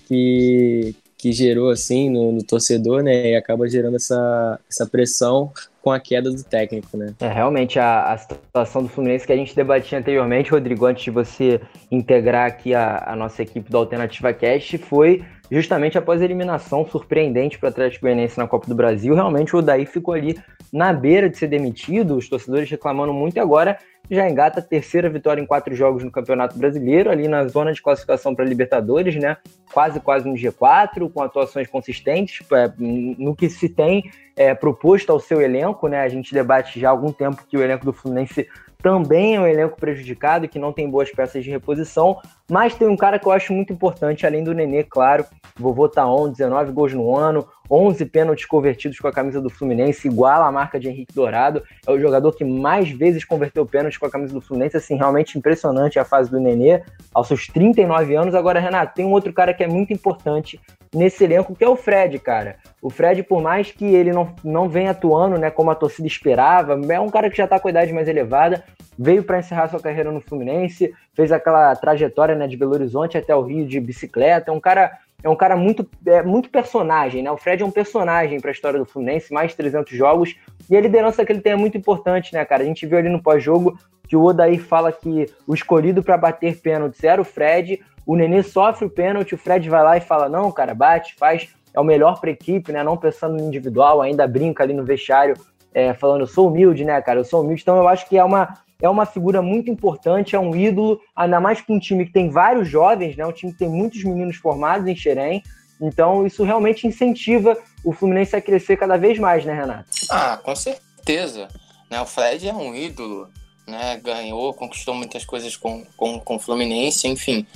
que, 0.06 0.94
que 1.24 1.32
gerou 1.32 1.70
assim 1.70 2.10
no, 2.10 2.32
no, 2.32 2.42
torcedor, 2.42 3.02
né? 3.02 3.30
E 3.30 3.34
acaba 3.34 3.66
gerando 3.66 3.96
essa, 3.96 4.60
essa 4.70 4.86
pressão 4.86 5.50
com 5.80 5.90
a 5.90 5.98
queda 5.98 6.30
do 6.30 6.44
técnico, 6.44 6.98
né? 6.98 7.14
É 7.18 7.28
realmente 7.28 7.78
a, 7.78 8.12
a 8.12 8.18
situação 8.18 8.82
do 8.82 8.90
Fluminense 8.90 9.26
que 9.26 9.32
a 9.32 9.36
gente 9.36 9.56
debatia 9.56 9.98
anteriormente, 9.98 10.50
Rodrigo, 10.50 10.84
antes 10.84 11.02
de 11.02 11.10
você 11.10 11.62
integrar 11.90 12.46
aqui 12.46 12.74
a, 12.74 13.04
a 13.06 13.16
nossa 13.16 13.40
equipe 13.40 13.70
do 13.70 13.78
Alternativa 13.78 14.34
Cast, 14.34 14.76
foi 14.76 15.24
justamente 15.50 15.96
após 15.96 16.20
a 16.20 16.24
eliminação 16.26 16.86
surpreendente 16.86 17.58
para 17.58 17.68
o 17.68 17.70
Atlético 17.70 18.02
Goianiense 18.04 18.36
na 18.36 18.46
Copa 18.46 18.66
do 18.66 18.74
Brasil. 18.74 19.14
Realmente 19.14 19.56
o 19.56 19.60
Odaí 19.60 19.86
ficou 19.86 20.12
ali 20.12 20.38
na 20.70 20.92
beira 20.92 21.30
de 21.30 21.38
ser 21.38 21.46
demitido, 21.46 22.18
os 22.18 22.28
torcedores 22.28 22.68
reclamando 22.68 23.14
muito 23.14 23.38
e 23.38 23.40
agora 23.40 23.78
já 24.10 24.28
engata 24.28 24.60
a 24.60 24.62
terceira 24.62 25.08
vitória 25.08 25.40
em 25.40 25.46
quatro 25.46 25.74
jogos 25.74 26.04
no 26.04 26.10
Campeonato 26.10 26.58
Brasileiro, 26.58 27.10
ali 27.10 27.26
na 27.26 27.46
zona 27.46 27.72
de 27.72 27.82
classificação 27.82 28.34
para 28.34 28.44
Libertadores, 28.44 29.16
né? 29.16 29.36
Quase, 29.72 29.98
quase 30.00 30.28
no 30.28 30.34
G4, 30.34 31.10
com 31.12 31.22
atuações 31.22 31.68
consistentes, 31.68 32.46
é, 32.52 32.72
no 32.78 33.34
que 33.34 33.48
se 33.48 33.68
tem 33.68 34.10
é, 34.36 34.54
proposto 34.54 35.10
ao 35.10 35.18
seu 35.18 35.40
elenco, 35.40 35.88
né? 35.88 36.00
A 36.00 36.08
gente 36.08 36.34
debate 36.34 36.78
já 36.78 36.88
há 36.88 36.90
algum 36.90 37.12
tempo 37.12 37.44
que 37.48 37.56
o 37.56 37.62
elenco 37.62 37.84
do 37.84 37.92
Fluminense 37.92 38.46
também 38.84 39.36
é 39.36 39.40
um 39.40 39.46
elenco 39.46 39.80
prejudicado, 39.80 40.46
que 40.46 40.58
não 40.58 40.70
tem 40.70 40.90
boas 40.90 41.10
peças 41.10 41.42
de 41.42 41.50
reposição, 41.50 42.18
mas 42.50 42.74
tem 42.74 42.86
um 42.86 42.98
cara 42.98 43.18
que 43.18 43.26
eu 43.26 43.32
acho 43.32 43.50
muito 43.50 43.72
importante, 43.72 44.26
além 44.26 44.44
do 44.44 44.52
Nenê, 44.52 44.84
claro, 44.84 45.24
vovô 45.58 45.88
tá 45.88 46.06
on, 46.06 46.30
19 46.30 46.70
gols 46.70 46.92
no 46.92 47.16
ano, 47.16 47.48
11 47.70 48.04
pênaltis 48.04 48.44
convertidos 48.44 49.00
com 49.00 49.08
a 49.08 49.12
camisa 49.12 49.40
do 49.40 49.48
Fluminense, 49.48 50.06
igual 50.06 50.42
a 50.42 50.52
marca 50.52 50.78
de 50.78 50.90
Henrique 50.90 51.14
Dourado, 51.14 51.62
é 51.86 51.90
o 51.90 51.98
jogador 51.98 52.32
que 52.32 52.44
mais 52.44 52.90
vezes 52.90 53.24
converteu 53.24 53.64
pênaltis 53.64 53.96
com 53.96 54.04
a 54.04 54.10
camisa 54.10 54.34
do 54.34 54.42
Fluminense, 54.42 54.76
assim, 54.76 54.96
realmente 54.96 55.38
impressionante 55.38 55.98
a 55.98 56.04
fase 56.04 56.30
do 56.30 56.38
Nenê, 56.38 56.82
aos 57.14 57.28
seus 57.28 57.46
39 57.46 58.14
anos. 58.14 58.34
Agora, 58.34 58.60
Renato, 58.60 58.94
tem 58.94 59.06
um 59.06 59.12
outro 59.12 59.32
cara 59.32 59.54
que 59.54 59.64
é 59.64 59.66
muito 59.66 59.94
importante 59.94 60.60
nesse 60.94 61.24
elenco, 61.24 61.54
que 61.54 61.64
é 61.64 61.68
o 61.68 61.76
Fred, 61.76 62.18
cara. 62.18 62.56
O 62.80 62.88
Fred, 62.88 63.22
por 63.22 63.42
mais 63.42 63.70
que 63.70 63.84
ele 63.84 64.12
não, 64.12 64.34
não 64.44 64.68
venha 64.68 64.92
atuando, 64.92 65.36
né, 65.36 65.50
como 65.50 65.70
a 65.70 65.74
torcida 65.74 66.06
esperava, 66.06 66.80
é 66.88 67.00
um 67.00 67.10
cara 67.10 67.28
que 67.28 67.36
já 67.36 67.46
tá 67.46 67.58
com 67.58 67.68
a 67.68 67.70
idade 67.70 67.92
mais 67.92 68.08
elevada, 68.08 68.64
veio 68.98 69.24
para 69.24 69.40
encerrar 69.40 69.68
sua 69.68 69.80
carreira 69.80 70.12
no 70.12 70.20
Fluminense, 70.20 70.94
fez 71.12 71.32
aquela 71.32 71.74
trajetória, 71.74 72.34
né, 72.34 72.46
de 72.46 72.56
Belo 72.56 72.72
Horizonte 72.72 73.18
até 73.18 73.34
o 73.34 73.42
Rio 73.42 73.66
de 73.66 73.80
bicicleta, 73.80 74.50
é 74.50 74.54
um 74.54 74.60
cara 74.60 74.98
é 75.22 75.28
um 75.28 75.34
cara 75.34 75.56
muito, 75.56 75.88
é, 76.06 76.22
muito 76.22 76.50
personagem, 76.50 77.22
né? 77.22 77.30
O 77.30 77.38
Fred 77.38 77.62
é 77.62 77.66
um 77.66 77.70
personagem 77.70 78.38
para 78.38 78.50
a 78.50 78.52
história 78.52 78.78
do 78.78 78.84
Fluminense, 78.84 79.32
mais 79.32 79.52
de 79.52 79.56
300 79.56 79.96
jogos, 79.96 80.36
e 80.68 80.76
a 80.76 80.80
liderança 80.82 81.24
que 81.24 81.32
ele 81.32 81.40
tem 81.40 81.54
é 81.54 81.56
muito 81.56 81.78
importante, 81.78 82.34
né, 82.34 82.44
cara? 82.44 82.62
A 82.62 82.66
gente 82.66 82.84
viu 82.84 82.98
ali 82.98 83.08
no 83.08 83.22
pós-jogo 83.22 83.78
que 84.06 84.14
o 84.14 84.22
Odaí 84.22 84.58
fala 84.58 84.92
que 84.92 85.26
o 85.46 85.54
escolhido 85.54 86.02
para 86.02 86.18
bater 86.18 86.60
pênalti 86.60 87.06
era 87.06 87.22
o 87.22 87.24
Fred, 87.24 87.80
o 88.06 88.16
Nenê 88.16 88.42
sofre 88.42 88.84
o 88.84 88.90
pênalti, 88.90 89.34
o 89.34 89.38
Fred 89.38 89.68
vai 89.68 89.82
lá 89.82 89.96
e 89.96 90.00
fala: 90.00 90.28
não, 90.28 90.50
cara, 90.52 90.74
bate, 90.74 91.14
faz, 91.14 91.48
é 91.72 91.80
o 91.80 91.84
melhor 91.84 92.20
para 92.20 92.30
a 92.30 92.32
equipe, 92.32 92.72
né? 92.72 92.82
Não 92.82 92.96
pensando 92.96 93.36
no 93.36 93.46
individual, 93.46 94.02
ainda 94.02 94.26
brinca 94.26 94.62
ali 94.62 94.74
no 94.74 94.84
vestiário, 94.84 95.36
é, 95.72 95.94
falando: 95.94 96.22
eu 96.22 96.26
sou 96.26 96.48
humilde, 96.48 96.84
né, 96.84 97.00
cara? 97.00 97.20
Eu 97.20 97.24
sou 97.24 97.42
humilde. 97.42 97.62
Então 97.62 97.76
eu 97.76 97.88
acho 97.88 98.08
que 98.08 98.16
é 98.16 98.24
uma, 98.24 98.58
é 98.80 98.88
uma 98.88 99.06
figura 99.06 99.40
muito 99.40 99.70
importante, 99.70 100.36
é 100.36 100.38
um 100.38 100.54
ídolo, 100.54 101.00
ainda 101.16 101.40
mais 101.40 101.60
com 101.60 101.74
um 101.74 101.78
time 101.78 102.04
que 102.04 102.12
tem 102.12 102.30
vários 102.30 102.68
jovens, 102.68 103.16
né? 103.16 103.26
Um 103.26 103.32
time 103.32 103.52
que 103.52 103.58
tem 103.58 103.68
muitos 103.68 104.02
meninos 104.04 104.36
formados 104.36 104.86
em 104.86 104.94
Xerém. 104.94 105.42
Então, 105.80 106.26
isso 106.26 106.44
realmente 106.44 106.86
incentiva 106.86 107.58
o 107.84 107.92
Fluminense 107.92 108.36
a 108.36 108.40
crescer 108.40 108.76
cada 108.76 108.96
vez 108.96 109.18
mais, 109.18 109.44
né, 109.44 109.52
Renato? 109.52 109.88
Ah, 110.08 110.38
com 110.42 110.54
certeza. 110.54 111.48
Né, 111.90 112.00
o 112.00 112.06
Fred 112.06 112.48
é 112.48 112.54
um 112.54 112.74
ídolo, 112.74 113.28
né? 113.66 114.00
Ganhou, 114.02 114.54
conquistou 114.54 114.94
muitas 114.94 115.24
coisas 115.24 115.56
com, 115.56 115.84
com, 115.96 116.18
com 116.20 116.36
o 116.36 116.38
Fluminense, 116.38 117.08
enfim. 117.08 117.46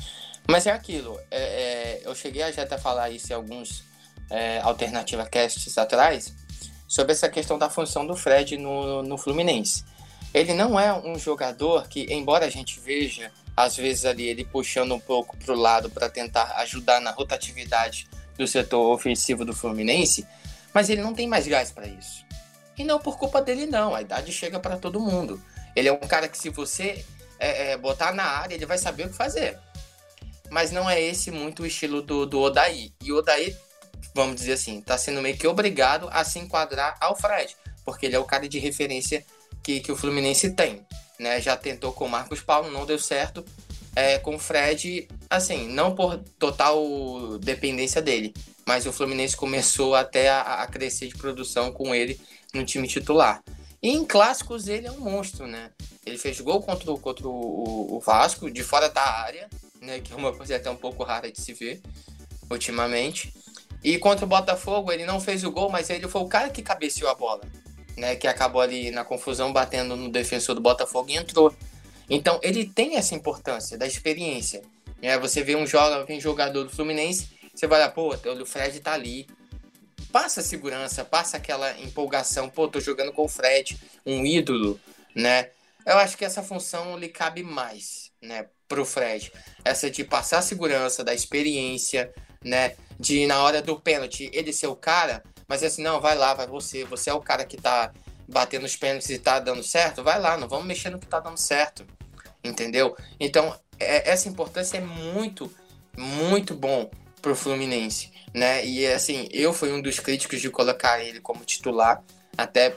Mas 0.50 0.66
é 0.66 0.70
aquilo. 0.70 1.20
É, 1.30 1.38
é, 1.38 2.02
eu 2.04 2.14
cheguei 2.14 2.42
a 2.42 2.50
já 2.50 2.62
até 2.62 2.78
falar 2.78 3.10
isso 3.10 3.30
em 3.30 3.36
alguns 3.36 3.84
é, 4.30 4.60
Alternativa 4.60 5.26
Casts 5.26 5.76
atrás, 5.76 6.32
sobre 6.86 7.12
essa 7.12 7.28
questão 7.28 7.58
da 7.58 7.68
função 7.68 8.06
do 8.06 8.16
Fred 8.16 8.56
no, 8.56 9.02
no 9.02 9.18
Fluminense. 9.18 9.84
Ele 10.32 10.54
não 10.54 10.78
é 10.78 10.92
um 10.92 11.18
jogador 11.18 11.86
que, 11.88 12.06
embora 12.12 12.46
a 12.46 12.50
gente 12.50 12.80
veja, 12.80 13.30
às 13.56 13.76
vezes 13.76 14.04
ali 14.04 14.28
ele 14.28 14.44
puxando 14.44 14.94
um 14.94 15.00
pouco 15.00 15.36
para 15.36 15.52
o 15.52 15.56
lado 15.56 15.90
para 15.90 16.08
tentar 16.08 16.54
ajudar 16.58 17.00
na 17.00 17.10
rotatividade 17.10 18.08
do 18.36 18.46
setor 18.46 18.92
ofensivo 18.92 19.44
do 19.44 19.54
Fluminense, 19.54 20.26
mas 20.72 20.88
ele 20.88 21.02
não 21.02 21.14
tem 21.14 21.26
mais 21.26 21.46
gás 21.46 21.70
para 21.70 21.86
isso. 21.86 22.24
E 22.76 22.84
não 22.84 22.98
por 22.98 23.18
culpa 23.18 23.42
dele, 23.42 23.66
não. 23.66 23.94
A 23.94 24.00
idade 24.00 24.32
chega 24.32 24.60
para 24.60 24.76
todo 24.76 25.00
mundo. 25.00 25.42
Ele 25.74 25.88
é 25.88 25.92
um 25.92 25.98
cara 25.98 26.28
que, 26.28 26.38
se 26.38 26.48
você 26.48 27.04
é, 27.38 27.72
é, 27.72 27.76
botar 27.76 28.12
na 28.12 28.22
área, 28.22 28.54
ele 28.54 28.64
vai 28.64 28.78
saber 28.78 29.06
o 29.06 29.08
que 29.08 29.16
fazer. 29.16 29.58
Mas 30.50 30.70
não 30.70 30.88
é 30.88 31.00
esse 31.00 31.30
muito 31.30 31.62
o 31.62 31.66
estilo 31.66 32.02
do, 32.02 32.26
do 32.26 32.40
Odaí. 32.40 32.92
E 33.02 33.12
o 33.12 33.18
Odaí, 33.18 33.56
vamos 34.14 34.36
dizer 34.36 34.54
assim, 34.54 34.78
está 34.78 34.96
sendo 34.96 35.20
meio 35.20 35.36
que 35.36 35.46
obrigado 35.46 36.08
a 36.10 36.24
se 36.24 36.38
enquadrar 36.38 36.96
ao 37.00 37.16
Fred, 37.16 37.56
porque 37.84 38.06
ele 38.06 38.16
é 38.16 38.18
o 38.18 38.24
cara 38.24 38.48
de 38.48 38.58
referência 38.58 39.24
que, 39.62 39.80
que 39.80 39.92
o 39.92 39.96
Fluminense 39.96 40.50
tem. 40.50 40.86
Né? 41.18 41.40
Já 41.40 41.56
tentou 41.56 41.92
com 41.92 42.06
o 42.06 42.10
Marcos 42.10 42.40
Paulo, 42.40 42.70
não 42.70 42.86
deu 42.86 42.98
certo. 42.98 43.44
É, 43.96 44.18
com 44.18 44.36
o 44.36 44.38
Fred, 44.38 45.08
assim, 45.28 45.68
não 45.68 45.94
por 45.94 46.18
total 46.38 47.38
dependência 47.38 48.00
dele, 48.00 48.32
mas 48.64 48.86
o 48.86 48.92
Fluminense 48.92 49.36
começou 49.36 49.96
até 49.96 50.28
a, 50.28 50.62
a 50.62 50.66
crescer 50.68 51.08
de 51.08 51.16
produção 51.16 51.72
com 51.72 51.92
ele 51.92 52.20
no 52.54 52.64
time 52.64 52.86
titular. 52.86 53.42
E 53.82 53.90
em 53.90 54.04
clássicos 54.04 54.68
ele 54.68 54.86
é 54.86 54.92
um 54.92 55.00
monstro, 55.00 55.46
né? 55.46 55.70
Ele 56.04 56.18
fez 56.18 56.40
gol 56.40 56.62
contra, 56.62 56.92
contra 56.96 57.28
o, 57.28 57.96
o 57.96 58.00
Vasco, 58.00 58.50
de 58.50 58.62
fora 58.62 58.88
da 58.88 59.02
área, 59.02 59.48
né? 59.80 60.00
Que 60.00 60.12
é 60.12 60.16
uma 60.16 60.34
coisa 60.34 60.56
até 60.56 60.70
um 60.70 60.76
pouco 60.76 61.02
rara 61.02 61.30
de 61.30 61.40
se 61.40 61.52
ver 61.52 61.80
ultimamente. 62.50 63.32
E 63.82 63.98
contra 63.98 64.24
o 64.24 64.28
Botafogo 64.28 64.90
ele 64.90 65.04
não 65.04 65.20
fez 65.20 65.44
o 65.44 65.50
gol, 65.50 65.70
mas 65.70 65.90
ele 65.90 66.08
foi 66.08 66.22
o 66.22 66.28
cara 66.28 66.50
que 66.50 66.62
cabeceou 66.62 67.10
a 67.10 67.14
bola 67.14 67.42
né, 67.98 68.16
que 68.16 68.26
acabou 68.26 68.60
ali 68.60 68.90
na 68.90 69.04
confusão 69.04 69.52
batendo 69.52 69.96
no 69.96 70.08
defensor 70.08 70.54
do 70.54 70.60
Botafogo 70.60 71.10
e 71.10 71.16
entrou. 71.16 71.54
Então 72.08 72.40
ele 72.42 72.64
tem 72.64 72.96
essa 72.96 73.14
importância 73.14 73.76
da 73.76 73.86
experiência. 73.86 74.62
Né? 75.02 75.18
Você 75.18 75.42
vê 75.42 75.56
um 75.56 75.66
jogador 75.66 76.64
do 76.64 76.70
Fluminense, 76.70 77.28
você 77.54 77.66
vai 77.66 77.80
lá, 77.80 77.90
pô, 77.90 78.14
o 78.14 78.46
Fred 78.46 78.80
tá 78.80 78.92
ali. 78.92 79.26
Passa 80.10 80.40
segurança, 80.40 81.04
passa 81.04 81.36
aquela 81.36 81.78
empolgação, 81.80 82.48
pô, 82.48 82.66
tô 82.66 82.80
jogando 82.80 83.12
com 83.12 83.24
o 83.24 83.28
Fred, 83.28 83.78
um 84.06 84.24
ídolo, 84.24 84.80
né? 85.14 85.50
Eu 85.84 85.98
acho 85.98 86.16
que 86.16 86.24
essa 86.24 86.42
função 86.42 86.96
lhe 86.96 87.08
cabe 87.08 87.42
mais, 87.42 88.10
né, 88.22 88.46
pro 88.68 88.84
Fred. 88.84 89.32
Essa 89.64 89.90
de 89.90 90.04
passar 90.04 90.42
segurança, 90.42 91.02
da 91.02 91.14
experiência, 91.14 92.12
né, 92.44 92.76
de 93.00 93.26
na 93.26 93.42
hora 93.42 93.60
do 93.62 93.80
pênalti 93.80 94.30
ele 94.32 94.52
ser 94.52 94.66
o 94.66 94.76
cara, 94.76 95.22
mas 95.48 95.62
assim, 95.62 95.82
não, 95.82 96.00
vai 96.00 96.16
lá, 96.16 96.34
vai 96.34 96.46
você. 96.46 96.84
Você 96.84 97.08
é 97.08 97.14
o 97.14 97.20
cara 97.20 97.44
que 97.44 97.56
tá 97.56 97.90
batendo 98.28 98.66
os 98.66 98.76
pênaltis 98.76 99.08
e 99.08 99.18
tá 99.18 99.40
dando 99.40 99.62
certo. 99.62 100.04
Vai 100.04 100.20
lá, 100.20 100.36
não 100.36 100.46
vamos 100.46 100.66
mexer 100.66 100.90
no 100.90 100.98
que 100.98 101.06
tá 101.06 101.18
dando 101.18 101.38
certo. 101.38 101.86
Entendeu? 102.44 102.94
Então, 103.18 103.58
é, 103.80 104.10
essa 104.10 104.28
importância 104.28 104.76
é 104.76 104.80
muito, 104.80 105.50
muito 105.96 106.54
bom 106.54 106.90
pro 107.22 107.34
Fluminense, 107.34 108.12
né? 108.34 108.64
E 108.64 108.86
assim, 108.86 109.26
eu 109.32 109.52
fui 109.52 109.72
um 109.72 109.80
dos 109.80 109.98
críticos 109.98 110.40
de 110.40 110.50
colocar 110.50 111.02
ele 111.02 111.20
como 111.20 111.44
titular, 111.44 112.02
até 112.36 112.76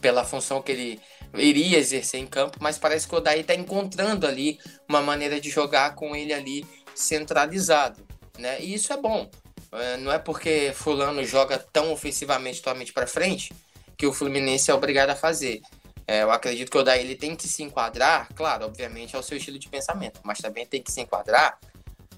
pela 0.00 0.24
função 0.24 0.62
que 0.62 0.72
ele 0.72 1.00
iria 1.34 1.78
exercer 1.78 2.20
em 2.20 2.26
campo, 2.26 2.58
mas 2.60 2.78
parece 2.78 3.06
que 3.06 3.14
o 3.14 3.18
Odaí 3.18 3.44
tá 3.44 3.54
encontrando 3.54 4.26
ali 4.26 4.58
uma 4.88 5.00
maneira 5.00 5.40
de 5.40 5.50
jogar 5.50 5.94
com 5.94 6.14
ele 6.14 6.32
ali 6.32 6.66
centralizado, 6.94 8.04
né? 8.38 8.60
E 8.60 8.74
isso 8.74 8.92
é 8.92 8.96
bom, 8.96 9.30
é, 9.72 9.96
não 9.98 10.12
é 10.12 10.18
porque 10.18 10.72
fulano 10.74 11.24
joga 11.24 11.58
tão 11.58 11.92
ofensivamente 11.92 12.58
totalmente 12.58 12.92
para 12.92 13.06
frente 13.06 13.52
que 13.96 14.06
o 14.06 14.12
Fluminense 14.12 14.70
é 14.70 14.74
obrigado 14.74 15.10
a 15.10 15.16
fazer. 15.16 15.60
É, 16.06 16.22
eu 16.22 16.30
acredito 16.32 16.70
que 16.70 16.76
o 16.76 16.80
Odaí 16.80 17.00
ele 17.00 17.14
tem 17.14 17.36
que 17.36 17.46
se 17.46 17.62
enquadrar, 17.62 18.28
claro, 18.34 18.64
obviamente, 18.64 19.14
ao 19.14 19.22
seu 19.22 19.36
estilo 19.36 19.58
de 19.58 19.68
pensamento, 19.68 20.20
mas 20.24 20.38
também 20.38 20.66
tem 20.66 20.82
que 20.82 20.90
se 20.90 21.00
enquadrar 21.00 21.58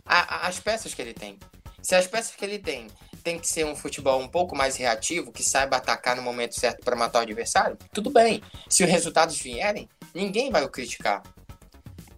às 0.07 0.59
peças 0.59 0.95
que 0.95 1.03
ele 1.03 1.13
tem. 1.13 1.39
Se 1.83 1.95
as 1.95 2.07
peças 2.07 2.35
que 2.35 2.45
ele 2.45 2.59
tem 2.59 2.87
tem 3.23 3.39
que 3.39 3.47
ser 3.47 3.65
um 3.65 3.77
futebol 3.77 4.21
um 4.21 4.29
pouco 4.29 4.57
mais 4.57 4.77
reativo, 4.77 5.33
que 5.33 5.43
saiba 5.43 5.77
atacar 5.77 6.17
no 6.17 6.23
momento 6.23 6.59
certo 6.59 6.85
para 6.85 6.97
matar 6.97 7.21
o 7.21 7.23
adversário, 7.23 7.79
tudo 7.93 8.11
bem. 8.11 8.43
Se 8.69 8.85
os 8.85 8.91
resultados 8.91 9.39
vierem, 9.39 9.89
ninguém 10.15 10.51
vai 10.51 10.65
o 10.65 10.69
criticar. 10.69 11.23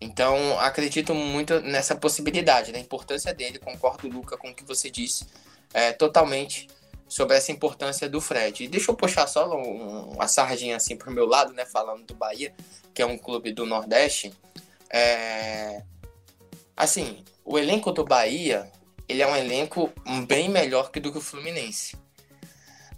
Então, 0.00 0.58
acredito 0.60 1.14
muito 1.14 1.60
nessa 1.60 1.94
possibilidade, 1.94 2.72
da 2.72 2.78
importância 2.78 3.32
dele. 3.32 3.58
Concordo, 3.58 4.08
Luca, 4.08 4.36
com 4.36 4.50
o 4.50 4.54
que 4.54 4.64
você 4.64 4.90
disse, 4.90 5.26
é, 5.72 5.92
totalmente 5.92 6.68
sobre 7.08 7.36
essa 7.36 7.52
importância 7.52 8.08
do 8.08 8.20
Fred. 8.20 8.64
E 8.64 8.68
deixa 8.68 8.90
eu 8.90 8.96
puxar 8.96 9.26
só 9.26 9.48
um, 9.56 10.12
uma 10.12 10.26
sardinha 10.26 10.76
assim 10.76 10.96
pro 10.96 11.12
meu 11.12 11.26
lado, 11.26 11.52
né? 11.52 11.64
Falando 11.64 12.04
do 12.04 12.14
Bahia, 12.14 12.54
que 12.92 13.00
é 13.00 13.06
um 13.06 13.16
clube 13.16 13.52
do 13.52 13.64
Nordeste. 13.64 14.34
É... 14.90 15.82
Assim, 16.76 17.24
o 17.44 17.58
elenco 17.58 17.92
do 17.92 18.04
Bahia, 18.04 18.70
ele 19.08 19.22
é 19.22 19.26
um 19.26 19.36
elenco 19.36 19.92
bem 20.26 20.48
melhor 20.48 20.90
que 20.90 21.00
do 21.00 21.12
que 21.12 21.18
o 21.18 21.20
Fluminense. 21.20 21.96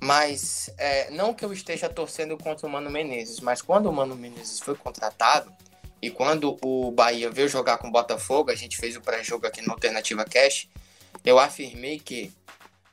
Mas 0.00 0.70
é, 0.76 1.10
não 1.10 1.32
que 1.32 1.44
eu 1.44 1.52
esteja 1.52 1.88
torcendo 1.88 2.36
contra 2.36 2.66
o 2.66 2.70
Mano 2.70 2.90
Menezes, 2.90 3.40
mas 3.40 3.62
quando 3.62 3.86
o 3.86 3.92
Mano 3.92 4.14
Menezes 4.14 4.60
foi 4.60 4.74
contratado 4.74 5.52
e 6.02 6.10
quando 6.10 6.56
o 6.62 6.90
Bahia 6.90 7.30
veio 7.30 7.48
jogar 7.48 7.78
com 7.78 7.88
o 7.88 7.92
Botafogo, 7.92 8.50
a 8.50 8.54
gente 8.54 8.76
fez 8.76 8.94
o 8.96 9.00
pré-jogo 9.00 9.46
aqui 9.46 9.62
no 9.62 9.72
Alternativa 9.72 10.24
Cash, 10.24 10.68
eu 11.24 11.38
afirmei 11.38 11.98
que 11.98 12.32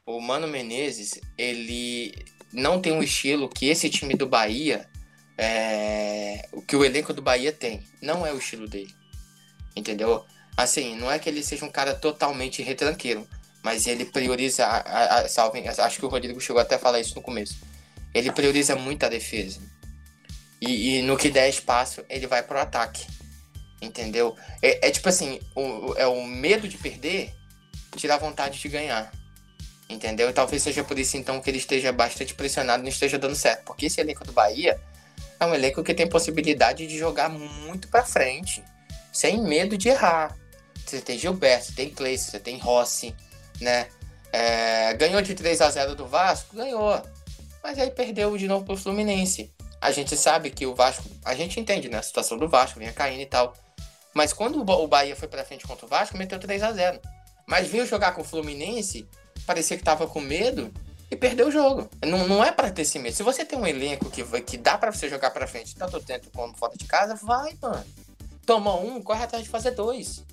o 0.06 0.20
Mano 0.20 0.48
Menezes, 0.48 1.20
ele 1.38 2.14
não 2.52 2.82
tem 2.82 2.94
um 2.94 3.04
estilo 3.04 3.50
que 3.50 3.68
esse 3.68 3.90
time 3.90 4.16
do 4.16 4.28
Bahia, 4.28 4.88
é, 5.38 6.48
que 6.68 6.76
o 6.76 6.86
elenco 6.86 7.14
do 7.14 7.22
Bahia 7.22 7.52
tem. 7.52 7.84
Não 8.02 8.26
é 8.26 8.32
o 8.32 8.38
estilo 8.38 8.68
dele. 8.68 8.94
Entendeu? 9.76 10.26
Assim, 10.56 10.96
não 10.96 11.12
é 11.12 11.18
que 11.18 11.28
ele 11.28 11.44
seja 11.44 11.66
um 11.66 11.72
cara 11.72 11.94
totalmente 11.96 12.62
retranqueiro, 12.62 13.28
mas 13.64 13.88
ele 13.88 14.06
prioriza, 14.06 14.66
a, 14.66 14.78
a, 14.78 15.20
a, 15.20 15.30
salve, 15.30 15.64
acho 15.68 16.00
que 16.00 16.06
o 16.06 16.10
Rodrigo 16.10 16.40
chegou 16.40 16.62
até 16.62 16.76
a 16.76 16.80
falar 16.80 17.00
isso 17.00 17.16
no 17.16 17.22
começo. 17.22 17.58
Ele 18.14 18.32
prioriza 18.32 18.76
muito 18.76 19.06
a 19.06 19.10
defesa. 19.10 19.60
E, 20.62 20.98
e 20.98 21.02
no 21.02 21.18
que 21.18 21.30
der 21.30 21.50
espaço, 21.50 22.04
ele 22.10 22.28
vai 22.28 22.44
pro 22.44 22.60
ataque. 22.60 23.06
Entendeu? 23.82 24.36
É, 24.62 24.88
é 24.88 24.92
tipo 24.92 25.10
assim, 25.10 25.40
o, 25.56 25.94
é 25.98 26.06
o 26.06 26.24
medo 26.26 26.68
de 26.68 26.78
perder 26.78 27.34
tira 27.96 28.16
a 28.16 28.18
vontade 28.18 28.60
de 28.60 28.70
ganhar. 28.70 29.12
Entendeu? 29.90 30.30
E 30.30 30.34
talvez 30.34 30.64
seja 30.64 30.84
por 30.84 30.98
isso 30.98 31.18
então 31.18 31.42
que 31.42 31.50
ele 31.50 31.58
esteja 31.58 31.92
bastante 31.92 32.34
pressionado 32.34 32.82
e 32.82 32.84
não 32.84 32.90
esteja 32.90 33.18
dando 33.18 33.36
certo. 33.36 33.64
Porque 33.66 33.88
esse 33.88 34.00
elenco 34.00 34.24
do 34.24 34.32
Bahia 34.32 34.80
é 35.40 35.46
um 35.46 35.54
elenco 35.54 35.84
que 35.84 35.94
tem 35.94 36.08
possibilidade 36.08 36.88
de 36.88 36.98
jogar 36.98 37.30
muito 37.30 37.88
para 37.88 38.06
frente, 38.06 38.64
sem 39.12 39.42
medo 39.42 39.78
de 39.78 39.90
errar. 39.90 40.36
Você 40.94 41.02
tem 41.02 41.18
Gilberto, 41.18 41.66
você 41.66 41.72
tem 41.72 41.90
Cleiton, 41.90 42.24
você 42.24 42.40
tem 42.40 42.58
Rossi, 42.60 43.16
né? 43.60 43.88
É, 44.32 44.94
ganhou 44.94 45.24
de 45.24 45.34
3 45.34 45.60
a 45.62 45.70
0 45.72 45.96
do 45.96 46.06
Vasco? 46.06 46.56
Ganhou. 46.56 47.02
Mas 47.64 47.80
aí 47.80 47.90
perdeu 47.90 48.38
de 48.38 48.48
novo 48.48 48.64
pro 48.64 48.78
Fluminense. 48.78 49.52
A 49.82 49.92
gente 49.92 50.16
sabe 50.16 50.52
que 50.52 50.68
o 50.68 50.76
Vasco, 50.76 51.04
a 51.26 51.34
gente 51.34 51.60
entende, 51.60 51.90
né? 51.90 51.98
A 51.98 52.04
situação 52.04 52.38
do 52.38 52.48
Vasco, 52.48 52.78
vinha 52.78 52.94
caindo 52.94 53.22
e 53.22 53.26
tal. 53.26 53.56
Mas 54.14 54.34
quando 54.34 54.62
o 54.62 54.88
Bahia 54.88 55.16
foi 55.16 55.28
pra 55.28 55.44
frente 55.44 55.66
contra 55.66 55.88
o 55.88 55.90
Vasco, 55.90 56.16
meteu 56.16 56.40
3 56.40 56.62
a 56.62 56.72
0 56.72 57.00
Mas 57.48 57.68
veio 57.68 57.88
jogar 57.88 58.12
com 58.12 58.22
o 58.22 58.24
Fluminense, 58.24 59.08
parecia 59.48 59.76
que 59.76 59.84
tava 59.84 60.06
com 60.06 60.22
medo 60.22 60.72
e 61.10 61.16
perdeu 61.16 61.48
o 61.48 61.52
jogo. 61.52 61.90
Não, 62.06 62.28
não 62.28 62.44
é 62.44 62.52
para 62.52 62.70
ter 62.70 62.84
esse 62.84 63.00
medo. 63.00 63.16
Se 63.16 63.24
você 63.24 63.44
tem 63.44 63.58
um 63.58 63.66
elenco 63.66 64.12
que, 64.12 64.24
que 64.42 64.58
dá 64.58 64.78
para 64.78 64.92
você 64.92 65.10
jogar 65.10 65.32
para 65.32 65.48
frente, 65.48 65.76
tanto 65.76 66.00
dentro 66.02 66.30
como 66.30 66.56
fora 66.56 66.78
de 66.78 66.86
casa, 66.86 67.16
vai, 67.16 67.58
mano. 67.60 67.84
Toma 68.46 68.76
um, 68.76 69.02
corre 69.02 69.24
atrás 69.24 69.44
de 69.44 69.50
fazer 69.50 69.72
dois. 69.72 70.24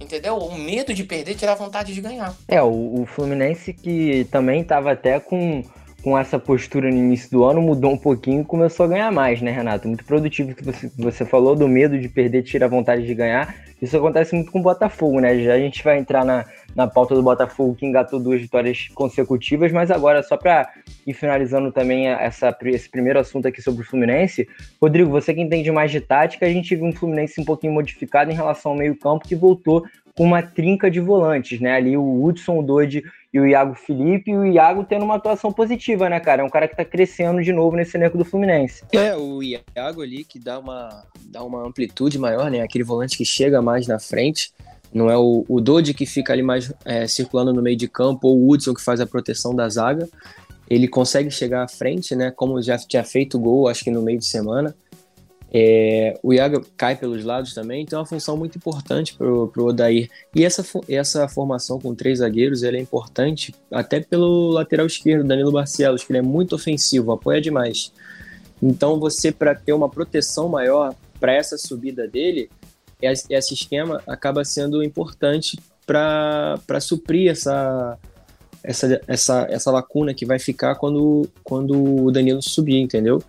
Entendeu? 0.00 0.36
O 0.36 0.56
medo 0.56 0.94
de 0.94 1.04
perder 1.04 1.34
tira 1.34 1.52
a 1.52 1.56
vontade 1.56 1.92
de 1.92 2.00
ganhar. 2.00 2.34
É, 2.46 2.62
o, 2.62 3.02
o 3.02 3.06
Fluminense 3.06 3.72
que 3.72 4.26
também 4.30 4.62
tava 4.64 4.92
até 4.92 5.18
com 5.18 5.62
com 6.02 6.16
essa 6.16 6.38
postura 6.38 6.88
no 6.88 6.96
início 6.96 7.30
do 7.30 7.44
ano, 7.44 7.60
mudou 7.60 7.92
um 7.92 7.98
pouquinho 7.98 8.42
e 8.42 8.44
começou 8.44 8.86
a 8.86 8.88
ganhar 8.88 9.10
mais, 9.10 9.42
né, 9.42 9.50
Renato? 9.50 9.88
Muito 9.88 10.04
produtivo 10.04 10.54
que 10.54 10.64
você, 10.64 10.90
você 10.96 11.24
falou, 11.24 11.56
do 11.56 11.66
medo 11.66 11.98
de 11.98 12.08
perder, 12.08 12.42
tira 12.44 12.66
a 12.66 12.68
vontade 12.68 13.04
de 13.04 13.14
ganhar. 13.14 13.54
Isso 13.82 13.96
acontece 13.96 14.34
muito 14.34 14.50
com 14.50 14.60
o 14.60 14.62
Botafogo, 14.62 15.20
né? 15.20 15.38
Já 15.40 15.54
a 15.54 15.58
gente 15.58 15.82
vai 15.82 15.98
entrar 15.98 16.24
na, 16.24 16.44
na 16.74 16.86
pauta 16.86 17.14
do 17.14 17.22
Botafogo, 17.22 17.74
que 17.74 17.86
engatou 17.86 18.20
duas 18.20 18.40
vitórias 18.40 18.88
consecutivas, 18.94 19.72
mas 19.72 19.90
agora, 19.90 20.22
só 20.22 20.36
para 20.36 20.72
ir 21.06 21.14
finalizando 21.14 21.72
também 21.72 22.08
essa, 22.08 22.56
esse 22.64 22.88
primeiro 22.88 23.18
assunto 23.18 23.48
aqui 23.48 23.60
sobre 23.60 23.82
o 23.82 23.84
Fluminense, 23.84 24.48
Rodrigo, 24.80 25.10
você 25.10 25.34
que 25.34 25.40
entende 25.40 25.70
mais 25.70 25.90
de 25.90 26.00
tática, 26.00 26.46
a 26.46 26.52
gente 26.52 26.76
viu 26.76 26.84
um 26.84 26.92
Fluminense 26.92 27.40
um 27.40 27.44
pouquinho 27.44 27.72
modificado 27.72 28.30
em 28.30 28.34
relação 28.34 28.72
ao 28.72 28.78
meio-campo, 28.78 29.26
que 29.26 29.34
voltou 29.34 29.84
com 30.18 30.24
uma 30.24 30.42
trinca 30.42 30.90
de 30.90 30.98
volantes, 30.98 31.60
né? 31.60 31.76
Ali 31.76 31.96
o 31.96 32.24
Hudson, 32.24 32.58
o 32.58 32.62
Dodge 32.62 33.04
e 33.32 33.38
o 33.38 33.46
Iago 33.46 33.74
Felipe, 33.74 34.32
e 34.32 34.36
o 34.36 34.44
Iago 34.44 34.82
tendo 34.82 35.04
uma 35.04 35.14
atuação 35.14 35.52
positiva, 35.52 36.08
né, 36.08 36.18
cara? 36.18 36.42
É 36.42 36.44
um 36.44 36.50
cara 36.50 36.66
que 36.66 36.74
tá 36.74 36.84
crescendo 36.84 37.40
de 37.40 37.52
novo 37.52 37.76
nesse 37.76 37.96
elenco 37.96 38.18
do 38.18 38.24
Fluminense. 38.24 38.82
É, 38.92 39.14
o 39.14 39.40
Iago 39.40 40.02
ali 40.02 40.24
que 40.24 40.40
dá 40.40 40.58
uma, 40.58 41.04
dá 41.20 41.44
uma 41.44 41.64
amplitude 41.64 42.18
maior, 42.18 42.50
né? 42.50 42.62
Aquele 42.62 42.82
volante 42.82 43.16
que 43.16 43.24
chega 43.24 43.62
mais 43.62 43.86
na 43.86 44.00
frente. 44.00 44.52
Não 44.92 45.10
é 45.10 45.16
o, 45.16 45.44
o 45.48 45.60
Dodge 45.60 45.92
que 45.94 46.06
fica 46.06 46.32
ali 46.32 46.42
mais 46.42 46.72
é, 46.84 47.06
circulando 47.06 47.52
no 47.52 47.62
meio 47.62 47.76
de 47.76 47.88
campo, 47.88 48.28
ou 48.28 48.38
o 48.38 48.50
Hudson 48.50 48.74
que 48.74 48.82
faz 48.82 49.00
a 49.00 49.06
proteção 49.06 49.54
da 49.54 49.68
zaga. 49.68 50.08
Ele 50.68 50.88
consegue 50.88 51.30
chegar 51.30 51.62
à 51.62 51.68
frente, 51.68 52.14
né? 52.14 52.30
Como 52.30 52.60
já 52.60 52.76
tinha 52.78 53.04
feito 53.04 53.38
gol, 53.38 53.68
acho 53.68 53.84
que 53.84 53.90
no 53.90 54.02
meio 54.02 54.18
de 54.18 54.26
semana. 54.26 54.74
É, 55.50 56.18
o 56.22 56.34
Iago 56.34 56.62
cai 56.76 56.94
pelos 56.94 57.24
lados 57.24 57.54
também, 57.54 57.82
então 57.82 57.98
é 57.98 58.00
uma 58.00 58.06
função 58.06 58.36
muito 58.36 58.56
importante 58.56 59.14
para 59.14 59.26
o 59.26 59.50
Odair. 59.56 60.10
E 60.34 60.44
essa, 60.44 60.64
essa 60.88 61.26
formação 61.26 61.80
com 61.80 61.94
três 61.94 62.18
zagueiros 62.18 62.62
é 62.62 62.78
importante 62.78 63.54
até 63.70 64.00
pelo 64.00 64.50
lateral 64.50 64.86
esquerdo, 64.86 65.26
Danilo 65.26 65.52
Barcelos, 65.52 66.04
que 66.04 66.12
ele 66.12 66.18
é 66.18 66.22
muito 66.22 66.54
ofensivo, 66.54 67.12
apoia 67.12 67.40
demais. 67.40 67.92
Então 68.62 69.00
você, 69.00 69.32
para 69.32 69.54
ter 69.54 69.72
uma 69.72 69.88
proteção 69.88 70.48
maior 70.48 70.94
para 71.18 71.32
essa 71.32 71.56
subida 71.56 72.06
dele, 72.06 72.50
esse 73.00 73.54
esquema 73.54 74.02
acaba 74.06 74.44
sendo 74.44 74.82
importante 74.82 75.58
para 75.86 76.80
suprir 76.80 77.30
essa, 77.30 77.98
essa, 78.62 79.00
essa, 79.06 79.46
essa 79.48 79.70
lacuna 79.70 80.12
que 80.12 80.26
vai 80.26 80.38
ficar 80.38 80.74
quando, 80.74 81.28
quando 81.42 82.04
o 82.04 82.10
Danilo 82.10 82.42
subir, 82.42 82.78
entendeu? 82.78 83.22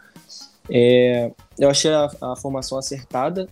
É, 0.70 1.32
eu 1.58 1.70
achei 1.70 1.92
a, 1.92 2.10
a, 2.22 2.36
formação 2.36 2.78
acertada, 2.78 3.48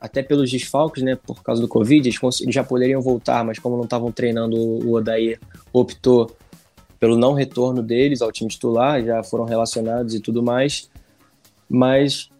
até 0.00 0.22
pelos 0.22 0.50
desfalques, 0.50 1.02
né? 1.02 1.16
Por 1.16 1.42
causa 1.42 1.60
do 1.60 1.68
Covid, 1.68 2.08
eles, 2.08 2.40
eles 2.40 2.54
já 2.54 2.62
poderiam 2.62 3.00
voltar, 3.00 3.44
mas 3.44 3.58
como 3.58 3.76
não 3.76 3.84
estavam 3.84 4.12
treinando, 4.12 4.56
o 4.56 4.92
Odair 4.92 5.40
optou 5.72 6.34
pelo 7.00 7.16
não 7.16 7.34
retorno 7.34 7.82
deles 7.82 8.22
ao 8.22 8.32
time 8.32 8.48
titular, 8.48 9.02
já 9.04 9.22
foram 9.22 9.44
relacionados 9.44 10.14
e 10.14 10.20
tudo 10.20 10.42
mais. 10.42 10.88
Mas 11.68 12.30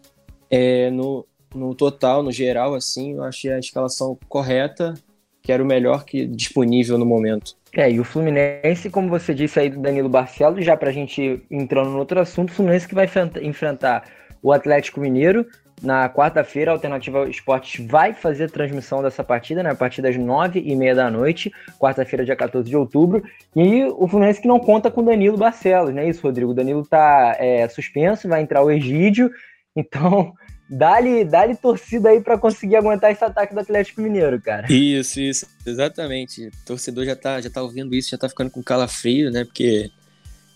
é, 0.49 0.89
no, 0.89 1.25
no 1.55 1.73
total, 1.73 2.21
no 2.21 2.31
geral, 2.31 2.75
assim, 2.75 3.13
eu 3.13 3.23
achei 3.23 3.51
a 3.51 3.59
escalação 3.59 4.17
correta, 4.27 4.93
que 5.41 5.51
era 5.51 5.63
o 5.63 5.65
melhor 5.65 6.05
que 6.05 6.25
disponível 6.25 6.97
no 6.97 7.05
momento. 7.05 7.55
É, 7.73 7.91
e 7.91 7.99
o 7.99 8.03
Fluminense, 8.03 8.89
como 8.89 9.09
você 9.09 9.33
disse 9.33 9.59
aí 9.59 9.69
do 9.69 9.79
Danilo 9.79 10.09
Barcelos, 10.09 10.65
já 10.65 10.77
pra 10.77 10.91
gente 10.91 11.43
entrando 11.51 11.89
no 11.89 11.99
outro 11.99 12.19
assunto, 12.19 12.49
o 12.49 12.53
Fluminense 12.53 12.87
que 12.87 12.95
vai 12.95 13.09
enfrentar 13.41 14.05
o 14.41 14.51
Atlético 14.51 14.99
Mineiro 14.99 15.45
na 15.81 16.09
quarta-feira, 16.09 16.71
a 16.71 16.73
Alternativa 16.73 17.29
Esportes 17.29 17.85
vai 17.85 18.13
fazer 18.13 18.45
a 18.45 18.49
transmissão 18.49 19.03
dessa 19.03 19.23
partida, 19.23 19.61
né, 19.61 19.71
a 19.71 19.75
partir 19.75 20.01
das 20.01 20.15
nove 20.15 20.59
e 20.65 20.75
meia 20.75 20.95
da 20.95 21.11
noite, 21.11 21.51
quarta-feira, 21.77 22.25
dia 22.25 22.35
14 22.35 22.69
de 22.69 22.77
outubro, 22.77 23.23
e 23.55 23.83
o 23.83 24.07
Fluminense 24.07 24.41
que 24.41 24.47
não 24.47 24.59
conta 24.59 24.89
com 24.89 25.03
Danilo 25.03 25.37
Barcelos, 25.37 25.93
né, 25.93 26.07
isso, 26.07 26.21
Rodrigo? 26.21 26.51
O 26.51 26.55
Danilo 26.55 26.85
tá 26.85 27.35
é, 27.39 27.67
suspenso, 27.67 28.27
vai 28.27 28.41
entrar 28.41 28.63
o 28.63 28.71
Egídio, 28.71 29.29
então 29.75 30.33
Dá-lhe 30.67 31.23
dá 31.23 31.53
torcida 31.55 32.09
aí 32.09 32.19
para 32.19 32.39
conseguir 32.39 32.75
aguentar 32.75 33.11
esse 33.11 33.23
ataque 33.23 33.53
do 33.53 33.59
Atlético 33.59 34.01
Mineiro, 34.01 34.41
cara. 34.41 34.71
Isso, 34.71 35.19
isso, 35.19 35.45
exatamente. 35.65 36.47
O 36.47 36.51
torcedor 36.65 37.05
já 37.05 37.15
tá, 37.15 37.39
já 37.39 37.51
tá 37.51 37.61
ouvindo 37.61 37.93
isso, 37.93 38.09
já 38.09 38.17
tá 38.17 38.27
ficando 38.27 38.49
com 38.49 38.63
calafrio, 38.63 39.29
né? 39.31 39.45
Porque 39.45 39.91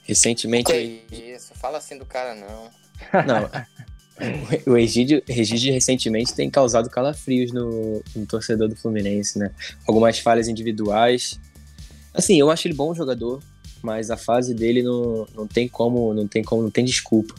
recentemente. 0.03 0.72
Que 0.72 1.05
isso, 1.12 1.53
fala 1.55 1.78
assim 1.78 1.97
do 1.97 2.05
cara, 2.05 2.34
não. 2.34 2.70
Não. 3.24 4.74
o 4.74 4.78
Egídio, 4.78 5.22
Egídio 5.28 5.72
recentemente 5.72 6.34
tem 6.34 6.49
causado 6.49 6.89
calafrios 6.89 7.51
no, 7.51 8.03
no 8.16 8.26
torcedor 8.26 8.68
do 8.68 8.76
Fluminense, 8.76 9.38
né? 9.38 9.51
Algumas 9.88 10.18
falhas 10.18 10.47
individuais. 10.47 11.39
Assim, 12.12 12.39
eu 12.39 12.49
acho 12.49 12.68
ele 12.68 12.74
bom 12.74 12.95
jogador, 12.95 13.43
mas 13.84 14.10
a 14.10 14.18
fase 14.18 14.55
dele 14.55 14.82
não, 14.82 15.28
não 15.36 15.47
tem 15.47 15.68
como, 15.68 16.16
não 16.16 16.28
tem 16.28 16.43
como, 16.43 16.64
não 16.64 16.72
tem 16.72 16.84
desculpa 16.84 17.36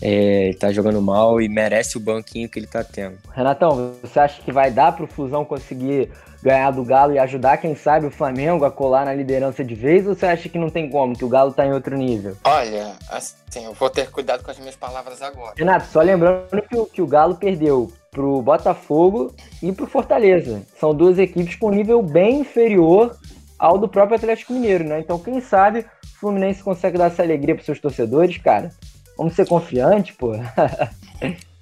é, 0.00 0.52
tá 0.58 0.70
jogando 0.72 1.00
mal 1.02 1.40
e 1.40 1.48
merece 1.48 1.96
o 1.96 2.00
banquinho 2.00 2.48
que 2.48 2.58
ele 2.58 2.66
tá 2.66 2.84
tendo. 2.84 3.18
Renatão, 3.32 3.94
você 4.02 4.20
acha 4.20 4.40
que 4.42 4.52
vai 4.52 4.70
dar 4.70 4.92
pro 4.92 5.06
Fusão 5.06 5.44
conseguir 5.44 6.10
ganhar 6.42 6.70
do 6.70 6.84
Galo 6.84 7.12
e 7.12 7.18
ajudar, 7.18 7.56
quem 7.56 7.74
sabe, 7.74 8.06
o 8.06 8.10
Flamengo 8.10 8.64
a 8.64 8.70
colar 8.70 9.04
na 9.04 9.14
liderança 9.14 9.64
de 9.64 9.74
vez? 9.74 10.06
Ou 10.06 10.14
você 10.14 10.26
acha 10.26 10.48
que 10.48 10.58
não 10.58 10.70
tem 10.70 10.88
como, 10.88 11.16
que 11.16 11.24
o 11.24 11.28
Galo 11.28 11.52
tá 11.52 11.66
em 11.66 11.72
outro 11.72 11.96
nível? 11.96 12.36
Olha, 12.44 12.92
assim, 13.10 13.64
eu 13.64 13.72
vou 13.72 13.90
ter 13.90 14.10
cuidado 14.10 14.44
com 14.44 14.50
as 14.50 14.58
minhas 14.58 14.76
palavras 14.76 15.20
agora. 15.20 15.54
Renato, 15.56 15.86
só 15.86 16.00
lembrando 16.00 16.62
que 16.68 16.76
o, 16.76 16.86
que 16.86 17.02
o 17.02 17.06
Galo 17.06 17.36
perdeu 17.36 17.92
pro 18.10 18.40
Botafogo 18.40 19.34
e 19.62 19.72
pro 19.72 19.86
Fortaleza. 19.86 20.62
São 20.78 20.94
duas 20.94 21.18
equipes 21.18 21.56
com 21.56 21.70
nível 21.70 22.02
bem 22.02 22.40
inferior 22.40 23.16
ao 23.58 23.76
do 23.76 23.88
próprio 23.88 24.16
Atlético 24.16 24.52
Mineiro, 24.52 24.84
né? 24.84 25.00
Então, 25.00 25.18
quem 25.18 25.40
sabe 25.40 25.80
o 25.80 26.20
Fluminense 26.20 26.62
consegue 26.62 26.98
dar 26.98 27.06
essa 27.06 27.22
alegria 27.22 27.54
pros 27.54 27.66
seus 27.66 27.80
torcedores, 27.80 28.38
cara. 28.38 28.70
Vamos 29.18 29.34
ser 29.34 29.46
confiantes, 29.46 30.14
pô. 30.16 30.32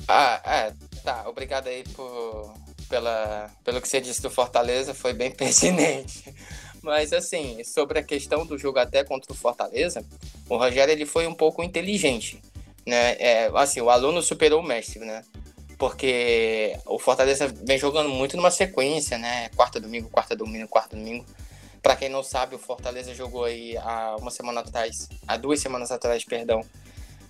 Ah, 0.09 0.41
é, 0.45 0.73
tá. 1.03 1.29
Obrigado 1.29 1.67
aí 1.67 1.83
por, 1.83 2.55
pela, 2.89 3.51
pelo 3.65 3.81
que 3.81 3.89
você 3.89 4.01
disse 4.01 4.23
do 4.23 4.31
Fortaleza, 4.31 4.95
foi 4.95 5.13
bem 5.13 5.33
pertinente. 5.35 6.33
Mas 6.81 7.13
assim, 7.13 7.65
sobre 7.65 7.99
a 7.99 8.05
questão 8.05 8.47
do 8.47 8.57
jogo 8.57 8.79
até 8.79 9.03
contra 9.03 9.33
o 9.33 9.35
Fortaleza, 9.35 10.05
o 10.49 10.57
Rogério 10.57 10.93
ele 10.93 11.05
foi 11.05 11.27
um 11.27 11.35
pouco 11.35 11.61
inteligente, 11.61 12.41
né? 12.87 13.17
É, 13.19 13.51
assim, 13.57 13.81
o 13.81 13.91
aluno 13.91 14.23
superou 14.23 14.61
o 14.61 14.65
mestre, 14.65 15.01
né? 15.01 15.25
Porque 15.77 16.79
o 16.87 17.01
Fortaleza 17.01 17.53
vem 17.65 17.77
jogando 17.77 18.09
muito 18.09 18.37
numa 18.37 18.53
sequência, 18.53 19.19
né? 19.19 19.49
Quarta 19.57 19.81
domingo, 19.81 20.09
quarta 20.09 20.37
domingo, 20.37 20.69
quarta 20.69 20.95
domingo. 20.95 21.27
Para 21.83 21.97
quem 21.97 22.09
não 22.09 22.23
sabe, 22.23 22.55
o 22.55 22.59
Fortaleza 22.61 23.13
jogou 23.13 23.45
aí 23.45 23.77
há 23.79 24.17
uma 24.21 24.31
semana 24.31 24.61
atrás, 24.61 25.09
há 25.27 25.37
duas 25.37 25.61
semanas 25.61 25.91
atrás, 25.91 26.25
perdão, 26.25 26.61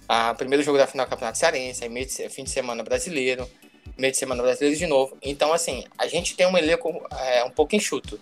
a 0.09 0.35
primeiro 0.35 0.63
jogo 0.63 0.79
da 0.79 0.87
final 0.87 1.07
do 1.07 1.11
Campeonato 1.11 1.39
Cearense, 1.39 1.83
aí 1.83 1.91
meio 1.91 2.07
de, 2.07 2.29
fim 2.29 2.45
de 2.45 2.51
semana 2.51 2.83
brasileiro, 2.83 3.49
meio 3.97 4.13
de 4.13 4.19
semana 4.19 4.43
brasileiro 4.43 4.79
de 4.79 4.87
novo. 4.87 5.17
Então, 5.23 5.53
assim, 5.53 5.85
a 5.99 6.07
gente 6.07 6.37
tem 6.37 6.47
um 6.47 6.57
elenco 6.57 7.07
é, 7.19 7.45
um 7.45 7.51
pouco 7.51 7.75
enxuto 7.75 8.21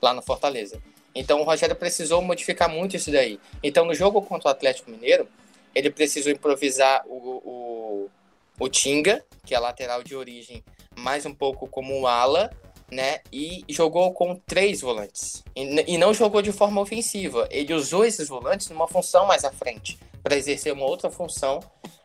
lá 0.00 0.14
no 0.14 0.22
Fortaleza. 0.22 0.80
Então, 1.14 1.40
o 1.40 1.44
Rogério 1.44 1.74
precisou 1.74 2.20
modificar 2.22 2.68
muito 2.68 2.96
isso 2.96 3.10
daí. 3.10 3.40
Então, 3.62 3.84
no 3.84 3.94
jogo 3.94 4.20
contra 4.22 4.48
o 4.48 4.50
Atlético 4.50 4.90
Mineiro, 4.90 5.26
ele 5.74 5.90
precisou 5.90 6.32
improvisar 6.32 7.02
o, 7.06 7.42
o, 7.44 8.10
o 8.58 8.68
Tinga, 8.68 9.24
que 9.44 9.54
é 9.54 9.58
lateral 9.58 10.02
de 10.02 10.14
origem, 10.14 10.64
mais 10.94 11.26
um 11.26 11.34
pouco 11.34 11.66
como 11.66 11.94
um 11.98 12.06
ala, 12.06 12.50
né? 12.90 13.20
E 13.32 13.64
jogou 13.68 14.12
com 14.12 14.36
três 14.36 14.80
volantes. 14.80 15.42
E, 15.54 15.94
e 15.94 15.98
não 15.98 16.14
jogou 16.14 16.40
de 16.40 16.52
forma 16.52 16.80
ofensiva. 16.80 17.48
Ele 17.50 17.74
usou 17.74 18.04
esses 18.04 18.28
volantes 18.28 18.68
numa 18.68 18.86
função 18.86 19.26
mais 19.26 19.44
à 19.44 19.50
frente 19.50 19.98
para 20.26 20.36
exercer 20.36 20.72
uma 20.72 20.84
outra 20.84 21.08
função 21.08 21.60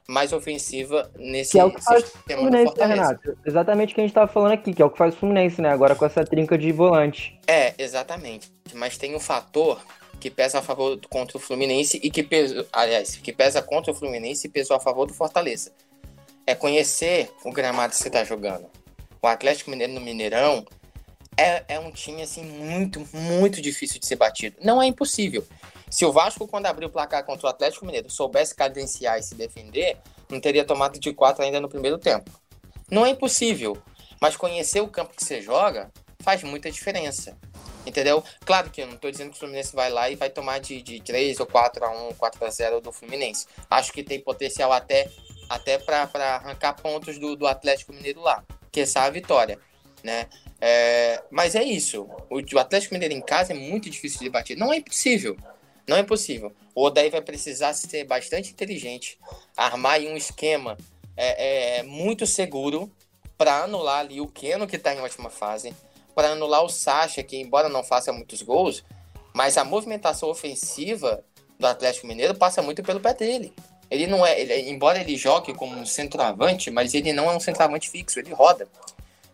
mais 0.07 0.32
ofensiva 0.32 1.11
nesse 1.17 1.53
que 1.53 1.59
é 1.59 1.65
o 1.65 1.72
que 1.72 1.84
faz 1.84 2.03
sistema 2.03 2.41
Fluminense, 2.41 2.78
né, 2.78 2.86
Renato? 2.86 3.38
Exatamente 3.43 3.91
o 3.91 3.95
que 3.95 4.01
a 4.01 4.03
gente 4.03 4.11
estava 4.11 4.32
falando 4.32 4.51
aqui, 4.51 4.76
que 4.76 4.82
é 4.84 4.86
o 4.86 4.91
que 4.91 4.97
faz 4.99 5.15
o 5.15 5.17
Fluminense, 5.17 5.59
né? 5.59 5.69
Agora 5.72 5.95
com 5.95 6.05
essa 6.05 6.24
trinca 6.24 6.55
de 6.55 6.72
volante. 6.72 7.39
É, 7.47 7.74
exatamente. 7.80 8.53
Mas 8.76 8.95
tem 8.95 9.15
um 9.15 9.19
fator 9.19 9.82
que 10.19 10.30
pesa 10.30 10.59
a 10.59 10.61
favor 10.61 10.99
contra 11.09 11.36
o 11.36 11.39
Fluminense 11.39 11.99
e 12.03 12.11
que 12.11 12.22
pesa, 12.22 12.63
aliás, 12.72 13.15
que 13.15 13.34
pesa 13.34 13.59
contra 13.59 13.91
o 13.91 13.95
Fluminense 13.95 14.45
e 14.45 14.51
pesou 14.51 14.78
a 14.78 14.80
favor 14.80 15.07
do 15.07 15.15
Fortaleza. 15.15 15.72
É 16.45 16.53
conhecer 16.53 17.32
o 17.43 17.51
gramado 17.51 17.93
que 17.93 17.97
você 17.97 18.07
está 18.07 18.24
jogando. 18.24 18.67
O 19.19 19.26
Atlético 19.26 19.72
Mineiro 19.72 19.93
no 19.93 20.01
Mineirão 20.01 20.63
é, 21.36 21.63
é 21.67 21.80
um 21.80 21.91
time 21.91 22.22
assim 22.22 22.43
muito, 22.43 23.03
muito 23.13 23.59
difícil 23.63 23.99
de 23.99 24.05
ser 24.05 24.17
batido. 24.17 24.57
Não 24.61 24.80
é 24.80 24.86
impossível. 24.86 25.43
Se 25.92 26.06
o 26.06 26.12
Vasco, 26.12 26.48
quando 26.48 26.68
abriu 26.68 26.88
o 26.88 26.92
placar 26.92 27.26
contra 27.26 27.48
o 27.48 27.50
Atlético 27.50 27.86
Mineiro, 27.86 28.10
soubesse 28.10 28.56
cadenciar 28.56 29.20
e 29.20 29.24
se 29.24 29.36
defender, 29.36 29.98
não 30.30 30.39
teria 30.39 30.64
tomado 30.64 30.98
de 30.98 31.14
quatro 31.14 31.44
ainda 31.44 31.60
no 31.60 31.68
primeiro 31.68 31.98
tempo. 31.98 32.32
Não 32.89 33.06
é 33.06 33.10
impossível, 33.10 33.78
mas 34.20 34.38
conhecer 34.38 34.80
o 34.80 34.88
campo 34.88 35.14
que 35.14 35.24
você 35.24 35.42
joga 35.42 35.92
faz 36.24 36.42
muita 36.44 36.72
diferença. 36.72 37.38
Entendeu? 37.86 38.24
Claro 38.46 38.70
que 38.70 38.82
eu 38.82 38.88
não 38.88 38.94
estou 38.94 39.12
dizendo 39.12 39.32
que 39.32 39.36
o 39.36 39.39
Fluminense 39.39 39.76
vai 39.76 39.89
lá 39.89 40.10
e 40.10 40.16
vai 40.16 40.30
tomar 40.30 40.60
de, 40.60 40.82
de 40.82 41.02
3 41.02 41.39
ou 41.42 41.46
4 41.46 41.84
a 41.84 41.89
1 42.10 42.14
4 42.14 42.46
a 42.46 42.50
0 42.50 42.80
do 42.80 42.94
Fluminense. 42.94 43.48
Acho 43.70 43.92
que 43.92 44.02
tem 44.02 44.20
potencial 44.20 44.72
até, 44.72 45.10
até 45.50 45.78
para 45.78 46.04
arrancar 46.36 46.74
pontos 46.76 47.20
do, 47.20 47.36
do 47.36 47.46
Atlético 47.46 47.92
Mineiro 47.92 48.22
lá, 48.22 48.44
que 48.72 48.80
é 48.80 48.86
a 48.96 49.10
vitória. 49.10 49.60
Né? 50.02 50.28
É, 50.62 51.22
mas 51.30 51.54
é 51.54 51.64
isso. 51.64 52.08
O, 52.30 52.39
o 52.39 52.60
Atlético 52.60 52.94
Mineiro 52.94 53.14
em 53.14 53.22
casa 53.22 53.52
é 53.52 53.56
muito 53.56 53.89
difícil 53.89 54.20
de 54.20 54.30
bater. 54.30 54.56
Não 54.56 54.72
é 54.72 54.78
impossível. 54.78 55.36
Não 55.92 55.98
é 55.98 56.04
possível. 56.04 56.54
O 56.74 56.86
Odaí 56.86 57.10
vai 57.10 57.22
precisar 57.22 57.74
ser 57.74 58.06
bastante 58.06 58.50
inteligente, 58.50 59.20
armar 59.58 60.00
um 60.00 60.16
esquema 60.16 60.78
é, 61.18 61.80
é, 61.80 61.84
muito 61.84 62.26
seguro 62.26 62.89
para 63.38 63.64
anular 63.64 64.00
ali 64.00 64.22
o 64.22 64.28
Keno, 64.28 64.66
que 64.66 64.78
está 64.78 64.96
em 64.96 65.02
ótima 65.02 65.30
fase, 65.30 65.76
para 66.16 66.30
anular 66.30 66.64
o 66.64 66.70
Sacha, 66.70 67.22
que 67.22 67.36
embora 67.36 67.68
não 67.68 67.84
faça 67.84 68.14
muitos 68.14 68.42
gols, 68.42 68.86
mas 69.34 69.58
a 69.58 69.66
movimentação 69.66 70.30
ofensiva 70.30 71.26
do 71.60 71.68
Atlético 71.68 72.08
Mineiro 72.08 72.36
passa 72.36 72.62
muito 72.62 72.82
pelo 72.82 73.02
pé 73.02 73.14
dele. 73.14 73.54
Ele 73.89 74.08
não 74.08 74.26
é, 74.26 74.39
ele, 74.39 74.70
embora 74.70 75.02
ele 75.02 75.18
jogue 75.18 75.54
como 75.54 75.76
um 75.76 75.86
centroavante, 75.86 76.72
mas 76.72 76.94
ele 76.94 77.12
não 77.12 77.30
é 77.30 77.36
um 77.36 77.39
centroavante 77.42 77.89
fixo, 77.89 78.18
ele 78.18 78.32
roda, 78.32 78.66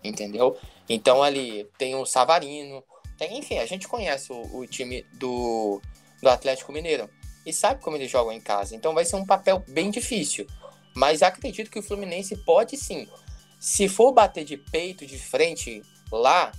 entendeu? 0.04 0.58
Então 0.90 1.22
ali 1.22 1.70
tem 1.78 1.94
o 1.94 2.04
Savarino, 2.04 2.84
tem, 3.16 3.38
enfim, 3.38 3.60
a 3.60 3.66
gente 3.68 3.88
conhece 3.88 4.32
o, 4.32 4.58
o 4.58 4.66
time 4.66 5.06
do 5.14 5.80
do 6.22 6.30
Atlético 6.30 6.72
Mineiro 6.72 7.10
e 7.46 7.54
sabe 7.54 7.82
como 7.82 7.96
eles 7.96 8.12
jogam 8.12 8.34
em 8.34 8.42
casa. 8.42 8.76
Então 8.76 8.94
vai 8.94 9.06
ser 9.06 9.16
um 9.16 9.26
papel 9.26 9.64
bem 9.70 9.90
difícil. 9.90 10.46
Mas 10.94 11.22
acredito 11.22 11.70
que 11.70 11.80
o 11.80 11.84
Fluminense 11.84 12.36
pode 12.38 12.76
sim. 12.76 13.08
Se 13.60 13.88
for 13.88 14.12
bater 14.12 14.44
de 14.44 14.58
peito 14.58 15.06
de 15.06 15.18
frente 15.18 15.82
lá, 16.12 16.52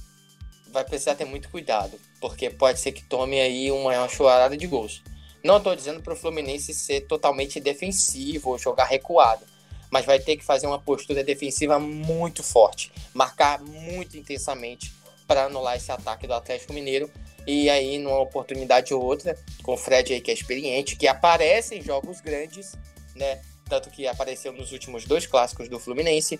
vai 0.71 0.85
precisar 0.85 1.15
ter 1.15 1.25
muito 1.25 1.49
cuidado, 1.51 1.99
porque 2.21 2.51
pode 2.51 2.81
ser 2.81 2.93
que 2.93 3.05
tome 3.05 3.41
aí 3.41 3.71
uma, 3.71 4.09
chorada 4.09 4.57
de 4.57 4.67
gols. 4.67 5.03
Não 5.43 5.59
estou 5.59 5.75
dizendo 5.75 6.03
para 6.03 6.13
o 6.13 6.17
Fluminense 6.17 6.75
ser 6.75 7.03
totalmente 7.03 7.61
defensivo 7.61 8.51
ou 8.51 8.59
jogar 8.59 8.85
recuado, 8.85 9.45
mas 9.91 10.05
vai 10.05 10.19
ter 10.19 10.37
que 10.37 10.45
fazer 10.45 10.67
uma 10.67 10.79
postura 10.79 11.23
defensiva 11.25 11.79
muito 11.79 12.43
forte, 12.43 12.93
marcar 13.15 13.61
muito 13.61 14.17
intensamente 14.17 14.93
para 15.27 15.45
anular 15.45 15.77
esse 15.77 15.93
ataque 15.93 16.27
do 16.27 16.35
Atlético 16.35 16.73
Mineiro 16.73 17.11
e 17.49 17.71
aí, 17.71 17.97
numa 17.97 18.21
oportunidade 18.21 18.93
ou 18.93 19.03
outra, 19.03 19.35
com 19.63 19.73
o 19.73 19.77
Fred 19.79 20.13
aí 20.13 20.21
que 20.21 20.31
é 20.31 20.35
experiente, 20.35 20.97
que 20.97 21.09
aparece 21.09 21.77
em 21.77 21.83
jogos 21.83 22.21
grandes, 22.21 22.77
né? 23.17 23.41
Tanto 23.67 23.89
que 23.89 24.07
apareceu 24.07 24.53
nos 24.53 24.71
últimos 24.71 25.07
dois 25.07 25.27
clássicos 25.27 25.67
do 25.67 25.81
Fluminense, 25.81 26.39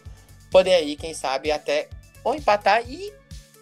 poder 0.51 0.75
aí, 0.75 0.97
quem 0.97 1.15
sabe, 1.15 1.51
até 1.51 1.89
ou 2.23 2.35
empatar 2.35 2.83
e, 2.87 3.11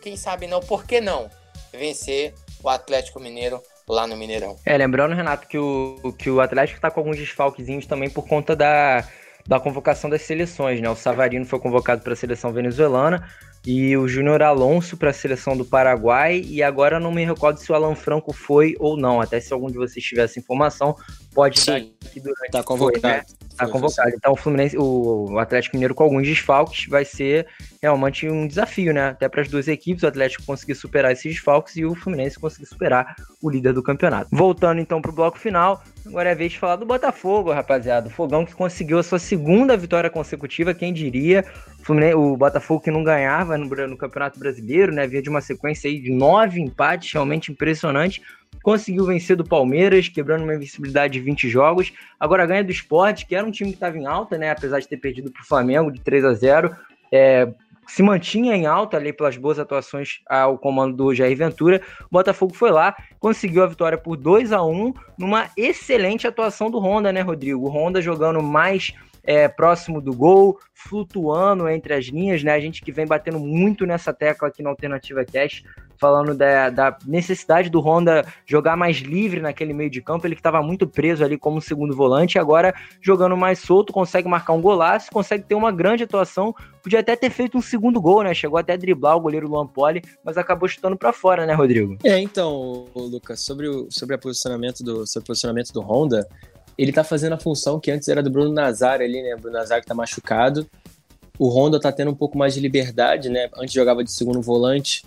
quem 0.03 0.17
sabe 0.17 0.49
não, 0.49 0.59
por 0.59 0.85
que 0.85 1.01
não, 1.01 1.31
vencer 1.73 2.35
o 2.65 2.69
Atlético 2.69 3.21
Mineiro 3.21 3.63
lá 3.89 4.09
no 4.09 4.17
Mineirão. 4.17 4.57
É, 4.65 4.77
lembrando, 4.77 5.15
Renato, 5.15 5.47
que 5.47 5.57
o, 5.57 6.13
que 6.19 6.29
o 6.29 6.41
Atlético 6.41 6.81
tá 6.81 6.91
com 6.91 6.99
alguns 6.99 7.17
desfalquezinhos 7.17 7.87
também 7.87 8.11
por 8.11 8.27
conta 8.27 8.57
da, 8.57 9.09
da 9.47 9.61
convocação 9.61 10.11
das 10.11 10.23
seleções, 10.23 10.81
né? 10.81 10.89
O 10.89 10.97
Savarino 10.97 11.45
foi 11.45 11.59
convocado 11.59 12.03
para 12.03 12.13
a 12.13 12.17
seleção 12.17 12.53
venezuelana, 12.53 13.27
e 13.67 13.97
o 13.97 14.07
Júnior 14.07 14.43
Alonso 14.43 14.97
para 14.97 15.11
a 15.11 15.13
seleção 15.13 15.57
do 15.57 15.65
Paraguai. 15.65 16.41
E 16.47 16.63
agora 16.63 17.01
não 17.01 17.11
me 17.11 17.25
recordo 17.25 17.59
se 17.59 17.71
o 17.73 17.75
Alan 17.75 17.97
Franco 17.97 18.33
foi 18.33 18.77
ou 18.79 18.97
não. 18.97 19.21
Até 19.21 19.41
se 19.41 19.53
algum 19.53 19.67
de 19.67 19.77
vocês 19.77 20.05
tiver 20.05 20.23
essa 20.23 20.39
informação, 20.39 20.95
pode 21.35 21.59
Sim, 21.59 21.67
dar 21.67 21.77
aqui 21.77 22.21
durante. 22.21 22.51
Tá 22.53 22.63
convocado. 22.63 23.01
Foi, 23.01 23.11
né? 23.11 23.25
Tá 23.57 23.67
convocado. 23.67 24.11
Então 24.15 24.33
o 24.33 24.37
Fluminense, 24.37 24.77
o 24.79 25.39
Atlético 25.39 25.77
Mineiro 25.77 25.95
com 25.95 26.05
alguns 26.05 26.27
desfalques 26.27 26.87
vai 26.89 27.05
ser 27.05 27.47
realmente 27.83 28.29
um 28.29 28.47
desafio, 28.47 28.93
né? 28.93 29.09
Até 29.09 29.29
para 29.29 29.43
as 29.43 29.49
duas 29.49 29.67
equipes, 29.69 30.03
o 30.03 30.07
Atlético 30.07 30.45
conseguir 30.45 30.75
superar 30.75 31.13
esses 31.13 31.35
desfalques 31.35 31.77
e 31.77 31.85
o 31.85 31.95
Fluminense 31.95 32.39
conseguir 32.39 32.67
superar 32.67 33.17
o 33.43 33.49
líder 33.49 33.73
do 33.73 33.83
campeonato. 33.83 34.29
Voltando 34.33 34.81
então 34.81 35.01
para 35.01 35.11
o 35.11 35.15
bloco 35.15 35.39
final, 35.39 35.83
agora 36.05 36.29
é 36.29 36.33
a 36.33 36.35
vez 36.35 36.53
de 36.53 36.59
falar 36.59 36.77
do 36.77 36.85
Botafogo, 36.85 37.53
rapaziada. 37.53 38.09
O 38.09 38.11
Fogão 38.11 38.45
que 38.45 38.55
conseguiu 38.55 38.99
a 38.99 39.03
sua 39.03 39.19
segunda 39.19 39.77
vitória 39.77 40.11
consecutiva, 40.11 40.75
quem 40.75 40.93
diria? 40.93 41.45
O, 41.89 42.33
o 42.33 42.37
Botafogo 42.37 42.81
que 42.81 42.91
não 42.91 43.03
ganhava 43.03 43.57
no, 43.57 43.67
no 43.87 43.97
Campeonato 43.97 44.39
Brasileiro, 44.39 44.93
né? 44.93 45.07
Vinha 45.07 45.23
de 45.23 45.31
uma 45.31 45.41
sequência 45.41 45.89
aí 45.89 46.01
de 46.01 46.11
nove 46.11 46.61
empates, 46.61 47.13
realmente 47.13 47.51
impressionante 47.51 48.21
conseguiu 48.63 49.05
vencer 49.05 49.37
do 49.37 49.45
Palmeiras, 49.45 50.09
quebrando 50.09 50.43
uma 50.43 50.55
invencibilidade 50.55 51.13
de 51.13 51.21
20 51.21 51.49
jogos. 51.49 51.93
Agora 52.19 52.47
ganha 52.47 52.65
do 52.65 52.73
Sport, 52.73 53.25
que 53.25 53.37
era 53.37 53.47
um 53.47 53.51
time 53.51 53.71
que 53.71 53.77
estava 53.77 53.97
em 53.97 54.07
alta, 54.07 54.37
né? 54.37 54.51
Apesar 54.51 54.81
de 54.81 54.89
ter 54.89 54.97
perdido 54.97 55.31
para 55.31 55.43
o 55.43 55.47
Flamengo 55.47 55.91
de 55.91 56.01
3 56.01 56.25
a 56.25 56.35
0 56.35 56.77
é, 57.13 57.49
se 57.87 58.03
mantinha 58.03 58.55
em 58.57 58.67
alta 58.67 58.97
ali 58.97 59.13
pelas 59.13 59.37
boas 59.37 59.59
atuações 59.59 60.21
ao 60.29 60.59
comando 60.59 60.97
do 60.97 61.15
Jair 61.15 61.37
Ventura. 61.37 61.81
O 62.07 62.09
Botafogo 62.11 62.55
foi 62.55 62.71
lá, 62.71 62.97
conseguiu 63.21 63.63
a 63.63 63.67
vitória 63.67 63.97
por 63.97 64.17
2 64.17 64.53
a 64.53 64.63
1 64.63 64.93
numa 65.19 65.49
excelente 65.57 66.27
atuação 66.27 66.71
do 66.71 66.79
Honda, 66.79 67.13
né, 67.13 67.21
Rodrigo? 67.21 67.65
O 67.65 67.71
Honda 67.71 68.03
jogando 68.03 68.43
mais 68.43 68.93
é, 69.27 69.49
próximo 69.49 70.01
do 70.01 70.15
gol, 70.15 70.59
flutuando 70.73 71.69
entre 71.69 71.93
as 71.93 72.07
linhas, 72.07 72.43
né? 72.43 72.53
A 72.53 72.61
gente 72.61 72.83
que 72.83 72.93
vem 72.93 73.07
batendo 73.07 73.41
muito 73.41 73.85
nessa 73.85 74.13
tecla 74.13 74.49
aqui 74.49 74.63
na 74.63 74.71
Alternativa 74.71 75.25
Cash, 75.25 75.65
falando 75.99 76.35
da, 76.35 76.71
da, 76.71 76.97
necessidade 77.07 77.71
do 77.71 77.81
Honda 77.81 78.25
jogar 78.45 78.77
mais 78.77 78.99
livre 78.99 79.41
naquele 79.41 79.73
meio 79.73 79.91
de 79.91 80.01
campo. 80.01 80.27
Ele 80.27 80.35
que 80.35 80.41
estava 80.41 80.63
muito 80.63 80.87
preso 80.87 81.25
ali 81.25 81.37
como 81.37 81.61
segundo 81.61 81.95
volante, 81.95 82.39
agora 82.39 82.75
jogando 83.01 83.37
mais 83.37 83.59
solto, 83.59 83.93
consegue 83.93 84.29
marcar 84.29 84.53
um 84.53 84.61
golaço, 84.61 85.11
consegue 85.11 85.45
ter 85.45 85.55
uma 85.55 85.73
grande 85.73 86.05
atuação. 86.05 86.55
Podia 86.83 87.01
até 87.01 87.17
ter 87.17 87.31
feito 87.31 87.59
um 87.59 87.63
segundo 87.63 88.01
gol, 88.01 88.23
né? 88.23 88.33
Chegou 88.33 88.59
até 88.59 88.75
a 88.75 88.77
driblar 88.77 89.17
o 89.17 89.21
goleiro 89.21 89.49
Luan 89.49 89.67
Poli, 89.67 90.03
mas 90.23 90.39
acabou 90.39 90.69
chutando 90.69 90.97
para 90.97 91.13
fora, 91.13 91.45
né, 91.45 91.53
Rodrigo? 91.53 91.97
É, 92.05 92.19
então, 92.19 92.87
Lucas, 92.95 93.41
sobre 93.41 93.69
o, 93.69 93.89
sobre, 93.91 94.15
a 94.15 94.19
posicionamento 94.19 94.85
do, 94.85 95.07
sobre 95.07 95.25
o 95.25 95.27
posicionamento 95.27 95.73
do 95.73 95.81
Honda, 95.81 96.29
ele 96.77 96.93
tá 96.93 97.05
fazendo 97.05 97.35
a 97.35 97.39
função 97.39 97.81
que 97.81 97.91
antes 97.91 98.09
era 98.09 98.23
do 98.23 98.31
Bruno 98.31 98.53
Nazar 98.53 99.01
ali, 99.01 99.23
né? 99.23 99.37
Bruno 99.37 99.57
Nazar 99.57 99.81
que 99.81 99.87
tá 99.87 99.95
machucado. 99.95 100.67
O 101.39 101.49
Honda 101.49 101.79
tá 101.79 101.93
tendo 101.93 102.11
um 102.11 102.15
pouco 102.15 102.37
mais 102.37 102.55
de 102.55 102.61
liberdade, 102.61 103.29
né? 103.29 103.49
Antes 103.57 103.75
jogava 103.75 104.03
de 104.03 104.11
segundo 104.11 104.41
volante, 104.41 105.03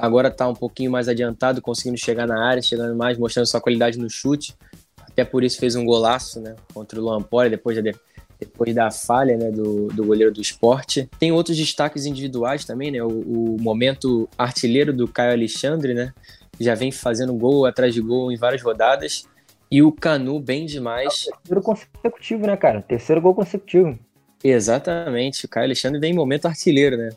Agora 0.00 0.28
está 0.28 0.48
um 0.48 0.54
pouquinho 0.54 0.90
mais 0.90 1.08
adiantado, 1.08 1.60
conseguindo 1.60 1.98
chegar 1.98 2.26
na 2.26 2.42
área, 2.42 2.62
chegando 2.62 2.96
mais, 2.96 3.18
mostrando 3.18 3.46
sua 3.46 3.60
qualidade 3.60 3.98
no 3.98 4.08
chute. 4.08 4.54
Até 4.98 5.24
por 5.24 5.44
isso 5.44 5.58
fez 5.58 5.76
um 5.76 5.84
golaço, 5.84 6.40
né? 6.40 6.56
Contra 6.72 6.98
o 6.98 7.02
Luan 7.02 7.20
Poli, 7.20 7.50
depois 7.50 7.76
da, 7.76 7.92
depois 8.38 8.74
da 8.74 8.90
falha 8.90 9.36
né, 9.36 9.50
do, 9.50 9.88
do 9.88 10.04
goleiro 10.04 10.32
do 10.32 10.40
esporte. 10.40 11.08
Tem 11.18 11.32
outros 11.32 11.56
destaques 11.56 12.06
individuais 12.06 12.64
também, 12.64 12.90
né? 12.90 13.02
O, 13.02 13.08
o 13.08 13.56
momento 13.60 14.26
artilheiro 14.38 14.92
do 14.92 15.06
Caio 15.06 15.32
Alexandre, 15.32 15.92
né? 15.92 16.14
Já 16.58 16.74
vem 16.74 16.90
fazendo 16.90 17.34
gol 17.34 17.66
atrás 17.66 17.92
de 17.92 18.00
gol 18.00 18.32
em 18.32 18.36
várias 18.36 18.62
rodadas. 18.62 19.26
E 19.70 19.82
o 19.82 19.92
Canu 19.92 20.40
bem 20.40 20.66
demais. 20.66 21.26
É 21.28 21.36
terceiro 21.36 21.62
consecutivo, 21.62 22.46
né, 22.46 22.56
cara? 22.56 22.82
Terceiro 22.82 23.20
gol 23.20 23.34
consecutivo. 23.34 23.98
Exatamente. 24.42 25.46
O 25.46 25.48
Caio 25.48 25.66
Alexandre 25.66 26.00
vem 26.00 26.12
em 26.12 26.16
momento 26.16 26.46
artilheiro, 26.46 26.96
né? 26.96 27.10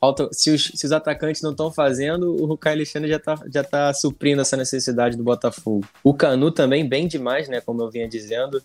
Falta, 0.00 0.28
se, 0.32 0.50
os, 0.50 0.64
se 0.74 0.84
os 0.84 0.90
atacantes 0.90 1.42
não 1.42 1.52
estão 1.52 1.70
fazendo, 1.70 2.34
o 2.34 2.58
Caio 2.58 2.76
Alexandre 2.76 3.08
já 3.08 3.18
está 3.18 3.38
já 3.52 3.62
tá 3.62 3.94
suprindo 3.94 4.42
essa 4.42 4.56
necessidade 4.56 5.16
do 5.16 5.22
Botafogo. 5.22 5.84
O 6.02 6.12
Canu 6.12 6.50
também 6.50 6.88
bem 6.88 7.06
demais, 7.06 7.48
né? 7.48 7.60
Como 7.60 7.80
eu 7.82 7.90
vinha 7.90 8.08
dizendo 8.08 8.60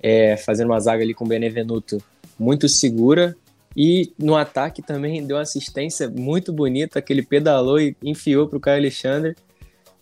é, 0.00 0.36
fazendo 0.36 0.68
uma 0.68 0.80
zaga 0.80 1.02
ali 1.02 1.14
com 1.14 1.24
o 1.24 1.28
Benevenuto 1.28 2.02
muito 2.38 2.68
segura. 2.68 3.36
E 3.76 4.12
no 4.18 4.36
ataque 4.36 4.82
também 4.82 5.24
deu 5.24 5.36
uma 5.36 5.42
assistência 5.42 6.08
muito 6.08 6.52
bonita, 6.52 7.02
que 7.02 7.12
ele 7.12 7.22
pedalou 7.22 7.80
e 7.80 7.96
enfiou 8.02 8.48
para 8.48 8.56
o 8.56 8.60
Caio 8.60 8.78
Alexandre. 8.78 9.36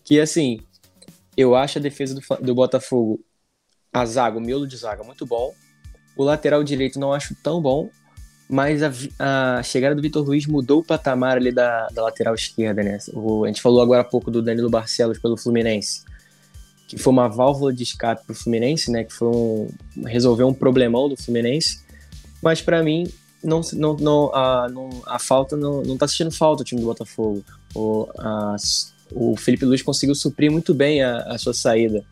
Que 0.03 0.19
assim, 0.19 0.61
eu 1.37 1.55
acho 1.55 1.77
a 1.77 1.81
defesa 1.81 2.15
do, 2.15 2.43
do 2.43 2.55
Botafogo, 2.55 3.23
a 3.93 4.05
zaga, 4.05 4.37
o 4.37 4.41
miolo 4.41 4.67
de 4.67 4.75
zaga, 4.75 5.03
muito 5.03 5.25
bom. 5.25 5.53
O 6.17 6.23
lateral 6.23 6.63
direito 6.63 6.99
não 6.99 7.13
acho 7.13 7.35
tão 7.43 7.61
bom, 7.61 7.89
mas 8.49 8.81
a, 8.83 8.91
a 9.59 9.63
chegada 9.63 9.95
do 9.95 10.01
Vitor 10.01 10.25
Luiz 10.25 10.47
mudou 10.47 10.79
o 10.79 10.83
patamar 10.83 11.37
ali 11.37 11.51
da, 11.51 11.87
da 11.87 12.03
lateral 12.03 12.33
esquerda, 12.33 12.81
né? 12.83 12.97
O, 13.13 13.45
a 13.45 13.47
gente 13.47 13.61
falou 13.61 13.81
agora 13.81 14.01
há 14.01 14.05
pouco 14.05 14.31
do 14.31 14.41
Danilo 14.41 14.69
Barcelos 14.69 15.19
pelo 15.19 15.37
Fluminense 15.37 16.03
que 16.87 16.97
foi 16.97 17.11
uma 17.11 17.27
válvula 17.27 17.73
de 17.73 17.83
escape 17.83 18.25
para 18.25 18.31
o 18.31 18.35
Fluminense, 18.35 18.89
né? 18.89 19.03
Que 19.03 19.13
foi 19.13 19.27
um, 19.27 19.67
resolver 20.05 20.45
um 20.45 20.53
problemão 20.53 21.09
do 21.09 21.17
Fluminense. 21.17 21.83
Mas 22.41 22.61
para 22.61 22.81
mim, 22.81 23.11
não, 23.43 23.59
não, 23.73 23.97
não, 23.97 24.33
a, 24.33 24.69
não, 24.69 24.89
a 25.05 25.19
falta 25.19 25.57
não, 25.57 25.83
não 25.83 25.97
tá 25.97 26.05
assistindo 26.05 26.31
falta 26.31 26.61
o 26.61 26.65
time 26.65 26.79
do 26.79 26.87
Botafogo. 26.87 27.43
O, 27.75 28.07
a, 28.17 28.55
o 29.13 29.35
Felipe 29.35 29.65
Luiz 29.65 29.81
conseguiu 29.81 30.15
suprir 30.15 30.51
muito 30.51 30.73
bem 30.73 31.03
a, 31.03 31.17
a 31.19 31.37
sua 31.37 31.53
saída. 31.53 32.03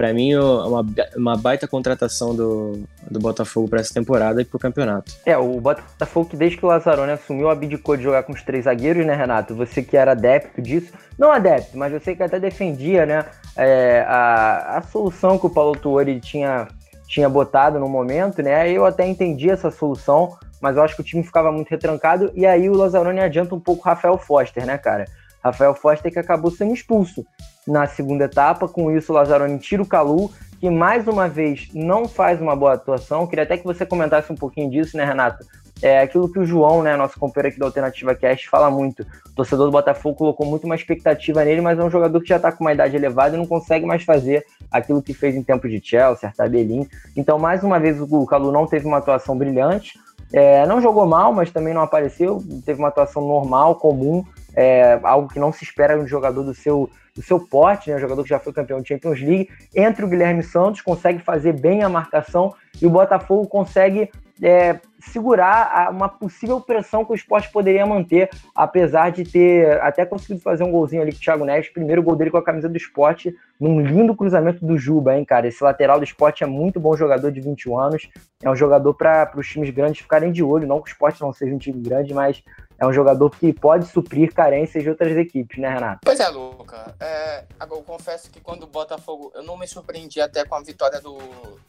Para 0.00 0.14
mim, 0.14 0.34
uma, 0.34 0.86
uma 1.14 1.36
baita 1.36 1.68
contratação 1.68 2.34
do, 2.34 2.84
do 3.10 3.20
Botafogo 3.20 3.68
para 3.68 3.80
essa 3.80 3.92
temporada 3.92 4.40
e 4.40 4.46
para 4.46 4.56
o 4.56 4.58
campeonato. 4.58 5.12
É, 5.26 5.36
o 5.36 5.60
Botafogo 5.60 6.30
que 6.30 6.38
desde 6.38 6.56
que 6.56 6.64
o 6.64 6.68
Lazzaroni 6.68 7.12
assumiu, 7.12 7.50
abdicou 7.50 7.98
de 7.98 8.04
jogar 8.04 8.22
com 8.22 8.32
os 8.32 8.42
três 8.42 8.64
zagueiros, 8.64 9.04
né, 9.04 9.14
Renato? 9.14 9.54
Você 9.54 9.82
que 9.82 9.98
era 9.98 10.12
adepto 10.12 10.62
disso, 10.62 10.90
não 11.18 11.30
adepto, 11.30 11.76
mas 11.76 11.92
você 11.92 12.16
que 12.16 12.22
até 12.22 12.40
defendia, 12.40 13.04
né, 13.04 13.26
é, 13.54 14.02
a, 14.08 14.78
a 14.78 14.82
solução 14.82 15.38
que 15.38 15.44
o 15.44 15.50
Paulo 15.50 15.78
Tuori 15.78 16.18
tinha, 16.18 16.68
tinha 17.06 17.28
botado 17.28 17.78
no 17.78 17.86
momento, 17.86 18.42
né? 18.42 18.72
Eu 18.72 18.86
até 18.86 19.06
entendi 19.06 19.50
essa 19.50 19.70
solução, 19.70 20.38
mas 20.62 20.78
eu 20.78 20.82
acho 20.82 20.94
que 20.94 21.02
o 21.02 21.04
time 21.04 21.22
ficava 21.22 21.52
muito 21.52 21.68
retrancado, 21.68 22.32
e 22.34 22.46
aí 22.46 22.70
o 22.70 22.74
Lazzaroni 22.74 23.20
adianta 23.20 23.54
um 23.54 23.60
pouco 23.60 23.82
o 23.82 23.84
Rafael 23.84 24.16
Foster, 24.16 24.64
né, 24.64 24.78
cara? 24.78 25.04
Rafael 25.42 25.74
Foster 25.74 26.12
que 26.12 26.18
acabou 26.18 26.50
sendo 26.50 26.74
expulso 26.74 27.24
na 27.66 27.86
segunda 27.86 28.24
etapa. 28.24 28.68
Com 28.68 28.90
isso, 28.90 29.12
o 29.12 29.14
Lazzaroni 29.14 29.58
tira 29.58 29.82
o 29.82 29.86
Calu, 29.86 30.30
que 30.58 30.68
mais 30.68 31.06
uma 31.06 31.28
vez 31.28 31.68
não 31.74 32.06
faz 32.06 32.40
uma 32.40 32.54
boa 32.54 32.74
atuação. 32.74 33.26
Queria 33.26 33.44
até 33.44 33.56
que 33.56 33.64
você 33.64 33.86
comentasse 33.86 34.32
um 34.32 34.36
pouquinho 34.36 34.70
disso, 34.70 34.96
né, 34.96 35.04
Renato? 35.04 35.44
É 35.82 36.00
aquilo 36.00 36.30
que 36.30 36.38
o 36.38 36.44
João, 36.44 36.82
né, 36.82 36.94
nosso 36.94 37.18
companheiro 37.18 37.48
aqui 37.48 37.58
da 37.58 37.64
Alternativa 37.64 38.14
Cast, 38.14 38.48
fala 38.50 38.70
muito. 38.70 39.00
O 39.30 39.34
torcedor 39.34 39.64
do 39.64 39.72
Botafogo 39.72 40.14
colocou 40.14 40.46
muito 40.46 40.64
uma 40.64 40.74
expectativa 40.74 41.42
nele, 41.42 41.62
mas 41.62 41.78
é 41.78 41.82
um 41.82 41.90
jogador 41.90 42.20
que 42.20 42.28
já 42.28 42.36
está 42.36 42.52
com 42.52 42.62
uma 42.62 42.72
idade 42.72 42.96
elevada 42.96 43.34
e 43.34 43.38
não 43.38 43.46
consegue 43.46 43.86
mais 43.86 44.02
fazer 44.02 44.44
aquilo 44.70 45.02
que 45.02 45.14
fez 45.14 45.34
em 45.34 45.42
tempo 45.42 45.66
de 45.66 45.80
Chelsea, 45.82 46.28
Artabelim. 46.28 46.86
Então, 47.16 47.38
mais 47.38 47.62
uma 47.64 47.80
vez, 47.80 47.98
o 47.98 48.26
Calu 48.26 48.52
não 48.52 48.66
teve 48.66 48.86
uma 48.86 48.98
atuação 48.98 49.36
brilhante. 49.38 49.98
É, 50.32 50.64
não 50.66 50.80
jogou 50.80 51.06
mal, 51.06 51.32
mas 51.32 51.50
também 51.50 51.72
não 51.72 51.80
apareceu. 51.80 52.42
Teve 52.64 52.78
uma 52.78 52.88
atuação 52.88 53.26
normal, 53.26 53.76
comum, 53.76 54.22
é, 54.54 54.98
algo 55.02 55.28
que 55.28 55.38
não 55.38 55.52
se 55.52 55.64
espera 55.64 55.96
de 55.96 56.04
um 56.04 56.08
jogador 56.08 56.42
do 56.42 56.54
seu 56.54 56.90
do 57.14 57.22
seu 57.22 57.40
porte, 57.40 57.90
né, 57.90 57.98
jogador 57.98 58.22
que 58.22 58.28
já 58.28 58.38
foi 58.38 58.52
campeão 58.52 58.80
de 58.80 58.88
Champions 58.88 59.20
League, 59.20 59.50
entre 59.74 60.04
o 60.04 60.08
Guilherme 60.08 60.44
Santos, 60.44 60.80
consegue 60.80 61.18
fazer 61.18 61.52
bem 61.52 61.82
a 61.82 61.88
marcação 61.88 62.54
e 62.80 62.86
o 62.86 62.90
Botafogo 62.90 63.48
consegue 63.48 64.08
é, 64.42 64.80
segurar 64.98 65.90
uma 65.90 66.08
possível 66.08 66.60
pressão 66.60 67.04
que 67.04 67.12
o 67.12 67.14
esporte 67.14 67.50
poderia 67.50 67.84
manter, 67.84 68.30
apesar 68.54 69.10
de 69.10 69.24
ter 69.24 69.80
até 69.82 70.04
conseguido 70.06 70.40
fazer 70.40 70.64
um 70.64 70.70
golzinho 70.70 71.02
ali 71.02 71.12
com 71.12 71.18
o 71.18 71.20
Thiago 71.20 71.44
Neves, 71.44 71.68
primeiro 71.70 72.02
gol 72.02 72.16
dele 72.16 72.30
com 72.30 72.38
a 72.38 72.42
camisa 72.42 72.68
do 72.68 72.76
esporte, 72.76 73.34
num 73.58 73.80
lindo 73.80 74.14
cruzamento 74.14 74.64
do 74.64 74.78
Juba, 74.78 75.16
hein, 75.16 75.24
cara? 75.24 75.46
Esse 75.46 75.62
lateral 75.62 75.98
do 75.98 76.04
esporte 76.04 76.42
é 76.42 76.46
muito 76.46 76.80
bom 76.80 76.96
jogador 76.96 77.30
de 77.30 77.40
21 77.40 77.78
anos, 77.78 78.08
é 78.42 78.50
um 78.50 78.56
jogador 78.56 78.94
para 78.94 79.30
os 79.36 79.46
times 79.46 79.70
grandes 79.70 80.00
ficarem 80.00 80.32
de 80.32 80.42
olho, 80.42 80.66
não 80.66 80.80
que 80.80 80.90
o 80.90 80.92
esporte 80.92 81.20
não 81.20 81.32
seja 81.32 81.54
um 81.54 81.58
time 81.58 81.80
grande, 81.80 82.14
mas 82.14 82.42
é 82.80 82.86
um 82.86 82.92
jogador 82.94 83.30
que 83.30 83.52
pode 83.52 83.86
suprir 83.88 84.32
carências 84.32 84.82
de 84.82 84.88
outras 84.88 85.14
equipes, 85.14 85.58
né, 85.58 85.68
Renato? 85.68 86.00
Pois 86.02 86.18
é, 86.18 86.26
Luca. 86.28 86.96
É, 86.98 87.44
agora, 87.60 87.78
eu 87.78 87.84
confesso 87.84 88.30
que 88.30 88.40
quando 88.40 88.62
o 88.62 88.66
Botafogo. 88.66 89.30
Eu 89.34 89.42
não 89.42 89.58
me 89.58 89.68
surpreendi 89.68 90.18
até 90.18 90.46
com 90.46 90.54
a 90.54 90.62
vitória 90.62 90.98
do, 90.98 91.18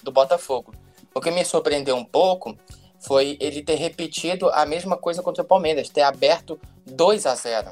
do 0.01 0.09
Botafogo. 0.09 0.74
O 1.14 1.20
que 1.20 1.30
me 1.30 1.43
surpreendeu 1.43 1.97
um 1.97 2.05
pouco 2.05 2.57
foi 2.97 3.38
ele 3.41 3.62
ter 3.62 3.76
repetido 3.76 4.49
a 4.51 4.66
mesma 4.66 4.95
coisa 4.95 5.22
contra 5.22 5.43
o 5.43 5.45
Palmeiras, 5.45 5.89
ter 5.89 6.01
aberto 6.01 6.57
2 6.86 7.26
a 7.26 7.36
0 7.36 7.72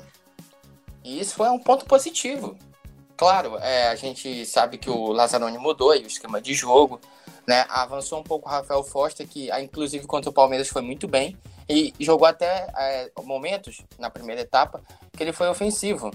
E 1.01 1.21
isso 1.21 1.35
foi 1.35 1.47
um 1.47 1.59
ponto 1.59 1.85
positivo. 1.85 2.57
Claro, 3.15 3.57
é, 3.59 3.87
a 3.87 3.95
gente 3.95 4.45
sabe 4.45 4.77
que 4.77 4.89
o 4.89 5.13
Lazzaroni 5.13 5.57
mudou 5.57 5.91
aí 5.91 6.03
o 6.03 6.07
esquema 6.07 6.41
de 6.41 6.53
jogo, 6.53 6.99
né? 7.47 7.65
Avançou 7.69 8.19
um 8.19 8.23
pouco 8.23 8.49
o 8.49 8.51
Rafael 8.51 8.83
Foster, 8.83 9.25
que 9.25 9.49
inclusive 9.61 10.05
contra 10.05 10.29
o 10.29 10.33
Palmeiras 10.33 10.67
foi 10.67 10.81
muito 10.81 11.07
bem. 11.07 11.37
E 11.69 11.93
jogou 11.99 12.27
até 12.27 12.67
é, 12.75 13.11
momentos 13.21 13.83
na 13.99 14.09
primeira 14.09 14.41
etapa 14.41 14.81
que 15.15 15.21
ele 15.21 15.31
foi 15.31 15.47
ofensivo. 15.47 16.11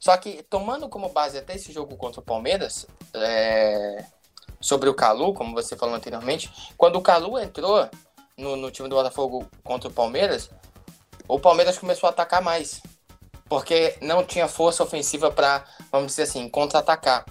Só 0.00 0.16
que, 0.16 0.42
tomando 0.44 0.88
como 0.88 1.08
base 1.10 1.38
até 1.38 1.54
esse 1.54 1.72
jogo 1.72 1.96
contra 1.96 2.20
o 2.20 2.24
Palmeiras, 2.24 2.86
é, 3.14 4.04
sobre 4.60 4.88
o 4.88 4.94
Calu, 4.94 5.34
como 5.34 5.54
você 5.54 5.76
falou 5.76 5.94
anteriormente, 5.94 6.50
quando 6.76 6.96
o 6.96 7.02
Calu 7.02 7.38
entrou 7.38 7.88
no, 8.36 8.56
no 8.56 8.70
time 8.70 8.88
do 8.88 8.96
Botafogo 8.96 9.46
contra 9.62 9.88
o 9.88 9.92
Palmeiras, 9.92 10.50
o 11.28 11.38
Palmeiras 11.38 11.78
começou 11.78 12.06
a 12.06 12.10
atacar 12.10 12.42
mais. 12.42 12.82
Porque 13.46 13.96
não 14.00 14.24
tinha 14.24 14.48
força 14.48 14.82
ofensiva 14.82 15.30
para, 15.30 15.64
vamos 15.92 16.08
dizer 16.08 16.22
assim, 16.22 16.48
contra-atacar. 16.48 17.26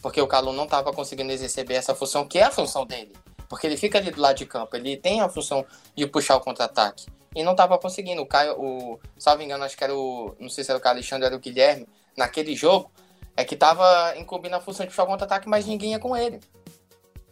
Porque 0.00 0.20
o 0.20 0.26
Calu 0.26 0.52
não 0.52 0.64
estava 0.64 0.92
conseguindo 0.92 1.30
exercer 1.30 1.70
essa 1.70 1.94
função, 1.94 2.26
que 2.26 2.38
é 2.38 2.42
a 2.42 2.50
função 2.50 2.84
dele. 2.84 3.12
Porque 3.52 3.66
ele 3.66 3.76
fica 3.76 3.98
ali 3.98 4.10
do 4.10 4.18
lado 4.18 4.38
de 4.38 4.46
campo, 4.46 4.74
ele 4.74 4.96
tem 4.96 5.20
a 5.20 5.28
função 5.28 5.62
de 5.94 6.06
puxar 6.06 6.36
o 6.36 6.40
contra-ataque. 6.40 7.04
E 7.36 7.42
não 7.42 7.52
estava 7.52 7.76
conseguindo. 7.76 8.22
O 8.22 8.26
Caio, 8.26 8.58
o, 8.58 8.98
salvo 9.18 9.42
engano, 9.42 9.62
acho 9.62 9.76
que 9.76 9.84
era 9.84 9.94
o. 9.94 10.34
Não 10.40 10.48
sei 10.48 10.64
se 10.64 10.70
era 10.70 10.78
o 10.78 10.80
Caio 10.80 10.94
Alexandre, 10.94 11.26
era 11.26 11.36
o 11.36 11.38
Guilherme, 11.38 11.86
naquele 12.16 12.56
jogo, 12.56 12.90
é 13.36 13.44
que 13.44 13.52
estava 13.52 14.16
incumbindo 14.16 14.54
a 14.54 14.60
função 14.60 14.86
de 14.86 14.90
puxar 14.90 15.02
o 15.02 15.06
contra-ataque, 15.06 15.46
mas 15.50 15.66
ninguém 15.66 15.90
ia 15.90 15.98
com 15.98 16.16
ele. 16.16 16.40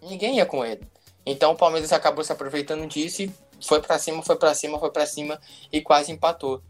Ninguém 0.02 0.36
ia 0.36 0.44
com 0.44 0.62
ele. 0.62 0.86
Então 1.24 1.52
o 1.52 1.56
Palmeiras 1.56 1.90
acabou 1.90 2.22
se 2.22 2.30
aproveitando 2.30 2.86
disso 2.86 3.22
e 3.22 3.32
foi 3.58 3.80
para 3.80 3.98
cima, 3.98 4.22
foi 4.22 4.36
para 4.36 4.54
cima, 4.54 4.78
foi 4.78 4.90
para 4.90 5.06
cima 5.06 5.40
e 5.72 5.80
quase 5.80 6.12
empatou. 6.12 6.62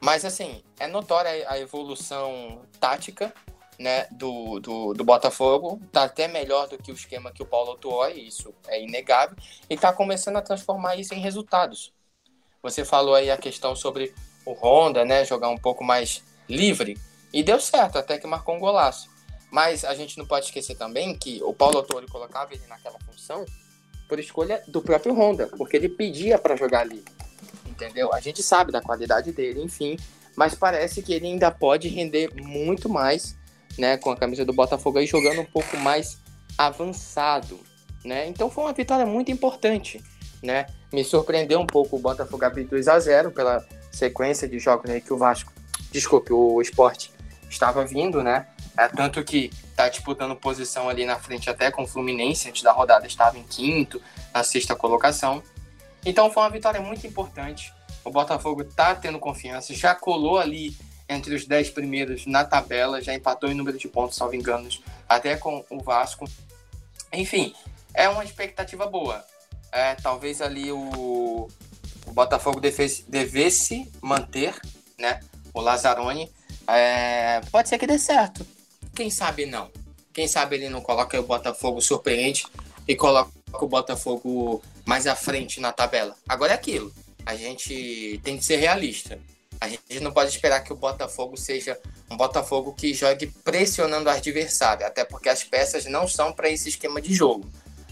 Mas 0.00 0.24
assim, 0.24 0.62
é 0.78 0.86
notória 0.86 1.44
a 1.48 1.58
evolução 1.58 2.62
tática 2.78 3.34
né, 3.82 4.06
do, 4.10 4.60
do, 4.60 4.94
do, 4.94 5.04
Botafogo, 5.04 5.80
tá 5.90 6.04
até 6.04 6.28
melhor 6.28 6.68
do 6.68 6.78
que 6.78 6.92
o 6.92 6.94
esquema 6.94 7.32
que 7.32 7.42
o 7.42 7.46
Paulo 7.46 7.72
atuou, 7.72 8.08
isso 8.08 8.54
é 8.68 8.80
inegável, 8.80 9.36
e 9.68 9.76
tá 9.76 9.92
começando 9.92 10.36
a 10.36 10.42
transformar 10.42 10.96
isso 10.96 11.12
em 11.12 11.20
resultados. 11.20 11.92
Você 12.62 12.84
falou 12.84 13.14
aí 13.14 13.30
a 13.30 13.36
questão 13.36 13.74
sobre 13.74 14.14
o 14.46 14.52
Honda, 14.52 15.04
né, 15.04 15.24
jogar 15.24 15.48
um 15.48 15.58
pouco 15.58 15.82
mais 15.82 16.22
livre, 16.48 16.96
e 17.32 17.42
deu 17.42 17.60
certo, 17.60 17.98
até 17.98 18.18
que 18.18 18.26
marcou 18.26 18.54
um 18.54 18.60
golaço. 18.60 19.10
Mas 19.50 19.84
a 19.84 19.94
gente 19.94 20.16
não 20.16 20.24
pode 20.24 20.46
esquecer 20.46 20.76
também 20.76 21.14
que 21.18 21.42
o 21.42 21.52
Paulo 21.52 21.78
Autori 21.78 22.06
colocava 22.06 22.54
ele 22.54 22.66
naquela 22.68 22.98
função 23.00 23.44
por 24.08 24.18
escolha 24.18 24.62
do 24.68 24.80
próprio 24.80 25.14
Honda, 25.14 25.48
porque 25.58 25.76
ele 25.76 25.88
pedia 25.88 26.38
para 26.38 26.56
jogar 26.56 26.80
ali. 26.80 27.04
Entendeu? 27.66 28.14
A 28.14 28.20
gente 28.20 28.42
sabe 28.42 28.70
da 28.70 28.80
qualidade 28.80 29.32
dele, 29.32 29.60
enfim, 29.60 29.98
mas 30.36 30.54
parece 30.54 31.02
que 31.02 31.12
ele 31.12 31.26
ainda 31.26 31.50
pode 31.50 31.88
render 31.88 32.30
muito 32.34 32.88
mais 32.88 33.36
né, 33.78 33.96
com 33.96 34.10
a 34.10 34.16
camisa 34.16 34.44
do 34.44 34.52
Botafogo 34.52 34.98
aí 34.98 35.06
jogando 35.06 35.40
um 35.40 35.44
pouco 35.44 35.76
mais 35.76 36.18
avançado, 36.56 37.58
né? 38.04 38.26
Então 38.28 38.50
foi 38.50 38.64
uma 38.64 38.72
vitória 38.72 39.06
muito 39.06 39.30
importante, 39.30 40.02
né? 40.42 40.66
Me 40.92 41.04
surpreendeu 41.04 41.60
um 41.60 41.66
pouco 41.66 41.96
o 41.96 41.98
Botafogo 41.98 42.44
abrir 42.44 42.64
2 42.64 42.88
a 42.88 42.98
0 42.98 43.30
pela 43.30 43.64
sequência 43.90 44.48
de 44.48 44.58
jogos 44.58 44.88
né, 44.90 45.00
que 45.00 45.12
o 45.12 45.18
Vasco, 45.18 45.52
desculpe, 45.90 46.32
o 46.32 46.60
Esporte 46.60 47.12
estava 47.48 47.84
vindo, 47.84 48.22
né? 48.22 48.46
É, 48.76 48.88
tanto 48.88 49.22
que 49.22 49.50
tá 49.76 49.88
disputando 49.88 50.34
posição 50.34 50.88
ali 50.88 51.04
na 51.04 51.18
frente 51.18 51.50
até 51.50 51.70
com 51.70 51.82
o 51.82 51.86
Fluminense, 51.86 52.48
antes 52.48 52.62
da 52.62 52.72
rodada 52.72 53.06
estava 53.06 53.38
em 53.38 53.42
quinto, 53.42 54.00
na 54.32 54.42
sexta 54.42 54.74
colocação. 54.74 55.42
Então 56.04 56.30
foi 56.30 56.42
uma 56.42 56.50
vitória 56.50 56.80
muito 56.80 57.06
importante. 57.06 57.72
O 58.04 58.10
Botafogo 58.10 58.64
tá 58.64 58.94
tendo 58.94 59.18
confiança, 59.18 59.74
já 59.74 59.94
colou 59.94 60.38
ali 60.38 60.76
entre 61.12 61.34
os 61.34 61.46
10 61.46 61.70
primeiros 61.70 62.26
na 62.26 62.44
tabela, 62.44 63.00
já 63.00 63.14
empatou 63.14 63.50
em 63.50 63.54
número 63.54 63.78
de 63.78 63.88
pontos, 63.88 64.16
salvo 64.16 64.34
enganos, 64.34 64.82
até 65.08 65.36
com 65.36 65.64
o 65.70 65.82
Vasco. 65.82 66.28
Enfim, 67.12 67.54
é 67.94 68.08
uma 68.08 68.24
expectativa 68.24 68.86
boa. 68.86 69.24
é, 69.72 69.94
talvez 69.94 70.42
ali 70.42 70.70
o, 70.70 71.48
o 72.06 72.12
Botafogo 72.12 72.60
devesse, 72.60 73.04
devesse 73.08 73.90
manter, 74.00 74.54
né? 74.98 75.20
O 75.54 75.60
Lazzaroni. 75.60 76.30
É, 76.66 77.40
pode 77.50 77.68
ser 77.68 77.78
que 77.78 77.86
dê 77.86 77.98
certo. 77.98 78.46
Quem 78.94 79.10
sabe 79.10 79.46
não. 79.46 79.70
Quem 80.12 80.28
sabe 80.28 80.56
ele 80.56 80.68
não 80.68 80.82
coloca 80.82 81.18
o 81.18 81.22
Botafogo 81.22 81.80
surpreende 81.80 82.46
e 82.86 82.94
coloca 82.94 83.30
o 83.54 83.66
Botafogo 83.66 84.62
mais 84.84 85.06
à 85.06 85.16
frente 85.16 85.60
na 85.60 85.72
tabela. 85.72 86.14
Agora 86.28 86.52
é 86.52 86.54
aquilo. 86.54 86.92
A 87.24 87.34
gente 87.34 88.20
tem 88.22 88.36
que 88.36 88.44
ser 88.44 88.56
realista. 88.56 89.18
A 89.64 89.68
gente 89.68 90.00
não 90.00 90.12
pode 90.12 90.30
esperar 90.30 90.60
que 90.60 90.72
o 90.72 90.76
Botafogo 90.76 91.36
seja 91.36 91.78
um 92.10 92.16
Botafogo 92.16 92.72
que 92.72 92.92
jogue 92.92 93.26
pressionando 93.44 94.08
o 94.08 94.12
adversário, 94.12 94.86
até 94.86 95.04
porque 95.04 95.28
as 95.28 95.44
peças 95.44 95.86
não 95.86 96.06
são 96.08 96.32
para 96.32 96.48
esse 96.48 96.68
esquema 96.68 97.00
de 97.00 97.14
jogo, 97.14 97.48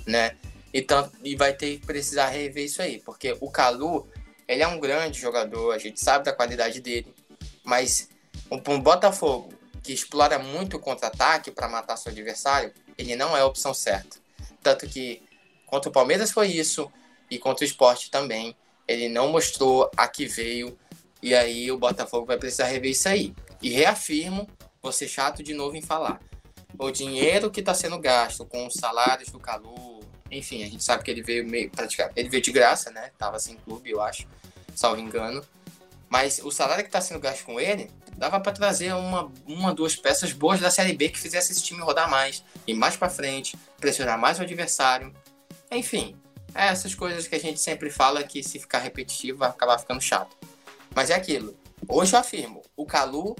né? 0.06 0.36
Então, 0.72 1.10
e 1.22 1.34
vai 1.36 1.52
ter 1.52 1.78
que 1.78 1.86
precisar 1.86 2.28
rever 2.28 2.64
isso 2.64 2.80
aí, 2.82 3.00
porque 3.00 3.36
o 3.40 3.50
Calu, 3.50 4.08
ele 4.46 4.62
é 4.62 4.66
um 4.68 4.78
grande 4.78 5.20
jogador, 5.20 5.72
a 5.72 5.78
gente 5.78 6.00
sabe 6.00 6.24
da 6.24 6.32
qualidade 6.32 6.80
dele, 6.80 7.14
mas 7.64 8.08
um, 8.50 8.56
um 8.72 8.80
Botafogo 8.80 9.52
que 9.82 9.92
explora 9.92 10.38
muito 10.38 10.76
o 10.76 10.80
contra-ataque 10.80 11.50
para 11.50 11.68
matar 11.68 11.96
seu 11.96 12.12
adversário, 12.12 12.72
ele 12.96 13.16
não 13.16 13.36
é 13.36 13.40
a 13.40 13.46
opção 13.46 13.72
certa. 13.72 14.18
Tanto 14.62 14.86
que 14.86 15.22
contra 15.66 15.88
o 15.88 15.92
Palmeiras 15.92 16.30
foi 16.30 16.48
isso, 16.48 16.90
e 17.30 17.38
contra 17.38 17.64
o 17.64 17.66
esporte 17.66 18.10
também. 18.10 18.54
Ele 18.88 19.08
não 19.08 19.30
mostrou 19.30 19.88
a 19.96 20.08
que 20.08 20.26
veio, 20.26 20.76
e 21.22 21.34
aí 21.34 21.70
o 21.70 21.78
Botafogo 21.78 22.26
vai 22.26 22.38
precisar 22.38 22.66
rever 22.66 22.90
isso 22.90 23.08
aí. 23.08 23.34
E 23.60 23.70
reafirmo, 23.70 24.48
vou 24.82 24.92
ser 24.92 25.08
chato 25.08 25.42
de 25.42 25.54
novo 25.54 25.76
em 25.76 25.82
falar. 25.82 26.20
O 26.78 26.90
dinheiro 26.90 27.50
que 27.50 27.60
está 27.60 27.74
sendo 27.74 27.98
gasto 27.98 28.44
com 28.46 28.66
os 28.66 28.74
salários 28.74 29.28
do 29.28 29.38
Calu, 29.38 30.00
enfim, 30.30 30.62
a 30.62 30.66
gente 30.66 30.82
sabe 30.82 31.02
que 31.02 31.10
ele 31.10 31.22
veio 31.22 31.46
meio 31.46 31.70
ele 32.16 32.28
veio 32.28 32.42
de 32.42 32.52
graça, 32.52 32.90
né? 32.90 33.10
Tava 33.18 33.38
sem 33.38 33.56
clube, 33.56 33.90
eu 33.90 34.00
acho, 34.00 34.26
salvo 34.74 35.00
engano. 35.00 35.44
Mas 36.08 36.40
o 36.42 36.50
salário 36.50 36.82
que 36.82 36.88
está 36.88 37.00
sendo 37.00 37.20
gasto 37.20 37.44
com 37.44 37.60
ele 37.60 37.90
dava 38.16 38.40
para 38.40 38.52
trazer 38.52 38.92
uma, 38.94 39.30
uma, 39.46 39.72
duas 39.72 39.94
peças 39.94 40.32
boas 40.32 40.60
da 40.60 40.70
Série 40.70 40.92
B 40.92 41.08
que 41.08 41.18
fizesse 41.18 41.52
esse 41.52 41.62
time 41.62 41.80
rodar 41.80 42.10
mais, 42.10 42.42
ir 42.66 42.74
mais 42.74 42.96
para 42.96 43.08
frente, 43.08 43.56
pressionar 43.78 44.18
mais 44.18 44.38
o 44.38 44.42
adversário. 44.42 45.14
Enfim, 45.70 46.16
é 46.54 46.66
essas 46.66 46.94
coisas 46.94 47.28
que 47.28 47.34
a 47.34 47.40
gente 47.40 47.60
sempre 47.60 47.90
fala 47.90 48.24
que 48.24 48.42
se 48.42 48.58
ficar 48.58 48.80
repetitivo 48.80 49.38
vai 49.38 49.50
acabar 49.50 49.78
ficando 49.78 50.00
chato. 50.00 50.36
Mas 50.94 51.10
é 51.10 51.14
aquilo. 51.14 51.54
Hoje 51.88 52.14
eu 52.14 52.20
afirmo, 52.20 52.62
o 52.76 52.84
Calu, 52.84 53.34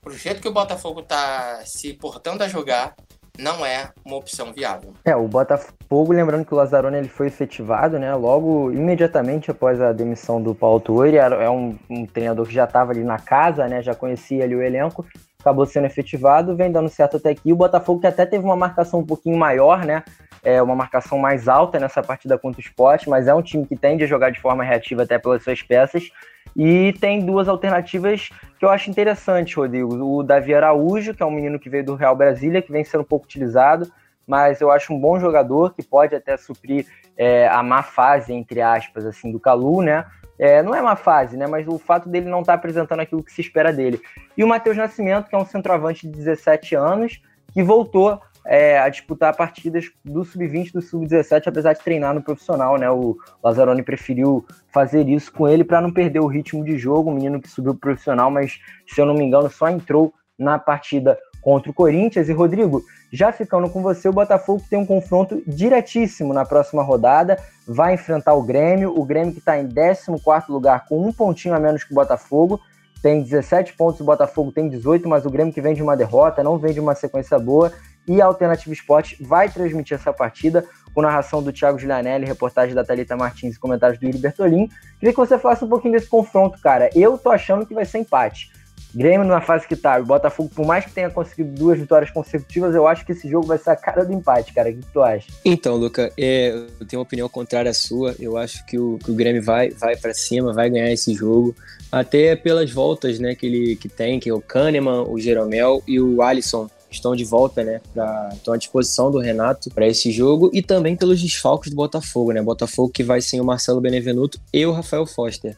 pro 0.00 0.16
jeito 0.16 0.40
que 0.40 0.48
o 0.48 0.52
Botafogo 0.52 1.02
tá 1.02 1.60
se 1.64 1.92
portando 1.94 2.42
a 2.42 2.48
jogar, 2.48 2.94
não 3.38 3.66
é 3.66 3.90
uma 4.04 4.16
opção 4.16 4.52
viável. 4.52 4.92
É, 5.04 5.14
o 5.16 5.26
Botafogo, 5.26 6.12
lembrando 6.12 6.44
que 6.44 6.54
o 6.54 6.56
Lazzaroni 6.56 6.98
ele 6.98 7.08
foi 7.08 7.26
efetivado, 7.26 7.98
né, 7.98 8.14
logo 8.14 8.70
imediatamente 8.70 9.50
após 9.50 9.80
a 9.80 9.92
demissão 9.92 10.40
do 10.40 10.54
Paulo 10.54 10.80
Tuori, 10.80 11.16
é 11.16 11.50
um, 11.50 11.76
um 11.90 12.06
treinador 12.06 12.46
que 12.46 12.54
já 12.54 12.64
estava 12.64 12.92
ali 12.92 13.02
na 13.02 13.18
casa, 13.18 13.66
né, 13.66 13.82
já 13.82 13.94
conhecia 13.94 14.44
ali 14.44 14.54
o 14.54 14.62
elenco, 14.62 15.04
acabou 15.40 15.66
sendo 15.66 15.86
efetivado, 15.86 16.56
vem 16.56 16.70
dando 16.70 16.88
certo 16.88 17.16
até 17.16 17.30
aqui. 17.30 17.52
O 17.52 17.56
Botafogo 17.56 18.00
que 18.00 18.06
até 18.06 18.24
teve 18.24 18.44
uma 18.44 18.56
marcação 18.56 19.00
um 19.00 19.06
pouquinho 19.06 19.36
maior, 19.36 19.84
né, 19.84 20.04
é 20.44 20.62
uma 20.62 20.76
marcação 20.76 21.18
mais 21.18 21.48
alta 21.48 21.80
nessa 21.80 22.02
partida 22.02 22.38
contra 22.38 22.60
o 22.60 22.64
Sport, 22.64 23.06
mas 23.08 23.26
é 23.26 23.34
um 23.34 23.42
time 23.42 23.66
que 23.66 23.74
tende 23.74 24.04
a 24.04 24.06
jogar 24.06 24.30
de 24.30 24.40
forma 24.40 24.62
reativa 24.62 25.02
até 25.02 25.18
pelas 25.18 25.42
suas 25.42 25.62
peças. 25.62 26.10
E 26.56 26.92
tem 26.94 27.24
duas 27.24 27.48
alternativas 27.48 28.30
que 28.58 28.64
eu 28.64 28.70
acho 28.70 28.90
interessantes, 28.90 29.54
Rodrigo. 29.54 29.94
O 29.94 30.22
Davi 30.22 30.54
Araújo, 30.54 31.14
que 31.14 31.22
é 31.22 31.26
um 31.26 31.30
menino 31.30 31.58
que 31.58 31.68
veio 31.68 31.84
do 31.84 31.94
Real 31.94 32.14
Brasília, 32.14 32.62
que 32.62 32.70
vem 32.70 32.84
sendo 32.84 33.00
um 33.00 33.06
pouco 33.06 33.26
utilizado, 33.26 33.90
mas 34.26 34.60
eu 34.60 34.70
acho 34.70 34.92
um 34.92 34.98
bom 34.98 35.18
jogador 35.18 35.74
que 35.74 35.82
pode 35.82 36.14
até 36.14 36.36
suprir 36.36 36.86
é, 37.16 37.48
a 37.48 37.62
má 37.62 37.82
fase, 37.82 38.32
entre 38.32 38.60
aspas, 38.60 39.04
assim, 39.04 39.30
do 39.30 39.40
Calu, 39.40 39.82
né? 39.82 40.06
É, 40.38 40.62
não 40.62 40.74
é 40.74 40.82
má 40.82 40.96
fase, 40.96 41.36
né? 41.36 41.46
Mas 41.46 41.66
o 41.68 41.78
fato 41.78 42.08
dele 42.08 42.28
não 42.28 42.40
estar 42.40 42.52
tá 42.52 42.58
apresentando 42.58 43.00
aquilo 43.00 43.22
que 43.22 43.32
se 43.32 43.40
espera 43.40 43.72
dele. 43.72 44.00
E 44.36 44.42
o 44.42 44.48
Matheus 44.48 44.76
Nascimento, 44.76 45.28
que 45.28 45.34
é 45.34 45.38
um 45.38 45.46
centroavante 45.46 46.08
de 46.08 46.16
17 46.16 46.74
anos, 46.74 47.20
que 47.52 47.62
voltou 47.62 48.20
é, 48.46 48.78
a 48.78 48.88
disputar 48.88 49.34
partidas 49.36 49.90
do 50.04 50.24
sub-20 50.24 50.72
do 50.72 50.82
sub-17, 50.82 51.46
apesar 51.46 51.72
de 51.72 51.80
treinar 51.80 52.14
no 52.14 52.22
profissional, 52.22 52.76
né? 52.76 52.90
O 52.90 53.16
Lazzaroni 53.42 53.82
preferiu 53.82 54.44
fazer 54.72 55.08
isso 55.08 55.32
com 55.32 55.48
ele 55.48 55.64
para 55.64 55.80
não 55.80 55.92
perder 55.92 56.20
o 56.20 56.26
ritmo 56.26 56.64
de 56.64 56.76
jogo. 56.76 57.10
Um 57.10 57.14
menino 57.14 57.40
que 57.40 57.48
subiu 57.48 57.72
pro 57.72 57.90
profissional, 57.90 58.30
mas 58.30 58.60
se 58.86 59.00
eu 59.00 59.06
não 59.06 59.14
me 59.14 59.24
engano, 59.24 59.50
só 59.50 59.68
entrou 59.68 60.12
na 60.38 60.58
partida 60.58 61.18
contra 61.40 61.70
o 61.70 61.74
Corinthians. 61.74 62.28
E 62.28 62.32
Rodrigo, 62.32 62.82
já 63.12 63.32
ficando 63.32 63.68
com 63.70 63.82
você, 63.82 64.08
o 64.08 64.12
Botafogo 64.12 64.62
tem 64.68 64.78
um 64.78 64.86
confronto 64.86 65.42
diretíssimo 65.46 66.34
na 66.34 66.44
próxima 66.44 66.82
rodada. 66.82 67.38
Vai 67.66 67.94
enfrentar 67.94 68.34
o 68.34 68.42
Grêmio, 68.42 68.92
o 68.98 69.04
Grêmio 69.04 69.32
que 69.32 69.38
está 69.38 69.58
em 69.58 69.68
14 69.68 70.10
lugar 70.48 70.86
com 70.86 71.06
um 71.06 71.12
pontinho 71.12 71.54
a 71.54 71.60
menos 71.60 71.84
que 71.84 71.92
o 71.92 71.94
Botafogo 71.94 72.60
tem 73.04 73.22
17 73.22 73.74
pontos, 73.74 74.00
o 74.00 74.04
Botafogo 74.04 74.50
tem 74.50 74.66
18, 74.66 75.06
mas 75.06 75.26
o 75.26 75.30
Grêmio 75.30 75.52
que 75.52 75.60
vem 75.60 75.74
de 75.74 75.82
uma 75.82 75.94
derrota, 75.94 76.42
não 76.42 76.56
vem 76.56 76.72
de 76.72 76.80
uma 76.80 76.94
sequência 76.94 77.38
boa. 77.38 77.70
E 78.06 78.20
a 78.20 78.26
Alternativa 78.26 78.72
Esporte 78.72 79.16
vai 79.22 79.48
transmitir 79.48 79.96
essa 79.96 80.12
partida 80.12 80.64
com 80.94 81.02
narração 81.02 81.42
do 81.42 81.52
Thiago 81.52 81.78
Giulianelli, 81.78 82.24
reportagem 82.24 82.74
da 82.74 82.84
Thalita 82.84 83.16
Martins 83.16 83.56
e 83.56 83.58
comentários 83.58 83.98
do 83.98 84.06
Yuri 84.06 84.18
Bertolin. 84.18 84.68
Queria 84.98 85.12
que 85.12 85.18
você 85.18 85.38
falasse 85.38 85.64
um 85.64 85.68
pouquinho 85.68 85.92
desse 85.94 86.08
confronto, 86.08 86.58
cara. 86.60 86.88
Eu 86.94 87.18
tô 87.18 87.30
achando 87.30 87.66
que 87.66 87.74
vai 87.74 87.84
ser 87.84 87.98
empate. 87.98 88.52
Grêmio 88.94 89.26
na 89.26 89.40
fase 89.40 89.66
que 89.66 89.74
tá, 89.74 89.98
o 89.98 90.04
Botafogo, 90.04 90.48
por 90.54 90.64
mais 90.64 90.84
que 90.84 90.92
tenha 90.92 91.10
conseguido 91.10 91.52
duas 91.52 91.76
vitórias 91.76 92.12
consecutivas, 92.12 92.76
eu 92.76 92.86
acho 92.86 93.04
que 93.04 93.10
esse 93.10 93.28
jogo 93.28 93.44
vai 93.44 93.58
ser 93.58 93.70
a 93.70 93.76
cara 93.76 94.04
do 94.04 94.12
empate, 94.12 94.54
cara. 94.54 94.70
O 94.70 94.72
que 94.72 94.86
tu 94.92 95.02
acha? 95.02 95.26
Então, 95.44 95.74
Luca, 95.74 96.12
é, 96.16 96.50
eu 96.78 96.86
tenho 96.86 97.00
uma 97.00 97.04
opinião 97.04 97.28
contrária 97.28 97.72
à 97.72 97.74
sua. 97.74 98.14
Eu 98.20 98.36
acho 98.36 98.64
que 98.66 98.78
o, 98.78 98.96
que 98.98 99.10
o 99.10 99.14
Grêmio 99.14 99.42
vai, 99.42 99.70
vai 99.70 99.96
para 99.96 100.14
cima, 100.14 100.52
vai 100.52 100.70
ganhar 100.70 100.92
esse 100.92 101.12
jogo. 101.12 101.56
Até 101.90 102.36
pelas 102.36 102.70
voltas 102.70 103.18
né, 103.18 103.34
que 103.34 103.46
ele 103.46 103.76
que 103.76 103.88
tem, 103.88 104.20
que 104.20 104.30
é 104.30 104.34
o 104.34 104.40
Kahneman, 104.40 105.02
o 105.08 105.18
Jeromel 105.18 105.82
e 105.88 106.00
o 106.00 106.22
Alisson 106.22 106.70
estão 106.94 107.14
de 107.14 107.24
volta, 107.24 107.62
né? 107.62 107.80
Pra, 107.92 108.30
estão 108.32 108.54
à 108.54 108.56
disposição 108.56 109.10
do 109.10 109.18
Renato 109.18 109.70
para 109.70 109.86
esse 109.86 110.10
jogo 110.10 110.50
e 110.52 110.62
também 110.62 110.96
pelos 110.96 111.20
desfalques 111.20 111.70
do 111.70 111.76
Botafogo, 111.76 112.32
né? 112.32 112.42
Botafogo 112.42 112.90
que 112.90 113.02
vai 113.02 113.20
sem 113.20 113.40
o 113.40 113.44
Marcelo 113.44 113.80
Benevenuto 113.80 114.40
e 114.52 114.64
o 114.64 114.72
Rafael 114.72 115.06
Foster. 115.06 115.56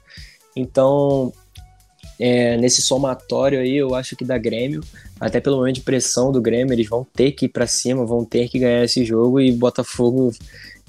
Então, 0.54 1.32
é, 2.18 2.56
nesse 2.56 2.80
somatório 2.80 3.60
aí, 3.60 3.76
eu 3.76 3.94
acho 3.94 4.16
que 4.16 4.24
da 4.24 4.38
Grêmio, 4.38 4.82
até 5.20 5.40
pelo 5.40 5.58
momento 5.58 5.76
de 5.76 5.82
pressão 5.82 6.32
do 6.32 6.40
Grêmio, 6.40 6.72
eles 6.72 6.88
vão 6.88 7.04
ter 7.04 7.32
que 7.32 7.46
ir 7.46 7.48
para 7.50 7.66
cima, 7.66 8.06
vão 8.06 8.24
ter 8.24 8.48
que 8.48 8.58
ganhar 8.58 8.84
esse 8.84 9.04
jogo 9.04 9.40
e 9.40 9.52
Botafogo, 9.52 10.32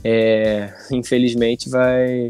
é, 0.03 0.73
infelizmente, 0.91 1.69
vai, 1.69 2.29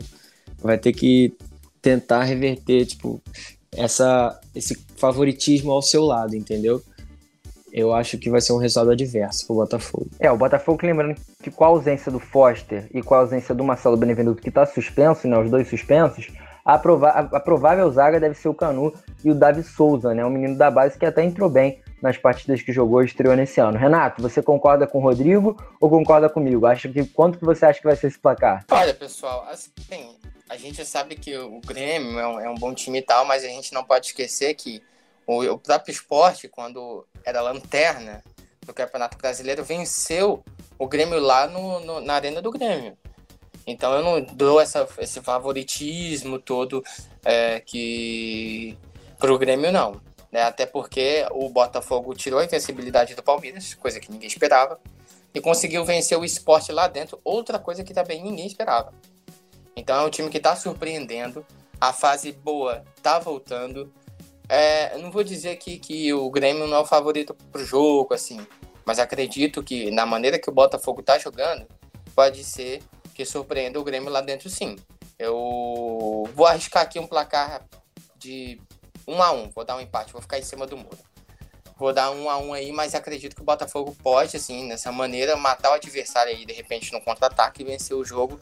vai 0.59 0.78
ter 0.78 0.93
que 0.93 1.34
tentar 1.82 2.24
reverter, 2.24 2.86
tipo, 2.86 3.22
essa, 3.72 4.39
esse 4.55 4.76
favoritismo 4.95 5.72
ao 5.72 5.82
seu 5.82 6.03
lado, 6.03 6.36
entendeu? 6.36 6.82
Eu 7.72 7.93
acho 7.93 8.18
que 8.18 8.30
vai 8.30 8.41
ser 8.41 8.53
um 8.53 8.57
resultado 8.57 8.91
adverso 8.91 9.45
pro 9.45 9.55
Botafogo. 9.55 10.07
É, 10.20 10.32
o 10.32 10.38
Botafogo, 10.38 10.80
lembrando 10.84 11.15
que 11.43 11.51
com 11.51 11.63
a 11.63 11.68
ausência 11.68 12.11
do 12.11 12.20
Foster 12.20 12.88
e 12.93 13.01
com 13.01 13.13
a 13.13 13.20
ausência 13.20 13.53
do 13.53 13.63
Marcelo 13.63 13.97
Benevenuto, 13.97 14.41
que 14.41 14.51
tá 14.51 14.65
suspenso, 14.65 15.28
né, 15.28 15.38
os 15.38 15.49
dois 15.49 15.68
suspensos, 15.68 16.28
a, 16.68 16.78
prova 16.78 17.09
a 17.09 17.39
provável 17.39 17.89
zaga 17.89 18.20
deve 18.20 18.36
ser 18.36 18.49
o 18.49 18.53
Canu 18.53 18.93
e 19.24 19.32
o 19.32 19.36
Davi 19.36 19.63
Souza, 19.63 20.13
né? 20.13 20.26
Um 20.26 20.30
menino 20.30 20.57
da 20.57 20.70
base 20.70 20.97
que 20.97 21.05
até 21.05 21.24
entrou 21.24 21.49
bem 21.49 21.82
nas 22.01 22.18
partidas 22.18 22.61
que 22.61 22.74
jogou 22.74 23.01
e 23.01 23.05
estreou 23.05 23.36
nesse 23.36 23.61
ano. 23.61 23.78
Renato, 23.78 24.22
você 24.22 24.41
concorda 24.41 24.86
com 24.86 24.97
o 24.97 25.01
Rodrigo 25.01 25.57
ou 25.80 25.89
concorda 25.89 26.28
comigo? 26.30 26.65
Acha 26.65 26.89
que 26.89 27.05
quanto 27.05 27.39
que 27.39 27.45
você 27.45 27.65
acha 27.65 27.80
que 27.80 27.86
vai 27.86 27.95
ser 27.95 28.07
esse 28.07 28.20
placar? 28.20 28.65
Olha, 28.70 28.93
pessoal, 28.93 29.47
assim, 29.49 30.18
a 30.49 30.57
gente 30.57 30.84
sabe 30.86 31.15
que 31.15 31.38
o 31.38 31.61
Grêmio 31.65 32.20
é 32.20 32.28
um, 32.28 32.39
é 32.41 32.49
um, 32.49 32.55
bom 32.55 32.74
time 32.74 32.99
e 32.99 33.01
tal, 33.01 33.26
mas 33.26 33.43
a 33.43 33.47
gente 33.47 33.74
não 33.74 33.84
pode 33.84 34.07
esquecer 34.07 34.53
que 34.53 34.82
o, 35.28 35.44
o 35.44 35.60
próprio 35.60 35.92
esporte, 35.92 36.48
quando 36.48 37.06
era 37.26 37.42
lanterna 37.42 38.24
do 38.66 38.74
Campeonato 38.74 39.18
Brasileiro, 39.18 39.64
venceu 39.64 40.44
o 40.80 40.88
Grêmio 40.88 41.20
lá 41.20 41.46
no, 41.48 41.80
no 41.82 42.02
na 42.02 42.14
Arena 42.14 42.42
do 42.42 42.50
Grêmio. 42.50 42.98
Então 43.66 43.94
eu 43.94 44.02
não 44.02 44.22
dou 44.22 44.62
essa, 44.62 44.88
esse 44.98 45.22
favoritismo 45.22 46.40
todo 46.40 46.82
é, 47.26 47.60
que 47.60 48.78
pro 49.20 49.38
Grêmio 49.38 49.72
não. 49.72 50.02
Né? 50.32 50.42
Até 50.42 50.66
porque 50.66 51.26
o 51.32 51.50
Botafogo 51.50 52.16
tirou 52.16 52.40
a 52.40 52.46
invencibilidade 52.46 53.14
do 53.14 53.22
Palmeiras, 53.22 53.74
coisa 53.74 54.00
que 54.00 54.10
ninguém 54.10 54.28
esperava, 54.28 54.80
e 55.34 55.42
conseguiu 55.42 55.84
vencer 55.84 56.18
o 56.18 56.24
esporte 56.24 56.72
lá 56.72 56.88
dentro, 56.88 57.20
outra 57.24 57.60
coisa 57.60 57.84
que 57.84 57.94
também 57.94 58.24
ninguém 58.24 58.48
esperava. 58.48 58.94
Então 59.76 60.02
é 60.02 60.06
um 60.06 60.10
time 60.10 60.30
que 60.30 60.38
está 60.38 60.56
surpreendendo, 60.56 61.46
a 61.80 61.92
fase 61.92 62.32
boa 62.32 62.84
está 62.96 63.20
voltando. 63.20 63.94
É, 64.50 64.98
não 64.98 65.12
vou 65.12 65.24
dizer 65.24 65.58
que, 65.58 65.78
que 65.78 66.14
o 66.14 66.30
Grêmio 66.30 66.68
não 66.68 66.78
é 66.78 66.80
o 66.80 66.86
favorito 66.86 67.34
pro 67.52 67.66
jogo, 67.66 68.14
assim, 68.14 68.45
mas 68.86 69.00
acredito 69.00 69.62
que 69.62 69.91
na 69.91 70.06
maneira 70.06 70.39
que 70.39 70.50
o 70.50 70.54
Botafogo 70.54 71.02
está 71.02 71.18
jogando, 71.18 71.68
pode 72.16 72.43
ser 72.43 72.82
que 73.14 73.26
surpreenda 73.26 73.80
o 73.80 73.84
Grêmio 73.84 74.10
lá 74.10 74.22
dentro, 74.22 74.50
sim. 74.50 74.78
Eu 75.20 76.30
vou 76.34 76.45
arriscar 76.45 76.84
aqui 76.84 77.00
um 77.00 77.08
placar 77.08 77.66
de 78.16 78.62
1 79.08 79.14
um 79.14 79.22
a 79.22 79.32
1 79.32 79.43
um. 79.43 79.50
Vou 79.50 79.66
dar 79.66 79.76
um 79.76 79.82
empate, 79.82 80.14
vou 80.14 80.22
ficar 80.22 80.38
em 80.38 80.43
cima 80.43 80.66
do 80.66 80.78
muro. 80.78 80.98
Vou 81.78 81.93
dar 81.93 82.12
um 82.12 82.30
a 82.30 82.38
um 82.38 82.54
aí, 82.54 82.72
mas 82.72 82.95
acredito 82.95 83.36
que 83.36 83.41
o 83.41 83.45
Botafogo 83.45 83.95
pode, 84.02 84.38
assim, 84.38 84.66
nessa 84.66 84.91
maneira, 84.91 85.36
matar 85.36 85.72
o 85.72 85.74
adversário 85.74 86.36
aí, 86.36 86.45
de 86.45 86.54
repente, 86.54 86.93
no 86.93 87.02
contra-ataque 87.02 87.64
vencer 87.64 87.95
o 87.95 88.06
jogo 88.06 88.39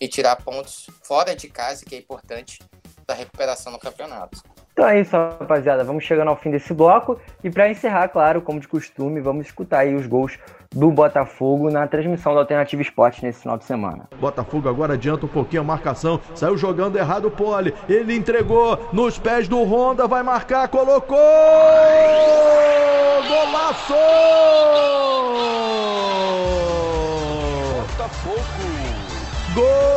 e 0.00 0.06
tirar 0.06 0.36
pontos 0.36 0.86
fora 1.02 1.34
de 1.34 1.48
casa, 1.48 1.84
que 1.84 1.94
é 1.94 1.98
importante 1.98 2.60
da 3.06 3.14
recuperação 3.14 3.72
no 3.72 3.78
campeonato. 3.78 4.42
Então 4.78 4.88
é 4.88 5.00
isso, 5.00 5.16
rapaziada. 5.16 5.82
Vamos 5.82 6.04
chegando 6.04 6.28
ao 6.28 6.36
fim 6.36 6.52
desse 6.52 6.72
bloco. 6.72 7.18
E 7.42 7.50
para 7.50 7.68
encerrar, 7.68 8.06
claro, 8.06 8.40
como 8.40 8.60
de 8.60 8.68
costume, 8.68 9.20
vamos 9.20 9.46
escutar 9.46 9.80
aí 9.80 9.92
os 9.92 10.06
gols 10.06 10.38
do 10.70 10.88
Botafogo 10.92 11.68
na 11.68 11.84
transmissão 11.88 12.32
da 12.32 12.38
Alternativa 12.38 12.80
Esporte 12.80 13.24
nesse 13.24 13.40
final 13.40 13.58
de 13.58 13.64
semana. 13.64 14.08
Botafogo 14.20 14.68
agora 14.68 14.94
adianta 14.94 15.26
um 15.26 15.28
pouquinho 15.28 15.62
a 15.62 15.64
marcação. 15.64 16.20
Saiu 16.32 16.56
jogando 16.56 16.96
errado 16.96 17.24
o 17.24 17.30
Pole. 17.32 17.74
Ele 17.88 18.14
entregou 18.14 18.78
nos 18.92 19.18
pés 19.18 19.48
do 19.48 19.60
Honda. 19.64 20.06
Vai 20.06 20.22
marcar, 20.22 20.68
colocou! 20.68 21.18
Golaço! 23.26 23.94
Botafogo! 27.82 28.44
Gol! 29.56 29.87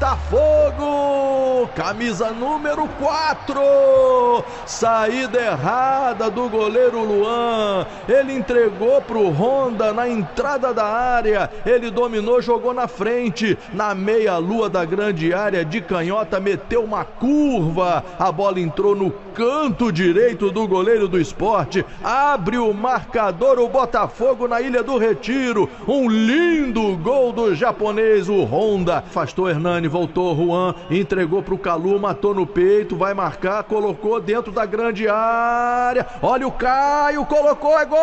Botafogo, 0.00 1.19
camisa 1.66 2.30
número 2.30 2.88
4. 2.98 4.44
Saída 4.66 5.40
errada 5.40 6.30
do 6.30 6.48
goleiro 6.48 7.02
Luan. 7.04 7.86
Ele 8.08 8.32
entregou 8.34 9.00
para 9.02 9.18
o 9.18 9.30
Honda 9.30 9.92
na 9.92 10.08
entrada 10.08 10.72
da 10.72 10.86
área. 10.86 11.50
Ele 11.64 11.90
dominou, 11.90 12.40
jogou 12.40 12.74
na 12.74 12.88
frente, 12.88 13.58
na 13.72 13.94
meia-lua 13.94 14.68
da 14.68 14.84
grande 14.84 15.32
área 15.32 15.64
de 15.64 15.80
canhota, 15.80 16.40
meteu 16.40 16.84
uma 16.84 17.04
curva. 17.04 18.04
A 18.18 18.32
bola 18.32 18.60
entrou 18.60 18.94
no 18.94 19.10
canto 19.34 19.92
direito 19.92 20.50
do 20.50 20.66
goleiro 20.66 21.08
do 21.08 21.20
esporte. 21.20 21.84
Abre 22.02 22.58
o 22.58 22.72
marcador 22.72 23.58
o 23.58 23.68
Botafogo 23.68 24.48
na 24.48 24.60
Ilha 24.60 24.82
do 24.82 24.98
Retiro. 24.98 25.68
Um 25.86 26.08
lindo 26.08 26.96
gol 26.96 27.32
do 27.32 27.54
japonês, 27.54 28.28
o 28.28 28.44
Honda. 28.44 28.98
Afastou 28.98 29.48
Hernani, 29.48 29.88
voltou 29.88 30.36
Juan, 30.36 30.74
entregou 30.90 31.42
para 31.42 31.49
o 31.54 31.58
Calu, 31.58 31.98
matou 31.98 32.34
no 32.34 32.46
peito, 32.46 32.96
vai 32.96 33.14
marcar, 33.14 33.62
colocou 33.64 34.20
dentro 34.20 34.52
da 34.52 34.64
grande 34.66 35.08
área. 35.08 36.06
Olha 36.22 36.46
o 36.46 36.52
Caio, 36.52 37.24
colocou, 37.26 37.78
é 37.78 37.84
gol! 37.84 37.98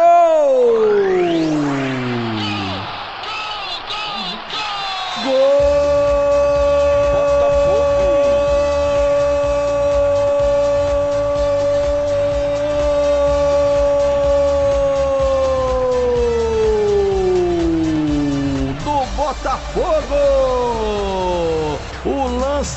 Gol! 5.23 5.96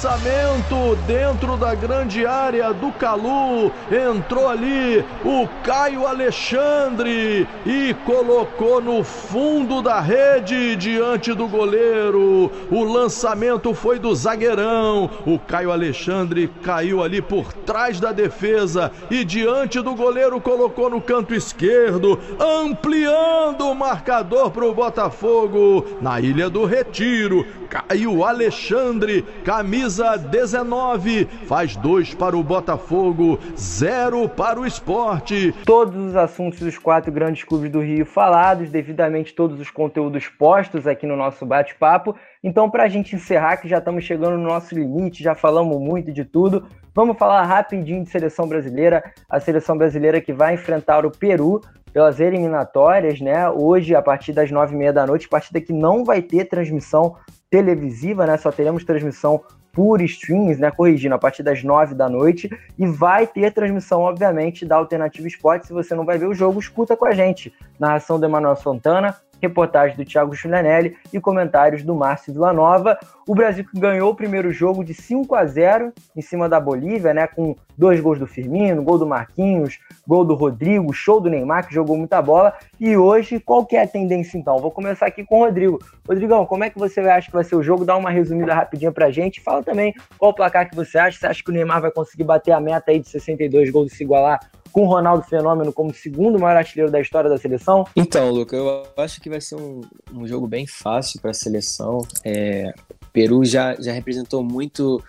Lançamento 0.01 0.97
dentro 1.07 1.59
da 1.59 1.75
grande 1.75 2.25
área 2.25 2.73
do 2.73 2.91
Calu. 2.91 3.71
Entrou 3.93 4.49
ali 4.49 5.05
o 5.23 5.47
Caio 5.63 6.07
Alexandre 6.07 7.47
e 7.67 7.95
colocou 8.07 8.81
no 8.81 9.05
fundo 9.05 9.83
da 9.83 10.01
rede 10.01 10.75
diante 10.77 11.35
do 11.35 11.47
goleiro. 11.47 12.51
O 12.71 12.83
lançamento 12.83 13.75
foi 13.75 13.99
do 13.99 14.15
zagueirão. 14.15 15.11
O 15.27 15.39
Caio 15.39 15.71
Alexandre 15.71 16.51
caiu 16.63 17.03
ali 17.03 17.21
por 17.21 17.53
trás 17.53 18.01
da 18.01 18.11
defesa 18.11 18.91
e 19.11 19.23
diante 19.23 19.83
do 19.83 19.95
goleiro 19.95 20.41
colocou 20.41 20.89
no 20.89 21.03
canto 21.03 21.35
esquerdo, 21.35 22.19
ampliando 22.41 23.69
o 23.69 23.75
marcador 23.75 24.51
para 24.51 24.65
o 24.65 24.75
Botafogo 24.75 25.85
na 26.01 26.19
Ilha 26.23 26.49
do 26.49 26.65
Retiro. 26.65 27.45
Caio 27.69 28.25
Alexandre, 28.25 29.25
camisa 29.45 29.90
19, 30.31 31.27
faz 31.47 31.75
dois 31.77 32.15
para 32.15 32.37
o 32.37 32.43
Botafogo, 32.43 33.39
zero 33.59 34.29
para 34.29 34.61
o 34.61 34.67
esporte. 34.67 35.53
Todos 35.65 35.97
os 35.97 36.17
assuntos 36.17 36.61
dos 36.61 36.79
quatro 36.79 37.11
grandes 37.11 37.43
clubes 37.45 37.71
do 37.71 37.81
Rio 37.81 38.07
falados, 38.07 38.71
devidamente 38.71 39.35
todos 39.35 39.61
os 39.61 39.71
conteúdos 39.71 40.29
postos 40.29 40.87
aqui 40.87 41.07
no 41.07 41.17
nosso 41.17 41.45
bate-papo. 41.45 42.15
Então, 42.43 42.71
para 42.71 42.85
a 42.85 42.89
gente 42.89 43.17
encerrar, 43.17 43.57
que 43.57 43.69
já 43.69 43.79
estamos 43.79 44.05
chegando 44.05 44.37
no 44.37 44.49
nosso 44.49 44.75
limite, 44.75 45.23
já 45.23 45.35
falamos 45.35 45.81
muito 45.81 46.13
de 46.13 46.25
tudo, 46.25 46.67
vamos 46.95 47.19
falar 47.19 47.43
rapidinho 47.43 48.03
de 48.05 48.11
seleção 48.11 48.47
brasileira. 48.47 49.03
A 49.29 49.41
seleção 49.41 49.77
brasileira 49.77 50.21
que 50.21 50.33
vai 50.33 50.55
enfrentar 50.55 51.05
o 51.05 51.11
Peru 51.11 51.61
pelas 51.93 52.21
eliminatórias, 52.21 53.21
né? 53.21 53.49
Hoje, 53.51 53.95
a 53.95 54.03
partir 54.03 54.33
das 54.33 54.51
nove 54.51 54.75
e 54.75 54.79
meia 54.79 54.93
da 54.93 55.07
noite, 55.07 55.29
partida 55.29 55.61
que 55.61 55.73
não 55.73 56.05
vai 56.05 56.23
ter 56.23 56.45
transmissão 56.45 57.17
televisiva, 57.51 58.27
né? 58.27 58.37
Só 58.37 58.53
teremos 58.53 58.85
transmissão 58.85 59.43
por 59.73 60.01
streams, 60.03 60.59
né? 60.59 60.71
Corrigindo, 60.71 61.15
a 61.15 61.19
partir 61.19 61.43
das 61.43 61.63
nove 61.63 61.95
da 61.95 62.09
noite. 62.09 62.51
E 62.79 62.87
vai 62.87 63.27
ter 63.27 63.53
transmissão, 63.53 64.01
obviamente, 64.01 64.67
da 64.67 64.77
Alternativa 64.77 65.27
Esporte. 65.27 65.67
Se 65.67 65.73
você 65.73 65.95
não 65.95 66.05
vai 66.05 66.19
ver 66.19 66.27
o 66.27 66.35
jogo, 66.35 66.59
escuta 66.61 66.97
com 66.97 67.07
a 67.07 67.13
gente. 67.13 67.53
Narração 67.79 68.19
do 68.19 68.27
Emanuel 68.27 68.57
Santana, 68.57 69.17
reportagem 69.41 69.97
do 69.97 70.05
Thiago 70.05 70.35
Chulanelli 70.35 70.97
e 71.13 71.21
comentários 71.21 71.83
do 71.83 71.95
Márcio 71.95 72.33
Villanova. 72.33 72.99
O 73.27 73.35
Brasil 73.35 73.65
que 73.65 73.79
ganhou 73.79 74.11
o 74.11 74.15
primeiro 74.15 74.53
jogo 74.53 74.85
de 74.85 74.95
5 74.95 75.35
a 75.35 75.45
0 75.45 75.93
em 76.17 76.21
cima 76.21 76.49
da 76.49 76.61
Bolívia, 76.61 77.15
né, 77.15 77.27
com 77.27 77.55
dois 77.77 78.01
gols 78.01 78.19
do 78.19 78.27
Firmino, 78.27 78.83
gol 78.83 78.99
do 78.99 79.07
Marquinhos, 79.07 79.79
gol 80.07 80.25
do 80.25 80.35
Rodrigo, 80.35 80.93
show 80.93 81.21
do 81.21 81.31
Neymar, 81.31 81.67
que 81.67 81.75
jogou 81.75 81.97
muita 81.97 82.21
bola. 82.21 82.53
E 82.79 82.97
hoje, 82.97 83.41
qual 83.41 83.65
que 83.65 83.77
é 83.77 83.83
a 83.83 83.87
tendência 83.87 84.37
então? 84.37 84.59
Vou 84.59 84.71
começar 84.71 85.07
aqui 85.07 85.25
com 85.25 85.41
o 85.41 85.45
Rodrigo. 85.45 85.79
Rodrigão, 86.07 86.45
como 86.45 86.65
é 86.65 86.71
que 86.71 86.79
você 86.79 87.01
acha 87.01 87.29
que 87.29 87.35
vai 87.35 87.45
ser 87.45 87.57
o 87.57 87.63
jogo? 87.63 87.85
Dá 87.85 87.97
uma 87.97 88.11
resumida 88.11 88.55
rapidinha 88.55 88.93
pra 88.93 89.11
gente. 89.11 89.41
Fala 89.41 89.63
também 89.63 89.95
qual 90.19 90.33
o 90.33 90.35
placar 90.35 90.69
que 90.69 90.77
você 90.77 90.99
acha. 90.99 91.19
Você 91.19 91.27
acha 91.27 91.43
que 91.43 91.51
o 91.51 91.53
Neymar 91.53 91.81
vai 91.81 91.91
conseguir 91.91 92.25
bater 92.25 92.53
a 92.53 92.61
meta 92.61 92.91
aí 92.91 92.99
de 92.99 93.09
62 93.09 93.71
gols 93.71 93.93
e 93.93 93.97
se 93.97 94.05
igualar 94.05 94.41
com 94.73 94.83
o 94.83 94.87
Ronaldo 94.87 95.25
Fenômeno 95.25 95.73
como 95.73 95.93
segundo 95.93 96.39
maior 96.39 96.57
artilheiro 96.57 96.91
da 96.91 97.01
história 97.01 97.29
da 97.29 97.39
seleção? 97.39 97.87
Então, 97.95 98.31
Luca, 98.31 98.57
eu 98.57 98.87
acho 98.97 99.21
que 99.21 99.29
vai 99.29 99.41
ser 99.41 99.57
um, 99.57 99.81
um 100.13 100.27
jogo 100.27 100.47
bem 100.47 100.67
fácil 100.67 101.21
para 101.21 101.31
a 101.31 101.35
seleção. 101.35 101.99
É, 102.25 102.73
o 102.91 103.07
Peru 103.13 103.45
já, 103.45 103.75
já 103.75 103.93
representou 103.93 104.43
muito, 104.43 105.03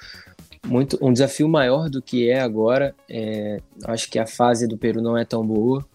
muito 0.66 0.98
um 1.02 1.14
desafio 1.14 1.48
maior 1.48 1.90
do 1.90 2.02
que 2.02 2.30
é 2.30 2.42
agora. 2.42 2.96
É, 3.10 3.60
acho 3.86 4.10
que 4.10 4.20
a 4.20 4.28
fase 4.28 4.68
do 4.68 4.78
Peru 4.78 5.02
não 5.02 5.18
é 5.18 5.26
tão 5.26 5.46
boa. 5.46 5.86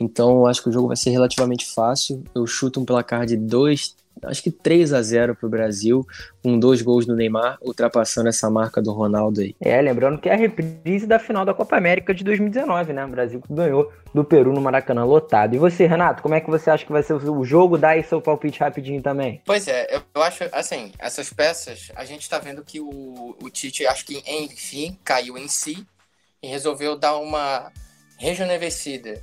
Então, 0.00 0.46
acho 0.46 0.62
que 0.62 0.68
o 0.68 0.72
jogo 0.72 0.88
vai 0.88 0.96
ser 0.96 1.10
relativamente 1.10 1.66
fácil. 1.66 2.22
Eu 2.34 2.46
chuto 2.46 2.80
um 2.80 2.84
placar 2.84 3.26
de 3.26 3.36
2, 3.36 3.94
acho 4.24 4.42
que 4.42 4.50
3 4.50 4.92
a 4.92 5.02
0 5.02 5.34
para 5.34 5.46
o 5.46 5.50
Brasil, 5.50 6.06
com 6.42 6.58
dois 6.58 6.82
gols 6.82 7.06
do 7.06 7.16
Neymar, 7.16 7.58
ultrapassando 7.60 8.28
essa 8.28 8.48
marca 8.50 8.80
do 8.80 8.92
Ronaldo 8.92 9.40
aí. 9.40 9.54
É, 9.60 9.80
lembrando 9.80 10.18
que 10.18 10.28
é 10.28 10.34
a 10.34 10.36
reprise 10.36 11.06
da 11.06 11.18
final 11.18 11.44
da 11.44 11.54
Copa 11.54 11.76
América 11.76 12.14
de 12.14 12.22
2019, 12.24 12.92
né? 12.92 13.04
O 13.04 13.08
Brasil 13.08 13.40
que 13.40 13.52
ganhou 13.52 13.92
do 14.14 14.24
Peru 14.24 14.52
no 14.52 14.60
Maracanã 14.60 15.04
lotado. 15.04 15.54
E 15.54 15.58
você, 15.58 15.86
Renato, 15.86 16.22
como 16.22 16.34
é 16.34 16.40
que 16.40 16.50
você 16.50 16.70
acha 16.70 16.84
que 16.84 16.92
vai 16.92 17.02
ser 17.02 17.14
o 17.14 17.44
jogo? 17.44 17.78
Dá 17.78 17.90
aí 17.90 18.02
seu 18.02 18.20
palpite 18.20 18.60
rapidinho 18.60 19.02
também. 19.02 19.40
Pois 19.44 19.66
é, 19.66 19.86
eu 20.14 20.22
acho, 20.22 20.44
assim, 20.52 20.92
essas 20.98 21.32
peças, 21.32 21.90
a 21.96 22.04
gente 22.04 22.28
tá 22.28 22.38
vendo 22.38 22.62
que 22.62 22.80
o, 22.80 23.36
o 23.42 23.50
Tite, 23.50 23.86
acho 23.86 24.04
que, 24.04 24.22
enfim, 24.26 24.98
caiu 25.02 25.38
em 25.38 25.48
si 25.48 25.86
e 26.42 26.48
resolveu 26.48 26.96
dar 26.96 27.16
uma 27.16 27.72
rejuvenescida 28.18 29.22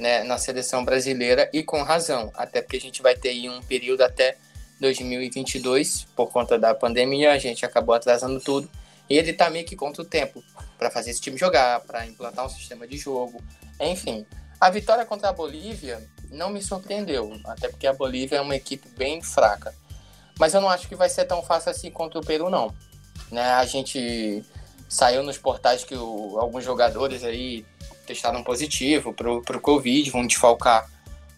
né, 0.00 0.24
na 0.24 0.38
seleção 0.38 0.82
brasileira 0.82 1.48
e 1.52 1.62
com 1.62 1.82
razão, 1.82 2.32
até 2.34 2.62
porque 2.62 2.78
a 2.78 2.80
gente 2.80 3.02
vai 3.02 3.14
ter 3.14 3.28
aí 3.28 3.48
um 3.50 3.62
período 3.62 4.00
até 4.00 4.36
2022 4.80 6.06
por 6.16 6.32
conta 6.32 6.58
da 6.58 6.74
pandemia, 6.74 7.32
a 7.32 7.38
gente 7.38 7.66
acabou 7.66 7.94
atrasando 7.94 8.40
tudo 8.40 8.68
e 9.10 9.18
ele 9.18 9.34
tá 9.34 9.50
meio 9.50 9.66
que 9.66 9.76
contra 9.76 10.00
o 10.00 10.04
tempo 10.04 10.42
para 10.78 10.90
fazer 10.90 11.10
esse 11.10 11.20
time 11.20 11.36
jogar, 11.36 11.80
para 11.80 12.06
implantar 12.06 12.46
um 12.46 12.48
sistema 12.48 12.88
de 12.88 12.96
jogo, 12.96 13.42
enfim. 13.78 14.26
A 14.58 14.70
vitória 14.70 15.04
contra 15.04 15.28
a 15.28 15.32
Bolívia 15.32 16.02
não 16.30 16.48
me 16.48 16.62
surpreendeu, 16.62 17.38
até 17.44 17.68
porque 17.68 17.86
a 17.86 17.92
Bolívia 17.92 18.36
é 18.36 18.40
uma 18.40 18.56
equipe 18.56 18.88
bem 18.96 19.20
fraca. 19.20 19.74
Mas 20.38 20.54
eu 20.54 20.60
não 20.62 20.70
acho 20.70 20.88
que 20.88 20.94
vai 20.94 21.10
ser 21.10 21.26
tão 21.26 21.42
fácil 21.42 21.70
assim 21.70 21.90
contra 21.90 22.18
o 22.18 22.24
Peru, 22.24 22.48
não. 22.48 22.74
Né, 23.30 23.42
a 23.42 23.64
gente 23.66 24.42
saiu 24.88 25.22
nos 25.22 25.36
portais 25.36 25.84
que 25.84 25.94
o, 25.94 26.38
alguns 26.38 26.64
jogadores 26.64 27.22
aí 27.22 27.66
testaram 28.10 28.42
positivo 28.42 29.14
para 29.14 29.56
o 29.56 29.60
Covid, 29.60 30.10
vão 30.10 30.26
desfalcar 30.26 30.90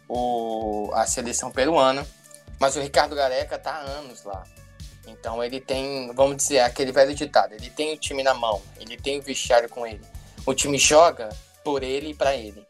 o, 0.09 0.91
a 0.95 1.07
seleção 1.07 1.51
peruana. 1.51 2.07
Mas 2.59 2.77
o 2.77 2.81
Ricardo 2.81 3.15
Gareca 3.15 3.59
tá 3.59 3.73
há 3.73 3.81
anos 3.81 4.25
lá. 4.25 4.43
Então 5.07 5.45
ele 5.45 5.61
tem, 5.61 6.11
vamos 6.15 6.37
dizer, 6.37 6.61
aquele 6.61 6.91
velho 6.91 7.15
ditado: 7.15 7.53
ele 7.53 7.69
tem 7.69 7.93
o 7.93 7.97
time 7.99 8.23
na 8.23 8.33
mão, 8.33 8.63
ele 8.81 8.97
tem 8.97 9.19
o 9.19 9.23
vestiário 9.23 9.69
com 9.69 9.87
ele. 9.87 10.01
O 10.47 10.55
time 10.55 10.79
joga 10.79 11.29
por 11.63 11.83
ele 11.83 12.11
e 12.11 12.15
para 12.15 12.35
ele. 12.35 12.65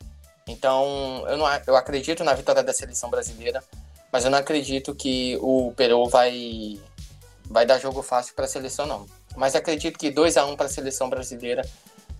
Então 0.48 1.24
eu, 1.28 1.36
não, 1.36 1.46
eu 1.66 1.76
acredito 1.76 2.24
na 2.24 2.34
vitória 2.34 2.62
da 2.62 2.72
seleção 2.72 3.08
brasileira, 3.08 3.62
mas 4.10 4.24
eu 4.24 4.30
não 4.30 4.38
acredito 4.38 4.94
que 4.94 5.38
o 5.40 5.72
Peru 5.76 6.08
vai 6.08 6.80
vai 7.44 7.66
dar 7.66 7.78
jogo 7.78 8.02
fácil 8.02 8.34
para 8.34 8.46
a 8.46 8.48
seleção, 8.48 8.86
não. 8.86 9.06
Mas 9.36 9.54
acredito 9.54 9.98
que 9.98 10.10
2 10.10 10.36
a 10.36 10.46
1 10.46 10.56
para 10.56 10.66
a 10.66 10.70
seleção 10.70 11.08
brasileira 11.08 11.62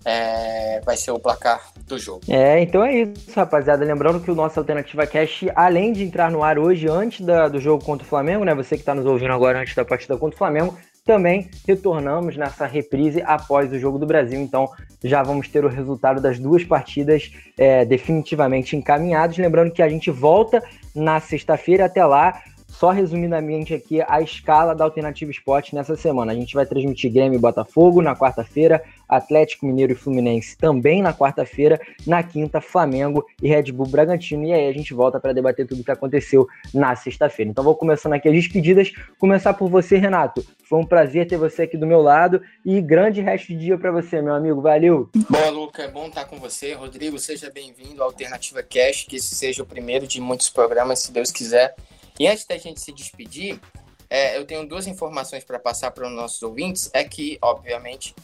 é, 0.05 0.81
vai 0.85 0.97
ser 0.97 1.11
o 1.11 1.19
placar 1.19 1.61
do 1.87 1.99
jogo. 1.99 2.21
É, 2.29 2.61
então 2.61 2.85
é 2.85 3.03
isso, 3.03 3.33
rapaziada. 3.35 3.85
Lembrando 3.85 4.21
que 4.21 4.31
o 4.31 4.35
nosso 4.35 4.59
Alternativa 4.59 5.07
Cash, 5.07 5.47
além 5.55 5.93
de 5.93 6.05
entrar 6.05 6.31
no 6.31 6.43
ar 6.43 6.59
hoje, 6.59 6.89
antes 6.89 7.25
da, 7.25 7.49
do 7.49 7.61
jogo 7.61 7.85
contra 7.85 8.05
o 8.05 8.09
Flamengo, 8.09 8.45
né? 8.45 8.55
Você 8.55 8.77
que 8.77 8.83
está 8.83 8.95
nos 8.95 9.07
ouvindo 9.07 9.33
agora 9.33 9.61
antes 9.61 9.75
da 9.75 9.85
partida 9.85 10.17
contra 10.17 10.35
o 10.35 10.39
Flamengo, 10.39 10.77
também 11.05 11.51
retornamos 11.67 12.37
nessa 12.37 12.65
reprise 12.65 13.23
após 13.27 13.73
o 13.73 13.79
Jogo 13.79 13.99
do 13.99 14.07
Brasil. 14.07 14.41
Então 14.41 14.69
já 15.03 15.23
vamos 15.23 15.49
ter 15.49 15.65
o 15.65 15.69
resultado 15.69 16.21
das 16.21 16.39
duas 16.39 16.63
partidas 16.63 17.33
é, 17.59 17.85
definitivamente 17.85 18.77
encaminhados. 18.77 19.37
Lembrando 19.37 19.73
que 19.73 19.83
a 19.83 19.89
gente 19.89 20.11
volta 20.11 20.63
na 20.95 21.19
sexta-feira. 21.19 21.87
Até 21.87 22.05
lá, 22.05 22.41
só 22.69 22.91
resumidamente 22.91 23.75
aqui 23.75 24.01
a 24.09 24.21
escala 24.21 24.75
da 24.75 24.85
Alternativa 24.85 25.31
Esporte 25.31 25.75
nessa 25.75 25.97
semana. 25.97 26.33
A 26.33 26.35
gente 26.35 26.55
vai 26.55 26.65
transmitir 26.65 27.13
Grêmio 27.13 27.37
e 27.37 27.41
Botafogo 27.41 28.01
na 28.01 28.17
quarta-feira, 28.17 28.83
Atlético 29.13 29.67
Mineiro 29.67 29.93
e 29.93 29.97
Fluminense 29.97 30.57
também 30.57 31.03
na 31.03 31.13
quarta-feira, 31.13 31.81
na 32.07 32.23
quinta 32.23 32.61
Flamengo 32.61 33.27
e 33.43 33.49
Red 33.49 33.71
Bull 33.73 33.87
Bragantino. 33.87 34.45
E 34.45 34.53
aí 34.53 34.67
a 34.67 34.73
gente 34.73 34.95
volta 34.95 35.21
para 35.21 35.33
debater 35.33 35.67
tudo 35.67 35.83
o 35.83 35.85
que 35.85 35.91
aconteceu 35.91 36.49
na 36.73 36.97
sexta-feira. 36.97 37.51
Então 37.51 37.63
vou 37.63 37.77
começando 37.77 38.15
aqui 38.15 38.29
as 38.29 38.35
despedidas. 38.35 38.91
Começar 39.19 39.53
por 39.55 39.69
você, 39.69 39.99
Renato. 39.99 40.45
Foi 40.65 40.79
um 40.79 40.87
prazer 40.87 41.27
ter 41.27 41.37
você 41.37 41.63
aqui 41.63 41.77
do 41.77 41.87
meu 41.87 42.01
lado 42.01 42.41
e 42.65 42.81
grande 42.81 43.21
resto 43.21 43.49
de 43.49 43.59
dia 43.59 43.77
para 43.77 43.93
você, 43.93 44.23
meu 44.23 44.35
amigo. 44.35 44.63
Valeu. 44.63 45.11
Boa, 45.29 45.51
Luca. 45.51 45.83
É 45.83 45.89
bom 45.89 46.07
estar 46.07 46.25
com 46.25 46.39
você. 46.39 46.73
Rodrigo, 46.73 47.19
seja 47.19 47.51
bem-vindo 47.51 48.03
ao 48.03 48.09
Alternativa 48.09 48.63
Cash, 48.63 49.05
que 49.05 49.17
esse 49.17 49.35
seja 49.35 49.63
o 49.63 49.67
primeiro 49.67 50.07
de 50.07 50.21
muitos 50.21 50.49
programas, 50.49 51.01
se 51.01 51.13
Deus 51.13 51.31
quiser. 51.31 51.75
E 52.19 52.27
antes 52.27 52.47
da 52.47 52.57
gente 52.57 52.81
se 52.81 52.93
despedir, 52.93 53.61
é, 54.09 54.39
eu 54.39 54.45
tenho 54.47 54.67
duas 54.67 54.87
informações 54.87 55.45
para 55.45 55.59
passar 55.59 55.91
para 55.91 56.07
os 56.07 56.13
nossos 56.13 56.43
ouvintes. 56.43 56.91
É 56.93 57.05
que, 57.05 57.39
obviamente, 57.43 58.15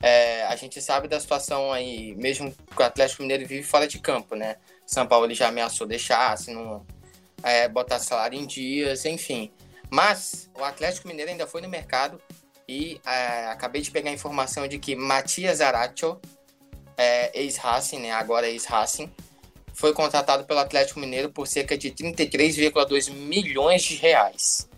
é, 0.00 0.44
a 0.44 0.56
gente 0.56 0.80
sabe 0.80 1.08
da 1.08 1.18
situação 1.18 1.72
aí, 1.72 2.14
mesmo 2.16 2.52
que 2.52 2.82
o 2.82 2.84
Atlético 2.84 3.22
Mineiro 3.22 3.46
vive 3.46 3.62
fora 3.62 3.88
de 3.88 3.98
campo, 3.98 4.34
né? 4.34 4.56
São 4.86 5.06
Paulo 5.06 5.26
ele 5.26 5.34
já 5.34 5.48
ameaçou 5.48 5.86
deixar, 5.86 6.36
se 6.36 6.52
não 6.52 6.86
é, 7.42 7.68
botar 7.68 7.98
salário 7.98 8.38
em 8.38 8.46
dias, 8.46 9.04
enfim. 9.04 9.50
Mas 9.90 10.50
o 10.58 10.64
Atlético 10.64 11.08
Mineiro 11.08 11.30
ainda 11.30 11.46
foi 11.46 11.60
no 11.60 11.68
mercado 11.68 12.20
e 12.68 13.00
é, 13.06 13.46
acabei 13.46 13.80
de 13.80 13.90
pegar 13.90 14.10
a 14.10 14.14
informação 14.14 14.66
de 14.66 14.78
que 14.78 14.94
Matias 14.96 15.60
Aracho, 15.60 16.20
é, 16.96 17.38
ex-Racing, 17.40 18.00
né? 18.00 18.12
Agora 18.12 18.48
ex-Racing, 18.48 19.10
foi 19.72 19.92
contratado 19.92 20.44
pelo 20.44 20.58
Atlético 20.58 21.00
Mineiro 21.00 21.30
por 21.30 21.46
cerca 21.46 21.76
de 21.76 21.90
33,2 21.90 23.10
milhões 23.12 23.82
de 23.82 23.94
reais. 23.94 24.68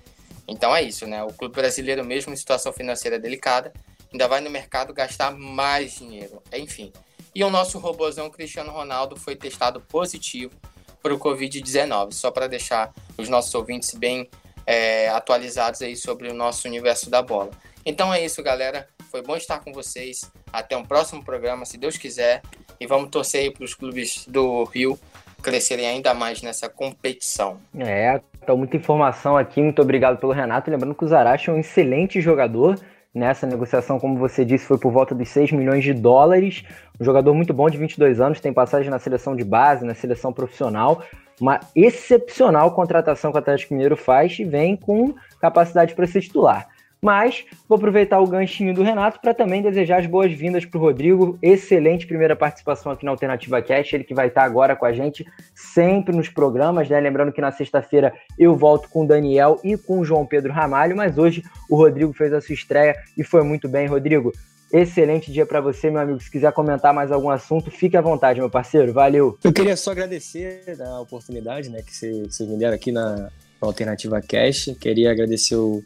Então 0.47 0.74
é 0.74 0.82
isso, 0.82 1.07
né? 1.07 1.23
O 1.23 1.32
clube 1.32 1.55
brasileiro, 1.55 2.05
mesmo 2.05 2.32
em 2.32 2.36
situação 2.36 2.73
financeira 2.73 3.19
delicada, 3.19 3.73
ainda 4.12 4.28
vai 4.28 4.40
no 4.40 4.51
mercado 4.51 4.93
gastar 4.93 5.30
mais 5.32 5.97
dinheiro. 5.97 6.43
Enfim. 6.52 6.93
E 7.35 7.44
o 7.44 7.51
nosso 7.51 7.78
robôzão 7.78 8.30
Cristiano 8.30 8.72
Ronaldo 8.72 9.16
foi 9.16 9.36
testado 9.36 9.80
positivo 9.80 10.55
para 11.02 11.14
o 11.14 11.18
Covid-19, 11.18 12.12
só 12.12 12.30
para 12.30 12.48
deixar 12.48 12.93
os 13.16 13.28
nossos 13.28 13.55
ouvintes 13.55 13.94
bem 13.94 14.28
é, 14.66 15.09
atualizados 15.09 15.80
aí 15.82 15.97
sobre 15.97 16.28
o 16.28 16.35
nosso 16.35 16.66
universo 16.66 17.09
da 17.09 17.22
bola. 17.22 17.51
Então 17.85 18.12
é 18.12 18.24
isso, 18.24 18.43
galera. 18.43 18.89
Foi 19.10 19.22
bom 19.22 19.36
estar 19.36 19.60
com 19.60 19.72
vocês. 19.72 20.30
Até 20.52 20.76
um 20.76 20.85
próximo 20.85 21.24
programa, 21.24 21.64
se 21.64 21.78
Deus 21.78 21.97
quiser. 21.97 22.43
E 22.80 22.86
vamos 22.86 23.10
torcer 23.10 23.43
aí 23.43 23.51
para 23.51 23.64
os 23.64 23.74
clubes 23.74 24.26
do 24.26 24.64
Rio 24.64 24.98
crescerem 25.43 25.86
ainda 25.86 26.12
mais 26.14 26.43
nessa 26.43 26.68
competição. 26.68 27.59
É, 27.78 28.20
então 28.43 28.56
muita 28.56 28.76
informação 28.76 29.36
aqui. 29.36 29.62
Muito 29.62 29.80
obrigado 29.80 30.18
pelo 30.18 30.32
Renato. 30.32 30.70
Lembrando 30.70 30.94
que 30.94 31.05
o 31.05 31.09
Zaracho 31.09 31.51
é 31.51 31.55
um 31.55 31.60
excelente 31.60 32.20
jogador. 32.20 32.78
Nessa 33.19 33.49
negociação, 33.49 33.99
como 33.99 34.16
você 34.16 34.45
disse, 34.45 34.65
foi 34.65 34.78
por 34.78 34.93
volta 34.93 35.12
dos 35.12 35.28
6 35.31 35.51
milhões 35.51 35.82
de 35.82 35.93
dólares. 35.93 36.62
Um 37.01 37.05
jogador 37.05 37.35
muito 37.35 37.53
bom 37.53 37.69
de 37.69 37.77
22 37.77 38.20
anos, 38.20 38.39
tem 38.39 38.53
passagem 38.53 38.89
na 38.89 39.01
seleção 39.01 39.35
de 39.35 39.43
base, 39.43 39.85
na 39.85 39.93
seleção 39.93 40.32
profissional. 40.32 41.03
Uma 41.40 41.59
excepcional 41.74 42.70
contratação 42.70 43.32
que 43.32 43.36
o 43.36 43.40
Atlético 43.40 43.74
Mineiro 43.74 43.97
faz 43.97 44.39
e 44.39 44.45
vem 44.45 44.77
com 44.77 45.16
capacidade 45.40 45.97
para 45.97 46.07
ser 46.07 46.20
titular. 46.20 46.69
Mas 47.01 47.45
vou 47.69 47.77
aproveitar 47.77 48.20
o 48.20 48.27
ganchinho 48.27 48.75
do 48.75 48.83
Renato 48.83 49.20
para 49.20 49.33
também 49.33 49.62
desejar 49.62 50.01
as 50.01 50.07
boas-vindas 50.07 50.65
para 50.65 50.79
o 50.79 50.81
Rodrigo. 50.81 51.39
Excelente 51.41 52.07
primeira 52.07 52.35
participação 52.35 52.91
aqui 52.91 53.05
na 53.05 53.12
Alternativa 53.12 53.62
Cast, 53.62 53.95
ele 53.95 54.05
que 54.05 54.15
vai 54.15 54.29
estar 54.29 54.43
agora 54.43 54.75
com 54.75 54.85
a 54.85 54.93
gente 54.93 55.25
sempre 55.55 56.15
nos 56.15 56.29
programas, 56.29 56.89
né? 56.89 56.99
Lembrando 56.99 57.33
que 57.33 57.41
na 57.41 57.53
sexta-feira 57.53 58.12
eu 58.39 58.57
volto 58.57 58.89
com 58.89 59.05
o 59.05 59.07
Daniel 59.07 59.61
e 59.62 59.77
com 59.77 60.01
o 60.01 60.05
João 60.05 60.27
Pedro 60.27 60.53
Ramalho, 60.53 60.97
mas 60.97 61.16
hoje 61.16 61.43
o 61.70 61.77
Rodrigo 61.77 62.12
fez 62.12 62.33
a 62.33 62.41
sua 62.41 62.55
estreia 62.55 62.97
e 63.16 63.23
foi 63.23 63.43
muito 63.45 63.69
bem, 63.69 63.87
Rodrigo. 63.87 64.33
Excelente 64.73 65.33
dia 65.33 65.47
para 65.47 65.61
você, 65.61 65.91
meu 65.91 66.01
amigo. 66.01 66.20
Se 66.20 66.31
quiser 66.31 66.53
comentar 66.53 66.93
mais 66.93 67.11
algum 67.11 67.31
assunto, 67.31 67.70
fique 67.70 67.97
à 67.97 68.03
vontade, 68.03 68.39
meu 68.39 68.51
parceiro. 68.51 68.93
Valeu. 68.93 69.39
Eu 69.43 69.53
queria 69.53 69.77
só 69.77 69.93
agradecer 69.93 70.62
a 70.79 71.01
oportunidade 71.01 71.70
né, 71.70 71.81
que 71.81 71.95
vocês 71.95 72.49
me 72.49 72.59
deram 72.59 72.75
aqui 72.75 72.93
na 72.93 73.31
Alternativa 73.61 74.20
Cash. 74.20 74.77
Queria 74.79 75.11
agradecer 75.11 75.57
o 75.57 75.83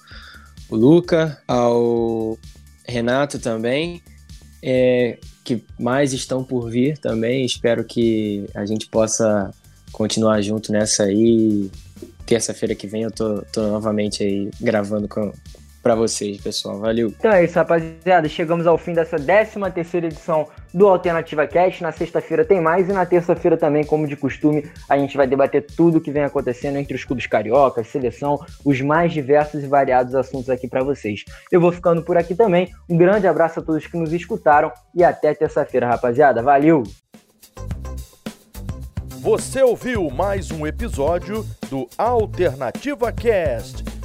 o 0.68 0.76
Luca, 0.76 1.40
ao 1.46 2.38
Renato 2.86 3.38
também, 3.38 4.02
é, 4.62 5.18
que 5.44 5.64
mais 5.78 6.12
estão 6.12 6.44
por 6.44 6.70
vir 6.70 6.98
também. 6.98 7.44
Espero 7.44 7.84
que 7.84 8.46
a 8.54 8.64
gente 8.64 8.86
possa 8.88 9.50
continuar 9.90 10.40
junto 10.42 10.72
nessa 10.72 11.04
aí. 11.04 11.70
Terça-feira 12.24 12.74
que 12.74 12.86
vem 12.86 13.02
eu 13.02 13.10
tô, 13.10 13.42
tô 13.52 13.62
novamente 13.68 14.22
aí 14.22 14.50
gravando 14.60 15.08
com, 15.08 15.32
para 15.82 15.94
vocês, 15.94 16.40
pessoal. 16.40 16.78
Valeu. 16.78 17.08
Então 17.08 17.32
é 17.32 17.44
isso, 17.44 17.54
rapaziada. 17.54 18.28
Chegamos 18.28 18.66
ao 18.66 18.78
fim 18.78 18.92
dessa 18.92 19.16
13 19.16 19.58
terceira 19.74 20.06
edição 20.06 20.46
do 20.72 20.86
Alternativa 20.86 21.46
Cast. 21.46 21.82
Na 21.82 21.90
sexta-feira 21.90 22.44
tem 22.44 22.60
mais 22.60 22.88
e 22.88 22.92
na 22.92 23.04
terça-feira 23.04 23.56
também, 23.56 23.84
como 23.84 24.06
de 24.06 24.16
costume, 24.16 24.70
a 24.88 24.96
gente 24.96 25.16
vai 25.16 25.26
debater 25.26 25.66
tudo 25.76 25.98
o 25.98 26.00
que 26.00 26.12
vem 26.12 26.22
acontecendo 26.22 26.76
entre 26.76 26.94
os 26.94 27.04
clubes 27.04 27.26
cariocas, 27.26 27.88
seleção, 27.88 28.38
os 28.64 28.80
mais 28.80 29.12
diversos 29.12 29.64
e 29.64 29.66
variados 29.66 30.14
assuntos 30.14 30.48
aqui 30.48 30.68
para 30.68 30.84
vocês. 30.84 31.24
Eu 31.50 31.60
vou 31.60 31.72
ficando 31.72 32.02
por 32.02 32.16
aqui 32.16 32.34
também. 32.34 32.68
Um 32.88 32.96
grande 32.96 33.26
abraço 33.26 33.58
a 33.58 33.62
todos 33.62 33.86
que 33.86 33.96
nos 33.96 34.12
escutaram 34.12 34.70
e 34.94 35.02
até 35.02 35.34
terça-feira, 35.34 35.88
rapaziada. 35.88 36.42
Valeu! 36.42 36.84
Você 39.20 39.62
ouviu 39.62 40.10
mais 40.10 40.50
um 40.50 40.66
episódio 40.66 41.46
do 41.70 41.88
Alternativa 41.96 43.12
Cast 43.12 43.91